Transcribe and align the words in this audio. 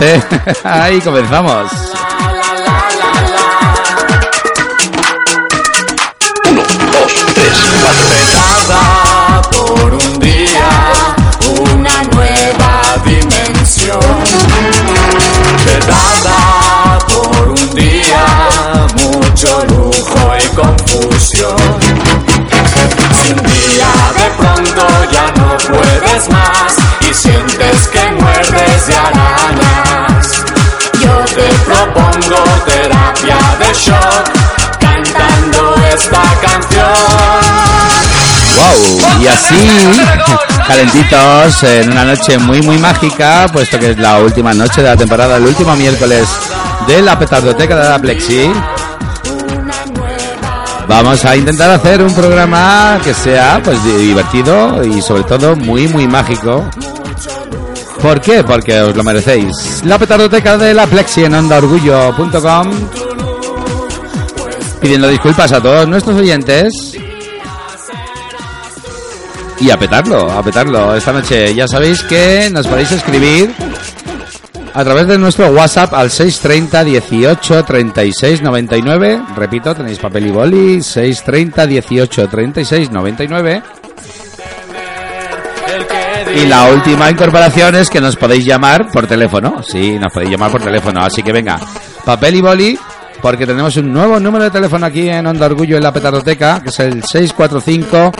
minutos, 0.00 0.02
eran 0.02 0.22
11. 0.46 0.68
Ahí 0.68 1.00
comenzamos. 1.00 1.91
Shock 33.86 34.78
cantando 34.80 35.74
esta 35.94 36.22
canción. 36.40 36.86
Wow, 38.56 39.22
y 39.22 39.26
así, 39.26 39.68
calentitos, 40.66 41.62
en 41.64 41.90
una 41.92 42.04
noche 42.04 42.38
muy, 42.38 42.60
muy 42.62 42.78
mágica, 42.78 43.46
puesto 43.52 43.78
que 43.78 43.90
es 43.92 43.98
la 43.98 44.18
última 44.18 44.52
noche 44.54 44.82
de 44.82 44.88
la 44.88 44.96
temporada, 44.96 45.36
el 45.36 45.44
último 45.46 45.74
miércoles 45.76 46.26
de 46.86 47.02
la 47.02 47.18
petardoteca 47.18 47.76
de 47.76 47.88
la 47.88 47.98
Plexi. 47.98 48.52
Vamos 50.88 51.24
a 51.24 51.36
intentar 51.36 51.70
hacer 51.70 52.02
un 52.02 52.12
programa 52.14 52.98
que 53.02 53.14
sea 53.14 53.60
pues 53.64 53.82
di- 53.84 53.92
divertido 54.08 54.84
y 54.84 55.00
sobre 55.00 55.22
todo 55.22 55.56
muy 55.56 55.88
muy 55.88 56.06
mágico. 56.06 56.64
¿Por 58.02 58.20
qué? 58.20 58.42
Porque 58.42 58.80
os 58.80 58.94
lo 58.96 59.04
merecéis. 59.04 59.82
La 59.84 59.96
petardoteca 59.98 60.58
de 60.58 60.74
la 60.74 60.86
Plexi 60.86 61.24
en 61.24 61.34
ondaorgullo.com 61.34 62.68
pidiendo 64.82 65.08
disculpas 65.08 65.52
a 65.52 65.62
todos 65.62 65.86
nuestros 65.86 66.16
oyentes 66.16 66.98
y 69.60 69.70
a 69.70 69.78
petarlo, 69.78 70.28
a 70.28 70.42
petarlo 70.42 70.96
esta 70.96 71.12
noche. 71.12 71.54
Ya 71.54 71.68
sabéis 71.68 72.02
que 72.02 72.50
nos 72.50 72.66
podéis 72.66 72.90
escribir 72.90 73.54
a 74.74 74.84
través 74.84 75.06
de 75.06 75.18
nuestro 75.18 75.48
WhatsApp 75.50 75.94
al 75.94 76.10
630 76.10 76.82
18 76.82 77.64
36 77.64 78.42
99. 78.42 79.22
Repito, 79.36 79.74
tenéis 79.74 79.98
papel 79.98 80.26
y 80.26 80.30
boli 80.30 80.82
630 80.82 81.66
18 81.66 82.28
36 82.28 82.90
99. 82.90 83.62
Y 86.34 86.46
la 86.46 86.70
última 86.70 87.10
incorporación 87.10 87.76
es 87.76 87.88
que 87.88 88.00
nos 88.00 88.16
podéis 88.16 88.44
llamar 88.44 88.90
por 88.90 89.06
teléfono. 89.06 89.62
Sí, 89.62 89.98
nos 89.98 90.12
podéis 90.12 90.32
llamar 90.32 90.50
por 90.50 90.62
teléfono. 90.62 91.04
Así 91.04 91.22
que 91.22 91.30
venga, 91.30 91.60
papel 92.04 92.36
y 92.36 92.40
boli, 92.40 92.78
porque 93.22 93.46
tenemos 93.46 93.76
un 93.76 93.92
nuevo 93.92 94.18
número 94.18 94.42
de 94.44 94.50
teléfono 94.50 94.84
aquí 94.84 95.08
en 95.08 95.24
Onda 95.26 95.46
Orgullo 95.46 95.76
en 95.76 95.84
la 95.84 95.92
Petardoteca, 95.92 96.60
que 96.60 96.70
es 96.70 96.80
el 96.80 97.04
645 97.04 98.10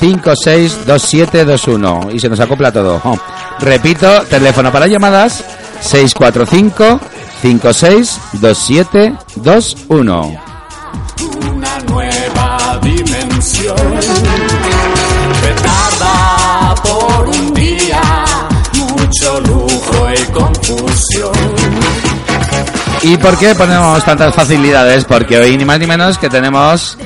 562721. 0.00 2.10
Y 2.14 2.20
se 2.20 2.28
nos 2.28 2.38
acopla 2.38 2.70
todo. 2.72 3.00
Oh. 3.04 3.18
Repito, 3.58 4.22
teléfono 4.30 4.70
para 4.70 4.86
llamadas 4.86 5.44
645 5.80 7.00
562721. 7.42 10.40
una 11.50 11.78
nueva 11.80 12.78
dimensión. 12.82 13.74
Petarda 15.42 16.74
por 16.82 17.28
un 17.28 17.54
día, 17.54 18.00
mucho 18.74 19.40
lujo 19.40 20.08
y 20.14 20.18
confusión. 20.32 21.31
¿Y 23.04 23.16
por 23.16 23.36
qué 23.38 23.54
ponemos 23.54 24.04
tantas 24.04 24.32
facilidades? 24.34 25.04
Porque 25.04 25.36
hoy 25.38 25.56
ni 25.56 25.64
más 25.64 25.78
ni 25.80 25.86
menos 25.86 26.18
que 26.18 26.28
tenemos 26.28 26.96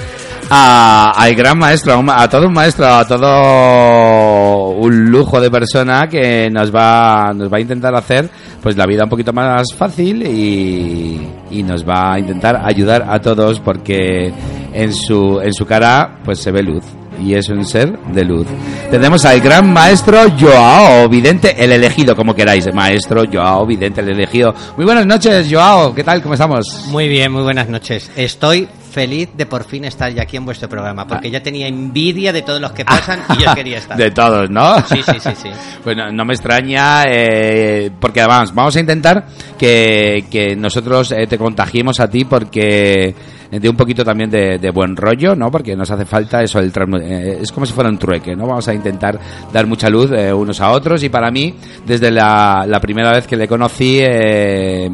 a- 0.50 1.12
al 1.16 1.34
gran 1.34 1.58
maestro, 1.58 1.94
a, 1.94 1.96
un- 1.96 2.10
a 2.10 2.28
todo 2.28 2.46
un 2.46 2.52
maestro, 2.52 2.86
a 2.86 3.06
todo 3.06 4.70
un 4.76 5.10
lujo 5.10 5.40
de 5.40 5.50
persona 5.50 6.06
que 6.06 6.50
nos 6.50 6.74
va, 6.74 7.32
nos 7.34 7.50
va 7.50 7.56
a 7.56 7.60
intentar 7.60 7.94
hacer 7.94 8.28
pues 8.62 8.76
la 8.76 8.84
vida 8.84 9.04
un 9.04 9.10
poquito 9.10 9.32
más 9.32 9.66
fácil 9.76 10.22
y, 10.26 11.26
y 11.50 11.62
nos 11.62 11.86
va 11.88 12.12
a 12.14 12.18
intentar 12.18 12.60
ayudar 12.64 13.06
a 13.08 13.18
todos 13.20 13.58
porque 13.60 14.32
en 14.74 14.92
su, 14.92 15.40
en 15.42 15.54
su 15.54 15.64
cara 15.64 16.18
pues 16.24 16.40
se 16.40 16.50
ve 16.52 16.62
luz 16.62 16.84
y 17.20 17.34
es 17.34 17.48
un 17.48 17.64
ser 17.64 17.98
de 18.12 18.24
luz. 18.24 18.46
Tenemos 18.90 19.24
al 19.24 19.40
gran 19.40 19.72
maestro 19.72 20.18
Joao 20.38 21.08
Vidente, 21.08 21.54
el 21.58 21.72
elegido, 21.72 22.14
como 22.14 22.34
queráis, 22.34 22.72
maestro 22.72 23.24
Joao 23.30 23.66
Vidente, 23.66 24.00
el 24.00 24.10
elegido. 24.10 24.54
Muy 24.76 24.84
buenas 24.84 25.06
noches, 25.06 25.48
Joao, 25.50 25.94
¿qué 25.94 26.04
tal? 26.04 26.22
¿Cómo 26.22 26.34
estamos? 26.34 26.86
Muy 26.88 27.08
bien, 27.08 27.32
muy 27.32 27.42
buenas 27.42 27.68
noches. 27.68 28.10
Estoy 28.16 28.68
feliz 28.96 29.28
de 29.36 29.44
por 29.44 29.64
fin 29.64 29.84
estar 29.84 30.10
ya 30.10 30.22
aquí 30.22 30.38
en 30.38 30.46
vuestro 30.46 30.70
programa, 30.70 31.06
porque 31.06 31.30
ya 31.30 31.42
tenía 31.42 31.68
envidia 31.68 32.32
de 32.32 32.40
todos 32.40 32.62
los 32.62 32.72
que 32.72 32.82
pasan 32.82 33.20
y 33.38 33.44
yo 33.44 33.52
quería 33.54 33.76
estar. 33.76 33.94
De 33.94 34.10
todos, 34.10 34.48
¿no? 34.48 34.78
Sí, 34.86 35.02
sí, 35.04 35.20
sí, 35.20 35.30
sí. 35.36 35.50
Bueno, 35.84 36.10
no 36.10 36.24
me 36.24 36.32
extraña, 36.32 37.04
eh, 37.06 37.90
porque 38.00 38.20
además 38.20 38.54
vamos 38.54 38.74
a 38.74 38.80
intentar 38.80 39.26
que, 39.58 40.24
que 40.30 40.56
nosotros 40.56 41.12
eh, 41.12 41.26
te 41.26 41.36
contagiemos 41.36 42.00
a 42.00 42.08
ti 42.08 42.24
porque 42.24 43.14
de 43.50 43.68
un 43.68 43.76
poquito 43.76 44.04
también 44.04 44.30
de, 44.30 44.70
buen 44.70 44.96
rollo, 44.96 45.34
¿no? 45.34 45.50
Porque 45.50 45.76
nos 45.76 45.90
hace 45.90 46.04
falta 46.04 46.42
eso, 46.42 46.58
el 46.58 46.72
eh, 47.00 47.38
es 47.40 47.52
como 47.52 47.64
si 47.66 47.72
fuera 47.72 47.88
un 47.88 47.98
trueque, 47.98 48.34
¿no? 48.34 48.46
Vamos 48.46 48.66
a 48.68 48.74
intentar 48.74 49.18
dar 49.52 49.66
mucha 49.66 49.88
luz 49.88 50.10
eh, 50.12 50.32
unos 50.32 50.60
a 50.60 50.70
otros 50.70 51.02
y 51.02 51.08
para 51.08 51.30
mí, 51.30 51.54
desde 51.86 52.10
la, 52.10 52.64
la 52.66 52.80
primera 52.80 53.12
vez 53.12 53.26
que 53.26 53.36
le 53.36 53.48
conocí, 53.48 53.98
eh, 54.00 54.90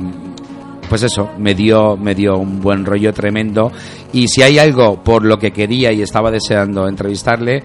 pues 0.89 1.03
eso, 1.05 1.31
me 1.39 1.55
dio, 1.55 1.97
me 1.97 2.15
dio 2.15 2.37
un 2.37 2.61
buen 2.61 2.85
rollo 2.85 3.13
tremendo. 3.15 3.73
Y 4.13 4.29
si 4.29 4.43
hay 4.43 4.59
algo 4.59 5.03
por 5.03 5.25
lo 5.25 5.39
que 5.39 5.51
quería 5.51 5.91
y 5.91 6.03
estaba 6.03 6.31
deseando 6.31 6.87
entrevistarle, 6.87 7.63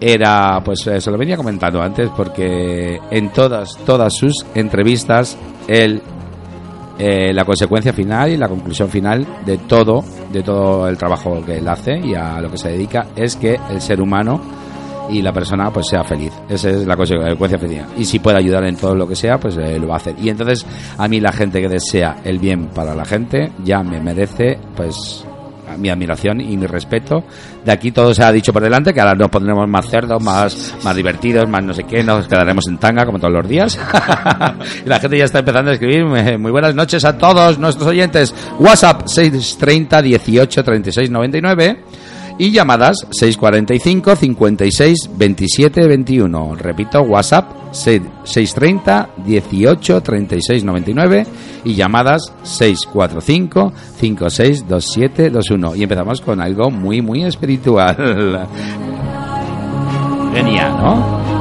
era, 0.00 0.60
pues 0.62 0.86
eh, 0.86 1.00
se 1.00 1.10
lo 1.10 1.16
venía 1.16 1.36
comentando 1.36 1.80
antes, 1.80 2.10
porque 2.14 3.00
en 3.10 3.32
todas, 3.32 3.78
todas 3.86 4.14
sus 4.14 4.44
entrevistas, 4.54 5.38
él, 5.68 6.02
eh, 6.98 7.32
la 7.32 7.44
consecuencia 7.44 7.92
final 7.92 8.30
y 8.30 8.36
la 8.36 8.48
conclusión 8.48 8.88
final 8.88 9.26
de 9.44 9.58
todo, 9.58 10.02
de 10.32 10.42
todo 10.42 10.88
el 10.88 10.96
trabajo 10.96 11.44
que 11.44 11.58
él 11.58 11.68
hace 11.68 11.98
y 11.98 12.14
a 12.14 12.40
lo 12.40 12.50
que 12.50 12.58
se 12.58 12.70
dedica, 12.70 13.06
es 13.14 13.36
que 13.36 13.58
el 13.70 13.80
ser 13.80 14.00
humano 14.00 14.40
y 15.10 15.22
la 15.22 15.32
persona 15.32 15.70
pues 15.70 15.86
sea 15.88 16.02
feliz. 16.04 16.32
Esa 16.48 16.70
es 16.70 16.86
la 16.86 16.96
consecuencia 16.96 17.58
final. 17.58 17.86
Y 17.96 18.04
si 18.04 18.18
puede 18.18 18.38
ayudar 18.38 18.64
en 18.64 18.76
todo 18.76 18.94
lo 18.94 19.06
que 19.06 19.14
sea, 19.14 19.38
pues 19.38 19.56
eh, 19.56 19.78
lo 19.78 19.88
va 19.88 19.94
a 19.94 19.98
hacer. 19.98 20.16
Y 20.18 20.28
entonces 20.28 20.66
a 20.98 21.06
mí 21.08 21.20
la 21.20 21.32
gente 21.32 21.60
que 21.60 21.68
desea 21.68 22.16
el 22.24 22.38
bien 22.38 22.68
para 22.68 22.94
la 22.94 23.04
gente 23.04 23.52
ya 23.64 23.82
me 23.82 24.00
merece 24.00 24.58
pues 24.74 25.26
mi 25.78 25.90
admiración 25.90 26.40
y 26.40 26.56
mi 26.56 26.66
respeto. 26.66 27.24
De 27.64 27.72
aquí 27.72 27.90
todo 27.90 28.14
se 28.14 28.22
ha 28.22 28.32
dicho 28.32 28.52
por 28.52 28.62
delante, 28.62 28.94
que 28.94 29.00
ahora 29.00 29.14
nos 29.14 29.30
pondremos 29.30 29.68
más 29.68 29.88
cerdos, 29.88 30.22
más, 30.22 30.74
más 30.82 30.96
divertidos, 30.96 31.48
más 31.48 31.62
no 31.62 31.74
sé 31.74 31.84
qué, 31.84 32.02
nos 32.02 32.28
quedaremos 32.28 32.66
en 32.68 32.78
tanga 32.78 33.04
como 33.04 33.18
todos 33.18 33.32
los 33.32 33.48
días. 33.48 33.78
y 34.84 34.88
la 34.88 34.98
gente 35.00 35.18
ya 35.18 35.24
está 35.24 35.40
empezando 35.40 35.70
a 35.70 35.74
escribir. 35.74 36.04
Muy 36.38 36.50
buenas 36.50 36.74
noches 36.74 37.04
a 37.04 37.18
todos 37.18 37.58
nuestros 37.58 37.88
oyentes. 37.88 38.34
WhatsApp 38.58 39.06
630 39.06 40.02
18 40.02 40.64
36 40.64 41.10
99 41.10 41.84
y 42.38 42.50
llamadas 42.50 42.96
645 43.10 44.16
56 44.16 45.10
27 45.16 45.86
21. 45.86 46.54
Repito, 46.56 47.02
WhatsApp 47.02 47.50
6- 47.72 48.02
630 48.24 49.10
18 49.24 50.02
36 50.02 50.64
99 50.64 51.26
y 51.64 51.74
llamadas 51.74 52.32
645 52.42 53.72
56 53.98 54.66
27 54.68 55.30
21. 55.30 55.76
Y 55.76 55.82
empezamos 55.82 56.20
con 56.20 56.40
algo 56.40 56.70
muy, 56.70 57.02
muy 57.02 57.24
espiritual. 57.24 57.96
Genial, 60.34 60.76
¿no? 60.76 61.35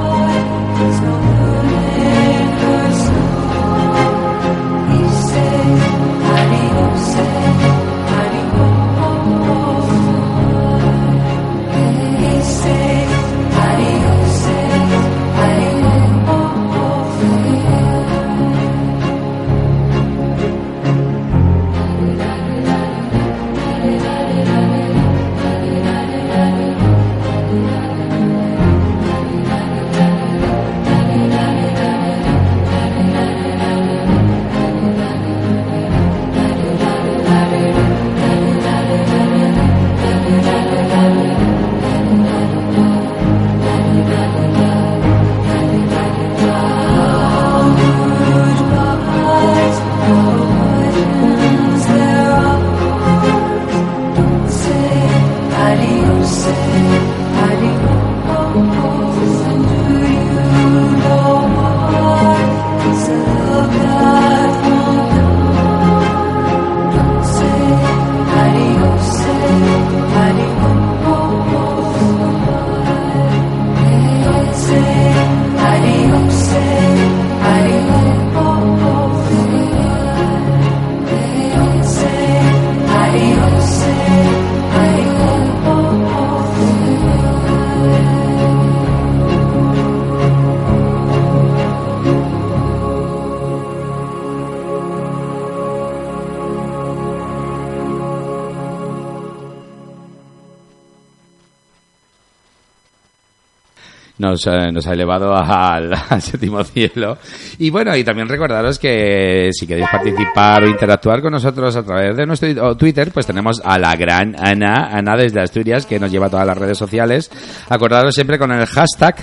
Nos, 104.36 104.48
eh, 104.48 104.72
nos 104.72 104.88
ha 104.88 104.94
elevado 104.94 105.34
al, 105.36 105.96
séptimo 106.20 106.64
cielo. 106.64 107.18
Y 107.60 107.70
bueno, 107.70 107.96
y 107.96 108.04
también 108.04 108.28
recordaros 108.28 108.80
que 108.80 109.50
si 109.52 109.66
queréis 109.66 109.88
participar 109.90 110.64
o 110.64 110.68
interactuar 110.68 111.22
con 111.22 111.32
nosotros 111.32 111.76
a 111.76 111.84
través 111.84 112.16
de 112.18 112.26
nuestro 112.26 112.76
Twitter, 112.76 113.12
pues 113.14 113.26
tenemos 113.26 113.62
a 113.64 113.80
la 113.80 113.96
gran 113.96 114.36
Ana, 114.38 114.90
Ana 114.92 115.16
desde 115.16 115.42
Asturias, 115.42 115.86
que 115.86 116.00
nos 116.00 116.12
lleva 116.12 116.28
a 116.28 116.30
todas 116.30 116.48
las 116.48 116.58
redes 116.58 116.78
sociales. 116.78 117.32
Acordaros 117.70 118.14
siempre 118.14 118.38
con 118.38 118.52
el 118.52 118.66
hashtag 118.66 119.16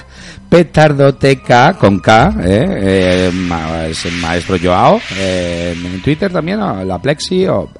petardoteca 0.49 1.75
con 1.79 1.99
K, 1.99 2.35
eh, 2.43 2.67
eh, 2.69 3.89
es 3.89 4.05
el 4.05 4.17
maestro 4.21 4.57
Joao, 4.63 5.01
eh, 5.17 5.75
en 5.75 6.03
Twitter 6.03 6.31
también, 6.31 6.61
o 6.61 6.85
la 6.85 6.99
Plexi, 6.99 7.47
o 7.47 7.71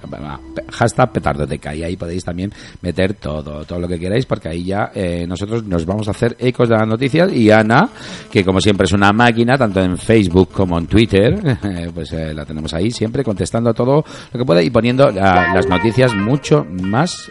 hashtag 0.73 1.13
petardoteca. 1.13 1.75
Y 1.75 1.83
ahí 1.85 1.97
podéis 1.97 2.25
también 2.25 2.53
meter 2.81 3.15
todo, 3.15 3.65
todo 3.65 3.79
lo 3.79 3.87
que 3.89 3.99
queráis, 3.99 4.27
porque 4.27 4.49
ahí 4.49 4.65
ya 4.65 4.91
eh, 4.95 5.25
nosotros 5.29 5.65
nos 5.65 5.87
vamos 5.87 6.09
a 6.09 6.13
hacer 6.13 6.37
ecos 6.39 6.69
de 6.69 6.77
las 6.77 6.89
noticias. 6.89 7.33
Y 7.33 7.51
Ana, 7.51 7.89
que 8.31 8.45
como 8.45 8.61
siempre 8.61 8.87
es 8.87 8.93
una 8.93 9.13
máquina, 9.13 9.57
tanto 9.57 9.81
en 9.81 9.97
Facebook 9.99 10.51
como 10.53 10.79
en 10.79 10.87
Twitter, 10.87 11.39
pues 11.95 12.13
eh, 12.13 12.35
la 12.35 12.45
tenemos 12.45 12.73
ahí 12.75 12.91
siempre 12.91 13.23
contestando 13.23 13.71
a 13.71 13.75
todo 13.75 14.05
lo 14.33 14.39
que 14.39 14.45
puede 14.45 14.65
y 14.65 14.71
poniendo 14.71 15.11
la- 15.11 15.53
las 15.55 15.69
noticias 15.69 16.15
mucho 16.15 16.65
más 16.65 17.31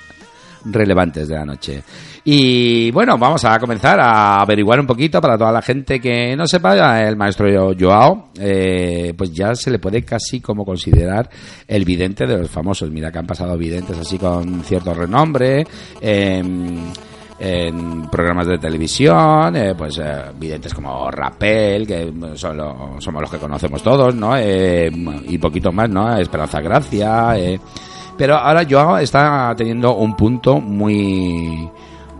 relevantes 0.65 1.27
de 1.27 1.35
la 1.35 1.45
noche. 1.45 1.83
Y 2.23 2.91
bueno, 2.91 3.17
vamos 3.17 3.43
a 3.45 3.57
comenzar 3.59 3.99
a 3.99 4.41
averiguar 4.41 4.79
un 4.79 4.85
poquito 4.85 5.19
para 5.19 5.37
toda 5.37 5.51
la 5.51 5.61
gente 5.61 5.99
que 5.99 6.35
no 6.35 6.45
sepa, 6.45 7.01
el 7.01 7.15
maestro 7.15 7.73
Joao, 7.79 8.29
eh, 8.39 9.13
pues 9.17 9.31
ya 9.33 9.55
se 9.55 9.71
le 9.71 9.79
puede 9.79 10.03
casi 10.03 10.39
como 10.39 10.63
considerar 10.63 11.29
el 11.67 11.83
vidente 11.83 12.25
de 12.27 12.37
los 12.37 12.49
famosos. 12.49 12.91
Mira 12.91 13.11
que 13.11 13.19
han 13.19 13.25
pasado 13.27 13.57
videntes 13.57 13.97
así 13.97 14.17
con 14.17 14.63
cierto 14.63 14.93
renombre. 14.93 15.65
em, 15.99 16.91
en 17.43 18.07
programas 18.11 18.45
de 18.45 18.59
televisión, 18.59 19.55
eh, 19.55 19.73
pues 19.75 19.97
eh, 19.97 20.25
videntes 20.39 20.75
como 20.75 21.09
Rapel, 21.09 21.87
que 21.87 22.13
son 22.35 22.55
lo- 22.55 22.95
somos 22.99 23.19
los 23.21 23.31
que 23.31 23.39
conocemos 23.39 23.81
todos, 23.81 24.13
¿no? 24.13 24.37
Eh, 24.37 24.91
y 25.27 25.39
poquito 25.39 25.71
más, 25.71 25.89
¿no? 25.89 26.15
Esperanza 26.17 26.61
Gracia, 26.61 27.35
eh, 27.39 27.59
pero 28.21 28.35
ahora 28.35 28.63
Joao 28.69 28.99
está 28.99 29.51
teniendo 29.57 29.95
un 29.95 30.15
punto 30.15 30.61
muy 30.61 31.67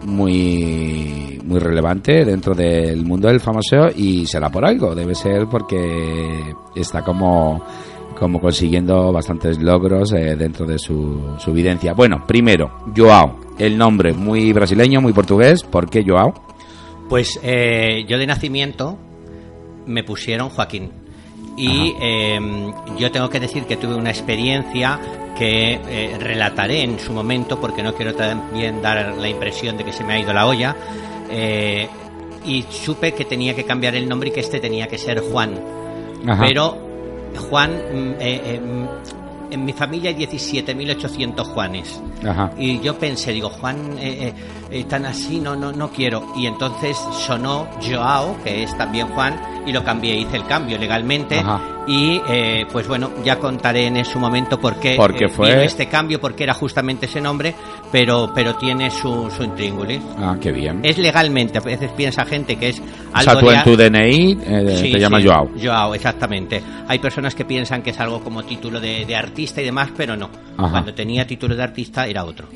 muy 0.06 1.40
muy 1.44 1.60
relevante 1.60 2.26
dentro 2.26 2.56
del 2.56 3.06
mundo 3.06 3.28
del 3.28 3.40
famoseo 3.40 3.92
y 3.96 4.26
será 4.26 4.50
por 4.50 4.66
algo, 4.66 4.96
debe 4.96 5.14
ser 5.14 5.46
porque 5.46 6.56
está 6.74 7.04
como 7.04 7.64
como 8.18 8.42
consiguiendo 8.42 9.12
bastantes 9.12 9.60
logros 9.60 10.12
eh, 10.14 10.36
dentro 10.36 10.66
de 10.66 10.80
su, 10.80 11.36
su 11.38 11.54
videncia. 11.54 11.94
Bueno, 11.94 12.26
primero, 12.26 12.80
Joao, 12.98 13.40
el 13.60 13.78
nombre 13.78 14.12
muy 14.12 14.54
brasileño, 14.54 15.02
muy 15.02 15.14
portugués, 15.14 15.62
¿por 15.62 15.88
qué 15.88 16.04
Joao? 16.04 16.34
Pues 17.10 17.40
eh, 17.44 18.06
yo 18.08 18.18
de 18.18 18.26
nacimiento 18.26 18.98
me 19.86 20.04
pusieron 20.04 20.50
Joaquín. 20.50 20.94
Y 21.58 21.94
eh, 22.02 22.40
yo 22.98 23.12
tengo 23.12 23.30
que 23.30 23.40
decir 23.40 23.66
que 23.66 23.76
tuve 23.76 23.94
una 23.94 24.10
experiencia 24.10 25.00
que 25.42 25.74
eh, 25.74 26.18
relataré 26.20 26.84
en 26.84 27.00
su 27.00 27.12
momento 27.14 27.60
porque 27.60 27.82
no 27.82 27.96
quiero 27.96 28.14
también 28.14 28.80
dar 28.80 29.16
la 29.18 29.28
impresión 29.28 29.76
de 29.76 29.84
que 29.84 29.92
se 29.92 30.04
me 30.04 30.14
ha 30.14 30.20
ido 30.20 30.32
la 30.32 30.46
olla. 30.46 30.76
eh, 31.32 31.90
y 32.46 32.64
supe 32.70 33.14
que 33.14 33.26
tenía 33.26 33.56
que 33.56 33.64
cambiar 33.64 33.96
el 33.96 34.08
nombre 34.08 34.30
y 34.30 34.34
que 34.34 34.40
este 34.40 34.60
tenía 34.60 34.88
que 34.88 35.00
ser 35.00 35.20
Juan. 35.20 35.60
Ajá. 36.28 36.44
Pero 36.46 36.78
Juan, 37.50 37.72
mm, 37.72 38.14
eh, 38.20 38.62
mm, 38.64 39.54
en 39.54 39.66
mi 39.66 39.74
familia 39.74 40.12
hay 40.12 40.16
17.800 40.16 41.44
Juanes. 41.48 42.00
Ajá. 42.24 42.52
Y 42.58 42.80
yo 42.80 43.00
pensé, 43.00 43.32
digo, 43.32 43.50
Juan, 43.50 43.96
tan 44.88 45.06
así, 45.08 45.40
no, 45.40 45.56
no, 45.56 45.72
no 45.72 45.90
quiero. 45.92 46.34
Y 46.36 46.46
entonces 46.46 46.98
sonó 47.14 47.68
Joao, 47.82 48.38
que 48.44 48.62
es 48.64 48.78
también 48.78 49.08
Juan, 49.08 49.40
y 49.66 49.72
lo 49.72 49.84
cambié, 49.84 50.16
hice 50.18 50.38
el 50.38 50.46
cambio 50.46 50.78
legalmente. 50.78 51.40
Ajá. 51.40 51.62
Y 51.88 52.22
eh, 52.30 52.66
pues 52.72 52.88
bueno, 52.88 53.10
ya 53.26 53.38
contaré 53.40 53.88
en 53.88 54.06
su 54.06 54.20
momento 54.20 54.60
por 54.60 54.80
qué, 54.80 54.96
¿Por 54.96 55.16
qué 55.16 55.26
eh, 55.26 55.30
fue? 55.30 55.66
este 55.66 55.88
cambio, 55.88 56.22
porque 56.22 56.44
era 56.44 56.54
justamente 56.54 57.08
ese 57.08 57.20
nombre, 57.20 57.56
pero, 57.92 58.32
pero 58.36 58.56
tiene 58.56 58.92
su, 58.92 59.32
su 59.36 59.44
intríngulis. 59.44 60.00
Ah, 60.20 60.36
qué 60.40 60.52
bien. 60.52 60.82
Es 60.84 61.00
legalmente, 61.00 61.58
a 61.58 61.62
veces 61.62 61.90
piensa 61.92 62.24
gente 62.26 62.56
que 62.58 62.70
es 62.70 62.80
o 62.80 62.84
algo 63.14 63.32
sea, 63.32 63.40
tú 63.42 63.48
de- 63.48 63.56
en 63.56 63.64
tu 63.64 63.76
DNI 63.78 64.38
eh, 64.46 64.78
Sí, 64.80 64.92
te 64.92 65.00
llamas 65.00 65.24
sí, 65.24 65.28
Joao. 65.28 65.50
Joao, 65.62 65.96
exactamente. 65.96 66.62
Hay 66.88 67.00
personas 67.00 67.34
que 67.34 67.46
piensan 67.46 67.82
que 67.82 67.90
es 67.90 68.00
algo 68.00 68.24
como 68.24 68.44
título 68.44 68.80
de, 68.80 69.06
de 69.06 69.16
artista 69.16 69.60
y 69.62 69.66
demás, 69.66 69.90
pero 69.98 70.16
no. 70.16 70.30
Ajá. 70.58 70.70
Cuando 70.70 70.94
tenía 70.94 71.26
título 71.26 71.56
de 71.56 71.64
artista 71.64 72.06
era 72.06 72.24
otro. 72.26 72.48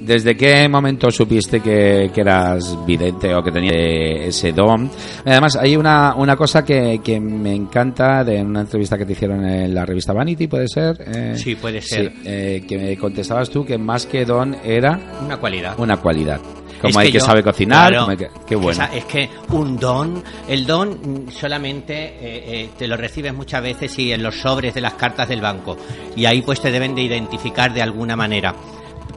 ¿Desde 0.00 0.36
qué 0.36 0.68
momento 0.68 1.10
supiste 1.10 1.60
que, 1.60 2.10
que 2.14 2.20
eras 2.20 2.78
vidente 2.86 3.34
o 3.34 3.42
que 3.42 3.50
tenías 3.50 3.74
ese 3.76 4.52
don? 4.52 4.90
Además, 5.24 5.56
hay 5.56 5.76
una, 5.76 6.14
una 6.14 6.36
cosa 6.36 6.64
que, 6.64 7.00
que 7.02 7.18
me 7.20 7.54
encanta 7.54 8.22
de 8.24 8.40
una 8.40 8.60
entrevista 8.60 8.96
que 8.96 9.04
te 9.04 9.12
hicieron 9.12 9.44
en 9.44 9.74
la 9.74 9.84
revista 9.84 10.12
Vanity, 10.12 10.46
¿puede 10.46 10.68
ser? 10.68 10.96
Eh, 11.06 11.34
Sí, 11.36 11.56
puede 11.56 11.82
ser. 11.82 12.12
sí, 12.12 12.18
eh, 12.24 12.64
que 12.66 12.78
me 12.78 12.96
contestabas 12.96 13.50
tú 13.50 13.64
que 13.66 13.76
más 13.76 14.06
que 14.06 14.24
don 14.24 14.56
era 14.64 14.98
Una 15.24 15.36
cualidad. 15.36 15.74
una 15.78 15.96
cualidad. 15.96 16.40
Como 16.80 16.90
Es 16.90 16.96
hay 16.98 17.12
que, 17.12 17.18
yo- 17.18 17.24
sabe 17.24 17.42
cocinar, 17.42 17.88
claro, 17.90 18.04
como 18.04 18.10
hay 18.12 18.16
que- 18.18 18.28
qué 18.46 18.54
bueno. 18.56 18.84
es 18.94 19.04
que 19.06 19.28
un 19.50 19.76
don, 19.78 20.22
el 20.48 20.64
don 20.64 21.26
solamente 21.28 21.92
eh, 21.94 22.14
eh, 22.20 22.70
te 22.78 22.86
lo 22.86 22.96
recibes 22.96 23.34
muchas 23.34 23.60
veces 23.62 23.98
y 23.98 24.12
en 24.12 24.22
los 24.22 24.36
sobres 24.40 24.74
de 24.74 24.80
las 24.80 24.94
cartas 24.94 25.28
del 25.28 25.40
banco. 25.40 25.76
Y 26.14 26.24
ahí 26.26 26.40
pues 26.42 26.60
te 26.60 26.70
deben 26.70 26.94
de 26.94 27.02
identificar 27.02 27.74
de 27.74 27.82
alguna 27.82 28.14
manera. 28.14 28.54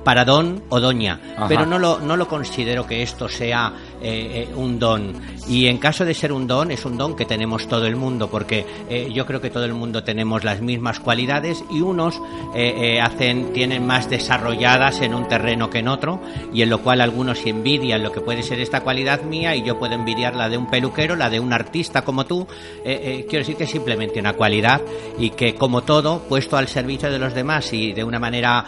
Para 0.04 0.26
don 0.26 0.64
o 0.70 0.80
doña. 0.80 1.20
Ajá. 1.38 1.48
Pero 1.48 1.66
no 1.66 1.78
lo, 1.80 2.00
no 2.00 2.18
lo 2.18 2.28
considero 2.28 2.88
que 2.88 3.04
esto 3.04 3.30
sea 3.30 3.74
eh, 4.02 4.48
eh, 4.50 4.56
un 4.56 4.80
don. 4.80 5.14
Y 5.48 5.68
en 5.68 5.78
caso 5.80 6.06
de 6.06 6.14
ser 6.14 6.32
un 6.32 6.48
don, 6.48 6.72
es 6.72 6.86
un 6.86 6.98
don 6.98 7.16
que 7.16 7.26
tenemos 7.26 7.68
todo 7.68 7.86
el 7.86 7.96
mundo, 7.96 8.30
porque 8.30 8.66
eh, 8.90 9.10
yo 9.14 9.26
creo 9.26 9.42
que 9.42 9.50
todo 9.50 9.66
el 9.66 9.74
mundo 9.74 10.04
tenemos 10.04 10.44
las 10.44 10.62
mismas 10.62 11.00
cualidades 11.00 11.64
y 11.70 11.82
unos 11.82 12.22
eh, 12.56 12.74
eh, 12.96 13.02
hacen, 13.02 13.52
tienen 13.52 13.86
más 13.86 14.10
desarrolladas 14.10 15.02
en 15.02 15.14
un 15.14 15.28
terreno 15.28 15.70
que 15.70 15.80
en 15.80 15.88
otro, 15.88 16.22
y 16.54 16.62
en 16.62 16.70
lo 16.70 16.80
cual 16.82 17.02
algunos 17.02 17.46
envidian 17.46 18.04
lo 18.04 18.12
que 18.12 18.22
puede 18.22 18.44
ser 18.44 18.60
esta 18.60 18.82
cualidad 18.82 19.24
mía 19.24 19.56
y 19.56 19.64
yo 19.64 19.78
puedo 19.80 19.94
envidiar 19.94 20.36
la 20.36 20.48
de 20.48 20.58
un 20.58 20.70
peluquero, 20.70 21.16
la 21.16 21.30
de 21.30 21.40
un 21.40 21.54
artista 21.54 22.04
como 22.04 22.26
tú. 22.26 22.48
Eh, 22.86 23.26
quiero 23.28 23.42
decir 23.42 23.56
que 23.56 23.66
es 23.66 23.72
simplemente 23.72 24.20
una 24.20 24.34
cualidad 24.34 24.82
y 25.18 25.32
que 25.32 25.56
como 25.56 25.82
todo, 25.82 26.20
puesto 26.30 26.56
al 26.56 26.68
servicio 26.68 27.12
de 27.12 27.20
los 27.20 27.34
demás 27.34 27.74
y 27.74 27.94
de 27.94 28.04
una 28.04 28.20
manera 28.20 28.66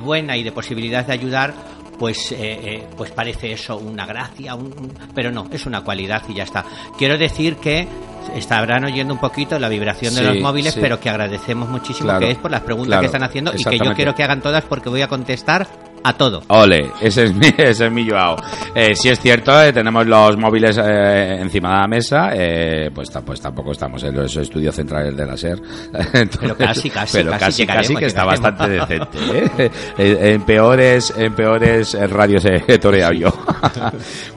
buena 0.00 0.36
y 0.36 0.42
de 0.42 0.52
posibilidad 0.52 1.06
de 1.06 1.12
ayudar, 1.12 1.54
pues, 2.00 2.32
eh, 2.32 2.36
eh, 2.40 2.86
pues 2.96 3.10
parece 3.12 3.52
eso 3.52 3.76
una 3.76 4.06
gracia, 4.06 4.54
un- 4.56 4.72
un- 4.76 4.92
pero 5.14 5.30
no, 5.30 5.46
es 5.52 5.66
una 5.66 5.82
cualidad 5.84 6.22
y 6.28 6.34
ya 6.34 6.44
está. 6.44 6.64
Quiero 6.98 7.16
decir 7.18 7.56
que 7.56 7.86
estarán 8.34 8.84
oyendo 8.84 9.12
un 9.14 9.20
poquito 9.20 9.58
la 9.58 9.68
vibración 9.68 10.14
de 10.14 10.20
Sí, 10.20 10.26
los 10.26 10.40
móviles, 10.40 10.72
sí. 10.74 10.80
pero 10.80 10.98
que 10.98 11.10
agradecemos 11.10 11.68
muchísimo 11.68 12.06
Claro, 12.08 12.20
que 12.20 12.32
es 12.32 12.38
por 12.38 12.50
las 12.50 12.62
preguntas 12.62 12.88
claro, 12.88 13.00
que 13.02 13.06
están 13.06 13.22
haciendo 13.22 13.52
y 13.54 13.62
que 13.62 13.78
yo 13.78 13.92
quiero 13.94 14.14
que 14.14 14.22
hagan 14.24 14.40
todas 14.40 14.64
porque 14.64 14.88
voy 14.88 15.02
a 15.02 15.08
contestar 15.08 15.66
a 16.02 16.12
todo. 16.14 16.42
Ole, 16.48 16.90
ese 17.00 17.24
es 17.24 17.34
mi, 17.34 17.46
ese 17.56 17.86
es 17.86 17.92
mi 17.92 18.08
Joao. 18.08 18.36
Eh, 18.74 18.94
si 18.94 19.08
es 19.08 19.20
cierto, 19.20 19.62
eh, 19.62 19.72
tenemos 19.72 20.06
los 20.06 20.36
móviles 20.36 20.78
eh, 20.78 21.38
encima 21.40 21.70
de 21.74 21.80
la 21.80 21.86
mesa, 21.88 22.30
eh, 22.34 22.90
pues, 22.94 23.10
pues 23.24 23.40
tampoco 23.40 23.72
estamos 23.72 24.02
en 24.04 24.14
los 24.14 24.34
estudios 24.36 24.74
centrales 24.74 25.16
de 25.16 25.26
la 25.26 25.36
SER. 25.36 25.60
Entonces, 25.92 26.38
Pero 26.40 26.56
casi, 26.56 26.90
casi, 26.90 27.16
pero 27.18 27.30
casi 27.32 27.40
casi, 27.44 27.56
llegaremos, 27.62 27.86
casi 27.88 27.96
que 27.96 28.06
está 28.06 28.24
bastante 28.24 28.68
decente. 28.68 29.18
¿eh? 29.58 29.70
Eh, 29.98 30.32
En 30.34 30.42
peores, 30.42 31.12
en 31.16 31.34
peores 31.34 31.94
eh, 31.94 32.06
radios 32.06 32.44
he 32.44 32.78
toreado 32.78 33.12
yo. 33.12 33.32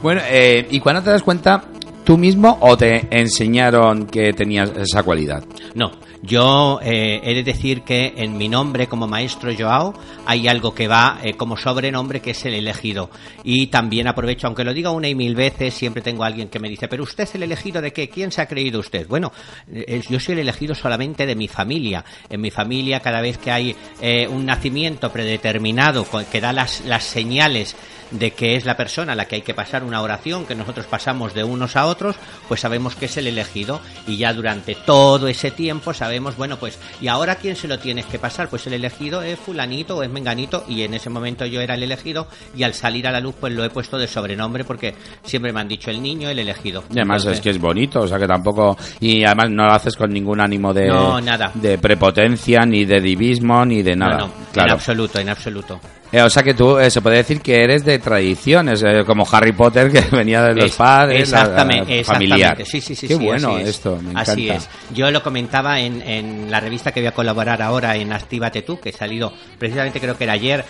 bueno, 0.02 0.22
eh, 0.30 0.68
y 0.70 0.80
cuando 0.80 1.02
te 1.02 1.10
das 1.12 1.24
cuenta 1.24 1.64
tú 2.04 2.18
mismo 2.18 2.58
o 2.62 2.76
te 2.78 3.08
enseñaron 3.10 4.06
que 4.08 4.34
tenías 4.34 4.72
esa 4.76 5.04
cualidad? 5.04 5.44
No, 5.74 5.92
yo 6.24 6.80
eh, 6.82 7.20
he 7.22 7.34
de 7.34 7.44
decir 7.44 7.82
que 7.82 8.14
en 8.16 8.38
mi 8.38 8.48
nombre 8.48 8.88
como 8.88 9.08
maestro 9.08 9.52
Joao 9.54 9.94
hay 10.26 10.48
algo 10.48 10.74
que 10.74 10.88
va 10.88 11.20
eh, 11.22 11.34
como 11.34 11.58
sobrenombre 11.58 12.22
que 12.22 12.32
es 12.32 12.46
el 12.46 12.54
elegido. 12.54 13.10
Y 13.44 13.68
también 13.68 14.08
aprovecho, 14.08 14.48
aunque 14.48 14.64
lo 14.64 14.74
diga 14.74 14.92
una 14.92 15.10
y 15.10 15.16
mil 15.16 15.36
veces, 15.36 15.74
siempre 15.74 16.02
tengo 16.02 16.24
a 16.24 16.28
alguien 16.28 16.48
que 16.48 16.60
me 16.60 16.70
dice, 16.70 16.88
pero 16.88 17.04
usted 17.04 17.26
es 17.26 17.36
el 17.36 17.44
elegido 17.44 17.82
de 17.82 17.92
qué? 17.92 18.08
¿Quién 18.08 18.32
se 18.32 18.42
ha 18.42 18.48
creído 18.48 18.80
usted? 18.80 19.06
Bueno, 19.06 19.34
eh, 19.70 20.02
yo 20.10 20.18
soy 20.18 20.34
el 20.34 20.40
elegido 20.40 20.74
solamente 20.74 21.26
de 21.26 21.36
mi 21.36 21.50
familia. 21.50 22.06
En 22.30 22.40
mi 22.40 22.52
familia 22.52 23.02
cada 23.02 23.20
vez 23.20 23.38
que 23.38 23.52
hay 23.52 23.76
eh, 24.02 24.26
un 24.26 24.46
nacimiento 24.46 25.12
predeterminado 25.12 26.08
que 26.32 26.40
da 26.40 26.54
las, 26.54 26.86
las 26.86 27.04
señales 27.04 27.76
de 28.14 28.32
que 28.32 28.56
es 28.56 28.66
la 28.66 28.78
persona 28.78 29.14
a 29.14 29.16
la 29.16 29.26
que 29.26 29.36
hay 29.36 29.42
que 29.42 29.54
pasar 29.54 29.84
una 29.84 30.02
oración 30.02 30.46
que 30.46 30.56
nosotros 30.56 30.86
pasamos 30.86 31.34
de 31.34 31.44
unos 31.44 31.76
a 31.76 31.86
otros, 31.86 32.16
pues 32.48 32.62
sabemos 32.62 32.96
que 32.96 33.06
es 33.06 33.18
el 33.18 33.28
elegido 33.28 33.82
y 34.08 34.18
ya 34.18 34.34
durante 34.34 34.76
todo 34.76 35.28
ese 35.28 35.52
tiempo 35.52 35.94
sabemos, 35.94 36.38
bueno, 36.38 36.58
pues 36.58 36.80
¿y 37.02 37.08
ahora 37.08 37.36
quién 37.36 37.56
se 37.56 37.68
lo 37.68 37.80
tienes 37.80 38.06
que 38.06 38.20
pasar? 38.20 38.50
Pues 38.50 38.66
el 38.68 38.74
elegido 38.74 39.22
es 39.22 39.40
fulanito 39.40 39.98
o 39.98 40.04
es 40.04 40.10
menganito 40.10 40.64
y 40.68 40.84
en 40.84 40.94
ese 40.94 41.10
momento 41.10 41.46
yo 41.46 41.62
era 41.62 41.76
el 41.76 41.84
elegido 41.84 42.28
y 42.56 42.64
al 42.64 42.74
salir 42.74 43.08
a 43.08 43.12
la 43.12 43.20
luz 43.20 43.36
pues 43.40 43.54
lo 43.54 43.64
he 43.64 43.70
puesto 43.70 43.98
de 43.98 44.08
sobrenombre 44.08 44.64
porque 44.64 44.96
siempre 45.24 45.52
me 45.52 45.60
han 45.60 45.68
dicho 45.68 45.90
el 45.90 46.02
niño, 46.02 46.30
el 46.30 46.40
elegido. 46.40 46.84
Y 46.90 47.00
además 47.00 47.24
Entonces, 47.24 47.40
es 47.40 47.44
que 47.44 47.50
es 47.50 47.60
bonito, 47.60 48.02
o 48.02 48.08
sea 48.08 48.20
que 48.20 48.28
tampoco... 48.28 48.78
Y 49.00 49.24
además 49.24 49.50
no 49.50 49.66
lo 49.66 49.74
haces 49.74 49.96
con 49.96 50.12
ningún 50.12 50.40
ánimo 50.40 50.74
de... 50.74 50.88
No, 50.88 51.20
nada. 51.20 51.52
De 51.54 51.78
prepotencia, 51.78 52.62
ni 52.66 52.86
de 52.86 53.02
divismo, 53.02 53.66
ni 53.66 53.82
de 53.82 53.96
nada. 53.96 54.18
no, 54.18 54.28
no, 54.28 54.34
en 54.34 54.52
claro. 54.52 54.74
absoluto, 54.74 55.20
en 55.20 55.30
absoluto. 55.30 55.80
Eh, 56.16 56.22
o 56.22 56.30
sea 56.30 56.44
que 56.44 56.54
tú, 56.54 56.78
eh, 56.78 56.92
se 56.92 57.02
puede 57.02 57.18
decir 57.18 57.42
que 57.42 57.64
eres 57.64 57.84
de 57.84 57.98
tradiciones, 57.98 58.84
eh, 58.84 59.04
como 59.04 59.26
Harry 59.32 59.52
Potter, 59.52 59.92
que 59.92 60.00
venía 60.16 60.44
de 60.44 60.54
los 60.54 60.66
Es- 60.66 60.76
padres, 60.76 61.28
la- 61.32 61.38
la 61.40 61.44
exactamente, 61.44 62.04
familiar. 62.04 62.40
exactamente. 62.40 62.66
Sí, 62.70 62.82
sí, 62.82 62.96
sí, 62.96 63.08
Qué 63.08 63.16
sí, 63.18 63.24
bueno 63.26 63.54
así 63.56 63.62
es. 63.64 63.68
esto, 63.70 64.00
me 64.00 64.20
Así 64.22 64.48
es. 64.50 64.70
Yo 64.94 65.10
lo 65.10 65.24
comentaba 65.24 65.80
en, 65.80 66.04
en 66.04 66.52
la 66.52 66.60
revista 66.60 66.92
que 66.92 67.00
voy 67.00 67.08
a 67.08 67.14
colaborar 67.14 67.64
ahora 67.64 67.96
en 67.96 68.14
Actívate 68.14 68.62
tú, 68.62 68.80
que 68.80 68.90
he 68.90 68.94
salido 68.94 69.34
precisamente 69.58 70.00
creo 70.00 70.16
que 70.16 70.26
era 70.26 70.34
ayer, 70.34 70.64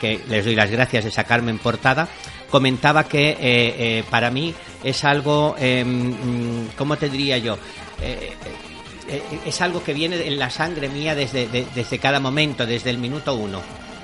que 0.00 0.20
les 0.28 0.44
doy 0.44 0.56
las 0.56 0.68
gracias 0.68 1.04
de 1.04 1.10
sacarme 1.12 1.52
en 1.52 1.58
portada. 1.58 2.08
Comentaba 2.50 3.04
que 3.04 4.02
para 4.10 4.32
mí 4.32 4.52
es 4.82 5.04
algo, 5.04 5.54
eh, 5.60 5.84
mm, 5.84 6.70
¿cómo 6.76 6.96
te 6.96 7.08
diría 7.08 7.38
yo? 7.38 7.56
Es 9.46 9.60
algo 9.62 9.82
que 9.82 9.94
viene 9.94 10.26
en 10.26 10.38
la 10.38 10.50
sangre 10.50 10.88
mía 10.88 11.14
desde, 11.14 11.46
de- 11.46 11.66
desde 11.74 11.98
cada 11.98 12.20
momento, 12.20 12.66
desde 12.66 12.90
el 12.90 12.98
minuto 12.98 13.34
uno. 13.34 13.60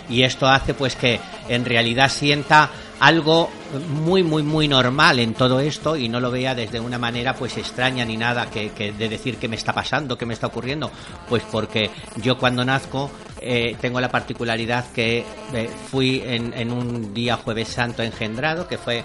Y 0.08 0.22
esto 0.22 0.46
hace 0.46 0.74
pues 0.74 0.96
que 0.96 1.18
en 1.48 1.64
realidad 1.64 2.10
sienta 2.10 2.70
algo 3.00 3.50
muy 3.88 4.22
muy 4.22 4.42
muy 4.42 4.68
normal 4.68 5.18
en 5.18 5.34
todo 5.34 5.60
esto 5.60 5.96
y 5.96 6.08
no 6.08 6.20
lo 6.20 6.30
vea 6.30 6.54
desde 6.54 6.78
una 6.78 6.98
manera 6.98 7.34
pues 7.34 7.56
extraña 7.58 8.04
ni 8.04 8.16
nada 8.16 8.48
que, 8.50 8.70
que 8.70 8.92
de 8.92 9.08
decir 9.08 9.36
qué 9.36 9.48
me 9.48 9.56
está 9.56 9.72
pasando, 9.72 10.16
qué 10.16 10.26
me 10.26 10.34
está 10.34 10.46
ocurriendo, 10.46 10.90
pues 11.28 11.42
porque 11.50 11.90
yo 12.22 12.38
cuando 12.38 12.64
nazco 12.64 13.10
eh, 13.40 13.76
tengo 13.80 14.00
la 14.00 14.10
particularidad 14.10 14.90
que 14.92 15.24
eh, 15.52 15.70
fui 15.90 16.22
en, 16.24 16.54
en 16.54 16.70
un 16.70 17.12
día 17.12 17.36
jueves 17.36 17.68
santo 17.68 18.02
engendrado, 18.02 18.68
que 18.68 18.78
fue 18.78 18.98
eh, 18.98 19.04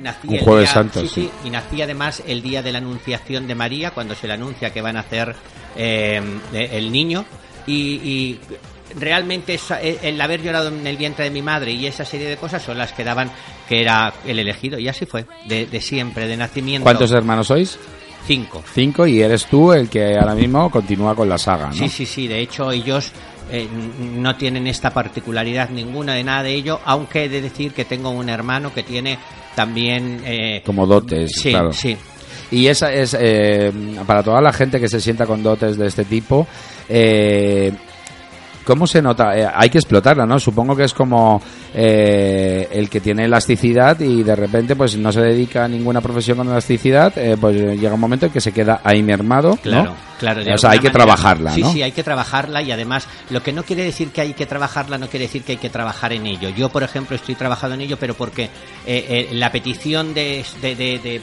nací 0.00 0.28
Un 0.28 0.34
el 0.36 0.40
Jueves 0.44 0.64
día- 0.68 0.74
Santo, 0.74 1.00
sí, 1.00 1.08
sí. 1.08 1.14
sí, 1.22 1.30
y 1.44 1.50
nací 1.50 1.82
además 1.82 2.22
el 2.26 2.40
día 2.40 2.62
de 2.62 2.70
la 2.72 2.78
anunciación 2.78 3.46
de 3.46 3.54
María, 3.54 3.90
cuando 3.90 4.14
se 4.14 4.26
le 4.28 4.34
anuncia 4.34 4.72
que 4.72 4.80
van 4.80 4.96
a 4.96 5.00
hacer 5.00 5.34
eh, 5.76 6.22
el 6.52 6.90
niño. 6.92 7.24
Y, 7.66 7.72
y 7.74 8.40
realmente 8.98 9.54
esa- 9.54 9.82
eh, 9.82 9.98
el 10.02 10.20
haber 10.20 10.42
llorado 10.42 10.68
en 10.68 10.86
el 10.86 10.96
vientre 10.96 11.24
de 11.24 11.30
mi 11.30 11.42
madre 11.42 11.72
y 11.72 11.86
esa 11.86 12.04
serie 12.04 12.28
de 12.28 12.36
cosas 12.36 12.62
son 12.62 12.78
las 12.78 12.92
que 12.92 13.04
daban 13.04 13.30
que 13.68 13.80
era 13.80 14.12
el 14.26 14.38
elegido. 14.38 14.78
Y 14.78 14.88
así 14.88 15.06
fue, 15.06 15.24
de, 15.46 15.66
de 15.66 15.80
siempre, 15.80 16.26
de 16.26 16.36
nacimiento. 16.36 16.84
¿Cuántos 16.84 17.10
hermanos 17.12 17.46
sois? 17.48 17.78
Cinco. 18.26 18.62
Cinco 18.72 19.06
y 19.06 19.20
eres 19.20 19.46
tú 19.46 19.72
el 19.72 19.88
que 19.90 20.16
ahora 20.18 20.34
mismo 20.34 20.70
continúa 20.70 21.14
con 21.14 21.28
la 21.28 21.36
saga, 21.36 21.66
¿no? 21.68 21.74
Sí, 21.74 21.88
sí, 21.88 22.06
sí. 22.06 22.26
De 22.26 22.40
hecho, 22.40 22.70
ellos 22.72 23.10
eh, 23.50 23.68
no 24.00 24.34
tienen 24.36 24.66
esta 24.66 24.90
particularidad 24.90 25.68
ninguna 25.68 26.14
de 26.14 26.24
nada 26.24 26.42
de 26.42 26.54
ello, 26.54 26.80
aunque 26.86 27.24
he 27.24 27.28
de 27.28 27.42
decir 27.42 27.72
que 27.72 27.84
tengo 27.84 28.08
un 28.10 28.30
hermano 28.30 28.72
que 28.72 28.82
tiene 28.82 29.18
también... 29.54 30.22
eh, 30.24 30.62
Como 30.64 30.86
dotes, 30.86 31.32
sí, 31.32 31.50
claro. 31.50 31.72
sí. 31.72 31.94
Y 32.50 32.66
esa 32.68 32.92
es, 32.92 33.14
eh, 33.20 33.70
para 34.06 34.22
toda 34.22 34.40
la 34.40 34.52
gente 34.52 34.80
que 34.80 34.88
se 34.88 35.00
sienta 35.00 35.26
con 35.26 35.42
dotes 35.42 35.76
de 35.76 35.86
este 35.86 36.04
tipo, 36.04 36.46
eh, 36.88 37.72
¿cómo 38.64 38.86
se 38.86 39.00
nota? 39.02 39.36
Eh, 39.38 39.46
hay 39.54 39.70
que 39.70 39.78
explotarla, 39.78 40.26
¿no? 40.26 40.38
Supongo 40.40 40.74
que 40.74 40.84
es 40.84 40.94
como 40.94 41.40
eh, 41.74 42.68
el 42.72 42.88
que 42.88 43.00
tiene 43.00 43.24
elasticidad 43.24 43.98
y 44.00 44.22
de 44.22 44.34
repente 44.36 44.74
pues 44.76 44.96
no 44.96 45.12
se 45.12 45.20
dedica 45.20 45.64
a 45.64 45.68
ninguna 45.68 46.00
profesión 46.00 46.38
con 46.38 46.48
elasticidad, 46.48 47.16
eh, 47.18 47.36
pues 47.40 47.56
llega 47.56 47.94
un 47.94 48.00
momento 48.00 48.26
en 48.26 48.32
que 48.32 48.40
se 48.40 48.52
queda 48.52 48.80
ahí 48.84 49.02
mermado, 49.02 49.50
¿no? 49.50 49.56
Claro, 49.62 49.92
claro. 50.18 50.44
de 50.44 50.54
O 50.54 50.58
sea, 50.58 50.70
hay 50.70 50.78
que 50.78 50.88
manera. 50.88 51.04
trabajarla, 51.04 51.50
Sí, 51.52 51.62
¿no? 51.62 51.72
sí, 51.72 51.82
hay 51.82 51.92
que 51.92 52.02
trabajarla 52.02 52.62
y 52.62 52.72
además 52.72 53.06
lo 53.30 53.42
que 53.42 53.52
no 53.52 53.62
quiere 53.64 53.84
decir 53.84 54.08
que 54.10 54.20
hay 54.22 54.32
que 54.34 54.46
trabajarla 54.46 54.98
no 54.98 55.08
quiere 55.08 55.26
decir 55.26 55.42
que 55.42 55.52
hay 55.52 55.58
que 55.58 55.70
trabajar 55.70 56.12
en 56.12 56.26
ello. 56.26 56.48
Yo, 56.50 56.68
por 56.70 56.82
ejemplo, 56.82 57.16
estoy 57.16 57.34
trabajando 57.34 57.74
en 57.74 57.82
ello, 57.82 57.96
pero 57.98 58.14
porque 58.14 58.44
eh, 58.44 58.48
eh, 58.86 59.28
la 59.32 59.50
petición 59.52 60.14
de... 60.14 60.44
de, 60.62 60.74
de- 60.74 60.98
de 60.98 61.20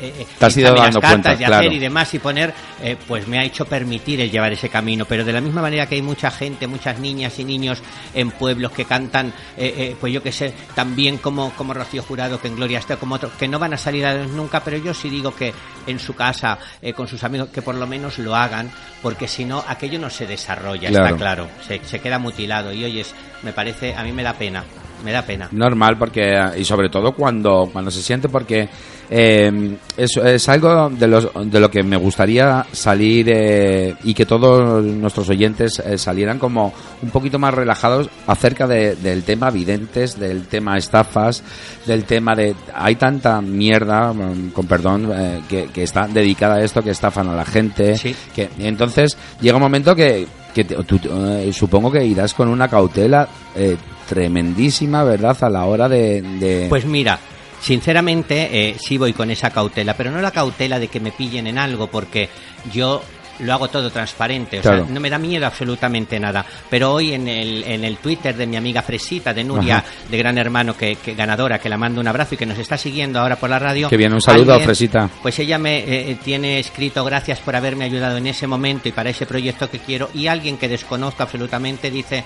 eh, 0.00 0.14
eh, 0.20 0.26
Te 0.38 0.46
has 0.46 0.56
ido 0.56 0.74
dando 0.74 1.00
las 1.00 1.10
cuenta, 1.10 1.36
claro. 1.36 1.54
hacer 1.56 1.72
y 1.72 1.78
demás 1.78 2.12
y 2.14 2.18
poner, 2.18 2.52
eh, 2.82 2.96
pues 3.06 3.26
me 3.28 3.38
ha 3.38 3.44
hecho 3.44 3.64
permitir 3.64 4.20
el 4.20 4.30
llevar 4.30 4.52
ese 4.52 4.68
camino. 4.68 5.04
Pero 5.04 5.24
de 5.24 5.32
la 5.32 5.40
misma 5.40 5.62
manera 5.62 5.86
que 5.86 5.94
hay 5.96 6.02
mucha 6.02 6.30
gente, 6.30 6.66
muchas 6.66 6.98
niñas 6.98 7.38
y 7.38 7.44
niños 7.44 7.82
en 8.14 8.30
pueblos 8.30 8.72
que 8.72 8.84
cantan, 8.84 9.28
eh, 9.56 9.74
eh, 9.76 9.96
pues 10.00 10.12
yo 10.12 10.22
que 10.22 10.32
sé, 10.32 10.52
tan 10.74 10.94
bien 10.96 11.18
como, 11.18 11.50
como 11.56 11.74
Rocío 11.74 12.02
Jurado, 12.02 12.40
que 12.40 12.48
en 12.48 12.56
Gloria 12.56 12.78
esté, 12.78 12.96
como 12.96 13.14
otros, 13.16 13.32
que 13.34 13.48
no 13.48 13.58
van 13.58 13.74
a 13.74 13.76
salir 13.78 14.04
a 14.06 14.14
nunca, 14.26 14.62
pero 14.62 14.76
yo 14.78 14.94
sí 14.94 15.08
digo 15.08 15.34
que 15.34 15.52
en 15.86 15.98
su 15.98 16.14
casa, 16.14 16.58
eh, 16.82 16.92
con 16.92 17.06
sus 17.08 17.22
amigos, 17.24 17.48
que 17.50 17.62
por 17.62 17.74
lo 17.74 17.86
menos 17.86 18.18
lo 18.18 18.34
hagan, 18.34 18.70
porque 19.02 19.28
si 19.28 19.44
no, 19.44 19.62
aquello 19.66 19.98
no 19.98 20.10
se 20.10 20.26
desarrolla, 20.26 20.88
Claro. 20.88 21.04
está 21.06 21.16
claro, 21.18 21.48
se, 21.66 21.80
se 21.84 21.98
queda 22.00 22.18
mutilado. 22.18 22.72
Y 22.72 22.84
oyes, 22.84 23.14
me 23.42 23.52
parece, 23.52 23.94
a 23.94 24.02
mí 24.02 24.12
me 24.12 24.22
da 24.22 24.32
pena, 24.32 24.64
me 25.04 25.12
da 25.12 25.22
pena. 25.22 25.48
Normal, 25.52 25.98
porque 25.98 26.34
y 26.56 26.64
sobre 26.64 26.88
todo 26.88 27.12
cuando, 27.14 27.68
cuando 27.72 27.90
se 27.90 28.02
siente, 28.02 28.28
porque 28.28 28.68
eh, 29.10 29.76
es, 29.96 30.16
es 30.16 30.48
algo 30.48 30.88
de, 30.90 31.06
los, 31.06 31.28
de 31.46 31.60
lo 31.60 31.70
que 31.70 31.82
me 31.82 31.96
gustaría 31.96 32.66
salir 32.72 33.28
eh, 33.30 33.94
y 34.04 34.14
que 34.14 34.26
todos 34.26 34.82
nuestros 34.84 35.28
oyentes 35.30 35.78
eh, 35.80 35.98
salieran 35.98 36.38
como 36.38 36.72
un 37.02 37.10
poquito 37.10 37.38
más 37.38 37.54
relajados 37.54 38.08
acerca 38.26 38.66
de- 38.66 38.96
del 38.96 39.22
tema 39.22 39.50
videntes, 39.50 40.18
del 40.18 40.46
tema 40.46 40.76
estafas, 40.78 41.42
del 41.86 42.04
tema 42.04 42.34
de... 42.34 42.54
Hay 42.74 42.96
tanta 42.96 43.40
mierda, 43.40 44.12
mm, 44.12 44.50
con 44.50 44.66
perdón, 44.66 45.10
eh, 45.14 45.40
que, 45.48 45.66
que 45.66 45.82
está 45.82 46.06
dedicada 46.06 46.56
a 46.56 46.62
esto, 46.64 46.82
que 46.82 46.90
estafan 46.90 47.28
a 47.28 47.34
la 47.36 47.44
gente, 47.44 47.96
Sí. 47.98 48.14
que 48.34 48.48
entonces 48.58 49.16
llega 49.40 49.56
un 49.56 49.62
momento 49.62 49.94
que, 49.94 50.26
que 50.54 50.64
te- 50.64 50.76
tú, 50.84 50.98
eh, 51.04 51.50
supongo 51.52 51.90
que 51.92 52.04
irás 52.04 52.32
con 52.34 52.48
una 52.48 52.68
cautela 52.68 53.28
eh, 53.54 53.76
tremendísima, 54.08 55.04
¿verdad? 55.04 55.36
A 55.42 55.50
la 55.50 55.64
hora 55.66 55.88
de... 55.88 56.22
de- 56.22 56.66
Pues 56.68 56.84
mira, 56.86 57.18
sinceramente 57.64 58.48
eh, 58.70 58.76
sí 58.78 58.98
voy 58.98 59.12
con 59.14 59.30
esa 59.30 59.50
cautela, 59.50 59.94
pero 59.96 60.10
no 60.10 60.20
la 60.20 60.30
cautela 60.30 60.78
de 60.78 60.88
que 60.88 61.00
me 61.00 61.12
pillen 61.12 61.46
en 61.46 61.58
algo, 61.58 61.86
porque 61.88 62.28
yo 62.72 63.02
lo 63.40 63.52
hago 63.52 63.66
todo 63.66 63.90
transparente, 63.90 64.58
o 64.60 64.62
Claro. 64.62 64.84
sea, 64.84 64.94
no 64.94 65.00
me 65.00 65.10
da 65.10 65.18
miedo 65.18 65.44
absolutamente 65.44 66.20
nada. 66.20 66.46
Pero 66.70 66.92
hoy 66.92 67.14
en 67.14 67.26
el, 67.26 67.64
en 67.64 67.82
el 67.82 67.96
Twitter 67.96 68.36
de 68.36 68.46
mi 68.46 68.56
amiga 68.56 68.80
Fresita, 68.82 69.34
de 69.34 69.42
Nuria, 69.42 69.78
Ajá. 69.78 69.86
de 70.08 70.18
Gran 70.18 70.38
Hermano, 70.38 70.76
que, 70.76 70.94
que 70.96 71.14
ganadora, 71.14 71.58
que 71.58 71.68
la 71.68 71.76
mando 71.76 72.00
un 72.00 72.06
abrazo 72.06 72.34
y 72.34 72.38
que 72.38 72.46
nos 72.46 72.58
está 72.58 72.76
siguiendo 72.78 73.18
ahora 73.18 73.34
por 73.36 73.50
la 73.50 73.58
radio. 73.58 73.88
Que 73.88 73.96
viene 73.96 74.14
un 74.14 74.20
saludo, 74.20 74.52
alguien- 74.52 74.66
Fresita. 74.68 75.10
Pues 75.20 75.36
ella 75.40 75.58
me 75.58 75.78
eh, 75.78 76.16
tiene 76.22 76.60
escrito 76.60 77.02
gracias 77.04 77.40
por 77.40 77.56
haberme 77.56 77.86
ayudado 77.86 78.18
en 78.18 78.26
ese 78.28 78.46
momento 78.46 78.88
y 78.88 78.92
para 78.92 79.10
ese 79.10 79.26
proyecto 79.26 79.68
que 79.68 79.80
quiero. 79.80 80.10
Y 80.14 80.28
alguien 80.28 80.56
que 80.56 80.68
desconozco 80.68 81.24
absolutamente 81.24 81.90
dice, 81.90 82.22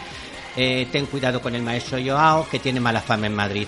eh, 0.59 0.89
ten 0.93 1.07
cuidado 1.07 1.41
con 1.41 1.55
el 1.55 1.63
maestro 1.63 1.99
Joao, 2.05 2.47
que 2.51 2.59
tiene 2.59 2.81
mala 2.81 3.01
fama 3.01 3.29
en 3.29 3.35
Madrid. 3.35 3.67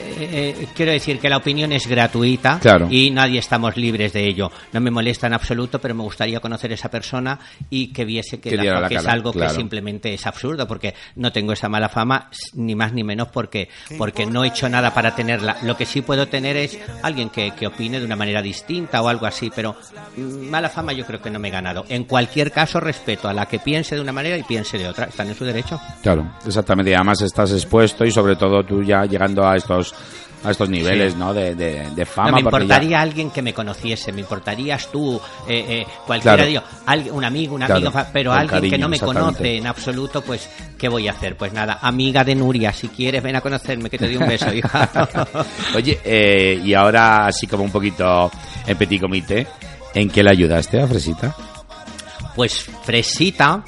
Eh, 0.00 0.54
eh, 0.60 0.66
quiero 0.74 0.92
decir 0.92 1.18
que 1.18 1.28
la 1.28 1.36
opinión 1.36 1.72
es 1.72 1.86
gratuita 1.86 2.58
Claro. 2.60 2.88
y 2.90 3.10
nadie 3.10 3.38
estamos 3.38 3.76
libres 3.76 4.12
de 4.12 4.26
ello. 4.26 4.50
No 4.72 4.80
me 4.80 4.90
molesta 4.90 5.26
en 5.26 5.34
absoluto, 5.34 5.78
pero 5.80 5.94
me 5.94 6.02
gustaría 6.02 6.40
conocer 6.40 6.70
a 6.70 6.74
esa 6.74 6.90
persona 6.90 7.38
y 7.68 7.88
que 7.92 8.04
viese 8.04 8.40
que, 8.40 8.50
Que 8.50 8.56
la- 8.56 8.62
diera 8.62 8.80
la 8.80 8.88
que 8.88 8.96
es 8.96 9.06
algo 9.06 9.32
claro. 9.32 9.50
que 9.52 9.56
simplemente 9.56 10.12
es 10.14 10.26
absurdo, 10.26 10.66
porque 10.66 10.94
no 11.16 11.32
tengo 11.32 11.52
esa 11.52 11.68
mala 11.68 11.88
fama, 11.88 12.30
ni 12.54 12.74
más 12.74 12.92
ni 12.92 13.04
menos 13.04 13.28
porque, 13.28 13.68
porque 13.98 14.26
no 14.26 14.44
he 14.44 14.48
hecho 14.48 14.68
nada 14.68 14.92
para 14.94 15.14
tenerla. 15.14 15.56
Lo 15.62 15.76
que 15.76 15.86
sí 15.86 16.02
puedo 16.02 16.26
tener 16.28 16.56
es 16.56 16.78
alguien 17.02 17.30
que, 17.30 17.52
que 17.52 17.66
opine 17.66 17.98
de 18.00 18.06
una 18.06 18.16
manera 18.16 18.42
distinta 18.42 19.02
o 19.02 19.08
algo 19.08 19.26
así, 19.26 19.50
pero 19.54 19.76
mm, 20.16 20.48
mala 20.50 20.68
fama 20.68 20.92
yo 20.92 21.04
creo 21.06 21.20
que 21.20 21.30
no 21.30 21.38
me 21.38 21.48
he 21.48 21.50
ganado. 21.50 21.84
En 21.88 22.04
cualquier 22.04 22.50
caso, 22.52 22.80
respeto 22.80 23.28
a 23.28 23.32
la 23.32 23.46
que 23.46 23.58
piense 23.58 23.94
de 23.94 24.00
una 24.00 24.12
manera 24.12 24.36
y 24.36 24.42
piense 24.42 24.78
de 24.78 24.88
otra. 24.88 25.06
Están 25.06 25.28
en 25.28 25.34
su 25.34 25.44
derecho. 25.44 25.80
Claro. 26.02 26.30
exactamente. 26.46 26.90
Y 26.90 26.94
además 26.94 27.20
estás 27.22 27.52
expuesto 27.52 28.04
y 28.04 28.10
sobre 28.10 28.36
todo 28.36 28.62
tú 28.64 28.82
ya 28.82 29.04
llegando 29.04 29.46
a 29.46 29.56
estos 29.56 29.89
a 30.42 30.50
estos 30.52 30.70
niveles, 30.70 31.12
Sí. 31.12 31.18
¿no? 31.18 31.34
De, 31.34 31.54
de, 31.54 31.90
de 31.90 32.06
fama. 32.06 32.30
No, 32.30 32.36
me 32.36 32.42
porque 32.44 32.60
ya- 32.60 32.62
importaría 32.64 33.00
alguien 33.02 33.30
que 33.30 33.42
me 33.42 33.52
conociese, 33.52 34.10
me 34.10 34.22
importarías 34.22 34.90
tú, 34.90 35.20
eh, 35.46 35.64
eh, 35.68 35.86
cualquiera, 36.06 36.36
Claro. 36.36 36.48
digo, 36.48 36.62
alguien- 36.86 37.14
un 37.14 37.24
amigo, 37.24 37.54
un 37.56 37.58
Claro, 37.60 37.74
amigo, 37.74 37.90
fa- 37.90 38.08
pero 38.10 38.32
alguien 38.32 38.48
que 38.62 38.70
cariño, 38.70 38.78
no 38.78 38.88
me 38.88 38.98
conoce 38.98 39.56
en 39.58 39.66
absoluto, 39.66 40.22
pues, 40.22 40.48
¿qué 40.78 40.88
voy 40.88 41.08
a 41.08 41.12
hacer? 41.12 41.36
Pues 41.36 41.52
nada, 41.52 41.78
amiga 41.82 42.24
de 42.24 42.34
Nuria, 42.34 42.72
si 42.72 42.88
quieres, 42.88 43.22
ven 43.22 43.36
a 43.36 43.42
conocerme, 43.42 43.90
que 43.90 43.98
te 43.98 44.06
doy 44.06 44.16
un 44.16 44.26
beso, 44.26 44.50
hija. 44.54 44.88
Oye, 45.76 46.00
eh, 46.04 46.58
y 46.64 46.72
ahora 46.72 47.26
así 47.26 47.46
como 47.46 47.64
un 47.64 47.70
poquito 47.70 48.30
en 48.66 48.78
petit 48.78 48.98
comité, 49.00 49.46
¿en 49.94 50.08
qué 50.08 50.22
le 50.22 50.30
ayudaste 50.30 50.80
a 50.80 50.86
Fresita? 50.86 51.36
Pues 52.34 52.64
Fresita, 52.84 53.62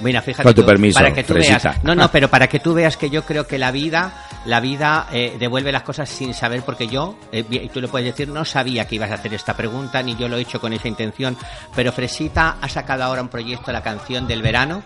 mira, 0.00 0.22
fíjate 0.22 0.44
Con 0.44 0.54
tu 0.54 0.60
tú, 0.62 0.66
permiso, 0.68 1.00
para 1.00 1.12
que 1.12 1.24
tú 1.24 1.32
Fresita. 1.32 1.70
veas, 1.72 1.84
no, 1.84 1.94
no, 1.94 2.10
pero 2.12 2.28
para 2.28 2.46
que 2.46 2.60
tú 2.60 2.74
veas 2.74 2.96
que 2.96 3.10
yo 3.10 3.24
creo 3.24 3.46
que 3.46 3.58
la 3.58 3.70
vida, 3.70 4.25
la 4.46 4.60
vida 4.60 5.08
eh, 5.12 5.36
devuelve 5.38 5.72
las 5.72 5.82
cosas 5.82 6.08
sin 6.08 6.32
saber, 6.32 6.62
porque 6.62 6.86
yo, 6.86 7.16
eh, 7.32 7.68
tú 7.72 7.80
le 7.80 7.88
puedes 7.88 8.06
decir, 8.06 8.28
no 8.28 8.44
sabía 8.44 8.86
que 8.86 8.94
ibas 8.94 9.10
a 9.10 9.14
hacer 9.14 9.34
esta 9.34 9.56
pregunta, 9.56 10.02
ni 10.02 10.16
yo 10.16 10.28
lo 10.28 10.36
he 10.36 10.42
hecho 10.42 10.60
con 10.60 10.72
esa 10.72 10.88
intención, 10.88 11.36
pero 11.74 11.92
Fresita 11.92 12.56
ha 12.60 12.68
sacado 12.68 13.04
ahora 13.04 13.22
un 13.22 13.28
proyecto, 13.28 13.72
la 13.72 13.82
canción 13.82 14.26
del 14.26 14.42
verano, 14.42 14.82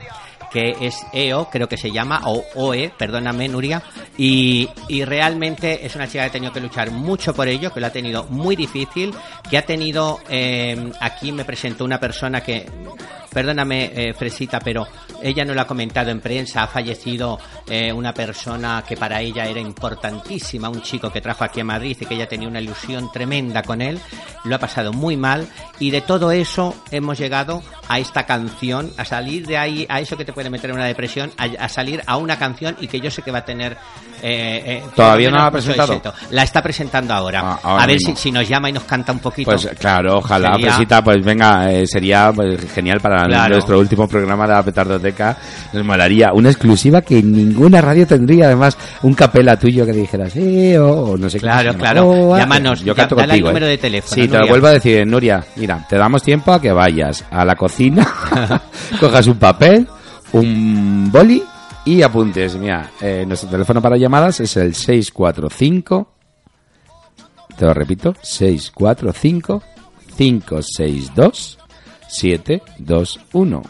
que 0.51 0.77
es 0.81 1.07
EO, 1.13 1.49
creo 1.49 1.69
que 1.69 1.77
se 1.77 1.93
llama, 1.93 2.23
o 2.25 2.45
OE, 2.57 2.91
perdóname 2.97 3.49
Nuria, 3.49 3.83
y, 4.23 4.69
y 4.89 5.03
realmente 5.07 5.87
es 5.87 5.97
una 5.97 6.07
chica 6.07 6.25
que 6.25 6.29
ha 6.29 6.33
tenido 6.33 6.53
que 6.53 6.61
luchar 6.61 6.91
mucho 6.91 7.33
por 7.33 7.49
ello, 7.49 7.73
que 7.73 7.81
lo 7.81 7.87
ha 7.87 7.91
tenido 7.91 8.25
muy 8.25 8.55
difícil, 8.55 9.15
que 9.49 9.57
ha 9.57 9.65
tenido, 9.65 10.21
eh, 10.29 10.93
aquí 11.01 11.33
me 11.33 11.47
presentó 11.47 11.87
una 11.87 11.99
persona 11.99 12.43
que, 12.43 12.67
perdóname 13.33 13.93
eh, 13.95 14.13
Fresita, 14.13 14.61
pero 14.61 14.87
ella 15.23 15.45
no 15.47 15.55
lo 15.55 15.63
ha 15.63 15.67
comentado 15.67 16.11
en 16.11 16.21
prensa, 16.21 16.65
ha 16.65 16.67
fallecido 16.67 17.39
eh, 17.67 17.93
una 17.93 18.13
persona 18.13 18.85
que 18.87 18.95
para 18.95 19.23
ella 19.23 19.47
era 19.47 19.61
importantísima, 19.61 20.69
un 20.69 20.83
chico 20.83 21.11
que 21.11 21.23
trajo 21.23 21.45
aquí 21.45 21.61
a 21.61 21.65
Madrid 21.65 21.97
y 21.99 22.05
que 22.05 22.15
ella 22.15 22.29
tenía 22.29 22.49
una 22.49 22.61
ilusión 22.61 23.11
tremenda 23.11 23.63
con 23.63 23.81
él, 23.81 23.99
lo 24.45 24.55
ha 24.55 24.59
pasado 24.59 24.93
muy 24.93 25.17
mal 25.17 25.49
y 25.79 25.91
de 25.91 26.03
todo 26.03 26.31
eso 26.31 26.75
hemos 26.91 27.19
llegado 27.19 27.63
a 27.89 27.99
esta 27.99 28.27
canción, 28.27 28.93
a 28.99 29.05
salir 29.07 29.47
de 29.47 29.57
ahí, 29.57 29.87
a 29.89 30.01
eso 30.01 30.19
que 30.19 30.27
te 30.27 30.35
puede 30.35 30.51
meter 30.51 30.69
en 30.69 30.77
una 30.77 30.87
depresión, 30.87 31.33
a, 31.39 31.45
a 31.45 31.69
salir 31.71 32.03
a 32.07 32.19
una 32.19 32.39
canción 32.39 32.77
y 32.81 32.89
que 32.89 33.01
yo 33.01 33.11
sé 33.11 33.23
que 33.23 33.31
va 33.31 33.39
a 33.39 33.45
tener... 33.47 33.79
eh, 34.23 34.63
eh, 34.67 34.83
¿Todavía 34.95 35.31
no 35.31 35.37
la 35.39 35.47
ha 35.47 35.51
presentado? 35.51 35.93
éxito. 35.93 36.13
La 36.31 36.43
está 36.43 36.63
presentando 36.63 37.15
ahora. 37.15 37.41
Ah, 37.45 37.59
ahora 37.63 37.83
a 37.85 37.87
ver 37.87 37.99
si, 37.99 38.15
si 38.17 38.31
nos 38.31 38.49
llama 38.49 38.69
y 38.71 38.73
nos 38.73 38.85
canta 38.85 39.13
un 39.13 39.19
poquito. 39.21 39.51
Pues 39.51 39.69
claro, 39.79 40.19
ojalá, 40.19 40.57
Sería- 40.57 41.03
pues 41.03 41.25
venga, 41.25 41.73
eh, 41.73 41.87
sería 41.87 42.33
pues, 42.35 42.61
genial 42.73 43.01
para 43.01 43.25
Claro. 43.27 43.55
nuestro 43.55 43.79
último 43.79 44.07
programa 44.09 44.47
de 44.47 44.55
la 44.55 44.63
Petardoteca. 44.63 45.37
Nos 45.73 45.85
molaría 45.85 46.33
una 46.33 46.51
exclusiva 46.51 47.01
que 47.03 47.23
ninguna 47.23 47.81
radio 47.81 48.07
tendría, 48.07 48.47
además, 48.47 48.77
un 49.03 49.15
capela 49.15 49.57
tuyo 49.59 49.85
que 49.87 49.93
dijeras, 49.93 50.33
eh, 50.37 50.79
o 50.79 50.91
o 51.11 51.17
no 51.17 51.31
sé 51.31 51.39
qué. 51.39 51.43
Claro, 51.43 51.73
llama. 51.73 51.79
claro. 51.79 52.09
Oh, 52.11 52.35
ah, 52.35 52.39
Llámanos, 52.39 52.85
yo 52.85 52.95
canto 52.95 53.15
dale 53.15 53.25
el 53.25 53.31
contigo, 53.41 53.49
número 53.49 53.67
eh. 53.67 53.71
de 53.71 53.79
teléfono, 53.79 54.15
Sí, 54.23 54.29
te 54.29 54.39
lo 54.39 54.47
vuelvo 54.47 54.67
a 54.67 54.71
decir, 54.73 55.07
Nuria. 55.07 55.43
Mira, 55.57 55.87
te 55.89 55.97
damos 55.97 56.23
tiempo 56.23 56.53
a 56.53 56.61
que 56.61 56.73
vayas 56.73 57.25
a 57.31 57.45
la 57.45 57.55
cocina, 57.57 58.07
cojas 59.01 59.27
un 59.27 59.39
papel, 59.39 59.87
un 60.33 61.11
boli 61.11 61.43
y 61.99 62.03
apuntes. 62.03 62.57
Mira, 62.57 62.91
eh, 63.01 63.25
nuestro 63.27 63.49
teléfono 63.51 63.81
para 63.83 63.97
llamadas 63.97 64.41
es 64.41 64.57
el 64.57 64.75
645 64.75 66.15
te 67.57 67.67
lo 67.67 67.75
repito, 67.75 68.15
645 68.23 69.63
562 70.17 71.59
721. 72.09 73.63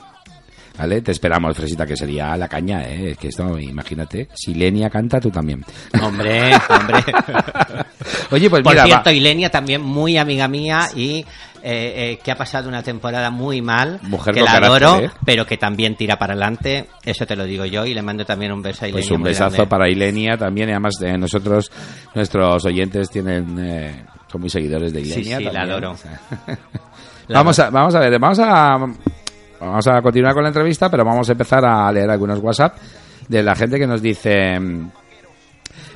¿Vale? 0.78 1.02
Te 1.02 1.10
esperamos, 1.12 1.54
Fresita, 1.56 1.84
que 1.84 1.94
sería 1.96 2.34
la 2.38 2.48
caña, 2.48 2.82
¿eh? 2.88 3.10
Es 3.10 3.18
que 3.18 3.28
esto, 3.28 3.58
imagínate, 3.58 4.28
si 4.34 4.54
Lenia 4.54 4.88
canta, 4.88 5.20
tú 5.20 5.28
también. 5.30 5.62
Hombre, 6.02 6.52
hombre. 6.70 7.04
Oye, 8.30 8.48
pues 8.48 8.62
Por 8.62 8.72
mira, 8.72 8.82
va- 8.84 8.86
cierto, 8.86 9.10
Ilenia 9.10 9.50
también 9.50 9.82
muy 9.82 10.16
amiga 10.16 10.48
mía 10.48 10.88
y 10.96 11.26
eh, 11.62 12.12
eh, 12.12 12.18
que 12.22 12.30
ha 12.32 12.36
pasado 12.36 12.68
una 12.68 12.82
temporada 12.82 13.30
muy 13.30 13.60
mal, 13.62 14.00
Mujer 14.02 14.34
que 14.34 14.40
la 14.40 14.52
carácter, 14.52 14.84
adoro, 14.84 15.04
¿eh? 15.06 15.10
pero 15.24 15.46
que 15.46 15.56
también 15.56 15.96
tira 15.96 16.18
para 16.18 16.32
adelante. 16.32 16.86
Eso 17.04 17.26
te 17.26 17.36
lo 17.36 17.44
digo 17.44 17.64
yo 17.64 17.84
y 17.86 17.94
le 17.94 18.02
mando 18.02 18.24
también 18.24 18.52
un 18.52 18.62
beso 18.62 18.84
a 18.84 18.88
Ilenia. 18.88 19.08
pues 19.08 19.10
un 19.18 19.22
besazo 19.22 19.68
para 19.68 19.88
Ilenia 19.88 20.36
también, 20.36 20.68
y 20.68 20.72
además 20.72 20.94
de 21.00 21.16
nosotros, 21.18 21.70
nuestros 22.14 22.64
oyentes 22.64 23.10
tienen, 23.10 23.58
eh, 23.58 24.04
son 24.30 24.40
muy 24.40 24.50
seguidores 24.50 24.92
de 24.92 25.04
Sí, 25.04 25.20
Ilenia. 25.20 25.38
sí, 25.38 25.44
la 25.44 25.52
también, 25.52 25.70
adoro. 25.72 25.90
o 25.92 25.96
sea. 25.96 26.20
vamos 27.28 27.58
a, 27.58 27.70
vamos 27.70 27.94
a 27.94 28.00
ver, 28.00 28.18
vamos 28.18 28.38
a, 28.38 28.78
vamos 29.60 29.86
a 29.86 30.02
continuar 30.02 30.34
con 30.34 30.42
la 30.42 30.48
entrevista, 30.48 30.90
pero 30.90 31.04
vamos 31.04 31.28
a 31.28 31.32
empezar 31.32 31.64
a 31.64 31.90
leer 31.92 32.10
algunos 32.10 32.38
WhatsApp 32.40 32.76
de 33.28 33.42
la 33.42 33.54
gente 33.54 33.78
que 33.78 33.86
nos 33.86 34.02
dice, 34.02 34.58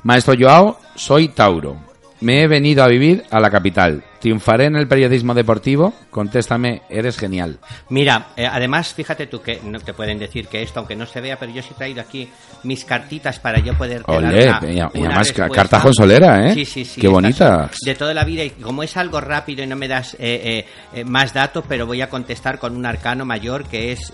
Maestro 0.03 0.35
Joao, 0.38 0.79
soy 0.94 1.29
Tauro. 1.29 1.93
Me 2.20 2.42
he 2.42 2.48
venido 2.48 2.83
a 2.83 2.88
vivir 2.88 3.24
a 3.31 3.40
la 3.40 3.50
capital. 3.50 4.05
Triunfaré 4.20 4.66
en 4.66 4.77
el 4.77 4.88
periodismo 4.88 5.35
deportivo. 5.35 5.92
Contéstame, 6.11 6.83
eres 6.88 7.18
genial. 7.18 7.59
Mira, 7.90 8.29
eh, 8.37 8.46
además, 8.50 8.94
fíjate 8.94 9.27
tú 9.27 9.42
que 9.42 9.61
no 9.62 9.79
te 9.81 9.92
pueden 9.92 10.18
decir 10.18 10.46
que 10.46 10.62
esto, 10.62 10.81
aunque 10.81 10.96
no 10.96 11.05
se 11.05 11.20
vea, 11.20 11.38
pero 11.38 11.53
yo 11.53 11.61
sí 11.61 11.70
he 11.72 11.74
traído 11.74 12.00
aquí 12.00 12.31
mis 12.62 12.85
cartitas 12.85 13.38
para 13.38 13.59
yo 13.61 13.74
poder 13.74 14.03
dar 14.03 14.16
Olé, 14.16 14.48
una, 14.48 14.61
y 14.62 15.00
una 15.00 15.16
además 15.16 15.33
carta 15.33 15.81
consolera, 15.81 16.46
¿eh? 16.46 16.55
Sí, 16.55 16.64
sí, 16.64 16.85
sí. 16.85 17.00
Qué 17.00 17.09
son 17.09 17.68
De 17.85 17.94
toda 17.94 18.14
la 18.14 18.24
vida, 18.24 18.44
y 18.44 18.50
como 18.50 18.83
es 18.83 18.96
algo 18.96 19.20
rápido 19.20 19.62
y 19.62 19.66
no 19.66 19.77
me 19.77 19.88
das 19.88 20.14
eh, 20.14 20.18
eh, 20.20 20.66
eh, 20.94 21.05
más 21.05 21.35
datos, 21.35 21.64
pero 21.68 21.87
voy 21.87 22.00
a 22.00 22.09
contestar 22.09 22.59
con 22.59 22.77
un 22.77 22.87
arcano 22.87 23.24
mayor 23.24 23.64
que 23.64 23.92
es 23.92 24.12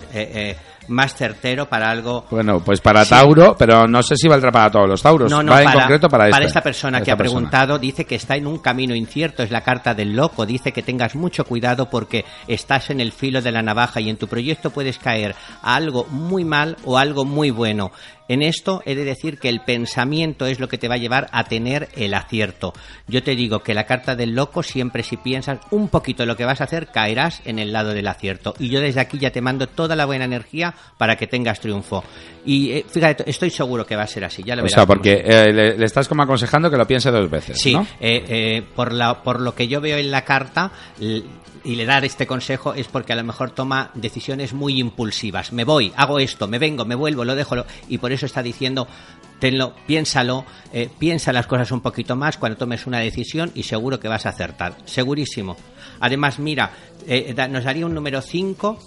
más 0.91 1.15
certero 1.15 1.67
para 1.67 1.89
algo 1.89 2.25
Bueno, 2.29 2.59
pues 2.63 2.81
para 2.81 3.03
Sí. 3.03 3.09
Tauro, 3.11 3.55
pero 3.57 3.87
no 3.87 4.03
sé 4.03 4.15
si 4.15 4.27
valdrá 4.27 4.51
para 4.51 4.69
todos 4.69 4.87
los 4.87 5.01
Tauros. 5.01 5.31
No, 5.31 5.41
no, 5.41 5.51
Va 5.51 5.59
en 5.61 5.65
para, 5.65 5.79
concreto 5.79 6.07
para, 6.09 6.29
este- 6.29 6.45
esta 6.45 6.61
persona 6.61 6.97
para 6.99 7.05
que 7.05 7.11
ha 7.11 7.17
preguntado, 7.17 7.79
dice 7.79 8.05
que 8.05 8.15
está 8.15 8.35
en 8.35 8.45
un 8.47 8.59
camino 8.59 8.93
incierto, 8.95 9.41
es 9.43 9.51
la 9.51 9.61
carta 9.61 9.93
del 9.93 10.15
loco, 10.15 10.45
dice 10.45 10.71
que 10.71 10.83
tengas 10.83 11.15
mucho 11.15 11.45
cuidado 11.45 11.89
porque 11.89 12.25
estás 12.47 12.89
en 12.89 12.99
el 13.01 13.11
filo 13.11 13.41
de 13.41 13.51
la 13.51 13.61
navaja 13.61 13.99
y 14.01 14.09
en 14.09 14.17
tu 14.17 14.27
proyecto 14.27 14.69
puedes 14.69 14.97
caer 14.99 15.35
a 15.61 15.75
algo 15.75 16.05
muy 16.09 16.43
mal 16.45 16.77
o 16.85 16.97
algo 16.97 17.25
muy 17.25 17.49
bueno. 17.49 17.91
En 18.31 18.41
esto 18.41 18.81
he 18.85 18.95
de 18.95 19.03
decir 19.03 19.39
que 19.39 19.49
el 19.49 19.59
pensamiento 19.59 20.45
es 20.45 20.61
lo 20.61 20.69
que 20.69 20.77
te 20.77 20.87
va 20.87 20.95
a 20.95 20.97
llevar 20.97 21.27
a 21.33 21.43
tener 21.43 21.89
el 21.97 22.13
acierto. 22.13 22.71
Yo 23.05 23.23
te 23.23 23.35
digo 23.35 23.59
que 23.59 23.73
la 23.73 23.85
carta 23.85 24.15
del 24.15 24.33
loco 24.35 24.63
siempre 24.63 25.03
si 25.03 25.17
piensas 25.17 25.59
un 25.69 25.89
poquito 25.89 26.25
lo 26.25 26.37
que 26.37 26.45
vas 26.45 26.61
a 26.61 26.63
hacer 26.63 26.87
caerás 26.87 27.41
en 27.43 27.59
el 27.59 27.73
lado 27.73 27.93
del 27.93 28.07
acierto. 28.07 28.53
Y 28.57 28.69
yo 28.69 28.79
desde 28.79 29.01
aquí 29.01 29.17
ya 29.17 29.31
te 29.31 29.41
mando 29.41 29.67
toda 29.67 29.97
la 29.97 30.05
buena 30.05 30.23
energía 30.23 30.73
para 30.97 31.17
que 31.17 31.27
tengas 31.27 31.59
triunfo. 31.59 32.05
Y 32.45 32.71
eh, 32.71 32.85
fíjate, 32.87 33.29
estoy 33.29 33.49
seguro 33.49 33.85
que 33.85 33.97
va 33.97 34.03
a 34.03 34.07
ser 34.07 34.23
así. 34.23 34.43
Ya 34.43 34.55
lo 34.55 34.61
O 34.61 34.63
verás 34.63 34.75
sea, 34.75 34.85
porque 34.85 35.21
eh, 35.25 35.51
le, 35.51 35.77
le 35.77 35.85
estás 35.85 36.07
como 36.07 36.23
aconsejando 36.23 36.71
que 36.71 36.77
lo 36.77 36.87
piense 36.87 37.11
dos 37.11 37.29
veces, 37.29 37.59
Sí, 37.59 37.73
¿no? 37.73 37.85
eh, 37.99 38.63
por, 38.75 38.93
la, 38.93 39.21
por 39.23 39.41
lo 39.41 39.53
que 39.53 39.67
yo 39.67 39.81
veo 39.81 39.97
en 39.97 40.09
la 40.09 40.23
carta 40.23 40.71
y 41.63 41.75
le 41.75 41.85
dar 41.85 42.03
este 42.05 42.25
consejo 42.27 42.73
es 42.73 42.87
porque 42.87 43.13
a 43.13 43.15
lo 43.15 43.23
mejor 43.23 43.51
toma 43.51 43.91
decisiones 43.93 44.53
muy 44.53 44.79
impulsivas. 44.79 45.51
Me 45.53 45.63
voy, 45.63 45.93
hago 45.95 46.19
esto, 46.19 46.47
me 46.47 46.59
vengo, 46.59 46.85
me 46.85 46.95
vuelvo, 46.95 47.23
lo 47.25 47.35
dejo, 47.35 47.55
y 47.87 47.97
por 47.99 48.11
eso 48.11 48.25
está 48.25 48.41
diciendo, 48.43 48.87
tenlo, 49.39 49.73
piénsalo, 49.87 50.45
eh, 50.73 50.89
piensa 50.99 51.33
las 51.33 51.47
cosas 51.47 51.71
un 51.71 51.81
poquito 51.81 52.15
más 52.15 52.37
cuando 52.37 52.57
tomes 52.57 52.87
una 52.87 52.99
decisión 52.99 53.51
y 53.55 53.63
seguro 53.63 53.99
que 53.99 54.07
vas 54.07 54.25
a 54.25 54.29
acertar, 54.29 54.75
segurísimo. 54.85 55.57
Además, 55.99 56.39
mira, 56.39 56.71
eh, 57.07 57.33
da- 57.35 57.47
nos 57.47 57.63
daría 57.63 57.85
un 57.85 57.93
número 57.93 58.21
5 58.21 58.79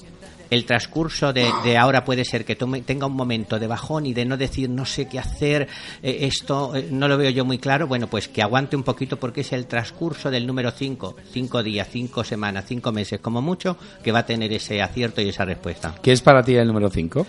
el 0.54 0.64
transcurso 0.64 1.32
de, 1.32 1.46
de 1.64 1.76
ahora 1.76 2.04
puede 2.04 2.24
ser 2.24 2.44
que 2.44 2.56
tome- 2.56 2.82
tenga 2.84 3.06
un 3.06 3.14
momento 3.14 3.58
de 3.58 3.66
bajón 3.66 4.06
y 4.06 4.14
de 4.14 4.24
no 4.24 4.36
decir 4.36 4.70
no 4.70 4.86
sé 4.86 5.06
qué 5.08 5.18
hacer, 5.18 5.68
eh, 6.02 6.18
esto 6.22 6.74
eh, 6.74 6.88
no 6.90 7.08
lo 7.08 7.18
veo 7.18 7.30
yo 7.30 7.44
muy 7.44 7.58
claro, 7.58 7.86
bueno, 7.86 8.06
pues 8.06 8.28
que 8.28 8.40
aguante 8.42 8.76
un 8.76 8.82
poquito 8.82 9.18
porque 9.18 9.42
es 9.42 9.52
el 9.52 9.66
transcurso 9.66 10.30
del 10.30 10.46
número 10.46 10.70
5, 10.70 11.16
cinco 11.32 11.62
días, 11.62 11.88
cinco 11.90 12.24
semanas, 12.24 12.64
cinco 12.66 12.92
meses 12.92 13.20
como 13.20 13.42
mucho, 13.42 13.76
que 14.02 14.12
va 14.12 14.20
a 14.20 14.26
tener 14.26 14.52
ese 14.52 14.80
acierto 14.80 15.20
y 15.20 15.28
esa 15.28 15.44
respuesta. 15.44 15.94
¿Qué 16.02 16.12
es 16.12 16.22
para 16.22 16.42
ti 16.42 16.54
el 16.54 16.66
número 16.66 16.88
5? 16.90 17.26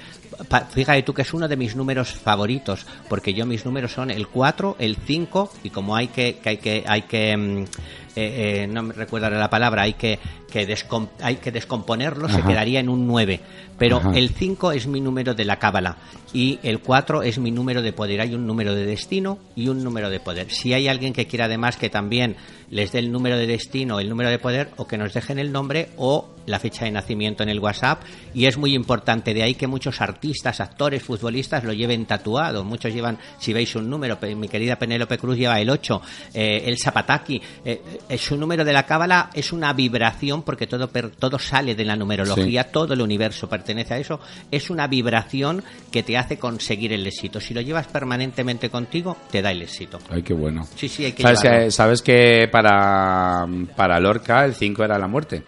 Pa- 0.50 0.62
Fíjate 0.66 1.04
tú 1.04 1.14
que 1.14 1.22
es 1.24 1.34
uno 1.34 1.48
de 1.48 1.56
mis 1.58 1.76
números 1.76 2.12
favoritos, 2.12 2.86
porque 3.10 3.34
yo 3.34 3.46
mis 3.46 3.66
números 3.66 3.92
son 3.94 4.12
el 4.12 4.28
4, 4.28 4.76
el 4.80 4.98
5 4.98 5.52
y 5.64 5.70
como 5.70 5.96
hay 5.96 6.08
que, 6.10 6.38
que 6.44 6.50
hay 6.50 6.58
que 6.58 6.84
hay 6.86 7.02
que 7.04 7.38
mm, 7.38 7.66
eh, 8.16 8.64
eh, 8.64 8.68
no 8.68 8.84
me 8.84 8.94
recuerdo 8.94 9.30
la 9.30 9.50
palabra, 9.50 9.84
hay 9.84 9.94
que 9.94 10.20
que, 10.52 10.68
descom- 10.68 11.10
hay 11.22 11.36
que 11.36 11.52
descomponerlo, 11.52 12.30
se 12.30 12.42
quedaría 12.42 12.80
en 12.80 12.88
un 12.88 13.06
9. 13.08 13.42
Pero 13.78 13.98
Ajá. 13.98 14.12
el 14.16 14.30
5 14.30 14.72
es 14.72 14.88
mi 14.88 15.02
número 15.02 15.34
de 15.34 15.44
la 15.44 15.60
cábala 15.60 15.98
y 16.36 16.60
el 16.64 16.80
4 16.80 17.24
es 17.24 17.40
mi 17.40 17.50
número 17.50 17.82
de 17.82 17.94
poder. 17.94 18.20
Hay 18.20 18.36
un 18.36 18.46
número 18.46 18.76
de 18.76 18.86
destino 18.86 19.40
y 19.56 19.70
un 19.70 19.84
número 19.84 20.10
de 20.10 20.20
poder. 20.20 20.52
Si 20.52 20.74
hay 20.74 20.90
alguien 20.90 21.14
que 21.14 21.28
quiera 21.28 21.46
además 21.46 21.78
que 21.78 21.90
también 21.90 22.36
les 22.70 22.92
dé 22.92 23.00
el 23.00 23.12
número 23.12 23.38
de 23.38 23.48
destino, 23.48 24.00
el 24.02 24.10
número 24.10 24.30
de 24.30 24.38
poder, 24.40 24.70
o 24.76 24.86
que 24.86 24.98
nos 24.98 25.14
dejen 25.14 25.40
el 25.40 25.52
nombre 25.54 25.90
o 25.98 26.30
la 26.48 26.60
fecha 26.60 26.86
de 26.86 26.92
nacimiento 26.92 27.42
en 27.44 27.50
el 27.50 27.60
WhatsApp. 27.60 28.02
Y 28.34 28.46
es 28.48 28.58
muy 28.58 28.74
importante, 28.76 29.34
de 29.34 29.44
ahí 29.44 29.56
que 29.56 29.66
muchos 29.68 30.02
artistas, 30.02 30.60
actores, 30.60 31.02
futbolistas 31.02 31.64
lo 31.64 31.72
lleven 31.74 32.06
tatuado. 32.06 32.64
Muchos 32.66 32.94
llevan, 32.94 33.18
si 33.40 33.54
veis 33.54 33.74
un 33.76 33.90
número, 33.90 34.18
mi 34.36 34.50
querida 34.50 34.76
Penélope 34.78 35.18
Cruz 35.18 35.38
lleva 35.38 35.60
el 35.62 35.70
8, 35.70 36.02
eh, 36.34 36.64
el 36.66 36.78
Zapataki. 36.78 37.42
eh, 37.64 37.82
eh, 38.10 38.18
su 38.18 38.36
número 38.36 38.66
de 38.66 38.74
la 38.74 38.86
cábala 38.86 39.30
es 39.34 39.54
una 39.54 39.72
vibración 39.72 40.42
porque 40.44 40.68
todo, 40.68 40.90
per- 40.90 41.12
todo 41.12 41.40
sale 41.40 41.76
de 41.76 41.86
la 41.86 41.96
numerología, 41.96 42.66
todo 42.72 42.94
el 42.94 43.02
universo 43.02 43.48
pertenece 43.48 43.94
a 43.94 43.98
eso, 44.00 44.20
es 44.52 44.70
una 44.70 44.88
vibración 44.88 45.64
que 45.92 46.04
te 46.04 46.18
hace 46.18 46.25
conseguir 46.38 46.92
el 46.94 47.06
éxito. 47.08 47.40
Si 47.40 47.54
lo 47.54 47.62
llevas 47.62 47.88
permanentemente 47.88 48.70
contigo, 48.70 49.18
te 49.32 49.42
da 49.42 49.52
el 49.52 49.62
éxito. 49.62 50.00
Ay, 50.10 50.22
qué 50.24 50.34
bueno. 50.34 50.68
Sí, 50.76 50.90
sí, 50.90 51.06
hay 51.06 51.12
que 51.14 51.24
¿Sabes 51.24 51.44
llevarlo. 51.44 51.72
sabes 51.72 52.02
que 52.02 52.48
para, 52.52 53.46
para 53.76 54.00
Lorca 54.00 54.44
el 54.46 54.56
5 54.56 54.84
era 54.84 54.98
la 54.98 55.08
muerte? 55.08 55.44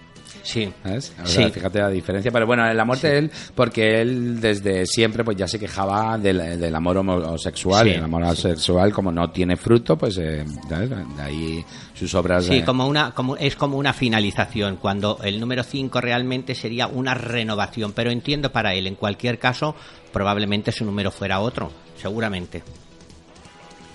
Sí. 0.47 0.71
¿Sabes? 0.81 1.11
O 1.21 1.27
Sí. 1.27 1.33
sea, 1.35 1.49
fíjate 1.49 1.79
la 1.79 1.89
diferencia. 1.89 2.31
Pero 2.31 2.45
bueno, 2.47 2.73
la 2.73 2.85
muerte 2.85 3.09
de 3.09 3.17
él, 3.17 3.31
porque 3.53 3.99
él 4.01 4.39
desde 4.39 4.85
siempre 4.85 5.25
pues 5.25 5.35
ya 5.35 5.45
se 5.45 5.59
quejaba 5.59 6.17
del, 6.17 6.57
del 6.57 6.73
amor 6.73 6.95
homosexual. 6.97 7.85
Sí, 7.85 7.93
el 7.95 8.03
amor 8.05 8.23
homosexual, 8.23 8.93
como 8.93 9.11
no 9.11 9.29
tiene 9.29 9.57
fruto, 9.57 9.97
pues 9.97 10.17
eh, 10.19 10.45
¿sabes? 10.69 10.89
de 10.89 11.21
ahí 11.21 11.65
sus 11.93 12.15
obras. 12.15 12.45
Sí, 12.45 12.59
eh, 12.59 12.63
como 12.63 12.87
una, 12.87 13.11
como, 13.11 13.35
es 13.35 13.57
como 13.57 13.77
una 13.77 13.91
finalización, 13.91 14.77
cuando 14.77 15.19
el 15.21 15.37
número 15.37 15.63
5 15.63 15.99
realmente 15.99 16.55
sería 16.55 16.87
una 16.87 17.13
renovación, 17.13 17.91
pero 17.91 18.09
entiendo 18.09 18.49
para 18.49 18.73
él, 18.73 18.87
en 18.87 18.95
cualquier 18.95 19.39
caso, 19.39 19.75
probablemente 20.13 20.71
su 20.71 20.85
número 20.85 21.11
fuera 21.11 21.41
otro, 21.41 21.69
seguramente. 22.01 22.63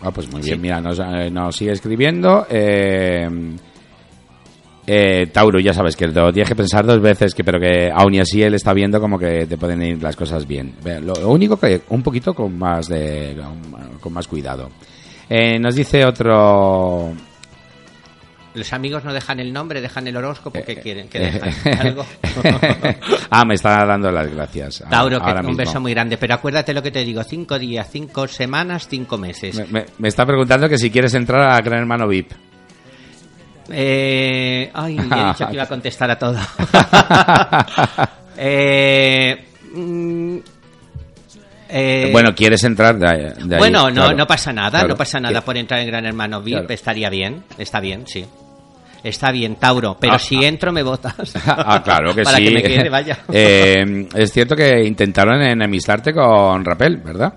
Ah, 0.02 0.10
pues 0.10 0.30
muy 0.30 0.42
bien, 0.42 0.60
mira, 0.60 0.80
nos, 0.82 0.98
eh, 0.98 1.30
nos 1.30 1.56
sigue 1.56 1.72
escribiendo. 1.72 2.46
Eh, 2.50 3.56
eh, 4.86 5.26
Tauro, 5.32 5.60
ya 5.60 5.72
sabes 5.72 5.94
que 5.96 6.06
lo 6.08 6.32
tienes 6.32 6.48
que 6.48 6.56
pensar 6.56 6.84
dos 6.84 7.00
veces, 7.00 7.34
que 7.34 7.44
pero 7.44 7.60
que 7.60 7.90
aún 7.94 8.14
y 8.14 8.20
así 8.20 8.42
él 8.42 8.54
está 8.54 8.72
viendo 8.72 9.00
como 9.00 9.18
que 9.18 9.46
te 9.46 9.56
pueden 9.56 9.82
ir 9.82 10.02
las 10.02 10.16
cosas 10.16 10.46
bien. 10.46 10.74
Lo 11.02 11.28
único 11.30 11.56
que 11.58 11.82
un 11.90 12.02
poquito 12.02 12.34
con 12.34 12.58
más 12.58 12.88
de 12.88 13.36
con, 14.00 14.12
más 14.12 14.26
cuidado. 14.28 14.70
Eh, 15.28 15.58
nos 15.58 15.74
dice 15.76 16.04
otro 16.04 17.12
Los 18.54 18.72
amigos 18.74 19.02
no 19.04 19.14
dejan 19.14 19.40
el 19.40 19.50
nombre, 19.52 19.80
dejan 19.80 20.06
el 20.08 20.16
horóscopo, 20.16 20.58
Eh, 20.58 20.64
¿qué 20.66 20.76
quieren? 20.76 21.08
¿Que 21.08 21.20
dejan 21.20 21.52
algo? 21.86 22.04
ah, 23.30 23.44
me 23.46 23.54
está 23.54 23.86
dando 23.86 24.10
las 24.10 24.28
gracias. 24.30 24.84
Tauro, 24.90 25.20
que 25.22 25.30
un 25.30 25.36
mismo. 25.46 25.56
beso 25.56 25.80
muy 25.80 25.92
grande, 25.94 26.18
pero 26.18 26.34
acuérdate 26.34 26.74
lo 26.74 26.82
que 26.82 26.90
te 26.90 27.04
digo, 27.04 27.22
cinco 27.24 27.58
días, 27.58 27.88
cinco 27.90 28.26
semanas, 28.28 28.88
cinco 28.90 29.16
meses. 29.16 29.54
Me, 29.56 29.80
me- 29.80 29.86
me 29.98 30.08
está 30.08 30.26
preguntando 30.26 30.68
que 30.68 30.76
si 30.76 30.90
quieres 30.90 31.14
entrar 31.14 31.50
a 31.50 31.60
Gran 31.62 31.80
Hermano 31.80 32.06
VIP. 32.08 32.32
Eh, 33.70 34.70
ay, 34.74 34.96
he 34.98 35.02
dicho 35.28 35.46
que 35.48 35.54
iba 35.54 35.62
a 35.62 35.68
contestar 35.68 36.10
a 36.10 36.18
todo. 36.18 36.36
eh, 38.36 39.44
mm, 39.74 40.36
eh, 41.74 42.08
bueno, 42.12 42.34
¿quieres 42.34 42.62
entrar 42.64 42.98
de, 42.98 43.08
ahí- 43.08 43.32
de 43.46 43.54
ahí? 43.56 43.58
bueno, 43.58 43.88
no, 43.88 43.94
Claro. 43.94 44.16
no 44.16 44.26
pasa 44.26 44.52
nada, 44.52 44.70
Claro. 44.70 44.88
no 44.88 44.96
pasa 44.96 45.20
nada 45.20 45.40
por 45.40 45.56
entrar 45.56 45.80
en 45.80 45.86
Gran 45.86 46.04
Hermano 46.06 46.42
VIP, 46.42 46.58
Claro. 46.58 46.74
estaría 46.74 47.08
bien, 47.10 47.44
está 47.58 47.80
bien, 47.80 48.06
sí. 48.06 48.24
Está 49.02 49.32
bien, 49.32 49.56
Tauro, 49.56 49.96
pero 49.98 50.12
Ah, 50.14 50.18
si 50.18 50.44
ah. 50.44 50.48
entro 50.48 50.70
me 50.72 50.82
votas. 50.82 51.14
Ah, 51.46 51.82
claro 51.82 52.14
que 52.14 52.22
Para 52.22 52.36
sí. 52.36 52.44
que 52.44 52.50
me 52.52 52.62
quede, 52.62 52.88
vaya. 52.88 53.18
Eh, 53.32 54.06
es 54.14 54.32
cierto 54.32 54.54
que 54.54 54.84
intentaron 54.84 55.42
enemistarte 55.42 56.12
con 56.12 56.64
Rapel, 56.64 56.98
¿verdad? 56.98 57.32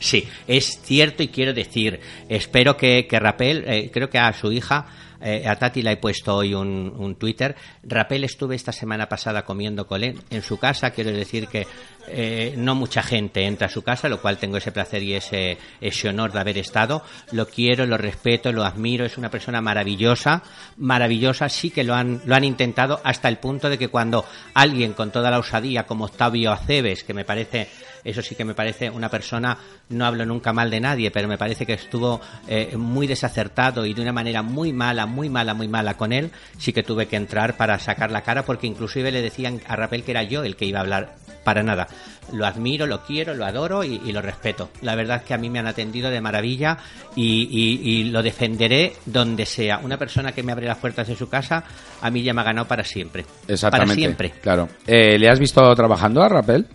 Sí, 0.00 0.26
es 0.48 0.80
cierto 0.82 1.22
y 1.22 1.28
quiero 1.28 1.52
decir, 1.52 2.00
espero 2.28 2.76
que, 2.76 3.06
que 3.06 3.20
Rapel, 3.20 3.64
eh, 3.66 3.90
creo 3.92 4.08
que 4.08 4.18
a 4.18 4.32
su 4.32 4.50
hija, 4.50 4.86
eh, 5.20 5.46
a 5.46 5.56
Tati 5.56 5.82
le 5.82 5.92
he 5.92 5.96
puesto 5.98 6.36
hoy 6.36 6.54
un, 6.54 6.94
un 6.96 7.16
Twitter, 7.16 7.54
Rapel 7.82 8.24
estuve 8.24 8.56
esta 8.56 8.72
semana 8.72 9.10
pasada 9.10 9.44
comiendo 9.44 9.86
con 9.86 10.02
él 10.02 10.18
en 10.30 10.40
su 10.40 10.56
casa, 10.58 10.92
quiero 10.92 11.12
decir 11.12 11.48
que 11.48 11.66
eh, 12.08 12.54
no 12.56 12.74
mucha 12.74 13.02
gente 13.02 13.44
entra 13.44 13.66
a 13.66 13.70
su 13.70 13.82
casa, 13.82 14.08
lo 14.08 14.22
cual 14.22 14.38
tengo 14.38 14.56
ese 14.56 14.72
placer 14.72 15.02
y 15.02 15.14
ese, 15.14 15.58
ese 15.82 16.08
honor 16.08 16.32
de 16.32 16.40
haber 16.40 16.56
estado, 16.56 17.04
lo 17.32 17.46
quiero, 17.46 17.84
lo 17.84 17.98
respeto, 17.98 18.52
lo 18.52 18.64
admiro, 18.64 19.04
es 19.04 19.18
una 19.18 19.30
persona 19.30 19.60
maravillosa, 19.60 20.42
maravillosa, 20.78 21.50
sí 21.50 21.68
que 21.68 21.84
lo 21.84 21.94
han, 21.94 22.22
lo 22.24 22.34
han 22.34 22.44
intentado 22.44 23.02
hasta 23.04 23.28
el 23.28 23.36
punto 23.36 23.68
de 23.68 23.76
que 23.76 23.88
cuando 23.88 24.24
alguien 24.54 24.94
con 24.94 25.12
toda 25.12 25.30
la 25.30 25.38
osadía 25.38 25.84
como 25.84 26.06
Octavio 26.06 26.52
Aceves, 26.52 27.04
que 27.04 27.12
me 27.12 27.26
parece 27.26 27.68
eso 28.04 28.22
sí 28.22 28.34
que 28.34 28.44
me 28.44 28.54
parece 28.54 28.88
una 28.90 29.08
persona, 29.08 29.56
no 29.90 30.04
hablo 30.06 30.24
nunca 30.26 30.52
mal 30.52 30.70
de 30.70 30.80
nadie, 30.80 31.10
pero 31.10 31.28
me 31.28 31.38
parece 31.38 31.66
que 31.66 31.74
estuvo 31.74 32.20
eh, 32.48 32.74
muy 32.76 33.06
desacertado 33.06 33.84
y 33.86 33.94
de 33.94 34.02
una 34.02 34.12
manera 34.12 34.42
muy 34.42 34.72
mala, 34.72 35.06
muy 35.06 35.28
mala, 35.28 35.54
muy 35.54 35.68
mala 35.68 35.94
con 35.96 36.12
él, 36.12 36.30
sí 36.58 36.72
que 36.72 36.82
tuve 36.82 37.06
que 37.06 37.16
entrar 37.16 37.56
para 37.56 37.78
sacar 37.78 38.10
la 38.10 38.22
cara 38.22 38.44
porque 38.44 38.66
inclusive 38.66 39.10
le 39.12 39.22
decían 39.22 39.60
a 39.66 39.76
Rapel 39.76 40.02
que 40.04 40.10
era 40.12 40.22
yo 40.22 40.44
el 40.44 40.56
que 40.56 40.64
iba 40.66 40.78
a 40.78 40.82
hablar 40.82 41.14
para 41.44 41.62
nada. 41.62 41.88
Lo 42.32 42.46
admiro, 42.46 42.86
lo 42.86 43.02
quiero, 43.04 43.34
lo 43.34 43.44
adoro 43.44 43.82
y, 43.82 44.00
y 44.04 44.12
lo 44.12 44.22
respeto. 44.22 44.70
La 44.82 44.94
verdad 44.94 45.16
es 45.16 45.22
que 45.24 45.34
a 45.34 45.38
mí 45.38 45.50
me 45.50 45.58
han 45.58 45.66
atendido 45.66 46.08
de 46.10 46.20
maravilla 46.20 46.78
y, 47.16 47.48
y- 47.50 47.90
y 47.90 48.04
lo 48.04 48.22
defenderé 48.22 48.92
donde 49.06 49.46
sea. 49.46 49.78
Una 49.82 49.96
persona 49.96 50.30
que 50.32 50.42
me 50.44 50.52
abre 50.52 50.66
las 50.66 50.78
puertas 50.78 51.08
de 51.08 51.16
su 51.16 51.28
casa, 51.28 51.64
a 52.00 52.10
mí 52.10 52.22
ya 52.22 52.32
me 52.34 52.42
ha 52.42 52.44
ganado 52.44 52.68
para 52.68 52.84
siempre. 52.84 53.24
Exactamente. 53.48 53.86
Para 53.88 53.94
siempre. 53.98 54.30
Claro. 54.42 54.68
Eh, 54.86 55.18
¿Le 55.18 55.28
has 55.28 55.40
visto 55.40 55.74
trabajando 55.74 56.22
a 56.22 56.28
Rapel? 56.28 56.66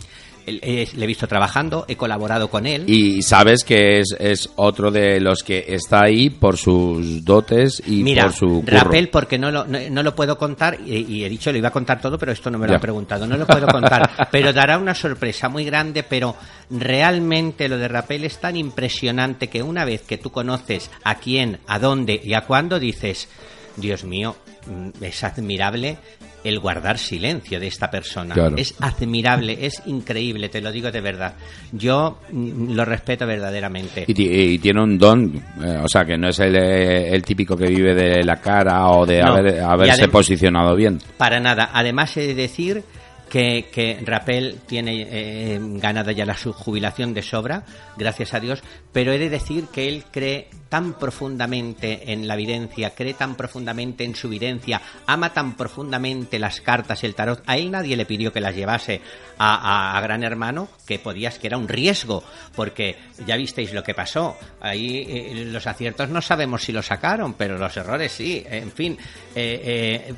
Eh, 0.48 0.88
Le 0.96 1.04
he 1.04 1.08
visto 1.08 1.28
trabajando, 1.28 1.86
he 1.88 1.96
colaborado 1.96 2.50
con 2.50 2.66
él. 2.66 2.84
Y 2.88 3.22
sabes 3.24 3.64
que 3.64 4.00
es, 4.00 4.16
es 4.20 4.50
otro 4.56 4.92
de 4.92 5.20
los 5.20 5.44
que 5.44 5.66
está 5.68 6.04
ahí 6.04 6.30
por 6.30 6.58
sus 6.58 7.24
dotes 7.26 7.82
y 7.86 8.04
Mira, 8.04 8.24
por 8.26 8.34
su 8.34 8.48
curro. 8.64 8.78
Rapel, 8.80 9.10
porque 9.10 9.38
no 9.38 9.50
lo, 9.52 9.66
no, 9.66 9.80
no 9.90 10.04
lo 10.04 10.16
puedo 10.16 10.38
contar, 10.38 10.78
y, 10.86 10.98
y 11.14 11.24
he 11.26 11.30
dicho 11.30 11.52
lo 11.52 11.58
iba 11.58 11.70
a 11.70 11.72
contar 11.72 12.00
todo, 12.00 12.18
pero 12.20 12.32
esto 12.32 12.50
no 12.52 12.58
me 12.58 12.66
lo 12.68 12.72
Ya. 12.74 12.76
han 12.76 12.82
preguntado, 12.82 13.26
no 13.28 13.38
lo 13.38 13.46
puedo 13.48 13.68
contar, 13.68 14.10
pero 14.32 14.54
dará 14.54 14.78
una 14.78 14.94
sorpresa 14.94 15.50
muy 15.50 15.66
grande, 15.66 16.04
pero 16.04 16.36
realmente 16.70 17.68
lo 17.68 17.78
de 17.78 17.88
Rapel 17.88 18.24
es 18.26 18.38
tan 18.40 18.56
impresionante 18.56 19.48
que 19.50 19.64
una 19.64 19.86
vez 19.86 20.02
que 20.02 20.18
tú 20.18 20.30
conoces 20.32 20.90
a 21.04 21.16
quién, 21.16 21.60
a 21.68 21.80
dónde 21.80 22.20
y 22.24 22.34
a 22.34 22.42
cuándo, 22.42 22.80
dices, 22.80 23.28
Dios 23.78 24.04
mío, 24.04 24.36
mm, 24.68 25.04
es 25.04 25.24
admirable 25.24 25.98
el 26.46 26.60
guardar 26.60 26.98
silencio 26.98 27.60
de 27.60 27.68
esta 27.68 27.90
persona. 27.92 28.34
Claro. 28.34 28.56
Es 28.58 28.76
admirable, 28.80 29.58
es 29.66 29.82
increíble, 29.88 30.48
te 30.50 30.62
lo 30.62 30.72
digo 30.72 30.92
de 30.92 31.02
verdad. 31.02 31.34
Yo 31.72 32.20
mm, 32.32 32.72
lo 32.74 32.86
respeto 32.86 33.26
verdaderamente. 33.28 34.06
Y, 34.08 34.14
ti- 34.14 34.30
y 34.30 34.58
tiene 34.60 34.82
un 34.84 34.98
don, 34.98 35.36
eh, 35.62 35.80
o 35.84 35.88
sea, 35.90 36.06
que 36.06 36.18
no 36.18 36.30
es 36.30 36.40
el, 36.40 36.56
el 36.56 37.22
típico 37.24 37.58
que 37.58 37.68
vive 37.68 37.94
de 37.94 38.24
la 38.24 38.38
cara 38.38 38.88
o 38.90 39.06
de 39.06 39.22
No. 39.22 39.34
haber- 39.36 39.60
haberse 39.62 40.08
posicionado 40.08 40.76
bien. 40.76 41.00
Para 41.18 41.40
nada. 41.40 41.70
Además, 41.74 42.16
he 42.18 42.28
de 42.28 42.36
decir 42.36 42.84
que, 43.36 43.68
que 43.70 44.00
Rapel 44.02 44.62
tiene 44.66 45.06
eh, 45.10 45.60
ganada 45.62 46.14
ya 46.14 46.26
la 46.26 46.38
jubilación 46.38 47.14
de 47.14 47.22
sobra, 47.22 47.66
gracias 47.98 48.34
a 48.34 48.40
Dios, 48.40 48.64
pero 48.94 49.12
he 49.12 49.20
de 49.20 49.30
decir 49.30 49.66
que 49.74 49.90
él 49.90 50.06
cree 50.10 50.48
tan 50.70 50.94
profundamente 50.94 52.14
en 52.14 52.30
la 52.30 52.38
videncia, 52.38 52.92
cree 52.92 53.14
tan 53.14 53.36
profundamente 53.36 54.06
en 54.06 54.16
su 54.16 54.30
videncia, 54.30 54.82
ama 55.06 55.34
tan 55.34 55.58
profundamente 55.58 56.40
las 56.40 56.62
cartas, 56.62 57.04
el 57.04 57.14
tarot. 57.14 57.44
A 57.46 57.58
él 57.58 57.72
nadie 57.72 57.98
le 57.98 58.06
pidió 58.06 58.32
que 58.32 58.40
las 58.40 58.56
llevase 58.56 59.02
a 59.38 60.00
Gran 60.02 60.24
Hermano, 60.24 60.70
que 60.86 61.00
podías, 61.00 61.38
que 61.38 61.48
era 61.48 61.58
un 61.58 61.68
riesgo, 61.68 62.24
porque 62.56 62.96
ya 63.26 63.36
visteis 63.36 63.74
lo 63.74 63.84
que 63.84 63.94
pasó. 63.94 64.38
Ahí 64.62 65.06
eh, 65.10 65.46
los 65.52 65.68
aciertos 65.68 66.10
no 66.10 66.22
sabemos 66.22 66.64
si 66.64 66.72
los 66.72 66.86
sacaron, 66.86 67.34
pero 67.34 67.58
los 67.58 67.76
errores 67.76 68.12
sí. 68.12 68.44
En 68.48 68.72
fin, 68.72 68.98
eh, 69.36 70.08
eh, 70.10 70.14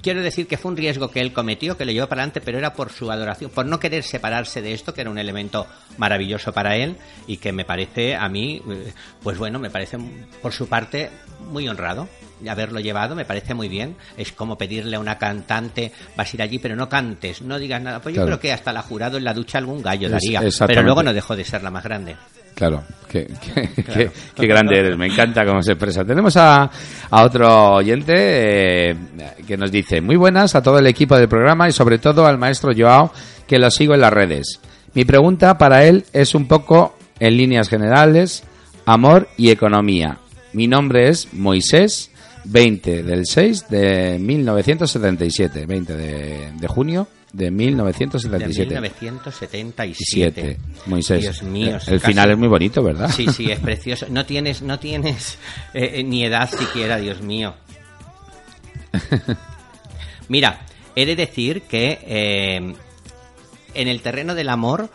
quiero 0.00 0.22
decir 0.22 0.46
que 0.46 0.56
fue 0.56 0.70
un 0.70 0.76
riesgo 0.76 1.10
que 1.10 1.20
él 1.20 1.32
cometió, 1.32 1.76
que 1.76 1.84
lo 1.84 1.92
llevó 1.92 2.08
para 2.08 2.22
adelante, 2.22 2.40
pero 2.40 2.58
era 2.58 2.72
por 2.74 2.90
su 2.92 3.10
adoración, 3.10 3.50
por 3.50 3.66
no 3.66 3.78
querer 3.80 4.02
separarse 4.04 4.62
de 4.62 4.72
esto, 4.72 4.94
que 4.94 5.00
era 5.02 5.10
un 5.10 5.18
elemento 5.18 5.66
maravilloso 5.98 6.52
para 6.52 6.76
él 6.76 6.96
y 7.26 7.36
que 7.38 7.52
me 7.52 7.64
parece 7.64 8.14
a 8.14 8.28
mí, 8.28 8.62
eh, 8.68 8.92
pues 9.22 9.38
bueno, 9.38 9.58
me 9.58 9.70
parece 9.70 9.98
por 10.40 10.52
su 10.52 10.68
parte 10.68 11.10
muy 11.50 11.68
honrado 11.68 12.08
haberlo 12.48 12.80
llevado, 12.80 13.14
me 13.14 13.24
parece 13.24 13.54
muy 13.54 13.68
bien. 13.68 13.96
Es 14.16 14.32
como 14.32 14.58
pedirle 14.58 14.96
a 14.96 15.00
una 15.00 15.18
cantante, 15.18 15.92
vas 16.16 16.32
a 16.32 16.36
ir 16.36 16.42
allí, 16.42 16.58
pero 16.58 16.76
no 16.76 16.88
cantes, 16.88 17.42
no 17.42 17.58
digas 17.58 17.80
nada. 17.80 18.00
Pues 18.00 18.14
yo 18.14 18.22
Claro. 18.22 18.38
creo 18.38 18.40
que 18.40 18.52
hasta 18.52 18.72
la 18.72 18.82
jurado 18.82 19.16
en 19.18 19.24
la 19.24 19.34
ducha 19.34 19.58
algún 19.58 19.82
gallo 19.82 20.08
daría, 20.08 20.42
pero 20.66 20.82
luego 20.82 21.02
no 21.02 21.12
dejó 21.12 21.36
de 21.36 21.44
ser 21.44 21.62
la 21.62 21.70
más 21.70 21.84
grande. 21.84 22.16
Claro, 22.54 22.82
qué, 23.08 23.26
qué- 23.40 23.68
qué- 23.82 24.10
qué 24.34 24.46
grande 24.46 24.78
eres, 24.78 24.96
me 24.96 25.06
encanta 25.06 25.44
cómo 25.44 25.62
se 25.62 25.72
expresa. 25.72 26.04
Tenemos 26.04 26.36
a, 26.36 26.70
a 27.10 27.24
otro 27.24 27.74
oyente 27.76 28.12
eh, 28.90 28.96
que 29.46 29.56
nos 29.56 29.70
dice, 29.72 30.00
muy 30.00 30.16
buenas 30.16 30.54
a 30.54 30.62
todo 30.62 30.78
el 30.78 30.86
equipo 30.86 31.16
del 31.16 31.28
programa 31.28 31.68
y 31.68 31.72
sobre 31.72 31.98
todo 31.98 32.26
al 32.26 32.38
maestro 32.38 32.72
Joao, 32.76 33.12
que 33.46 33.58
lo 33.58 33.70
sigo 33.70 33.94
en 33.94 34.00
las 34.02 34.12
redes. 34.12 34.60
Mi 34.94 35.04
pregunta 35.04 35.56
para 35.58 35.84
él 35.84 36.04
es 36.12 36.34
un 36.34 36.46
poco, 36.46 36.96
en 37.18 37.36
líneas 37.36 37.68
generales, 37.68 38.44
amor 38.84 39.28
y 39.36 39.50
economía. 39.50 40.18
Mi 40.52 40.66
nombre 40.66 41.08
es 41.08 41.32
Moisés, 41.32 42.10
20 42.44 43.02
del 43.02 43.24
6 43.24 43.68
de 43.70 44.18
1977, 44.18 45.64
20 45.66 45.96
de, 45.96 46.52
de 46.58 46.66
junio 46.68 47.08
de 47.32 47.44
De 47.46 47.50
1977. 47.50 48.74
1977. 48.80 50.04
Siete, 50.04 50.58
Moisés. 50.86 51.20
Dios 51.22 51.42
mío. 51.42 51.78
El 51.86 52.00
casi- 52.00 52.12
final 52.12 52.30
es 52.30 52.38
muy 52.38 52.48
bonito, 52.48 52.82
¿verdad? 52.82 53.10
Sí, 53.10 53.26
sí, 53.28 53.50
es 53.50 53.58
precioso. 53.58 54.06
No 54.10 54.26
tienes, 54.26 54.60
no 54.62 54.78
tienes 54.78 55.38
eh, 55.74 55.92
eh, 55.94 56.04
ni 56.04 56.24
edad 56.24 56.50
siquiera, 56.50 56.98
Dios 56.98 57.22
mío. 57.22 57.54
Mira, 60.28 60.60
he 60.94 61.06
de 61.06 61.16
decir 61.16 61.62
que 61.62 61.98
eh, 62.06 62.74
en 63.74 63.88
el 63.88 64.00
terreno 64.02 64.34
del 64.34 64.48
amor 64.48 64.90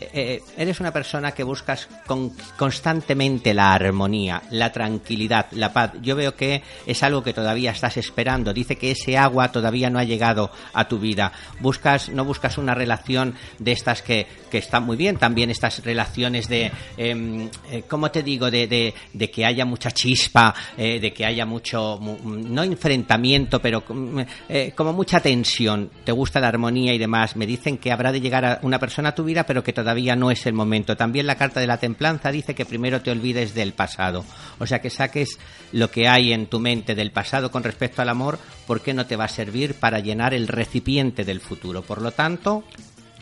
eh, 0.00 0.40
eres 0.56 0.80
una 0.80 0.92
persona 0.92 1.32
que 1.32 1.42
buscas 1.44 1.88
con- 2.06 2.32
constantemente 2.56 3.52
la 3.52 3.72
armonía, 3.74 4.42
la 4.50 4.72
tranquilidad, 4.72 5.46
la 5.52 5.72
paz. 5.72 5.92
Yo 6.02 6.16
veo 6.16 6.34
que 6.34 6.62
es 6.86 7.02
algo 7.02 7.22
que 7.22 7.32
todavía 7.34 7.72
estás 7.72 7.96
esperando. 7.96 8.52
Dice 8.54 8.76
que 8.76 8.92
ese 8.92 9.18
agua 9.18 9.52
todavía 9.52 9.90
no 9.90 9.98
ha 9.98 10.04
llegado 10.04 10.50
a 10.72 10.88
tu 10.88 10.98
vida. 10.98 11.32
Buscas, 11.60 12.08
no 12.08 12.24
buscas 12.24 12.56
una 12.58 12.74
relación 12.74 13.34
de 13.58 13.72
estas 13.72 14.02
que, 14.02 14.26
que 14.50 14.58
están 14.58 14.84
muy 14.84 14.96
bien. 14.96 15.16
También 15.18 15.50
estas 15.50 15.84
relaciones 15.84 16.48
de, 16.48 16.70
em, 16.96 17.48
eh, 17.70 17.82
¿cómo 17.88 18.10
te 18.10 18.22
digo? 18.22 18.50
De, 18.50 18.66
de- 18.66 19.30
que 19.30 19.44
haya 19.44 19.64
mucha 19.64 19.90
chispa, 19.90 20.54
eh, 20.76 20.98
de 20.98 21.12
que 21.12 21.24
haya 21.26 21.44
mucho, 21.46 21.98
mu- 22.00 22.18
no 22.24 22.62
enfrentamiento, 22.64 23.60
pero 23.60 23.84
mm, 23.88 24.20
eh, 24.48 24.72
como 24.74 24.92
mucha 24.92 25.20
tensión. 25.20 25.90
Te 26.04 26.12
gusta 26.12 26.40
la 26.40 26.48
armonía 26.48 26.94
y 26.94 26.98
demás. 26.98 27.36
Me 27.36 27.46
dicen 27.46 27.78
que 27.78 27.92
habrá 27.92 28.10
de 28.12 28.20
llegar 28.20 28.44
a 28.44 28.58
una 28.62 28.78
persona 28.78 29.10
a 29.10 29.14
tu 29.14 29.24
vida, 29.24 29.44
pero 29.44 29.62
que 29.62 29.72
todavía 29.72 29.89
no 30.16 30.30
es 30.30 30.46
el 30.46 30.52
momento. 30.52 30.96
También 30.96 31.26
la 31.26 31.36
carta 31.36 31.60
de 31.60 31.66
la 31.66 31.78
templanza 31.78 32.30
dice 32.30 32.54
que 32.54 32.64
primero 32.64 33.02
te 33.02 33.10
olvides 33.10 33.54
del 33.54 33.72
pasado. 33.72 34.24
O 34.58 34.66
sea, 34.66 34.80
que 34.80 34.90
saques 34.90 35.38
lo 35.72 35.90
que 35.90 36.08
hay 36.08 36.32
en 36.32 36.46
tu 36.46 36.60
mente 36.60 36.94
del 36.94 37.12
pasado 37.12 37.50
con 37.50 37.62
respecto 37.62 38.02
al 38.02 38.08
amor, 38.08 38.38
porque 38.66 38.94
no 38.94 39.06
te 39.06 39.16
va 39.16 39.24
a 39.24 39.28
servir 39.28 39.74
para 39.74 40.00
llenar 40.00 40.34
el 40.34 40.48
recipiente 40.48 41.24
del 41.24 41.40
futuro. 41.40 41.82
Por 41.82 42.02
lo 42.02 42.12
tanto, 42.12 42.64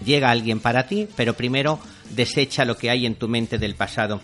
llega 0.05 0.31
alguien 0.31 0.61
para 0.61 0.87
ti, 0.87 1.09
pero 1.17 1.35
primero 1.35 1.81
desecha 2.11 2.65
lo 2.65 2.77
que 2.77 2.91
hay 2.91 3.07
en 3.07 3.17
tu 3.17 3.29
mente 3.29 3.59
del 3.59 3.75
pasado. 3.75 4.21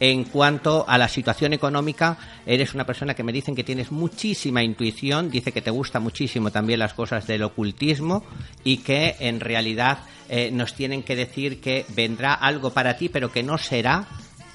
En 0.00 0.24
cuanto 0.24 0.84
a 0.88 0.98
la 0.98 1.08
situación 1.08 1.52
económica, 1.52 2.18
eres 2.46 2.74
una 2.74 2.84
persona 2.84 3.14
que 3.14 3.22
me 3.22 3.32
dicen 3.32 3.54
que 3.54 3.62
tienes 3.62 3.92
muchísima 3.92 4.62
intuición, 4.62 5.30
dice 5.30 5.52
que 5.52 5.62
te 5.62 5.70
gusta 5.70 6.00
muchísimo 6.00 6.50
también 6.50 6.80
las 6.80 6.94
cosas 6.94 7.26
del 7.26 7.44
ocultismo 7.44 8.24
y 8.64 8.78
que 8.78 9.16
en 9.20 9.40
realidad 9.40 9.98
eh, 10.28 10.50
nos 10.52 10.74
tienen 10.74 11.02
que 11.02 11.16
decir 11.16 11.60
que 11.60 11.86
vendrá 11.94 12.34
algo 12.34 12.70
para 12.70 12.96
ti, 12.96 13.08
pero 13.08 13.30
que 13.30 13.44
no 13.44 13.56
será 13.56 14.08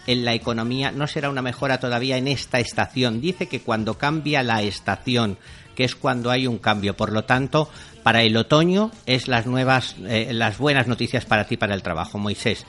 en 0.08 0.26
la 0.26 0.34
economía, 0.34 0.92
no 0.92 1.08
será 1.08 1.30
una 1.30 1.42
mejora 1.42 1.80
todavía 1.80 2.18
en 2.18 2.28
esta 2.28 2.60
estación. 2.60 3.22
Dice 3.22 3.48
que 3.48 3.62
cuando 3.62 3.98
cambia 3.98 4.44
la 4.44 4.62
estación, 4.62 5.38
que 5.76 5.84
es 5.84 5.96
cuando 5.96 6.32
hay 6.32 6.48
un 6.48 6.58
cambio, 6.58 6.98
por 6.98 7.12
lo 7.12 7.24
tanto, 7.24 7.70
para 8.04 8.24
el 8.24 8.36
otoño 8.36 8.92
es 9.06 9.28
las 9.28 9.46
nuevas, 9.46 9.96
eh, 10.08 10.30
las 10.34 10.58
buenas 10.58 10.88
noticias 10.88 11.26
para 11.26 11.46
ti 11.46 11.58
para 11.58 11.76
el 11.76 11.84
trabajo, 11.84 12.18
Moisés. 12.18 12.66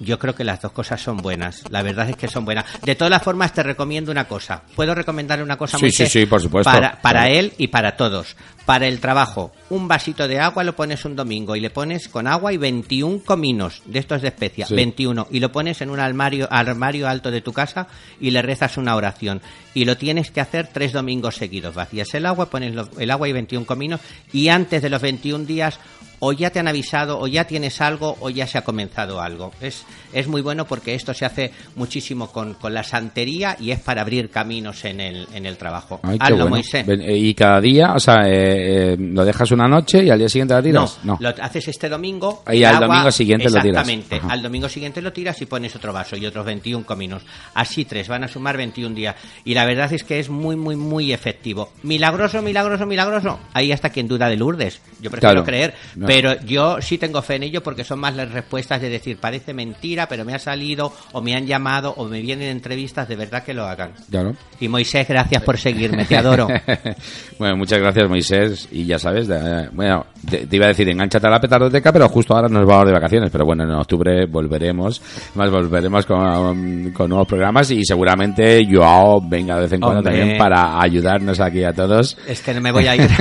Yo 0.00 0.18
creo 0.18 0.34
que 0.34 0.44
las 0.44 0.60
dos 0.60 0.72
cosas 0.72 1.00
son 1.00 1.18
buenas. 1.18 1.62
La 1.70 1.82
verdad 1.82 2.08
es 2.10 2.16
que 2.16 2.26
son 2.28 2.44
buenas. 2.44 2.64
De 2.82 2.94
todas 2.94 3.22
formas, 3.22 3.52
te 3.52 3.62
recomiendo 3.62 4.10
una 4.10 4.26
cosa. 4.26 4.62
¿Puedo 4.74 4.94
recomendarle 4.94 5.44
una 5.44 5.56
cosa, 5.56 5.78
Sí, 5.78 5.84
Moisés? 5.84 6.10
sí, 6.10 6.20
sí, 6.20 6.26
por 6.26 6.40
supuesto. 6.40 6.70
Para, 6.70 7.00
para 7.00 7.28
él 7.28 7.52
y 7.58 7.68
para 7.68 7.96
todos. 7.96 8.36
Para 8.66 8.86
el 8.86 8.98
trabajo, 8.98 9.52
un 9.68 9.88
vasito 9.88 10.26
de 10.26 10.40
agua 10.40 10.64
lo 10.64 10.74
pones 10.74 11.04
un 11.04 11.14
domingo 11.14 11.54
y 11.54 11.60
le 11.60 11.68
pones 11.68 12.08
con 12.08 12.26
agua 12.26 12.50
y 12.50 12.56
21 12.56 13.20
cominos 13.22 13.82
de 13.84 13.98
estos 13.98 14.22
de 14.22 14.28
especia. 14.28 14.66
Sí. 14.66 14.74
21. 14.74 15.26
Y 15.30 15.40
lo 15.40 15.52
pones 15.52 15.82
en 15.82 15.90
un 15.90 16.00
armario, 16.00 16.48
armario 16.50 17.06
alto 17.06 17.30
de 17.30 17.42
tu 17.42 17.52
casa 17.52 17.86
y 18.20 18.30
le 18.30 18.40
rezas 18.40 18.78
una 18.78 18.96
oración. 18.96 19.42
Y 19.74 19.84
lo 19.84 19.98
tienes 19.98 20.30
que 20.30 20.40
hacer 20.40 20.68
tres 20.72 20.92
domingos 20.92 21.36
seguidos. 21.36 21.74
Vacías 21.74 22.14
el 22.14 22.24
agua, 22.24 22.48
pones 22.48 22.74
lo- 22.74 22.88
el 22.98 23.10
agua 23.10 23.28
y 23.28 23.32
21 23.32 23.66
cominos. 23.66 24.00
Y 24.32 24.48
antes 24.48 24.80
de 24.80 24.88
los 24.88 25.02
21 25.02 25.44
días, 25.44 25.78
o 26.20 26.32
ya 26.32 26.48
te 26.48 26.58
han 26.60 26.68
avisado, 26.68 27.18
o 27.18 27.26
ya 27.26 27.44
tienes 27.44 27.82
algo, 27.82 28.16
o 28.20 28.30
ya 28.30 28.46
se 28.46 28.56
ha 28.56 28.62
comenzado 28.64 29.20
algo. 29.20 29.52
Es, 29.60 29.84
es 30.14 30.26
muy 30.26 30.40
bueno 30.40 30.64
porque 30.64 30.94
esto 30.94 31.12
se 31.12 31.26
hace 31.26 31.50
muchísimo 31.76 32.28
con, 32.32 32.54
con 32.54 32.72
la 32.72 32.82
santería 32.84 33.56
y 33.60 33.72
es 33.72 33.80
para 33.80 34.00
abrir 34.02 34.30
caminos 34.30 34.84
en 34.86 35.00
el, 35.00 35.26
en 35.34 35.44
el 35.44 35.58
trabajo. 35.58 36.00
Ay, 36.02 36.16
Hazlo, 36.20 36.36
bueno. 36.36 36.50
Moisés. 36.50 36.86
Eh, 36.88 37.16
Y 37.18 37.34
cada 37.34 37.60
día, 37.60 37.92
o 37.94 38.00
sea, 38.00 38.22
eh, 38.26 38.53
eh, 38.56 38.96
lo 38.98 39.24
dejas 39.24 39.50
una 39.52 39.66
noche 39.68 40.04
y 40.04 40.10
al 40.10 40.18
día 40.18 40.28
siguiente 40.28 40.54
la 40.54 40.60
No, 40.60 40.64
tiras. 40.64 40.98
No. 41.04 41.16
lo 41.20 41.28
haces 41.28 41.68
este 41.68 41.88
domingo. 41.88 42.42
Y 42.52 42.64
al 42.64 42.76
agua- 42.76 42.86
domingo 42.88 43.10
siguiente 43.12 43.44
lo 43.50 43.60
tiras. 43.60 43.88
Exactamente. 43.88 44.20
Al 44.32 44.42
domingo 44.42 44.68
siguiente 44.68 45.02
lo 45.02 45.12
tiras 45.12 45.40
y 45.42 45.46
pones 45.46 45.74
otro 45.76 45.92
vaso 45.92 46.16
y 46.16 46.26
otros 46.26 46.44
21 46.46 46.84
cominos. 46.84 47.22
Así 47.54 47.84
tres, 47.84 48.08
van 48.08 48.24
a 48.24 48.28
sumar 48.28 48.56
21 48.56 48.94
días. 48.94 49.16
Y 49.44 49.54
la 49.54 49.64
verdad 49.66 49.92
es 49.92 50.04
que 50.04 50.18
es 50.18 50.28
muy, 50.28 50.56
muy, 50.56 50.76
muy 50.76 51.12
efectivo. 51.12 51.72
Milagroso, 51.82 52.42
milagroso, 52.42 52.86
milagroso. 52.86 53.38
Ahí 53.52 53.72
hasta 53.72 53.90
quien 53.90 54.08
duda 54.08 54.28
de 54.28 54.36
Lourdes. 54.36 54.80
Yo 55.00 55.10
prefiero 55.10 55.32
Claro. 55.34 55.44
creer. 55.44 55.74
No. 55.96 56.06
Pero 56.06 56.40
yo 56.42 56.80
sí 56.80 56.98
tengo 56.98 57.20
fe 57.22 57.36
en 57.36 57.44
ello 57.44 57.62
porque 57.62 57.84
son 57.84 57.98
más 58.00 58.14
las 58.16 58.30
respuestas 58.30 58.80
de 58.80 58.88
decir, 58.90 59.18
parece 59.18 59.52
mentira, 59.54 60.08
pero 60.08 60.24
me 60.24 60.34
ha 60.34 60.38
salido, 60.38 60.92
o 61.12 61.20
me 61.20 61.34
han 61.34 61.46
llamado, 61.46 61.92
o 61.96 62.06
me 62.06 62.20
vienen 62.20 62.48
entrevistas, 62.48 63.08
de 63.08 63.16
verdad 63.16 63.42
que 63.44 63.54
lo 63.54 63.64
hagan. 63.64 63.92
Claro. 64.10 64.34
Y 64.60 64.68
Moisés, 64.68 65.06
gracias 65.08 65.42
por 65.42 65.58
seguirme, 65.58 66.04
te 66.04 66.16
adoro. 66.16 66.48
bueno, 67.38 67.56
muchas 67.56 67.78
gracias, 67.78 68.08
Moisés. 68.08 68.43
Y 68.72 68.84
ya 68.86 68.98
sabes, 68.98 69.26
de- 69.28 69.68
bueno, 69.72 70.06
te, 70.28 70.46
te 70.46 70.56
iba 70.56 70.66
a 70.66 70.68
decir, 70.68 70.88
enganchate 70.88 71.26
a 71.26 71.30
la 71.30 71.40
petardoteca, 71.40 71.92
pero 71.92 72.08
justo 72.08 72.34
ahora 72.34 72.48
nos 72.48 72.66
vamos 72.66 72.86
de 72.86 72.92
vacaciones. 72.92 73.30
Pero 73.30 73.44
bueno, 73.44 73.64
en 73.64 73.70
octubre 73.70 74.26
volveremos, 74.26 75.00
más 75.34 75.50
volveremos 75.50 76.06
con, 76.06 76.90
con 76.92 77.08
nuevos 77.08 77.26
programas 77.28 77.70
y 77.70 77.84
seguramente 77.84 78.66
Joao 78.70 79.20
venga 79.26 79.56
de 79.56 79.62
vez 79.62 79.72
en 79.72 79.80
cuando 79.80 79.98
Hombre. 80.00 80.16
también 80.18 80.38
para 80.38 80.80
ayudarnos 80.80 81.40
aquí 81.40 81.64
a 81.64 81.72
todos. 81.72 82.16
es 82.26 82.40
que 82.42 82.54
no 82.54 82.60
me 82.60 82.72
voy 82.72 82.86
a 82.86 82.96
ir. 82.96 83.08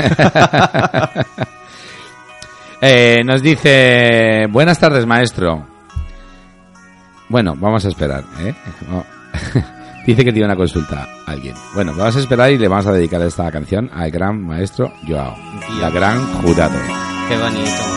Eh, 2.85 3.21
nos 3.23 3.41
dice, 3.41 4.45
buenas 4.49 4.77
tardes, 4.77 5.05
maestro. 5.05 5.65
Bueno, 7.29 7.55
vamos 7.57 7.85
a 7.85 7.87
esperar, 7.87 8.25
¿eh? 8.41 8.53
Dice 10.05 10.25
que 10.25 10.33
tiene 10.33 10.45
una 10.45 10.55
consulta 10.57 11.07
a 11.25 11.31
alguien. 11.31 11.55
Bueno, 11.73 11.93
vamos 11.95 12.15
a 12.17 12.19
esperar 12.19 12.51
y 12.51 12.57
le 12.57 12.67
vamos 12.67 12.85
a 12.87 12.91
dedicar 12.91 13.21
esta 13.21 13.49
canción 13.51 13.89
al 13.93 14.11
gran 14.11 14.45
maestro 14.45 14.91
Joao, 15.07 15.35
la 15.79 15.89
gran 15.89 16.19
jurado. 16.41 16.77
Qué 17.29 17.37
bonito. 17.37 17.93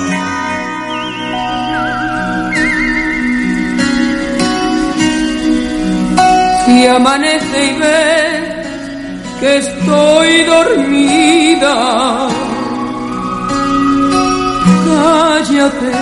Si 6.64 6.86
amanece 6.86 7.64
y 7.64 7.78
ve 7.78 8.62
que 9.40 9.56
estoy 9.58 10.44
dormida, 10.44 12.28
cállate, 14.84 15.92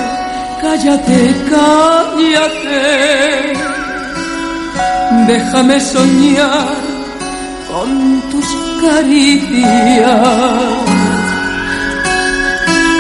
cállate, 0.61 1.35
cállate. 1.51 3.44
Déjame 5.27 5.81
soñar 5.81 6.77
con 7.71 8.21
tus 8.31 8.47
caricias. 8.83 10.21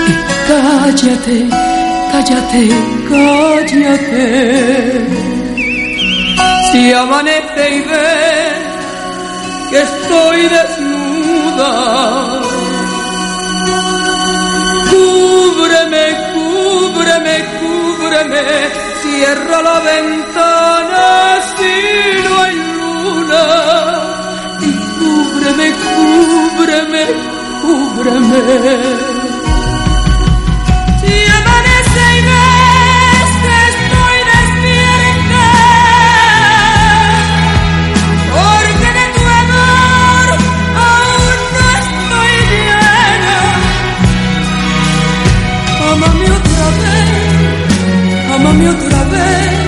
Y 0.08 0.14
cállate, 0.48 1.48
cállate, 2.12 2.62
cállate. 3.10 4.24
Si 6.72 6.92
amanece 6.92 7.64
y 7.76 7.80
ve 7.90 8.54
que 9.70 9.80
estoy 9.82 10.40
desnuda, 10.56 11.72
cúbreme, 14.90 16.06
cúbreme, 16.32 17.36
cúbreme, 17.60 18.83
cierra 19.14 19.62
la 19.62 19.80
ventana 19.80 21.40
si 21.56 21.74
no 22.24 22.42
hay 22.42 22.56
luna, 22.78 23.44
y 24.60 24.72
cúbreme, 24.98 25.66
cúbreme, 25.94 27.04
cúbreme. 27.62 29.03
Vez, 48.44 48.50
amame 48.50 48.68
otra 48.68 49.04
vez, 49.04 49.63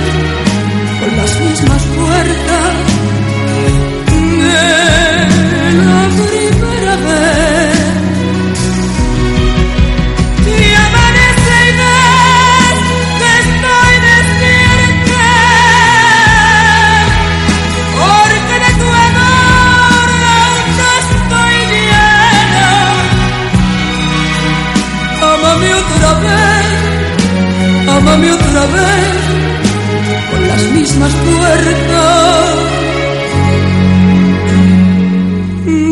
con 30.31 30.48
las 30.48 30.62
mismas 30.72 31.12
fuerzas 31.12 32.57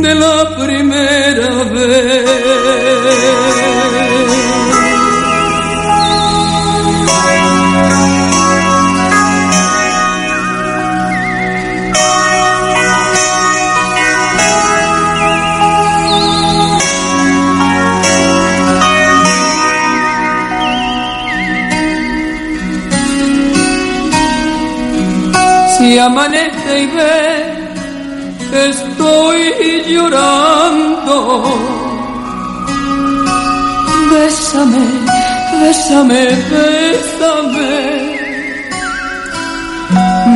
de 0.02 0.14
la 0.14 0.56
primera 0.58 1.64
vez. 1.64 2.33
Amanece 26.04 26.82
y 26.82 26.86
ve 26.86 27.64
estoy 28.68 29.38
llorando, 29.88 31.16
bésame, 34.12 34.84
bésame, 35.60 36.24
bésame. 36.52 37.72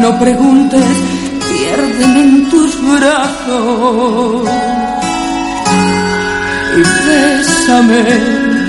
No 0.00 0.18
preguntes, 0.18 0.96
piérdeme 1.48 2.20
en 2.20 2.50
tus 2.50 2.72
brazos. 2.94 4.48
Y 6.76 6.82
bésame, 7.06 8.02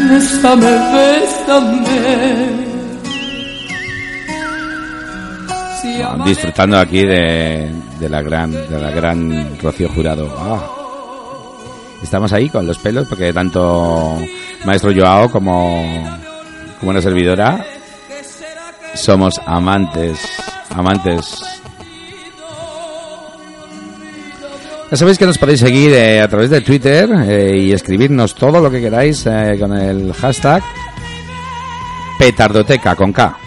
bésame, 0.09 0.73
bésame. 0.93 2.68
Disfrutando 6.25 6.77
aquí 6.77 7.05
de, 7.05 7.71
la 8.10 8.21
gran 8.21 8.51
de 8.51 8.79
la 8.79 8.91
gran 8.91 9.58
Rocío 9.62 9.89
Jurado. 9.89 10.34
Ah. 10.38 10.67
Estamos 12.01 12.32
ahí 12.34 12.49
con 12.49 12.65
los 12.65 12.77
pelos 12.77 13.08
porque 13.08 13.34
tanto 13.34 14.17
Maestro 14.65 14.93
Joao 14.93 15.29
como, 15.29 15.84
como 16.79 16.91
una 16.91 17.01
servidora 17.01 17.65
somos 18.95 19.39
amantes, 19.45 20.19
amantes. 20.75 21.41
Ya 24.91 24.97
sabéis 24.97 25.19
que 25.19 25.25
nos 25.25 25.38
podéis 25.38 25.60
seguir 25.60 25.93
eh, 25.93 26.19
a 26.19 26.27
través 26.27 26.49
de 26.49 26.62
Twitter 26.62 27.08
eh, 27.27 27.58
y 27.58 27.71
escribirnos 27.71 28.34
todo 28.34 28.60
lo 28.60 28.71
que 28.71 28.82
queráis 28.82 29.23
eh, 29.27 29.55
con 29.60 29.71
el 29.77 30.12
hashtag 30.13 30.63
petardoteca 32.17 32.95
con 32.95 33.13
K. 33.13 33.38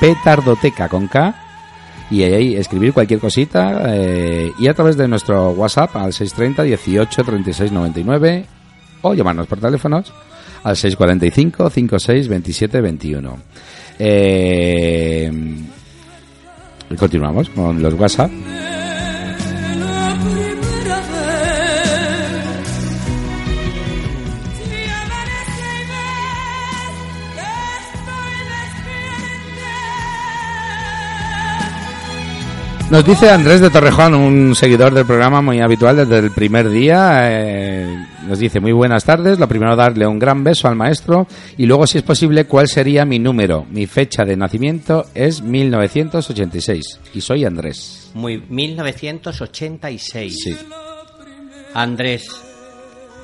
Petardoteca 0.00 0.88
con 0.88 1.08
K 1.08 1.34
y 2.10 2.22
ahí 2.22 2.56
escribir 2.56 2.92
cualquier 2.92 3.20
cosita 3.20 3.82
eh, 3.86 4.52
y 4.58 4.68
a 4.68 4.74
través 4.74 4.96
de 4.96 5.08
nuestro 5.08 5.50
WhatsApp 5.50 5.96
al 5.96 6.12
630 6.12 6.62
18 6.62 7.24
36 7.24 7.72
99 7.72 8.46
o 9.02 9.14
llamarnos 9.14 9.46
por 9.46 9.60
teléfonos 9.60 10.12
al 10.62 10.76
645 10.76 11.70
56 11.70 12.28
27 12.28 12.80
21. 12.80 13.38
Eh, 13.98 15.30
continuamos 16.98 17.50
con 17.50 17.82
los 17.82 17.94
WhatsApp. 17.94 18.30
Nos 32.90 33.04
dice 33.04 33.28
Andrés 33.28 33.60
de 33.60 33.68
Torrejón, 33.68 34.14
un 34.14 34.54
seguidor 34.54 34.94
del 34.94 35.04
programa 35.04 35.42
muy 35.42 35.60
habitual 35.60 35.94
desde 35.96 36.18
el 36.20 36.30
primer 36.30 36.70
día. 36.70 37.18
eh, 37.30 38.06
nos 38.26 38.38
dice, 38.38 38.60
muy 38.60 38.72
buenas 38.72 39.04
tardes. 39.04 39.38
Lo 39.38 39.46
primero, 39.46 39.76
darle 39.76 40.06
un 40.06 40.18
gran 40.18 40.42
beso 40.42 40.68
al 40.68 40.74
maestro. 40.76 41.26
Y 41.58 41.66
luego, 41.66 41.86
si 41.86 41.98
es 41.98 42.04
posible, 42.04 42.46
¿cuál 42.46 42.66
sería 42.66 43.04
mi 43.04 43.18
número? 43.18 43.66
Mi 43.70 43.86
fecha 43.86 44.24
de 44.24 44.36
nacimiento 44.38 45.04
es 45.14 45.42
1986. 45.42 47.00
Y 47.12 47.20
soy 47.20 47.44
Andrés. 47.44 48.10
Muy 48.14 48.42
1986. 48.48 50.38
Sí. 50.44 50.56
Andrés, 51.74 52.26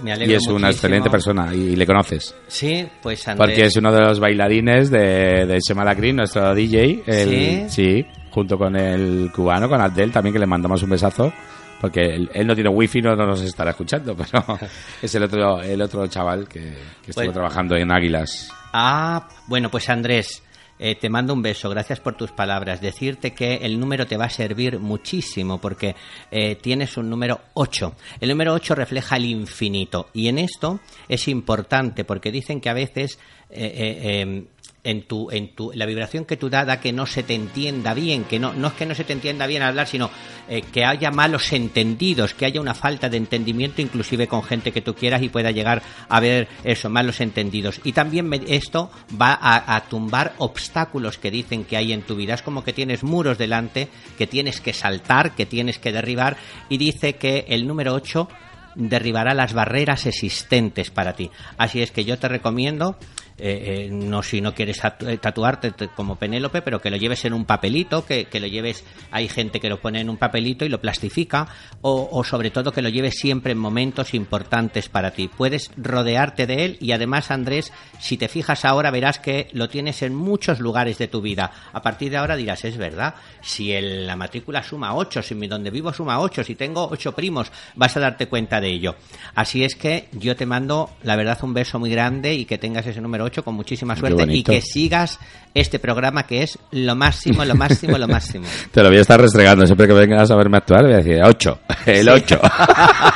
me 0.03 0.12
alegro 0.12 0.31
Y 0.35 0.37
es 0.37 0.46
una 0.46 0.70
excelente 0.70 1.09
persona. 1.09 1.55
Y 1.55 1.74
le 1.74 1.87
conoces. 1.87 2.35
Sí, 2.48 2.87
pues 3.03 3.27
Andrés. 3.29 3.48
Porque 3.48 3.64
es 3.66 3.77
uno 3.77 3.90
de 3.92 4.00
los 4.03 4.20
bailarines 4.20 4.90
de, 4.90 5.46
de 5.46 5.59
Chema 5.66 5.85
Lacrin, 5.85 6.16
nuestro 6.16 6.55
DJ. 6.55 7.03
el- 7.07 7.70
sí, 7.70 8.05
junto 8.34 8.58
con 8.58 8.74
el 8.76 9.30
cubano, 9.34 9.68
con 9.68 9.80
Abdel 9.80 10.10
también, 10.12 10.32
que 10.32 10.40
le 10.40 10.46
mandamos 10.46 10.82
un 10.82 10.90
besazo. 10.90 11.32
Porque 11.80 12.00
él, 12.14 12.30
él 12.32 12.46
no 12.46 12.54
tiene 12.54 12.70
wifi, 12.70 13.02
no, 13.02 13.14
no 13.14 13.26
nos 13.26 13.42
estará 13.42 13.70
escuchando, 13.72 14.16
pero 14.16 14.58
es 15.02 15.14
el 15.14 15.22
otro, 15.24 15.60
el 15.60 15.80
otro 15.82 16.06
chaval 16.06 16.48
que, 16.48 16.60
que 16.60 17.10
estuvo 17.10 17.16
Bueno. 17.26 17.32
trabajando 17.32 17.76
en 17.76 17.92
Águilas. 17.92 18.48
Ah, 18.72 19.28
bueno, 19.48 19.70
pues 19.70 19.90
Andrés, 19.90 20.42
eh, 20.78 20.94
te 20.94 21.10
mando 21.10 21.34
un 21.34 21.42
beso, 21.42 21.68
gracias 21.68 22.00
por 22.00 22.14
tus 22.16 22.30
palabras. 22.32 22.80
Decirte 22.80 23.34
que 23.34 23.56
el 23.56 23.78
número 23.78 24.06
te 24.06 24.16
va 24.16 24.26
a 24.26 24.30
servir 24.30 24.78
muchísimo 24.78 25.60
porque 25.60 25.94
eh, 26.30 26.56
tienes 26.56 26.96
un 26.96 27.10
número 27.10 27.40
8. 27.54 27.94
El 28.20 28.30
número 28.30 28.54
8 28.54 28.74
refleja 28.76 29.16
el 29.16 29.26
infinito 29.26 30.08
y 30.14 30.28
en 30.28 30.38
esto 30.38 30.80
es 31.08 31.28
importante 31.28 32.04
porque 32.04 32.30
dicen 32.32 32.60
que 32.62 32.70
a 32.70 32.74
veces 32.74 33.18
eh, 33.50 33.66
eh, 33.76 34.22
eh, 34.22 34.44
en 34.84 35.02
tu, 35.02 35.30
en 35.30 35.48
tu, 35.54 35.72
la 35.74 35.86
vibración 35.86 36.24
que 36.24 36.36
tú 36.36 36.48
da 36.50 36.64
da 36.64 36.80
que 36.80 36.92
no 36.92 37.06
se 37.06 37.22
te 37.22 37.34
entienda 37.34 37.94
bien, 37.94 38.24
que 38.24 38.38
no, 38.38 38.52
no 38.52 38.68
es 38.68 38.74
que 38.74 38.86
no 38.86 38.94
se 38.94 39.04
te 39.04 39.12
entienda 39.14 39.46
bien 39.46 39.62
hablar, 39.62 39.86
sino 39.86 40.10
eh, 40.48 40.62
que 40.72 40.84
haya 40.84 41.10
malos 41.10 41.52
entendidos, 41.52 42.34
que 42.34 42.44
haya 42.44 42.60
una 42.60 42.74
falta 42.74 43.08
de 43.08 43.16
entendimiento 43.16 43.80
inclusive 43.82 44.28
con 44.28 44.42
gente 44.42 44.72
que 44.72 44.82
tú 44.82 44.94
quieras 44.94 45.22
y 45.22 45.28
pueda 45.30 45.50
llegar 45.50 45.82
a 46.08 46.20
ver 46.20 46.48
eso, 46.64 46.90
malos 46.90 47.20
entendidos. 47.20 47.80
Y 47.82 47.92
también 47.92 48.28
me- 48.28 48.42
esto 48.46 48.90
va 49.20 49.32
a, 49.40 49.74
a 49.74 49.84
tumbar 49.88 50.34
obstáculos 50.38 51.18
que 51.18 51.30
dicen 51.30 51.64
que 51.64 51.76
hay 51.76 51.92
en 51.92 52.02
tu 52.02 52.14
vida. 52.16 52.34
Es 52.34 52.42
como 52.42 52.62
que 52.62 52.72
tienes 52.72 53.02
muros 53.02 53.38
delante, 53.38 53.88
que 54.18 54.26
tienes 54.26 54.60
que 54.60 54.72
saltar, 54.74 55.34
que 55.34 55.46
tienes 55.46 55.78
que 55.78 55.92
derribar 55.92 56.36
y 56.68 56.76
dice 56.76 57.14
que 57.16 57.46
el 57.48 57.66
número 57.66 57.94
8 57.94 58.28
derribará 58.76 59.34
las 59.34 59.52
barreras 59.52 60.06
existentes 60.06 60.90
para 60.90 61.14
ti. 61.14 61.30
Así 61.58 61.80
es 61.80 61.90
que 61.92 62.04
yo 62.04 62.18
te 62.18 62.28
recomiendo, 62.28 62.96
eh, 63.38 63.86
eh, 63.86 63.90
no 63.92 64.22
si 64.22 64.40
no 64.40 64.54
quieres 64.54 64.80
eh, 65.00 65.18
tatuarte 65.18 65.70
te- 65.72 65.88
como 65.88 66.16
Penélope, 66.16 66.62
pero 66.62 66.80
que 66.80 66.90
lo 66.90 66.96
lleves 66.96 67.24
en 67.24 67.32
un 67.32 67.44
papelito, 67.44 68.04
que, 68.06 68.24
que 68.26 68.40
lo 68.40 68.46
lleves, 68.46 68.84
hay 69.10 69.28
gente 69.28 69.60
que 69.60 69.68
lo 69.68 69.80
pone 69.80 70.00
en 70.00 70.08
un 70.10 70.16
papelito 70.16 70.64
y 70.64 70.68
lo 70.68 70.80
plastifica, 70.80 71.48
o, 71.82 72.22
sobre 72.24 72.50
todo 72.50 72.72
que 72.72 72.82
lo 72.82 72.88
lleves 72.88 73.14
siempre 73.16 73.52
en 73.52 73.58
momentos 73.58 74.14
importantes 74.14 74.88
para 74.88 75.10
ti. 75.12 75.28
Puedes 75.28 75.70
rodearte 75.76 76.46
de 76.46 76.64
él 76.64 76.78
y 76.80 76.92
además, 76.92 77.30
Andrés, 77.30 77.72
si 78.00 78.16
te 78.16 78.28
fijas 78.28 78.64
ahora 78.64 78.90
verás 78.90 79.18
que 79.18 79.48
lo 79.52 79.68
tienes 79.68 80.02
en 80.02 80.14
muchos 80.14 80.60
lugares 80.60 80.98
de 80.98 81.08
tu 81.08 81.20
vida. 81.20 81.50
A 81.72 81.82
partir 81.82 82.10
de 82.10 82.16
ahora 82.16 82.36
dirás, 82.36 82.64
es 82.64 82.76
verdad, 82.76 83.14
si 83.42 83.72
el- 83.72 84.06
la 84.06 84.16
matrícula 84.16 84.62
suma 84.62 84.94
8, 84.94 85.22
si 85.22 85.34
donde 85.44 85.70
vivo 85.70 85.92
suma 85.92 86.20
8, 86.20 86.42
si 86.42 86.54
tengo 86.54 86.88
8 86.90 87.12
primos, 87.12 87.52
vas 87.74 87.96
a 87.96 88.00
darte 88.00 88.28
cuenta 88.28 88.60
de 88.60 88.68
ello. 88.68 88.96
Así 89.34 89.62
es 89.64 89.74
que 89.76 90.08
yo 90.12 90.36
te 90.36 90.46
mando, 90.46 90.90
la 91.02 91.16
verdad, 91.16 91.38
un 91.42 91.52
beso 91.52 91.78
muy 91.78 91.90
grande 91.90 92.34
y 92.34 92.44
que 92.46 92.56
tengas 92.56 92.86
ese 92.86 93.00
número 93.02 93.23
8 93.24 93.42
con 93.42 93.54
muchísima 93.54 93.96
suerte 93.96 94.22
y 94.32 94.42
que 94.44 94.60
sigas 94.60 95.18
este 95.54 95.78
programa 95.78 96.24
que 96.24 96.42
es 96.42 96.58
lo 96.72 96.94
máximo, 96.94 97.44
lo 97.44 97.54
máximo, 97.54 97.98
lo 97.98 98.06
máximo. 98.08 98.46
Te 98.72 98.82
lo 98.82 98.88
voy 98.88 98.98
a 98.98 99.00
estar 99.02 99.20
restregando 99.20 99.66
siempre 99.66 99.87
que 99.87 99.92
vengas 99.92 100.30
a 100.30 100.37
verme 100.37 100.56
actuar. 100.58 100.84
Voy 100.84 100.92
a 100.94 100.96
decir 100.98 101.20
8. 101.24 101.58
El 101.87 102.08
8. 102.08 102.40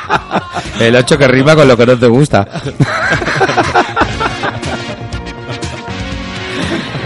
el 0.79 0.95
8 0.95 1.17
que 1.17 1.27
rima 1.27 1.55
con 1.55 1.67
lo 1.67 1.75
que 1.77 1.85
no 1.85 1.97
te 1.97 2.07
gusta. 2.07 2.47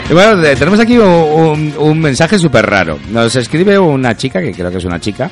Y 0.10 0.14
bueno, 0.14 0.42
tenemos 0.42 0.80
aquí 0.80 0.98
un, 0.98 1.08
un- 1.10 1.74
un 1.78 2.00
mensaje 2.00 2.38
súper 2.38 2.66
raro. 2.66 3.00
Nos 3.10 3.36
escribe 3.36 3.80
una 3.80 4.16
chica, 4.16 4.42
que 4.42 4.52
creo 4.52 4.70
que 4.70 4.78
es 4.78 4.86
una 4.86 5.00
chica, 5.00 5.30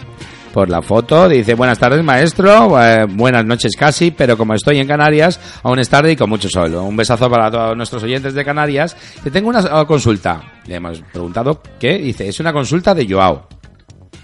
por 0.54 0.70
la 0.70 0.82
foto. 0.82 1.28
Dice, 1.28 1.56
buenas 1.56 1.80
tardes 1.80 2.04
maestro, 2.04 2.82
eh, 2.82 3.06
buenas 3.10 3.46
noches 3.46 3.74
casi, 3.78 4.12
pero 4.12 4.38
como 4.38 4.54
estoy 4.54 4.80
en 4.80 4.88
Canarias, 4.88 5.40
aún 5.64 5.80
es 5.80 5.90
tarde 5.90 6.12
y 6.12 6.16
con 6.16 6.30
mucho 6.30 6.50
sol. 6.50 6.76
Un 6.76 6.96
besazo 6.96 7.30
para 7.30 7.50
todos 7.50 7.78
nuestros 7.78 8.04
oyentes 8.04 8.34
de 8.34 8.46
Canarias. 8.46 8.96
Te 9.24 9.32
tengo 9.32 9.50
una 9.50 9.86
consulta. 9.86 10.42
Le 10.68 10.76
hemos 10.76 11.02
preguntado 11.12 11.62
qué. 11.80 11.98
Dice, 11.98 12.28
es 12.28 12.40
una 12.40 12.54
consulta 12.54 12.94
de 12.94 13.08
Joao. 13.08 13.61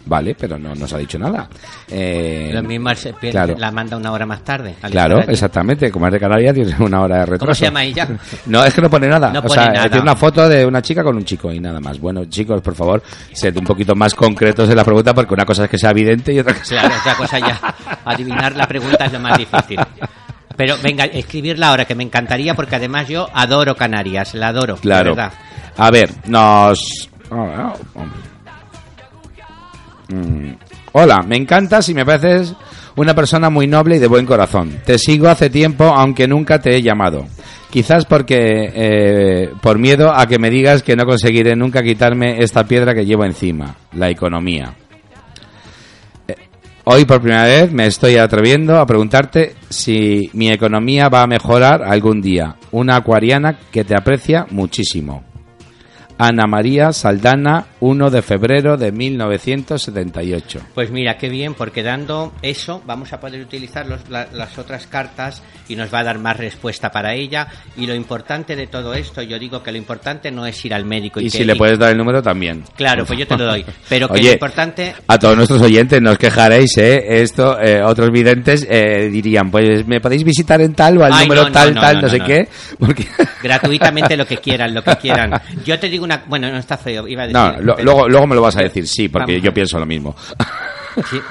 Vale, 0.07 0.35
pero 0.35 0.57
no 0.57 0.73
nos 0.73 0.91
ha 0.93 0.97
dicho 0.97 1.19
nada. 1.19 1.49
Eh, 1.89 2.51
Lo 2.53 2.63
mismo 2.63 2.89
pierde- 2.89 3.31
claro. 3.31 3.55
la 3.57 3.71
manda 3.71 3.97
una 3.97 4.11
hora 4.11 4.25
más 4.25 4.41
tarde. 4.43 4.75
Claro, 4.89 5.19
exactamente. 5.19 5.91
Como 5.91 6.07
es 6.07 6.13
de 6.13 6.19
Canarias, 6.19 6.53
tiene 6.55 6.75
una 6.79 7.01
hora 7.01 7.17
de 7.19 7.25
retraso. 7.25 7.45
¿Cómo 7.45 7.55
se 7.55 7.65
llama 7.65 7.83
ella? 7.83 8.07
No, 8.45 8.63
es 8.63 8.73
que 8.73 8.81
no 8.81 8.89
pone 8.89 9.07
nada. 9.07 9.31
No 9.31 9.39
o 9.39 9.43
pone 9.43 9.53
sea, 9.55 9.65
nada. 9.71 9.89
tiene 9.89 10.01
una 10.01 10.15
foto 10.15 10.47
de 10.47 10.65
una 10.65 10.81
chica 10.81 11.03
con 11.03 11.15
un 11.17 11.25
chico 11.25 11.51
y 11.51 11.59
nada 11.59 11.79
más. 11.81 11.99
Bueno, 11.99 12.25
chicos, 12.25 12.61
por 12.61 12.75
favor, 12.75 13.03
sed 13.33 13.55
un 13.57 13.65
poquito 13.65 13.95
más 13.95 14.15
concretos 14.15 14.69
en 14.69 14.75
la 14.77 14.83
pregunta 14.85 15.13
porque 15.13 15.33
una 15.33 15.45
cosa 15.45 15.65
es 15.65 15.69
que 15.69 15.77
sea 15.77 15.91
evidente 15.91 16.33
y 16.33 16.39
otra 16.39 16.53
cosa... 16.53 16.79
Claro, 16.79 16.95
otra 17.01 17.15
cosa 17.15 17.39
ya. 17.39 17.75
Adivinar 18.05 18.55
la 18.55 18.67
pregunta 18.67 19.05
es 19.05 19.13
lo 19.13 19.19
más 19.19 19.37
difícil. 19.37 19.79
Pero 20.55 20.75
venga, 20.81 21.05
escribirla 21.05 21.69
ahora, 21.69 21.85
que 21.85 21.93
me 21.95 22.03
encantaría, 22.03 22.55
porque 22.55 22.75
además 22.77 23.07
yo 23.07 23.27
adoro 23.33 23.75
Canarias, 23.75 24.33
la 24.33 24.47
adoro. 24.47 24.77
Claro. 24.77 25.11
verdad. 25.15 25.33
A 25.77 25.91
ver, 25.91 26.09
nos... 26.25 27.09
oh, 27.29 27.35
oh, 27.35 27.73
oh. 27.95 28.05
Mm. 30.09 30.51
Hola, 30.93 31.23
me 31.27 31.37
encantas 31.37 31.89
y 31.89 31.93
me 31.93 32.05
pareces 32.05 32.53
una 32.95 33.13
persona 33.13 33.49
muy 33.49 33.67
noble 33.67 33.97
y 33.97 33.99
de 33.99 34.07
buen 34.07 34.25
corazón. 34.25 34.79
Te 34.85 34.97
sigo 34.97 35.27
hace 35.27 35.49
tiempo, 35.49 35.85
aunque 35.85 36.27
nunca 36.27 36.59
te 36.59 36.75
he 36.75 36.81
llamado. 36.81 37.27
Quizás 37.69 38.05
porque 38.05 38.71
eh, 38.73 39.49
por 39.61 39.77
miedo 39.77 40.11
a 40.13 40.25
que 40.25 40.39
me 40.39 40.49
digas 40.49 40.83
que 40.83 40.95
no 40.95 41.05
conseguiré 41.05 41.55
nunca 41.55 41.83
quitarme 41.83 42.41
esta 42.41 42.63
piedra 42.63 42.93
que 42.93 43.05
llevo 43.05 43.25
encima, 43.25 43.75
la 43.93 44.09
economía. 44.09 44.73
Eh, 46.27 46.35
Hoy 46.85 47.05
por 47.05 47.21
primera 47.21 47.43
vez 47.43 47.71
me 47.71 47.85
estoy 47.85 48.15
atreviendo 48.15 48.79
a 48.79 48.85
preguntarte 48.85 49.55
si 49.69 50.29
mi 50.33 50.49
economía 50.49 51.09
va 51.09 51.23
a 51.23 51.27
mejorar 51.27 51.83
algún 51.83 52.21
día. 52.21 52.55
Una 52.71 52.95
acuariana 52.95 53.59
que 53.71 53.83
te 53.83 53.95
aprecia 53.95 54.47
muchísimo. 54.49 55.23
Ana 56.19 56.47
María 56.47 56.91
Saldana, 56.93 57.65
1 57.79 58.09
de 58.09 58.21
febrero 58.21 58.75
de 58.77 58.91
1978. 58.91 60.59
Pues 60.73 60.89
mira, 60.91 61.17
qué 61.17 61.29
bien, 61.29 61.53
porque 61.53 61.83
dando 61.83 62.33
eso 62.41 62.81
vamos 62.85 63.13
a 63.13 63.19
poder 63.19 63.41
utilizar 63.41 63.85
los- 63.87 64.09
la- 64.09 64.27
las 64.33 64.57
otras 64.57 64.87
cartas 64.87 65.43
y 65.67 65.75
nos 65.75 65.93
va 65.93 65.99
a 65.99 66.03
dar 66.05 66.17
más 66.19 66.37
respuesta 66.37 66.91
para 66.91 67.13
ella. 67.13 67.47
Y 67.75 67.85
lo 67.85 67.93
importante 67.93 68.55
de 68.55 68.67
todo 68.67 68.93
esto, 68.93 69.21
yo 69.21 69.37
digo 69.37 69.61
que 69.61 69.71
lo 69.71 69.77
importante 69.77 70.31
no 70.31 70.45
es 70.45 70.63
ir 70.65 70.73
al 70.73 70.85
médico. 70.85 71.19
Y 71.19 71.25
que- 71.25 71.29
si 71.37 71.43
le 71.43 71.55
puedes 71.55 71.77
dar 71.77 71.91
el 71.91 71.97
número 71.97 72.21
también. 72.23 72.63
Claro, 72.75 73.05
pues 73.05 73.19
yo 73.19 73.27
te 73.27 73.37
lo 73.37 73.45
doy. 73.45 73.63
Pero 73.87 74.07
que 74.07 74.13
Oye, 74.15 74.27
lo 74.29 74.33
importante... 74.33 74.95
A 75.07 75.19
todos 75.19 75.35
nuestros 75.37 75.61
oyentes, 75.61 76.01
no 76.01 76.11
os 76.11 76.17
quejaréis, 76.17 76.77
¿eh? 76.77 77.21
Esto, 77.21 77.59
eh, 77.59 77.81
otros 77.83 78.09
videntes 78.11 78.65
eh, 78.69 79.09
dirían, 79.11 79.51
pues 79.51 79.85
me 79.85 80.01
podéis 80.01 80.23
visitar 80.23 80.61
en 80.61 80.73
tal 80.73 80.97
o 80.97 81.03
al 81.05 81.13
Ay, 81.13 81.27
número 81.27 81.43
no, 81.45 81.51
tal, 81.51 81.75
no, 81.75 81.81
tal, 81.81 82.01
no, 82.01 82.09
sé 82.09 82.19
qué. 82.21 82.47
Porque... 82.79 83.05
Gratuitamente 83.43 84.17
lo 84.17 84.25
que 84.25 84.37
quieran, 84.37 84.73
lo 84.73 84.83
que 84.83 84.95
quieran. 84.95 85.31
Yo 85.65 85.77
te 85.79 85.89
digo 85.89 86.06
una... 86.07 86.23
Bueno, 86.27 86.49
no 86.49 86.57
está 86.57 86.77
feo, 86.77 87.07
iba 87.07 87.23
a 87.23 87.27
decir... 87.27 87.39
No, 87.41 87.51
lo- 87.61 87.75
pero- 87.75 87.85
luego, 87.85 88.09
luego 88.09 88.27
me 88.27 88.35
lo 88.35 88.41
vas 88.41 88.57
a 88.57 88.61
decir, 88.63 88.87
sí, 88.87 89.07
porque 89.09 89.33
Vamos. 89.33 89.43
yo 89.45 89.53
pienso 89.53 89.79
lo 89.79 89.85
mismo. 89.85 90.15
Sí. 91.09 91.21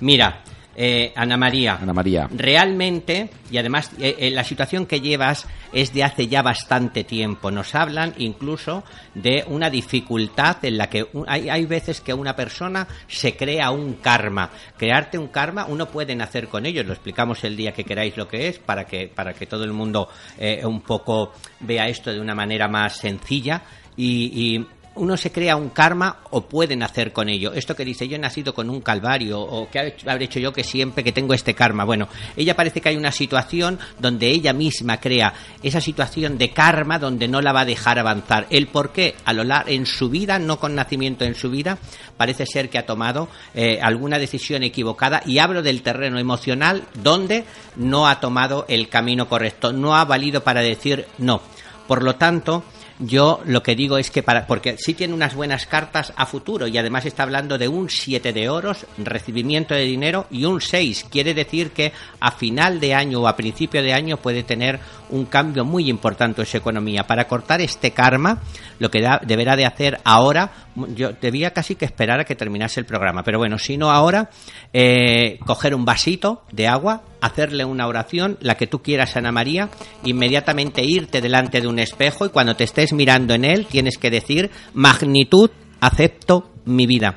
Mira, 0.00 0.40
eh, 0.76 1.12
Ana 1.16 1.36
María. 1.36 1.78
Ana 1.80 1.92
María. 1.92 2.28
Realmente, 2.32 3.30
y 3.50 3.58
además 3.58 3.90
eh, 3.98 4.16
eh, 4.18 4.30
la 4.30 4.44
situación 4.44 4.86
que 4.86 5.00
llevas 5.00 5.46
es 5.72 5.92
de 5.92 6.04
hace 6.04 6.28
ya 6.28 6.42
bastante 6.42 7.04
tiempo. 7.04 7.50
Nos 7.50 7.74
hablan 7.74 8.14
incluso 8.18 8.84
de 9.14 9.44
una 9.48 9.70
dificultad 9.70 10.64
en 10.64 10.78
la 10.78 10.88
que 10.88 11.06
un- 11.12 11.24
hay, 11.28 11.48
hay 11.48 11.66
veces 11.66 12.00
que 12.00 12.14
una 12.14 12.36
persona 12.36 12.86
se 13.08 13.36
crea 13.36 13.70
un 13.70 13.94
karma. 13.94 14.50
Crearte 14.76 15.18
un 15.18 15.28
karma, 15.28 15.66
uno 15.68 15.86
puede 15.86 16.14
nacer 16.14 16.48
con 16.48 16.66
ello. 16.66 16.82
Lo 16.84 16.92
explicamos 16.92 17.42
el 17.44 17.56
día 17.56 17.72
que 17.72 17.84
queráis 17.84 18.16
lo 18.16 18.28
que 18.28 18.48
es 18.48 18.58
para 18.58 18.84
que, 18.84 19.08
para 19.08 19.32
que 19.34 19.46
todo 19.46 19.64
el 19.64 19.72
mundo 19.72 20.08
eh, 20.38 20.62
un 20.64 20.80
poco 20.80 21.32
vea 21.60 21.88
esto 21.88 22.12
de 22.12 22.20
una 22.20 22.34
manera 22.34 22.68
más 22.68 22.96
sencilla. 22.96 23.62
y- 23.96 24.56
y 24.56 24.66
uno 24.96 25.16
se 25.16 25.32
crea 25.32 25.56
un 25.56 25.70
karma 25.70 26.18
o 26.30 26.42
puede 26.42 26.76
nacer 26.76 27.12
con 27.12 27.28
ello. 27.28 27.52
Esto 27.52 27.74
que 27.74 27.84
dice, 27.84 28.06
yo 28.06 28.16
he 28.16 28.18
nacido 28.18 28.54
con 28.54 28.70
un 28.70 28.80
calvario 28.80 29.40
o 29.40 29.68
que 29.68 29.94
habré 30.06 30.24
hecho 30.26 30.38
yo 30.38 30.52
que 30.52 30.64
siempre 30.64 31.02
que 31.02 31.12
tengo 31.12 31.34
este 31.34 31.54
karma. 31.54 31.84
Bueno, 31.84 32.08
ella 32.36 32.54
parece 32.54 32.80
que 32.80 32.90
hay 32.90 32.96
una 32.96 33.12
situación 33.12 33.78
donde 33.98 34.28
ella 34.28 34.52
misma 34.52 35.00
crea 35.00 35.34
esa 35.62 35.80
situación 35.80 36.38
de 36.38 36.50
karma 36.50 36.98
donde 36.98 37.28
no 37.28 37.40
la 37.40 37.52
va 37.52 37.60
a 37.60 37.64
dejar 37.64 37.98
avanzar. 37.98 38.46
El 38.50 38.68
por 38.68 38.92
qué 38.92 39.14
a 39.24 39.32
lo 39.32 39.44
largo 39.44 39.70
en 39.70 39.86
su 39.86 40.08
vida, 40.08 40.38
no 40.38 40.58
con 40.58 40.74
nacimiento 40.74 41.24
en 41.24 41.34
su 41.34 41.50
vida, 41.50 41.78
parece 42.16 42.46
ser 42.46 42.70
que 42.70 42.78
ha 42.78 42.86
tomado 42.86 43.28
eh, 43.54 43.80
alguna 43.82 44.18
decisión 44.18 44.62
equivocada 44.62 45.22
y 45.26 45.38
hablo 45.38 45.62
del 45.62 45.82
terreno 45.82 46.18
emocional 46.18 46.84
donde 46.94 47.44
no 47.76 48.08
ha 48.08 48.20
tomado 48.20 48.64
el 48.68 48.88
camino 48.88 49.28
correcto, 49.28 49.72
no 49.72 49.96
ha 49.96 50.04
valido 50.04 50.42
para 50.42 50.60
decir 50.60 51.06
no. 51.18 51.40
Por 51.86 52.02
lo 52.02 52.14
tanto, 52.16 52.64
yo 52.98 53.40
lo 53.44 53.62
que 53.62 53.74
digo 53.74 53.98
es 53.98 54.10
que 54.10 54.22
para 54.22 54.46
porque 54.46 54.76
sí 54.78 54.94
tiene 54.94 55.14
unas 55.14 55.34
buenas 55.34 55.66
cartas 55.66 56.12
a 56.16 56.26
futuro 56.26 56.66
y 56.66 56.78
además 56.78 57.04
está 57.06 57.24
hablando 57.24 57.58
de 57.58 57.68
un 57.68 57.90
7 57.90 58.32
de 58.32 58.48
oros, 58.48 58.86
recibimiento 58.98 59.74
de 59.74 59.82
dinero 59.82 60.26
y 60.30 60.44
un 60.44 60.60
6, 60.60 61.06
quiere 61.10 61.34
decir 61.34 61.70
que 61.72 61.92
a 62.20 62.30
final 62.32 62.80
de 62.80 62.94
año 62.94 63.20
o 63.20 63.28
a 63.28 63.36
principio 63.36 63.82
de 63.82 63.92
año 63.92 64.16
puede 64.16 64.42
tener 64.42 64.78
un 65.10 65.26
cambio 65.26 65.64
muy 65.64 65.88
importante 65.88 66.40
en 66.40 66.46
su 66.46 66.56
economía. 66.56 67.06
Para 67.06 67.26
cortar 67.28 67.60
este 67.60 67.90
karma, 67.92 68.40
lo 68.78 68.90
que 68.90 69.00
da- 69.00 69.20
deberá 69.24 69.56
de 69.56 69.66
hacer 69.66 70.00
ahora, 70.04 70.50
yo 70.94 71.12
debía 71.20 71.52
casi 71.52 71.74
que 71.74 71.84
esperar 71.84 72.20
a 72.20 72.24
que 72.24 72.34
terminase 72.34 72.80
el 72.80 72.86
programa, 72.86 73.22
pero 73.22 73.38
bueno, 73.38 73.58
si 73.58 73.76
no 73.76 73.90
ahora, 73.90 74.30
eh, 74.72 75.38
coger 75.46 75.74
un 75.74 75.84
vasito 75.84 76.42
de 76.52 76.66
agua, 76.68 77.02
hacerle 77.20 77.64
una 77.64 77.86
oración, 77.86 78.36
la 78.40 78.56
que 78.56 78.66
tú 78.66 78.82
quieras, 78.82 79.16
Ana 79.16 79.32
María, 79.32 79.68
inmediatamente 80.04 80.82
irte 80.84 81.20
delante 81.20 81.60
de 81.60 81.68
un 81.68 81.78
espejo 81.78 82.26
y 82.26 82.30
cuando 82.30 82.56
te 82.56 82.64
estés 82.64 82.92
mirando 82.92 83.34
en 83.34 83.44
él 83.44 83.66
tienes 83.66 83.98
que 83.98 84.10
decir 84.10 84.50
magnitud, 84.74 85.50
acepto 85.80 86.50
mi 86.64 86.86
vida. 86.86 87.16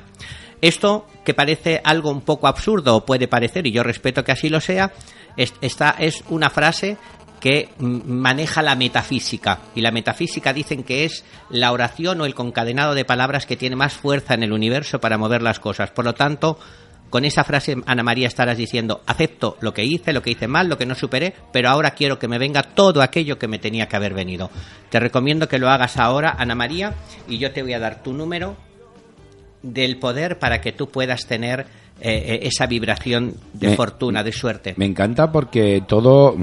Esto 0.60 1.06
que 1.24 1.34
parece 1.34 1.80
algo 1.84 2.10
un 2.10 2.22
poco 2.22 2.48
absurdo 2.48 2.96
o 2.96 3.04
puede 3.04 3.28
parecer, 3.28 3.66
y 3.66 3.72
yo 3.72 3.82
respeto 3.82 4.24
que 4.24 4.32
así 4.32 4.48
lo 4.48 4.60
sea, 4.60 4.92
es- 5.36 5.54
esta 5.60 5.90
es 5.98 6.24
una 6.30 6.50
frase 6.50 6.96
que 7.40 7.68
maneja 7.78 8.62
la 8.62 8.74
metafísica. 8.76 9.60
Y 9.74 9.80
la 9.80 9.90
metafísica 9.90 10.52
dicen 10.52 10.82
que 10.82 11.04
es 11.04 11.24
la 11.50 11.72
oración 11.72 12.20
o 12.20 12.26
el 12.26 12.34
concadenado 12.34 12.94
de 12.94 13.04
palabras 13.04 13.46
que 13.46 13.56
tiene 13.56 13.76
más 13.76 13.92
fuerza 13.94 14.34
en 14.34 14.42
el 14.42 14.52
universo 14.52 15.00
para 15.00 15.18
mover 15.18 15.42
las 15.42 15.60
cosas. 15.60 15.90
Por 15.90 16.04
lo 16.04 16.14
tanto, 16.14 16.58
con 17.10 17.24
esa 17.24 17.44
frase, 17.44 17.76
Ana 17.86 18.02
María, 18.02 18.26
estarás 18.28 18.58
diciendo, 18.58 19.00
acepto 19.06 19.56
lo 19.60 19.72
que 19.72 19.84
hice, 19.84 20.12
lo 20.12 20.20
que 20.20 20.30
hice 20.30 20.46
mal, 20.48 20.68
lo 20.68 20.76
que 20.76 20.84
no 20.84 20.94
superé, 20.94 21.32
pero 21.52 21.70
ahora 21.70 21.92
quiero 21.92 22.18
que 22.18 22.28
me 22.28 22.38
venga 22.38 22.62
todo 22.62 23.00
aquello 23.02 23.38
que 23.38 23.48
me 23.48 23.58
tenía 23.58 23.86
que 23.88 23.96
haber 23.96 24.12
venido. 24.14 24.50
Te 24.90 25.00
recomiendo 25.00 25.48
que 25.48 25.58
lo 25.58 25.70
hagas 25.70 25.96
ahora, 25.96 26.34
Ana 26.38 26.54
María, 26.54 26.94
y 27.28 27.38
yo 27.38 27.52
te 27.52 27.62
voy 27.62 27.72
a 27.72 27.78
dar 27.78 28.02
tu 28.02 28.12
número 28.12 28.56
del 29.62 29.98
poder 29.98 30.38
para 30.38 30.60
que 30.60 30.72
tú 30.72 30.88
puedas 30.88 31.26
tener 31.26 31.60
eh, 32.00 32.10
eh, 32.10 32.38
esa 32.42 32.66
vibración 32.66 33.34
de 33.54 33.68
Me- 33.70 33.76
fortuna, 33.76 34.22
de 34.22 34.32
suerte. 34.32 34.74
Me 34.76 34.84
encanta 34.86 35.32
porque 35.32 35.82
todo, 35.88 36.36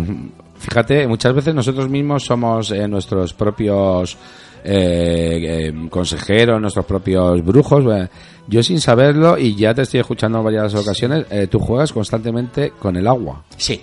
fíjate, 0.58 1.08
muchas 1.08 1.34
veces 1.34 1.53
nosotros 1.53 1.89
mismos 1.89 2.24
somos 2.24 2.72
eh, 2.72 2.88
nuestros 2.88 3.34
propios 3.34 4.18
eh, 4.64 5.70
eh, 5.70 5.88
consejeros, 5.89 6.60
nuestros 6.60 6.86
propios 6.86 7.43
brujos. 7.43 7.86
eh. 7.95 8.08
Yo 8.47 8.62
sin 8.64 8.80
saberlo, 8.80 9.38
y 9.38 9.56
ya 9.56 9.74
te 9.74 9.84
estoy 9.84 9.99
escuchando 9.99 10.39
en 10.39 10.43
varias 10.45 10.74
ocasiones, 10.76 11.26
eh, 11.30 11.47
tú 11.47 11.60
juegas 11.60 11.91
constantemente 11.93 12.72
con 12.72 12.95
el 12.95 13.08
agua. 13.08 13.43
Sí. 13.58 13.82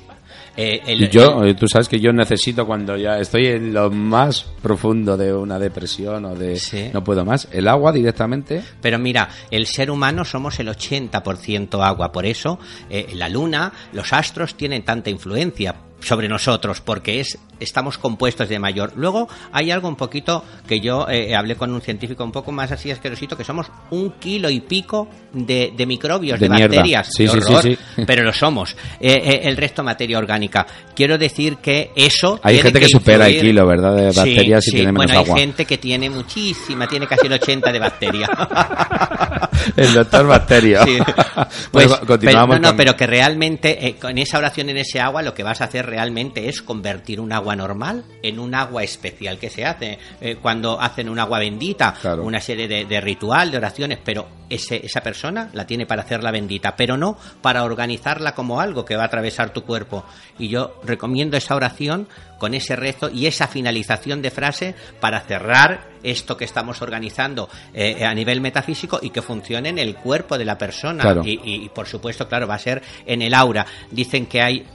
El- 0.55 1.05
Y 1.05 1.09
yo, 1.09 1.41
tú 1.57 1.67
sabes 1.67 1.89
que 1.89 1.99
yo 1.99 2.13
necesito 2.13 2.67
cuando 2.67 2.95
ya 2.99 3.19
estoy 3.19 3.47
en 3.47 3.73
lo 3.73 3.91
más 3.91 4.43
profundo 4.61 5.17
de 5.17 5.33
una 5.33 5.59
depresión 5.59 6.27
o 6.27 6.35
de 6.35 6.57
Sí. 6.57 6.91
no 6.93 7.03
puedo 7.03 7.25
más, 7.25 7.49
el 7.53 7.67
agua 7.69 7.91
directamente. 7.91 8.63
Pero 8.83 8.99
mira, 8.99 9.31
el 9.51 9.67
ser 9.67 9.91
humano 9.91 10.27
somos 10.27 10.61
el 10.61 10.69
80% 10.69 11.83
agua, 11.83 12.13
por 12.13 12.27
eso 12.27 12.59
eh, 12.91 13.07
la 13.15 13.31
luna, 13.31 13.73
los 13.95 14.13
astros 14.13 14.55
tienen 14.55 14.85
tanta 14.85 15.09
influencia 15.09 15.75
sobre 16.03 16.29
nosotros, 16.29 16.81
porque 16.81 17.21
es 17.21 17.39
estamos 17.61 17.97
compuestos 17.97 18.49
de 18.49 18.59
mayor. 18.59 18.93
Luego 18.97 19.29
hay 19.53 19.71
algo 19.71 19.89
un 19.89 19.97
poquito 19.97 20.45
que 20.67 20.81
yo 20.81 21.09
eh, 21.09 21.35
hablé 21.35 21.57
con 21.57 21.73
un 21.73 21.81
científico 21.81 22.25
un 22.25 22.33
poco 22.33 22.51
más 22.53 22.73
así 22.73 22.91
asquerosito, 22.91 23.37
que 23.37 23.45
somos 23.45 23.71
un 23.91 24.13
kilo 24.19 24.51
y 24.51 24.61
pico 24.61 25.09
de, 25.33 25.73
de 25.77 25.87
microbios, 25.87 26.41
de, 26.41 26.49
bacterias. 26.49 27.09
Sí, 27.17 27.29
sí, 27.29 27.39
sí. 27.63 27.79
Pero 28.07 28.25
lo 28.25 28.33
somos. 28.33 28.77
Eh, 29.01 29.13
eh, 29.25 29.41
el 29.45 29.57
resto 29.57 29.83
materia 29.83 30.19
orgánica. 30.19 30.67
Quiero 30.95 31.17
decir 31.19 31.59
que 31.59 31.93
eso... 31.95 32.41
Hay 32.43 32.59
gente 32.59 32.81
que 32.81 32.89
supera 32.89 33.29
el 33.29 33.41
kilo, 33.41 33.67
¿verdad? 33.67 33.95
De 33.97 34.07
bacterias 34.07 34.67
y 34.69 34.71
tiene 34.73 34.93
menos 34.93 35.07
bueno, 35.07 35.21
agua. 35.21 35.35
hay 35.37 35.41
gente 35.41 35.65
que 35.65 35.79
tiene 35.79 36.11
muchísima, 36.11 36.87
tiene 36.89 37.07
casi 37.07 37.27
el 37.27 37.33
80 37.35 37.73
de 37.73 37.79
bacteria. 37.79 38.29
el 39.77 39.95
doctor 39.95 40.27
Bacterio. 40.27 40.85
Sí. 40.85 40.99
Pues, 41.71 41.87
Pues, 41.87 42.01
continuamos. 42.01 42.57
pero, 42.57 42.61
no, 42.61 42.63
no, 42.63 42.69
con- 42.69 42.77
pero 42.77 42.97
que 42.97 43.07
realmente 43.07 43.87
eh, 43.87 43.97
con 43.97 44.17
esa 44.19 44.39
oración 44.39 44.69
en 44.69 44.79
ese 44.79 45.01
agua 45.01 45.23
lo 45.23 45.33
que 45.35 45.43
vas 45.43 45.61
a 45.61 45.65
hacer 45.65 45.87
realmente 45.93 46.49
es 46.49 46.63
convertir 46.63 47.21
un 47.21 47.33
agua 47.35 47.55
normal 47.55 48.03
en 48.23 48.39
un 48.39 48.55
agua 48.55 48.83
especial 48.83 49.39
que 49.39 49.51
se 49.51 49.67
hace 49.67 49.99
eh, 50.23 50.37
cuando 50.41 50.81
hacen 50.81 51.11
un 51.11 51.19
agua 51.19 51.39
bendita, 51.39 51.93
Claro. 52.01 52.25
una 52.25 52.41
serie 52.41 52.67
de, 52.67 52.87
de 52.87 53.01
ritual, 53.03 53.51
de 53.51 53.59
oraciones, 53.59 53.99
pero 54.03 54.27
ese, 54.49 54.85
esa 54.85 55.03
persona 55.03 55.51
la 55.53 55.67
tiene 55.67 55.85
para 55.85 56.03
hacerla 56.03 56.31
bendita, 56.31 56.75
pero 56.77 56.97
no 56.97 57.19
para 57.43 57.63
organizarla 57.65 58.35
como 58.35 58.59
algo 58.61 58.85
que 58.87 58.97
va 58.97 59.03
a 59.03 59.07
atravesar 59.07 59.53
tu 59.53 59.65
cuerpo. 59.65 60.05
Y 60.39 60.49
yo 60.49 60.81
recomiendo 60.85 61.37
esa 61.37 61.55
oración 61.57 62.09
con 62.39 62.55
ese 62.55 62.75
rezo 62.75 63.11
y 63.11 63.27
esa 63.27 63.47
finalización 63.49 64.23
de 64.23 64.31
frase 64.31 64.75
para 64.99 65.21
cerrar 65.21 65.91
esto 66.03 66.37
que 66.37 66.45
estamos 66.45 66.81
organizando 66.83 67.49
eh, 67.75 68.05
a 68.05 68.15
nivel 68.15 68.41
metafísico 68.41 68.99
y 69.03 69.11
que 69.11 69.23
funcione 69.23 69.69
en 69.69 69.79
el 69.79 69.95
cuerpo 69.97 70.37
de 70.39 70.45
la 70.47 70.57
persona. 70.59 71.03
Claro. 71.03 71.23
Y, 71.25 71.39
y, 71.45 71.69
por 71.69 71.87
supuesto, 71.87 72.27
claro, 72.29 72.47
va 72.49 72.55
a 72.57 72.59
ser 72.59 72.83
en 73.07 73.23
el 73.23 73.35
aura. 73.35 73.65
Dicen 73.91 74.27
que 74.27 74.43
hay 74.43 74.67